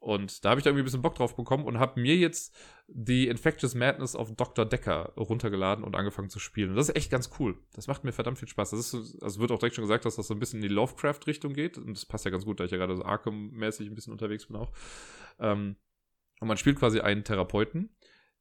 Und 0.00 0.46
da 0.46 0.50
habe 0.50 0.60
ich 0.60 0.64
da 0.64 0.70
irgendwie 0.70 0.82
ein 0.82 0.84
bisschen 0.86 1.02
Bock 1.02 1.14
drauf 1.14 1.36
bekommen 1.36 1.66
und 1.66 1.78
habe 1.78 2.00
mir 2.00 2.16
jetzt 2.16 2.56
die 2.88 3.28
Infectious 3.28 3.74
Madness 3.74 4.16
of 4.16 4.34
Dr. 4.34 4.64
Decker 4.64 5.12
runtergeladen 5.14 5.84
und 5.84 5.94
angefangen 5.94 6.30
zu 6.30 6.38
spielen. 6.38 6.70
Und 6.70 6.76
das 6.76 6.88
ist 6.88 6.96
echt 6.96 7.10
ganz 7.10 7.30
cool. 7.38 7.58
Das 7.74 7.86
macht 7.86 8.02
mir 8.02 8.12
verdammt 8.12 8.38
viel 8.38 8.48
Spaß. 8.48 8.70
Das 8.70 8.94
ist, 8.94 9.22
also 9.22 9.40
wird 9.40 9.52
auch 9.52 9.58
direkt 9.58 9.76
schon 9.76 9.84
gesagt, 9.84 10.06
dass 10.06 10.16
das 10.16 10.26
so 10.26 10.32
ein 10.32 10.40
bisschen 10.40 10.62
in 10.62 10.68
die 10.68 10.74
Lovecraft-Richtung 10.74 11.52
geht. 11.52 11.76
Und 11.76 11.94
das 11.94 12.06
passt 12.06 12.24
ja 12.24 12.30
ganz 12.30 12.46
gut, 12.46 12.60
da 12.60 12.64
ich 12.64 12.70
ja 12.70 12.78
gerade 12.78 12.96
so 12.96 13.04
Arkham-mäßig 13.04 13.88
ein 13.88 13.94
bisschen 13.94 14.14
unterwegs 14.14 14.46
bin 14.46 14.56
auch. 14.56 14.72
Ähm, 15.38 15.76
und 16.40 16.48
man 16.48 16.56
spielt 16.56 16.78
quasi 16.78 17.00
einen 17.00 17.22
Therapeuten, 17.22 17.94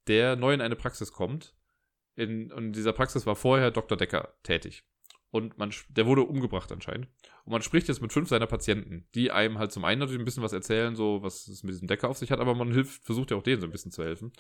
der 0.08 0.38
neu 0.38 0.54
in 0.54 0.62
eine 0.62 0.78
Praxis 0.78 1.12
kommt. 1.12 1.58
In, 2.16 2.54
und 2.54 2.68
in 2.68 2.74
dieser 2.74 2.94
Praxis 2.94 3.26
war 3.26 3.36
vorher 3.36 3.70
Dr. 3.72 3.98
Decker 3.98 4.34
tätig. 4.44 4.86
Und 5.32 5.58
man, 5.60 5.72
der 5.90 6.08
wurde 6.08 6.24
umgebracht 6.24 6.72
anscheinend. 6.72 7.08
Und 7.46 7.52
man 7.52 7.62
spricht 7.62 7.88
jetzt 7.88 8.02
mit 8.02 8.12
fünf 8.12 8.30
seiner 8.30 8.48
Patienten, 8.48 9.08
die 9.14 9.32
einem 9.32 9.60
halt 9.60 9.72
zum 9.72 9.86
einen 9.86 10.00
natürlich 10.00 10.20
ein 10.20 10.26
bisschen 10.26 10.44
was 10.44 10.54
erzählen, 10.54 10.96
so 10.96 11.22
was 11.22 11.48
es 11.48 11.64
mit 11.64 11.74
diesem 11.74 11.88
Decker 11.88 12.10
auf 12.10 12.18
sich 12.18 12.32
hat, 12.32 12.40
aber 12.40 12.56
man 12.56 12.72
hilft, 12.72 13.04
versucht 13.04 13.30
ja 13.30 13.38
auch 13.38 13.44
denen 13.44 13.62
so 13.62 13.68
ein 13.68 13.72
bisschen 13.72 13.92
zu 13.92 14.04
helfen. 14.04 14.32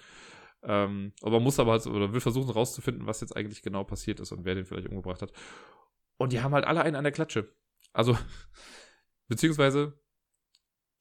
Ähm, 0.64 1.14
aber 1.22 1.34
man 1.34 1.44
muss 1.44 1.60
aber 1.60 1.74
halt, 1.74 1.86
oder 1.86 2.12
will 2.12 2.20
versuchen 2.20 2.50
rauszufinden, 2.50 3.06
was 3.06 3.22
jetzt 3.22 3.36
eigentlich 3.36 3.62
genau 3.62 3.84
passiert 3.84 4.20
ist 4.20 4.32
und 4.32 4.46
wer 4.46 4.56
den 4.56 4.66
vielleicht 4.66 4.90
umgebracht 4.90 5.22
hat. 5.22 5.32
Und 6.18 6.34
die 6.34 6.42
haben 6.42 6.54
halt 6.54 6.66
alle 6.66 6.82
einen 6.82 6.96
an 6.96 7.04
der 7.04 7.14
Klatsche. 7.14 7.54
Also, 7.94 8.18
beziehungsweise, 9.28 10.00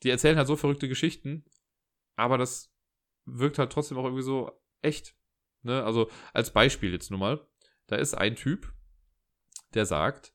die 0.02 0.10
erzählen 0.10 0.36
halt 0.36 0.46
so 0.46 0.56
verrückte 0.56 0.88
Geschichten, 0.88 1.44
aber 2.14 2.36
das 2.36 2.72
wirkt 3.24 3.58
halt 3.58 3.72
trotzdem 3.72 3.98
auch 3.98 4.04
irgendwie 4.04 4.22
so 4.22 4.50
echt. 4.82 5.16
Ne? 5.62 5.82
Also 5.82 6.10
als 6.32 6.52
Beispiel 6.52 6.92
jetzt 6.92 7.10
nur 7.10 7.18
mal, 7.18 7.46
da 7.86 7.96
ist 7.96 8.14
ein 8.14 8.36
Typ, 8.36 8.72
der 9.74 9.86
sagt, 9.86 10.32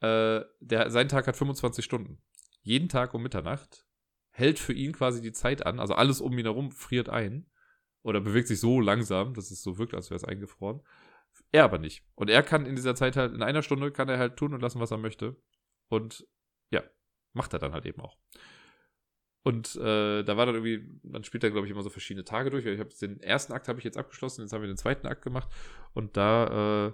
äh, 0.00 0.40
der, 0.60 0.90
sein 0.90 1.08
Tag 1.08 1.26
hat 1.26 1.36
25 1.36 1.84
Stunden. 1.84 2.22
Jeden 2.62 2.88
Tag 2.88 3.14
um 3.14 3.22
Mitternacht 3.22 3.86
hält 4.30 4.58
für 4.58 4.72
ihn 4.72 4.92
quasi 4.92 5.20
die 5.20 5.32
Zeit 5.32 5.66
an, 5.66 5.78
also 5.78 5.94
alles 5.94 6.20
um 6.20 6.36
ihn 6.36 6.46
herum 6.46 6.72
friert 6.72 7.08
ein 7.08 7.46
oder 8.02 8.20
bewegt 8.20 8.48
sich 8.48 8.60
so 8.60 8.80
langsam, 8.80 9.34
dass 9.34 9.50
es 9.50 9.62
so 9.62 9.78
wirkt, 9.78 9.94
als 9.94 10.10
wäre 10.10 10.16
es 10.16 10.24
eingefroren. 10.24 10.82
Er 11.50 11.64
aber 11.64 11.78
nicht. 11.78 12.04
Und 12.14 12.30
er 12.30 12.42
kann 12.42 12.66
in 12.66 12.76
dieser 12.76 12.94
Zeit 12.94 13.16
halt, 13.16 13.32
in 13.32 13.42
einer 13.42 13.62
Stunde 13.62 13.92
kann 13.92 14.08
er 14.08 14.18
halt 14.18 14.36
tun 14.36 14.54
und 14.54 14.60
lassen, 14.60 14.80
was 14.80 14.90
er 14.90 14.98
möchte. 14.98 15.36
Und 15.88 16.26
ja, 16.70 16.82
macht 17.32 17.52
er 17.52 17.58
dann 17.58 17.72
halt 17.72 17.86
eben 17.86 18.00
auch. 18.00 18.18
Und 19.44 19.74
äh, 19.76 20.22
da 20.22 20.36
war 20.36 20.46
dann 20.46 20.54
irgendwie, 20.54 21.00
man 21.02 21.24
spielt 21.24 21.42
da, 21.42 21.48
glaube 21.48 21.66
ich, 21.66 21.72
immer 21.72 21.82
so 21.82 21.90
verschiedene 21.90 22.24
Tage 22.24 22.50
durch. 22.50 22.64
Ich 22.64 22.78
habe 22.78 22.90
den 23.00 23.20
ersten 23.20 23.52
Akt 23.52 23.68
habe 23.68 23.78
ich 23.78 23.84
jetzt 23.84 23.98
abgeschlossen, 23.98 24.42
jetzt 24.42 24.52
haben 24.52 24.62
wir 24.62 24.68
den 24.68 24.76
zweiten 24.76 25.06
Akt 25.06 25.22
gemacht. 25.22 25.48
Und 25.94 26.16
da 26.16 26.86
äh, 26.86 26.92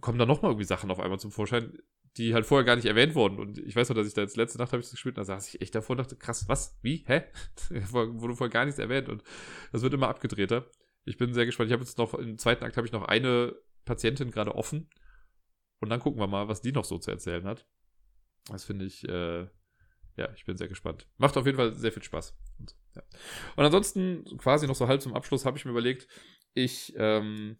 kommen 0.00 0.18
dann 0.18 0.28
nochmal 0.28 0.50
irgendwie 0.52 0.66
Sachen 0.66 0.90
auf 0.90 1.00
einmal 1.00 1.18
zum 1.18 1.30
Vorschein, 1.30 1.78
die 2.16 2.34
halt 2.34 2.44
vorher 2.44 2.64
gar 2.64 2.76
nicht 2.76 2.86
erwähnt 2.86 3.14
wurden. 3.14 3.38
Und 3.38 3.58
ich 3.58 3.74
weiß 3.74 3.88
noch, 3.88 3.96
dass 3.96 4.06
ich 4.06 4.14
da 4.14 4.20
jetzt 4.20 4.36
letzte 4.36 4.58
Nacht 4.58 4.72
habe 4.72 4.80
ich 4.80 4.86
das 4.86 4.92
gespielt, 4.92 5.16
und 5.16 5.22
da 5.22 5.24
saß 5.24 5.48
ich 5.48 5.60
echt 5.60 5.74
davor 5.74 5.94
und 5.94 5.98
dachte, 5.98 6.16
krass, 6.16 6.48
was? 6.48 6.78
Wie? 6.82 7.04
Hä? 7.06 7.22
Wurde 7.90 8.36
vorher 8.36 8.52
gar 8.52 8.64
nichts 8.64 8.78
erwähnt. 8.78 9.08
Und 9.08 9.22
das 9.72 9.82
wird 9.82 9.94
immer 9.94 10.08
abgedrehter. 10.08 10.66
Ich 11.04 11.16
bin 11.16 11.32
sehr 11.34 11.46
gespannt. 11.46 11.70
Ich 11.70 11.72
habe 11.72 11.82
jetzt 11.82 11.98
noch, 11.98 12.14
im 12.14 12.38
zweiten 12.38 12.64
Akt 12.64 12.76
habe 12.76 12.86
ich 12.86 12.92
noch 12.92 13.04
eine 13.04 13.54
Patientin 13.84 14.30
gerade 14.30 14.54
offen. 14.54 14.88
Und 15.80 15.88
dann 15.88 16.00
gucken 16.00 16.20
wir 16.20 16.26
mal, 16.26 16.48
was 16.48 16.60
die 16.60 16.72
noch 16.72 16.84
so 16.84 16.98
zu 16.98 17.10
erzählen 17.10 17.44
hat. 17.44 17.66
Das 18.46 18.64
finde 18.64 18.84
ich, 18.84 19.08
äh, 19.08 19.48
ja, 20.16 20.30
ich 20.36 20.44
bin 20.44 20.56
sehr 20.56 20.68
gespannt. 20.68 21.08
Macht 21.16 21.36
auf 21.36 21.46
jeden 21.46 21.56
Fall 21.56 21.74
sehr 21.74 21.92
viel 21.92 22.02
Spaß. 22.02 22.36
Und, 22.58 22.76
ja. 22.94 23.02
und 23.56 23.64
ansonsten, 23.64 24.24
quasi 24.38 24.66
noch 24.66 24.74
so 24.74 24.86
halb 24.86 25.00
zum 25.00 25.14
Abschluss, 25.14 25.44
habe 25.44 25.56
ich 25.56 25.64
mir 25.64 25.70
überlegt, 25.70 26.06
ich 26.54 26.92
ähm, 26.96 27.56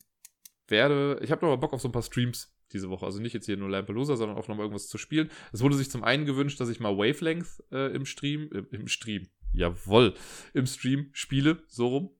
werde, 0.68 1.18
ich 1.22 1.30
habe 1.30 1.44
noch 1.44 1.52
mal 1.52 1.56
Bock 1.56 1.72
auf 1.72 1.80
so 1.80 1.88
ein 1.88 1.92
paar 1.92 2.02
Streams 2.02 2.54
diese 2.72 2.88
Woche. 2.88 3.04
Also 3.04 3.20
nicht 3.20 3.34
jetzt 3.34 3.46
hier 3.46 3.56
nur 3.56 3.68
Lampalooza, 3.68 4.16
sondern 4.16 4.38
auch 4.38 4.48
noch 4.48 4.56
mal 4.56 4.62
irgendwas 4.62 4.88
zu 4.88 4.98
spielen. 4.98 5.30
Es 5.52 5.60
wurde 5.60 5.76
sich 5.76 5.90
zum 5.90 6.04
einen 6.04 6.24
gewünscht, 6.24 6.60
dass 6.60 6.68
ich 6.68 6.80
mal 6.80 6.96
Wavelength 6.96 7.62
äh, 7.70 7.94
im 7.94 8.06
Stream, 8.06 8.50
äh, 8.52 8.64
im 8.74 8.88
Stream, 8.88 9.28
jawoll, 9.52 10.14
im 10.54 10.66
Stream 10.66 11.10
spiele, 11.12 11.62
so 11.66 11.88
rum. 11.88 12.10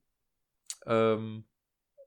Ähm, 0.87 1.45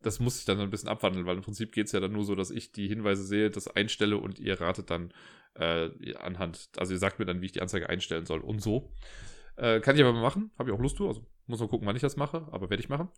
das 0.02 0.20
muss 0.20 0.38
ich 0.38 0.46
dann 0.46 0.60
ein 0.60 0.70
bisschen 0.70 0.90
abwandeln, 0.90 1.26
weil 1.26 1.38
im 1.38 1.42
Prinzip 1.42 1.72
geht 1.72 1.88
es 1.88 1.92
ja 1.92 2.00
dann 2.00 2.12
nur 2.12 2.24
so, 2.24 2.36
dass 2.36 2.52
ich 2.52 2.72
die 2.72 2.88
Hinweise 2.88 3.24
sehe, 3.24 3.50
das 3.50 3.68
einstelle 3.68 4.18
und 4.18 4.40
ihr 4.40 4.62
ratet 4.62 4.92
dann 4.92 5.12
äh, 5.56 5.90
anhand, 6.18 6.70
also 6.78 6.94
ihr 6.94 7.00
sagt 7.00 7.18
mir 7.18 7.26
dann, 7.26 7.42
wie 7.42 7.48
ich 7.48 7.54
die 7.54 7.62
Anzeige 7.62 7.90
einstellen 7.90 8.26
soll 8.26 8.42
und 8.42 8.62
so. 8.62 8.92
Äh, 9.56 9.80
kann 9.80 9.96
ich 9.96 10.02
aber 10.04 10.14
mal 10.14 10.22
machen, 10.22 10.52
habe 10.60 10.70
ich 10.70 10.76
auch 10.76 10.82
Lust 10.82 10.98
zu, 10.98 11.08
also 11.08 11.26
muss 11.48 11.60
mal 11.60 11.68
gucken, 11.68 11.88
wann 11.88 11.96
ich 11.96 12.02
das 12.02 12.18
mache, 12.18 12.48
aber 12.52 12.70
werde 12.70 12.84
ich 12.84 12.90
machen. 12.90 13.10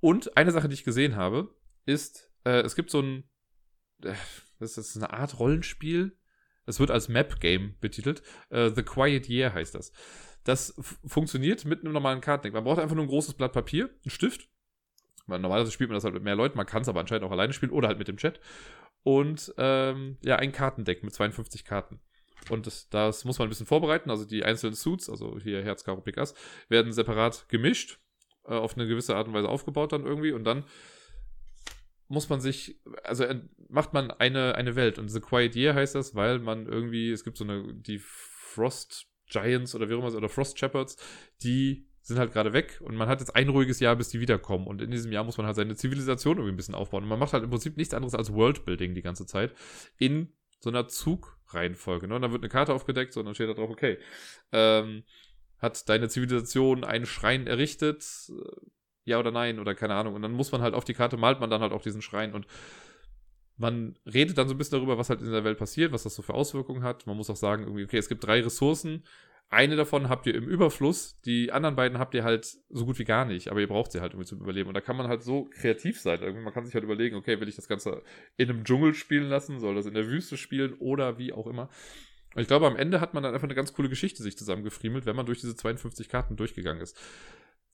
Und 0.00 0.36
eine 0.36 0.52
Sache, 0.52 0.68
die 0.68 0.74
ich 0.74 0.84
gesehen 0.84 1.16
habe, 1.16 1.54
ist, 1.86 2.31
äh, 2.44 2.60
es 2.60 2.74
gibt 2.74 2.90
so 2.90 3.00
ein, 3.00 3.24
äh, 4.02 4.14
das 4.58 4.78
ist 4.78 4.96
eine 4.96 5.12
Art 5.12 5.38
Rollenspiel, 5.38 6.16
es 6.66 6.78
wird 6.80 6.90
als 6.90 7.08
Map-Game 7.08 7.76
betitelt, 7.80 8.22
äh, 8.50 8.70
The 8.70 8.82
Quiet 8.82 9.28
Year 9.28 9.52
heißt 9.52 9.74
das. 9.74 9.92
Das 10.44 10.74
funktioniert 11.06 11.64
mit 11.64 11.80
einem 11.80 11.92
normalen 11.92 12.20
Kartendeck. 12.20 12.52
Man 12.52 12.64
braucht 12.64 12.80
einfach 12.80 12.96
nur 12.96 13.04
ein 13.04 13.08
großes 13.08 13.34
Blatt 13.34 13.52
Papier, 13.52 13.90
einen 14.04 14.10
Stift, 14.10 14.48
normalerweise 15.26 15.70
spielt 15.70 15.90
man 15.90 15.96
das 15.96 16.04
halt 16.04 16.14
mit 16.14 16.24
mehr 16.24 16.34
Leuten, 16.34 16.56
man 16.56 16.66
kann 16.66 16.82
es 16.82 16.88
aber 16.88 17.00
anscheinend 17.00 17.24
auch 17.24 17.30
alleine 17.30 17.52
spielen 17.52 17.72
oder 17.72 17.88
halt 17.88 17.98
mit 17.98 18.08
dem 18.08 18.16
Chat 18.16 18.40
und 19.02 19.52
ähm, 19.58 20.18
ja, 20.22 20.36
ein 20.36 20.52
Kartendeck 20.52 21.02
mit 21.02 21.14
52 21.14 21.64
Karten. 21.64 22.00
Und 22.50 22.66
das, 22.66 22.88
das, 22.88 23.24
muss 23.24 23.38
man 23.38 23.46
ein 23.46 23.50
bisschen 23.50 23.66
vorbereiten. 23.66 24.10
Also 24.10 24.24
die 24.24 24.44
einzelnen 24.44 24.74
Suits, 24.74 25.08
also 25.08 25.38
hier 25.38 25.62
Herz, 25.62 25.84
Karo, 25.84 26.00
Pikas, 26.00 26.34
werden 26.68 26.92
separat 26.92 27.48
gemischt, 27.48 28.00
äh, 28.44 28.54
auf 28.54 28.76
eine 28.76 28.86
gewisse 28.86 29.16
Art 29.16 29.28
und 29.28 29.34
Weise 29.34 29.48
aufgebaut 29.48 29.92
dann 29.92 30.04
irgendwie. 30.04 30.32
Und 30.32 30.44
dann 30.44 30.64
muss 32.12 32.28
man 32.28 32.40
sich, 32.40 32.78
also 33.04 33.24
macht 33.68 33.94
man 33.94 34.10
eine, 34.10 34.54
eine 34.54 34.76
Welt. 34.76 34.98
Und 34.98 35.08
The 35.08 35.20
Quiet 35.20 35.56
Year 35.56 35.74
heißt 35.74 35.94
das, 35.94 36.14
weil 36.14 36.38
man 36.38 36.66
irgendwie, 36.66 37.10
es 37.10 37.24
gibt 37.24 37.38
so 37.38 37.44
eine, 37.44 37.72
die 37.72 37.98
Frost 37.98 39.06
Giants 39.30 39.74
oder 39.74 39.88
wie 39.88 39.94
auch 39.94 39.98
immer, 39.98 40.14
oder 40.14 40.28
Frost 40.28 40.58
Shepherds, 40.58 40.98
die 41.42 41.86
sind 42.02 42.18
halt 42.18 42.32
gerade 42.32 42.52
weg 42.52 42.80
und 42.84 42.96
man 42.96 43.08
hat 43.08 43.20
jetzt 43.20 43.34
ein 43.34 43.48
ruhiges 43.48 43.80
Jahr, 43.80 43.96
bis 43.96 44.10
die 44.10 44.20
wiederkommen. 44.20 44.66
Und 44.66 44.82
in 44.82 44.90
diesem 44.90 45.10
Jahr 45.10 45.24
muss 45.24 45.38
man 45.38 45.46
halt 45.46 45.56
seine 45.56 45.74
Zivilisation 45.74 46.36
irgendwie 46.36 46.52
ein 46.52 46.56
bisschen 46.56 46.74
aufbauen. 46.74 47.04
Und 47.04 47.08
man 47.08 47.18
macht 47.18 47.32
halt 47.32 47.44
im 47.44 47.50
Prinzip 47.50 47.78
nichts 47.78 47.94
anderes 47.94 48.14
als 48.14 48.32
Worldbuilding 48.32 48.94
die 48.94 49.02
ganze 49.02 49.24
Zeit 49.24 49.54
in 49.96 50.32
so 50.60 50.68
einer 50.68 50.88
Zugreihenfolge. 50.88 52.08
Ne? 52.08 52.16
Und 52.16 52.22
dann 52.22 52.32
wird 52.32 52.42
eine 52.42 52.50
Karte 52.50 52.74
aufgedeckt 52.74 53.16
und 53.16 53.24
dann 53.24 53.34
steht 53.34 53.48
da 53.48 53.54
drauf, 53.54 53.70
okay, 53.70 53.98
ähm, 54.52 55.04
hat 55.58 55.88
deine 55.88 56.08
Zivilisation 56.08 56.84
einen 56.84 57.06
Schrein 57.06 57.46
errichtet? 57.46 58.04
Ja 59.04 59.18
oder 59.18 59.30
nein? 59.30 59.58
Oder 59.58 59.74
keine 59.74 59.94
Ahnung. 59.94 60.14
Und 60.14 60.22
dann 60.22 60.32
muss 60.32 60.52
man 60.52 60.62
halt 60.62 60.74
auf 60.74 60.84
die 60.84 60.94
Karte, 60.94 61.16
malt 61.16 61.40
man 61.40 61.50
dann 61.50 61.60
halt 61.60 61.72
auch 61.72 61.82
diesen 61.82 62.02
Schrein 62.02 62.34
und 62.34 62.46
man 63.58 63.98
redet 64.06 64.38
dann 64.38 64.48
so 64.48 64.54
ein 64.54 64.58
bisschen 64.58 64.78
darüber, 64.78 64.98
was 64.98 65.10
halt 65.10 65.20
in 65.20 65.30
der 65.30 65.44
Welt 65.44 65.58
passiert, 65.58 65.92
was 65.92 66.02
das 66.02 66.14
so 66.14 66.22
für 66.22 66.34
Auswirkungen 66.34 66.82
hat. 66.82 67.06
Man 67.06 67.16
muss 67.16 67.30
auch 67.30 67.36
sagen, 67.36 67.64
irgendwie, 67.64 67.84
okay, 67.84 67.98
es 67.98 68.08
gibt 68.08 68.24
drei 68.26 68.40
Ressourcen, 68.40 69.04
eine 69.52 69.76
davon 69.76 70.08
habt 70.08 70.26
ihr 70.26 70.34
im 70.34 70.48
Überfluss, 70.48 71.20
die 71.26 71.52
anderen 71.52 71.76
beiden 71.76 71.98
habt 71.98 72.14
ihr 72.14 72.24
halt 72.24 72.46
so 72.70 72.86
gut 72.86 72.98
wie 72.98 73.04
gar 73.04 73.26
nicht, 73.26 73.50
aber 73.50 73.60
ihr 73.60 73.68
braucht 73.68 73.92
sie 73.92 74.00
halt 74.00 74.14
irgendwie 74.14 74.26
zum 74.26 74.40
Überleben. 74.40 74.68
Und 74.68 74.74
da 74.74 74.80
kann 74.80 74.96
man 74.96 75.08
halt 75.08 75.22
so 75.22 75.44
kreativ 75.44 76.00
sein. 76.00 76.22
Irgendwie, 76.22 76.42
man 76.42 76.54
kann 76.54 76.64
sich 76.64 76.74
halt 76.74 76.84
überlegen, 76.84 77.16
okay, 77.16 77.38
will 77.38 77.48
ich 77.48 77.56
das 77.56 77.68
Ganze 77.68 78.02
in 78.38 78.48
einem 78.48 78.64
Dschungel 78.64 78.94
spielen 78.94 79.28
lassen, 79.28 79.60
soll 79.60 79.74
das 79.74 79.84
in 79.84 79.92
der 79.92 80.06
Wüste 80.06 80.38
spielen 80.38 80.72
oder 80.78 81.18
wie 81.18 81.34
auch 81.34 81.46
immer. 81.46 81.68
Und 82.34 82.40
ich 82.40 82.48
glaube, 82.48 82.66
am 82.66 82.76
Ende 82.76 83.02
hat 83.02 83.12
man 83.12 83.22
dann 83.22 83.34
einfach 83.34 83.46
eine 83.46 83.54
ganz 83.54 83.74
coole 83.74 83.90
Geschichte 83.90 84.22
sich 84.22 84.38
zusammengefriemelt, 84.38 85.04
wenn 85.04 85.16
man 85.16 85.26
durch 85.26 85.40
diese 85.40 85.54
52 85.54 86.08
Karten 86.08 86.36
durchgegangen 86.36 86.82
ist. 86.82 86.98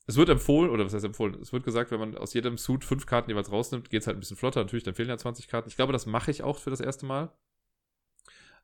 Es 0.08 0.16
wird 0.16 0.30
empfohlen, 0.30 0.70
oder 0.70 0.86
was 0.86 0.94
heißt 0.94 1.04
empfohlen? 1.04 1.34
Es 1.34 1.52
wird 1.52 1.64
gesagt, 1.64 1.90
wenn 1.90 2.00
man 2.00 2.16
aus 2.16 2.32
jedem 2.32 2.56
Suit 2.56 2.82
fünf 2.82 3.04
Karten 3.04 3.28
jeweils 3.28 3.52
rausnimmt, 3.52 3.90
geht 3.90 4.00
es 4.00 4.06
halt 4.06 4.16
ein 4.16 4.20
bisschen 4.20 4.38
flotter. 4.38 4.60
Natürlich, 4.60 4.82
dann 4.82 4.94
fehlen 4.94 5.10
ja 5.10 5.18
20 5.18 5.48
Karten. 5.48 5.68
Ich 5.68 5.76
glaube, 5.76 5.92
das 5.92 6.06
mache 6.06 6.30
ich 6.30 6.42
auch 6.42 6.56
für 6.58 6.70
das 6.70 6.80
erste 6.80 7.04
Mal. 7.04 7.30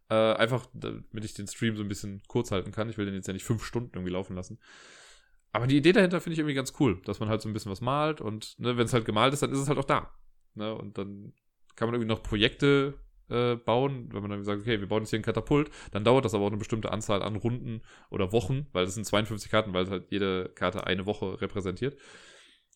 Äh, 0.08 0.14
einfach, 0.14 0.66
damit 0.72 1.04
ich 1.22 1.34
den 1.34 1.46
Stream 1.46 1.76
so 1.76 1.82
ein 1.82 1.88
bisschen 1.88 2.22
kurz 2.28 2.50
halten 2.50 2.72
kann. 2.72 2.88
Ich 2.88 2.96
will 2.96 3.04
den 3.04 3.14
jetzt 3.14 3.26
ja 3.26 3.34
nicht 3.34 3.44
fünf 3.44 3.62
Stunden 3.62 3.90
irgendwie 3.92 4.12
laufen 4.12 4.34
lassen. 4.34 4.58
Aber 5.52 5.66
die 5.66 5.76
Idee 5.76 5.92
dahinter 5.92 6.22
finde 6.22 6.32
ich 6.32 6.38
irgendwie 6.38 6.54
ganz 6.54 6.72
cool, 6.80 7.02
dass 7.04 7.20
man 7.20 7.28
halt 7.28 7.42
so 7.42 7.48
ein 7.50 7.52
bisschen 7.52 7.70
was 7.70 7.82
malt 7.82 8.22
und 8.22 8.58
ne, 8.58 8.78
wenn 8.78 8.86
es 8.86 8.94
halt 8.94 9.04
gemalt 9.04 9.34
ist, 9.34 9.42
dann 9.42 9.52
ist 9.52 9.58
es 9.58 9.68
halt 9.68 9.78
auch 9.78 9.84
da. 9.84 10.12
Ne? 10.54 10.74
Und 10.74 10.96
dann 10.96 11.34
kann 11.76 11.88
man 11.88 11.94
irgendwie 11.94 12.08
noch 12.08 12.22
Projekte 12.22 12.94
äh, 13.28 13.56
bauen, 13.56 14.08
wenn 14.12 14.22
man 14.22 14.30
dann 14.30 14.44
sagt, 14.44 14.60
okay, 14.60 14.80
wir 14.80 14.88
bauen 14.88 15.02
jetzt 15.02 15.10
hier 15.10 15.18
ein 15.18 15.24
Katapult, 15.24 15.70
dann 15.92 16.04
dauert 16.04 16.24
das 16.24 16.34
aber 16.34 16.44
auch 16.44 16.50
eine 16.50 16.56
bestimmte 16.56 16.92
Anzahl 16.92 17.22
an 17.22 17.36
Runden 17.36 17.82
oder 18.10 18.32
Wochen, 18.32 18.66
weil 18.72 18.84
das 18.84 18.94
sind 18.94 19.04
52 19.04 19.50
Karten, 19.50 19.72
weil 19.72 19.88
halt 19.88 20.06
jede 20.10 20.50
Karte 20.54 20.86
eine 20.86 21.06
Woche 21.06 21.40
repräsentiert. 21.40 21.96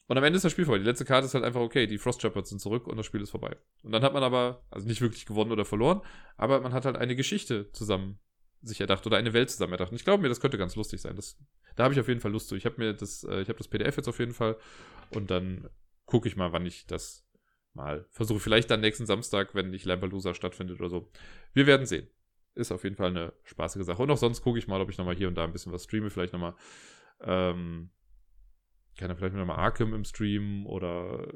Und 0.07 0.17
am 0.17 0.25
Ende 0.25 0.39
ist 0.39 0.45
das 0.45 0.53
Spiel 0.53 0.65
vorbei. 0.65 0.79
Die 0.79 0.87
letzte 0.87 1.05
Karte 1.05 1.27
ist 1.27 1.35
halt 1.35 1.45
einfach, 1.45 1.61
okay, 1.61 1.87
die 1.87 1.99
Frost 1.99 2.23
Shepherds 2.23 2.49
sind 2.49 2.61
zurück 2.61 2.87
und 2.87 2.97
das 2.97 3.05
Spiel 3.05 3.21
ist 3.21 3.31
vorbei. 3.31 3.57
Und 3.83 3.93
dann 3.93 4.03
hat 4.03 4.15
man 4.15 4.23
aber, 4.23 4.65
also 4.71 4.87
nicht 4.87 5.03
wirklich 5.03 5.27
gewonnen 5.27 5.53
oder 5.53 5.67
verloren, 5.67 6.01
aber 6.39 6.61
man 6.61 6.73
hat 6.73 6.87
halt 6.87 6.97
eine 6.97 7.15
Geschichte 7.15 7.71
zusammen 7.73 8.19
sich 8.63 8.81
erdacht 8.81 9.07
oder 9.07 9.19
eine 9.19 9.35
Welt 9.35 9.51
zusammen 9.51 9.73
erdacht. 9.73 9.91
Und 9.91 9.97
ich 9.97 10.05
glaube 10.05 10.23
mir, 10.23 10.29
das 10.29 10.41
könnte 10.41 10.59
ganz 10.59 10.77
lustig 10.77 11.01
sein. 11.01 11.15
Das, 11.15 11.39
da 11.77 11.85
habe 11.85 11.95
ich 11.95 12.01
auf 12.01 12.09
jeden 12.09 12.21
Fall 12.21 12.33
Lust 12.33 12.49
zu. 12.49 12.57
Ich 12.57 12.65
habe 12.65 12.77
mir 12.79 12.95
das, 12.95 13.23
äh, 13.25 13.43
ich 13.43 13.49
habe 13.49 13.59
das 13.59 13.69
PDF 13.69 13.97
jetzt 13.97 14.09
auf 14.09 14.19
jeden 14.19 14.33
Fall 14.33 14.57
und 15.11 15.31
dann 15.31 15.69
gucke 16.07 16.27
ich 16.27 16.37
mal, 16.37 16.53
wann 16.53 16.67
ich 16.67 16.87
das 16.87 17.28
mal 17.79 18.05
versuche. 18.11 18.41
Vielleicht 18.41 18.71
dann 18.71 18.81
nächsten 18.81 19.07
Samstag, 19.07 19.55
wenn 19.55 19.71
nicht 19.71 19.87
Lampelusa 19.87 20.35
stattfindet 20.35 20.81
oder 20.81 20.91
so. 20.91 21.11
Wir 21.55 21.67
werden 21.67 21.87
sehen. 21.87 22.09
Ist 22.55 22.73
auf 22.73 22.85
jeden 22.85 22.97
Fall 22.97 23.11
eine 23.11 23.33
spaßige 23.45 23.85
Sache. 23.85 24.03
Und 24.03 24.11
auch 24.11 24.19
sonst 24.19 24.43
gucke 24.43 24.59
ich 24.59 24.69
mal, 24.69 24.81
ob 24.81 24.91
ich 24.91 24.99
nochmal 24.99 25.17
hier 25.17 25.29
und 25.29 25.37
da 25.37 25.45
ein 25.45 25.53
bisschen 25.53 25.73
was 25.73 25.85
streame. 25.85 26.11
Vielleicht 26.11 26.33
nochmal, 26.33 26.55
ähm, 27.23 27.91
kann 28.99 29.11
er 29.11 29.17
vielleicht 29.17 29.35
nochmal 29.35 29.59
Arkham 29.59 29.95
im 29.95 30.05
Stream 30.05 30.67
oder 30.67 31.33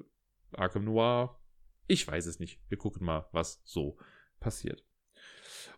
Arkham 0.52 0.84
Noir. 0.84 1.40
Ich 1.86 2.06
weiß 2.06 2.26
es 2.26 2.40
nicht. 2.40 2.60
Wir 2.68 2.76
gucken 2.76 3.06
mal, 3.06 3.28
was 3.32 3.62
so 3.64 3.96
passiert. 4.40 4.84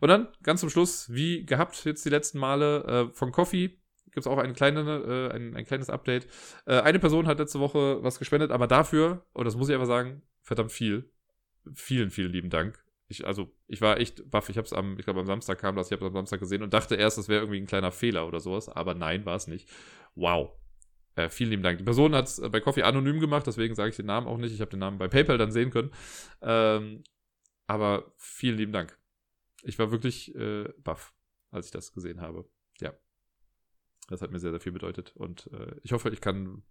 Und 0.01 0.09
dann 0.09 0.29
ganz 0.43 0.61
zum 0.61 0.71
Schluss, 0.71 1.12
wie 1.12 1.45
gehabt 1.45 1.85
jetzt 1.85 2.05
die 2.05 2.11
letzten 2.11 2.39
Male 2.39 2.85
äh, 2.85 3.12
von 3.12 3.33
Coffee, 3.33 3.69
gibt 4.15 4.19
es 4.19 4.27
auch 4.27 4.39
eine 4.39 4.55
kleine, 4.55 4.81
äh, 4.81 5.35
ein, 5.35 5.57
ein 5.57 5.65
kleines 5.65 5.91
Update. 5.91 6.27
Äh, 6.67 6.81
eine 6.81 6.99
Person 6.99 7.27
hat 7.27 7.39
letzte 7.39 7.61
Woche 7.61 8.03
was 8.03 8.19
gespendet, 8.19 8.51
aber 8.51 8.67
dafür, 8.67 9.27
und 9.33 9.45
das 9.45 9.57
muss 9.57 9.69
ich 9.69 9.75
einfach 9.75 9.87
sagen, 9.87 10.23
verdammt 10.45 10.70
viel. 10.70 11.11
Vielen, 11.74 12.11
vielen 12.11 12.30
lieben 12.30 12.51
Dank. 12.51 12.84
Ich, 13.09 13.26
also, 13.26 13.55
ich 13.66 13.80
war 13.80 13.99
echt 13.99 14.30
baff. 14.30 14.49
Ich 14.49 14.57
habe 14.57 14.66
es 14.66 14.72
am, 14.72 14.99
ich 14.99 15.05
glaube, 15.05 15.20
am 15.20 15.26
Samstag 15.26 15.59
kam 15.59 15.76
das, 15.76 15.90
ich 15.90 15.92
habe 15.92 16.07
am 16.07 16.12
Samstag 16.12 16.40
gesehen 16.40 16.62
und 16.62 16.72
dachte 16.72 16.95
erst, 16.95 17.18
das 17.18 17.28
wäre 17.28 17.40
irgendwie 17.40 17.61
ein 17.61 17.66
kleiner 17.66 17.92
Fehler 17.92 18.26
oder 18.26 18.40
sowas, 18.40 18.68
aber 18.68 18.95
nein, 18.95 19.26
war 19.26 19.36
es 19.36 19.47
nicht. 19.47 19.68
Wow. 20.14 20.53
Äh, 21.16 21.28
vielen 21.28 21.51
lieben 21.51 21.62
Dank. 21.62 21.78
Die 21.78 21.84
Person 21.84 22.14
hat 22.14 22.26
es 22.26 22.40
bei 22.51 22.61
Coffee 22.61 22.82
anonym 22.82 23.20
gemacht, 23.20 23.47
deswegen 23.47 23.74
sage 23.74 23.90
ich 23.90 23.97
den 23.97 24.07
Namen 24.07 24.26
auch 24.26 24.38
nicht. 24.38 24.53
Ich 24.53 24.61
habe 24.61 24.70
den 24.70 24.80
Namen 24.80 24.99
bei 24.99 25.09
PayPal 25.09 25.38
dann 25.38 25.53
sehen 25.53 25.70
können. 25.70 25.90
Ähm, 26.42 27.05
aber 27.66 28.12
vielen 28.16 28.57
lieben 28.59 28.72
Dank. 28.72 28.99
Ich 29.62 29.78
war 29.78 29.90
wirklich 29.90 30.34
äh, 30.34 30.68
baff, 30.78 31.14
als 31.51 31.66
ich 31.66 31.72
das 31.72 31.92
gesehen 31.92 32.20
habe. 32.20 32.49
Ja. 32.80 32.92
Das 34.09 34.20
hat 34.20 34.30
mir 34.30 34.38
sehr, 34.38 34.51
sehr 34.51 34.61
viel 34.61 34.72
bedeutet. 34.72 35.14
Und 35.16 35.49
äh, 35.53 35.76
ich 35.82 35.92
hoffe, 35.92 36.11
ich 36.11 36.20
kann 36.20 36.62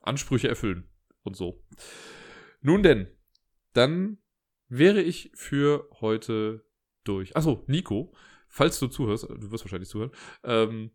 Ansprüche 0.00 0.48
erfüllen. 0.48 0.88
Und 1.22 1.36
so. 1.36 1.62
Nun 2.60 2.82
denn, 2.82 3.08
dann 3.72 4.18
wäre 4.68 5.02
ich 5.02 5.32
für 5.34 5.88
heute 6.00 6.64
durch. 7.04 7.36
Achso, 7.36 7.64
Nico, 7.66 8.14
falls 8.48 8.78
du 8.78 8.88
zuhörst, 8.88 9.24
du 9.24 9.50
wirst 9.50 9.64
wahrscheinlich 9.64 9.88
zuhören, 9.88 10.12
ähm, 10.44 10.90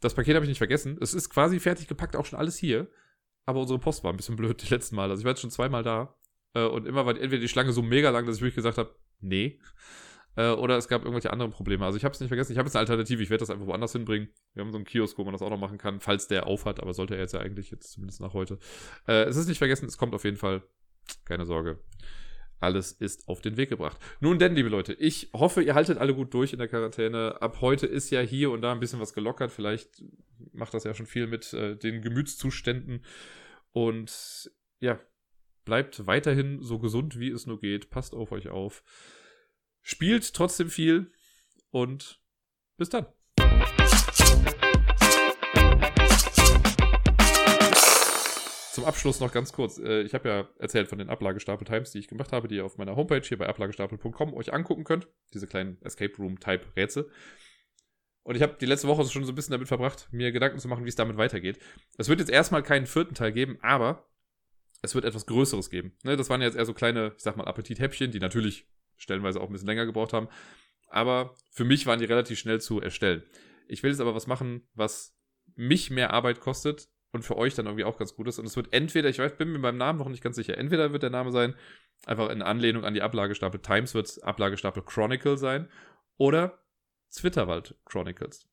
das 0.00 0.14
Paket 0.14 0.34
habe 0.34 0.44
ich 0.44 0.50
nicht 0.50 0.58
vergessen. 0.58 0.98
Es 1.00 1.14
ist 1.14 1.30
quasi 1.30 1.58
fertig 1.60 1.88
gepackt, 1.88 2.14
auch 2.16 2.26
schon 2.26 2.38
alles 2.38 2.56
hier. 2.56 2.90
Aber 3.46 3.60
unsere 3.60 3.78
Post 3.78 4.04
war 4.04 4.12
ein 4.12 4.16
bisschen 4.16 4.36
blöd 4.36 4.62
die 4.62 4.72
letzten 4.72 4.96
Mal. 4.96 5.10
Also 5.10 5.20
ich 5.20 5.24
war 5.24 5.32
jetzt 5.32 5.40
schon 5.40 5.50
zweimal 5.50 5.82
da. 5.82 6.14
Äh, 6.54 6.66
und 6.66 6.86
immer 6.86 7.06
war 7.06 7.12
entweder 7.16 7.40
die 7.40 7.48
Schlange 7.48 7.72
so 7.72 7.82
mega 7.82 8.10
lang, 8.10 8.26
dass 8.26 8.36
ich 8.36 8.42
wirklich 8.42 8.56
gesagt 8.56 8.78
habe, 8.78 8.94
nee. 9.20 9.58
Äh, 10.36 10.50
oder 10.50 10.76
es 10.76 10.88
gab 10.88 11.02
irgendwelche 11.02 11.32
anderen 11.32 11.52
Probleme. 11.52 11.84
Also 11.84 11.96
ich 11.96 12.04
habe 12.04 12.12
es 12.12 12.20
nicht 12.20 12.28
vergessen. 12.28 12.52
Ich 12.52 12.58
habe 12.58 12.66
jetzt 12.66 12.76
eine 12.76 12.80
Alternative. 12.80 13.22
Ich 13.22 13.30
werde 13.30 13.40
das 13.40 13.50
einfach 13.50 13.66
woanders 13.66 13.92
hinbringen. 13.92 14.28
Wir 14.52 14.62
haben 14.62 14.72
so 14.72 14.78
einen 14.78 14.84
Kiosk, 14.84 15.16
wo 15.18 15.24
man 15.24 15.32
das 15.32 15.42
auch 15.42 15.50
noch 15.50 15.58
machen 15.58 15.78
kann, 15.78 16.00
falls 16.00 16.26
der 16.28 16.46
aufhat. 16.46 16.80
Aber 16.80 16.94
sollte 16.94 17.14
er 17.14 17.20
jetzt 17.20 17.34
ja 17.34 17.40
eigentlich 17.40 17.70
jetzt 17.70 17.92
zumindest 17.92 18.20
nach 18.20 18.34
heute. 18.34 18.58
Äh, 19.06 19.24
es 19.24 19.36
ist 19.36 19.48
nicht 19.48 19.58
vergessen. 19.58 19.86
Es 19.86 19.98
kommt 19.98 20.14
auf 20.14 20.24
jeden 20.24 20.36
Fall. 20.36 20.62
Keine 21.24 21.46
Sorge. 21.46 21.78
Alles 22.60 22.92
ist 22.92 23.28
auf 23.28 23.42
den 23.42 23.56
Weg 23.56 23.68
gebracht. 23.68 23.98
Nun 24.20 24.38
denn, 24.38 24.54
liebe 24.54 24.68
Leute, 24.68 24.94
ich 24.94 25.30
hoffe, 25.34 25.62
ihr 25.62 25.74
haltet 25.74 25.98
alle 25.98 26.14
gut 26.14 26.32
durch 26.32 26.52
in 26.52 26.58
der 26.58 26.68
Quarantäne. 26.68 27.40
Ab 27.42 27.60
heute 27.60 27.86
ist 27.86 28.10
ja 28.10 28.20
hier 28.20 28.50
und 28.50 28.62
da 28.62 28.72
ein 28.72 28.80
bisschen 28.80 29.00
was 29.00 29.12
gelockert. 29.12 29.50
Vielleicht 29.50 30.02
macht 30.52 30.72
das 30.72 30.84
ja 30.84 30.94
schon 30.94 31.06
viel 31.06 31.26
mit 31.26 31.52
äh, 31.52 31.76
den 31.76 32.00
Gemütszuständen. 32.00 33.04
Und 33.72 34.50
ja, 34.80 34.98
bleibt 35.64 36.06
weiterhin 36.06 36.62
so 36.62 36.78
gesund, 36.78 37.18
wie 37.18 37.30
es 37.30 37.46
nur 37.46 37.60
geht. 37.60 37.90
Passt 37.90 38.14
auf 38.14 38.32
euch 38.32 38.48
auf. 38.48 38.82
Spielt 39.82 40.32
trotzdem 40.32 40.70
viel 40.70 41.10
und 41.70 42.20
bis 42.76 42.88
dann. 42.88 43.06
Zum 48.74 48.86
Abschluss 48.86 49.20
noch 49.20 49.30
ganz 49.30 49.52
kurz. 49.52 49.78
Äh, 49.78 50.02
ich 50.02 50.14
habe 50.14 50.28
ja 50.28 50.48
erzählt 50.58 50.88
von 50.88 50.98
den 50.98 51.08
Ablagestapel-Times, 51.08 51.92
die 51.92 52.00
ich 52.00 52.08
gemacht 52.08 52.32
habe, 52.32 52.48
die 52.48 52.56
ihr 52.56 52.64
auf 52.64 52.76
meiner 52.76 52.96
Homepage 52.96 53.22
hier 53.22 53.38
bei 53.38 53.46
ablagestapel.com 53.46 54.34
euch 54.34 54.52
angucken 54.52 54.82
könnt. 54.82 55.06
Diese 55.32 55.46
kleinen 55.46 55.80
Escape 55.82 56.12
Room-Type-Rätsel. 56.18 57.08
Und 58.24 58.34
ich 58.34 58.42
habe 58.42 58.56
die 58.60 58.66
letzte 58.66 58.88
Woche 58.88 59.04
schon 59.04 59.22
so 59.24 59.30
ein 59.30 59.36
bisschen 59.36 59.52
damit 59.52 59.68
verbracht, 59.68 60.08
mir 60.10 60.32
Gedanken 60.32 60.58
zu 60.58 60.66
machen, 60.66 60.84
wie 60.84 60.88
es 60.88 60.96
damit 60.96 61.16
weitergeht. 61.16 61.60
Es 61.98 62.08
wird 62.08 62.18
jetzt 62.18 62.30
erstmal 62.30 62.64
keinen 62.64 62.86
vierten 62.86 63.14
Teil 63.14 63.30
geben, 63.30 63.58
aber 63.62 64.08
es 64.82 64.96
wird 64.96 65.04
etwas 65.04 65.26
Größeres 65.26 65.70
geben. 65.70 65.96
Ne, 66.02 66.16
das 66.16 66.28
waren 66.28 66.42
jetzt 66.42 66.56
eher 66.56 66.66
so 66.66 66.74
kleine, 66.74 67.12
ich 67.16 67.22
sag 67.22 67.36
mal, 67.36 67.46
Appetithäppchen, 67.46 68.10
die 68.10 68.18
natürlich 68.18 68.66
stellenweise 68.96 69.40
auch 69.40 69.46
ein 69.46 69.52
bisschen 69.52 69.68
länger 69.68 69.86
gebraucht 69.86 70.12
haben. 70.12 70.26
Aber 70.88 71.36
für 71.52 71.64
mich 71.64 71.86
waren 71.86 72.00
die 72.00 72.06
relativ 72.06 72.40
schnell 72.40 72.60
zu 72.60 72.80
erstellen. 72.80 73.22
Ich 73.68 73.84
will 73.84 73.92
jetzt 73.92 74.00
aber 74.00 74.16
was 74.16 74.26
machen, 74.26 74.66
was 74.74 75.16
mich 75.54 75.90
mehr 75.90 76.12
Arbeit 76.12 76.40
kostet, 76.40 76.88
und 77.14 77.22
für 77.22 77.36
euch 77.36 77.54
dann 77.54 77.66
irgendwie 77.66 77.84
auch 77.84 77.96
ganz 77.96 78.14
gut 78.14 78.28
ist. 78.28 78.38
Und 78.38 78.46
es 78.46 78.56
wird 78.56 78.72
entweder, 78.72 79.08
ich 79.08 79.18
weiß, 79.18 79.36
bin 79.36 79.52
mir 79.52 79.60
beim 79.60 79.76
Namen 79.76 79.98
noch 79.98 80.08
nicht 80.08 80.22
ganz 80.22 80.36
sicher, 80.36 80.58
entweder 80.58 80.92
wird 80.92 81.02
der 81.02 81.10
Name 81.10 81.30
sein, 81.30 81.54
einfach 82.06 82.30
in 82.30 82.42
Anlehnung 82.42 82.84
an 82.84 82.94
die 82.94 83.02
Ablagestapel 83.02 83.60
Times 83.60 83.94
wird 83.94 84.06
es 84.06 84.18
Ablagestapel 84.18 84.82
Chronicle 84.82 85.38
sein 85.38 85.68
oder 86.16 86.58
Zwitterwald 87.08 87.76
Chronicles. 87.84 88.48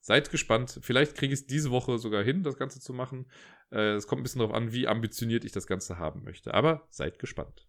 Seid 0.00 0.30
gespannt. 0.30 0.78
Vielleicht 0.82 1.16
kriege 1.16 1.34
ich 1.34 1.40
es 1.40 1.46
diese 1.46 1.70
Woche 1.70 1.98
sogar 1.98 2.22
hin, 2.22 2.42
das 2.42 2.56
Ganze 2.56 2.80
zu 2.80 2.92
machen. 2.92 3.30
Äh, 3.72 3.94
es 3.94 4.06
kommt 4.06 4.20
ein 4.20 4.22
bisschen 4.22 4.40
darauf 4.40 4.54
an, 4.54 4.72
wie 4.72 4.86
ambitioniert 4.86 5.44
ich 5.44 5.52
das 5.52 5.66
Ganze 5.66 5.98
haben 5.98 6.22
möchte. 6.22 6.54
Aber 6.54 6.86
seid 6.90 7.18
gespannt. 7.18 7.66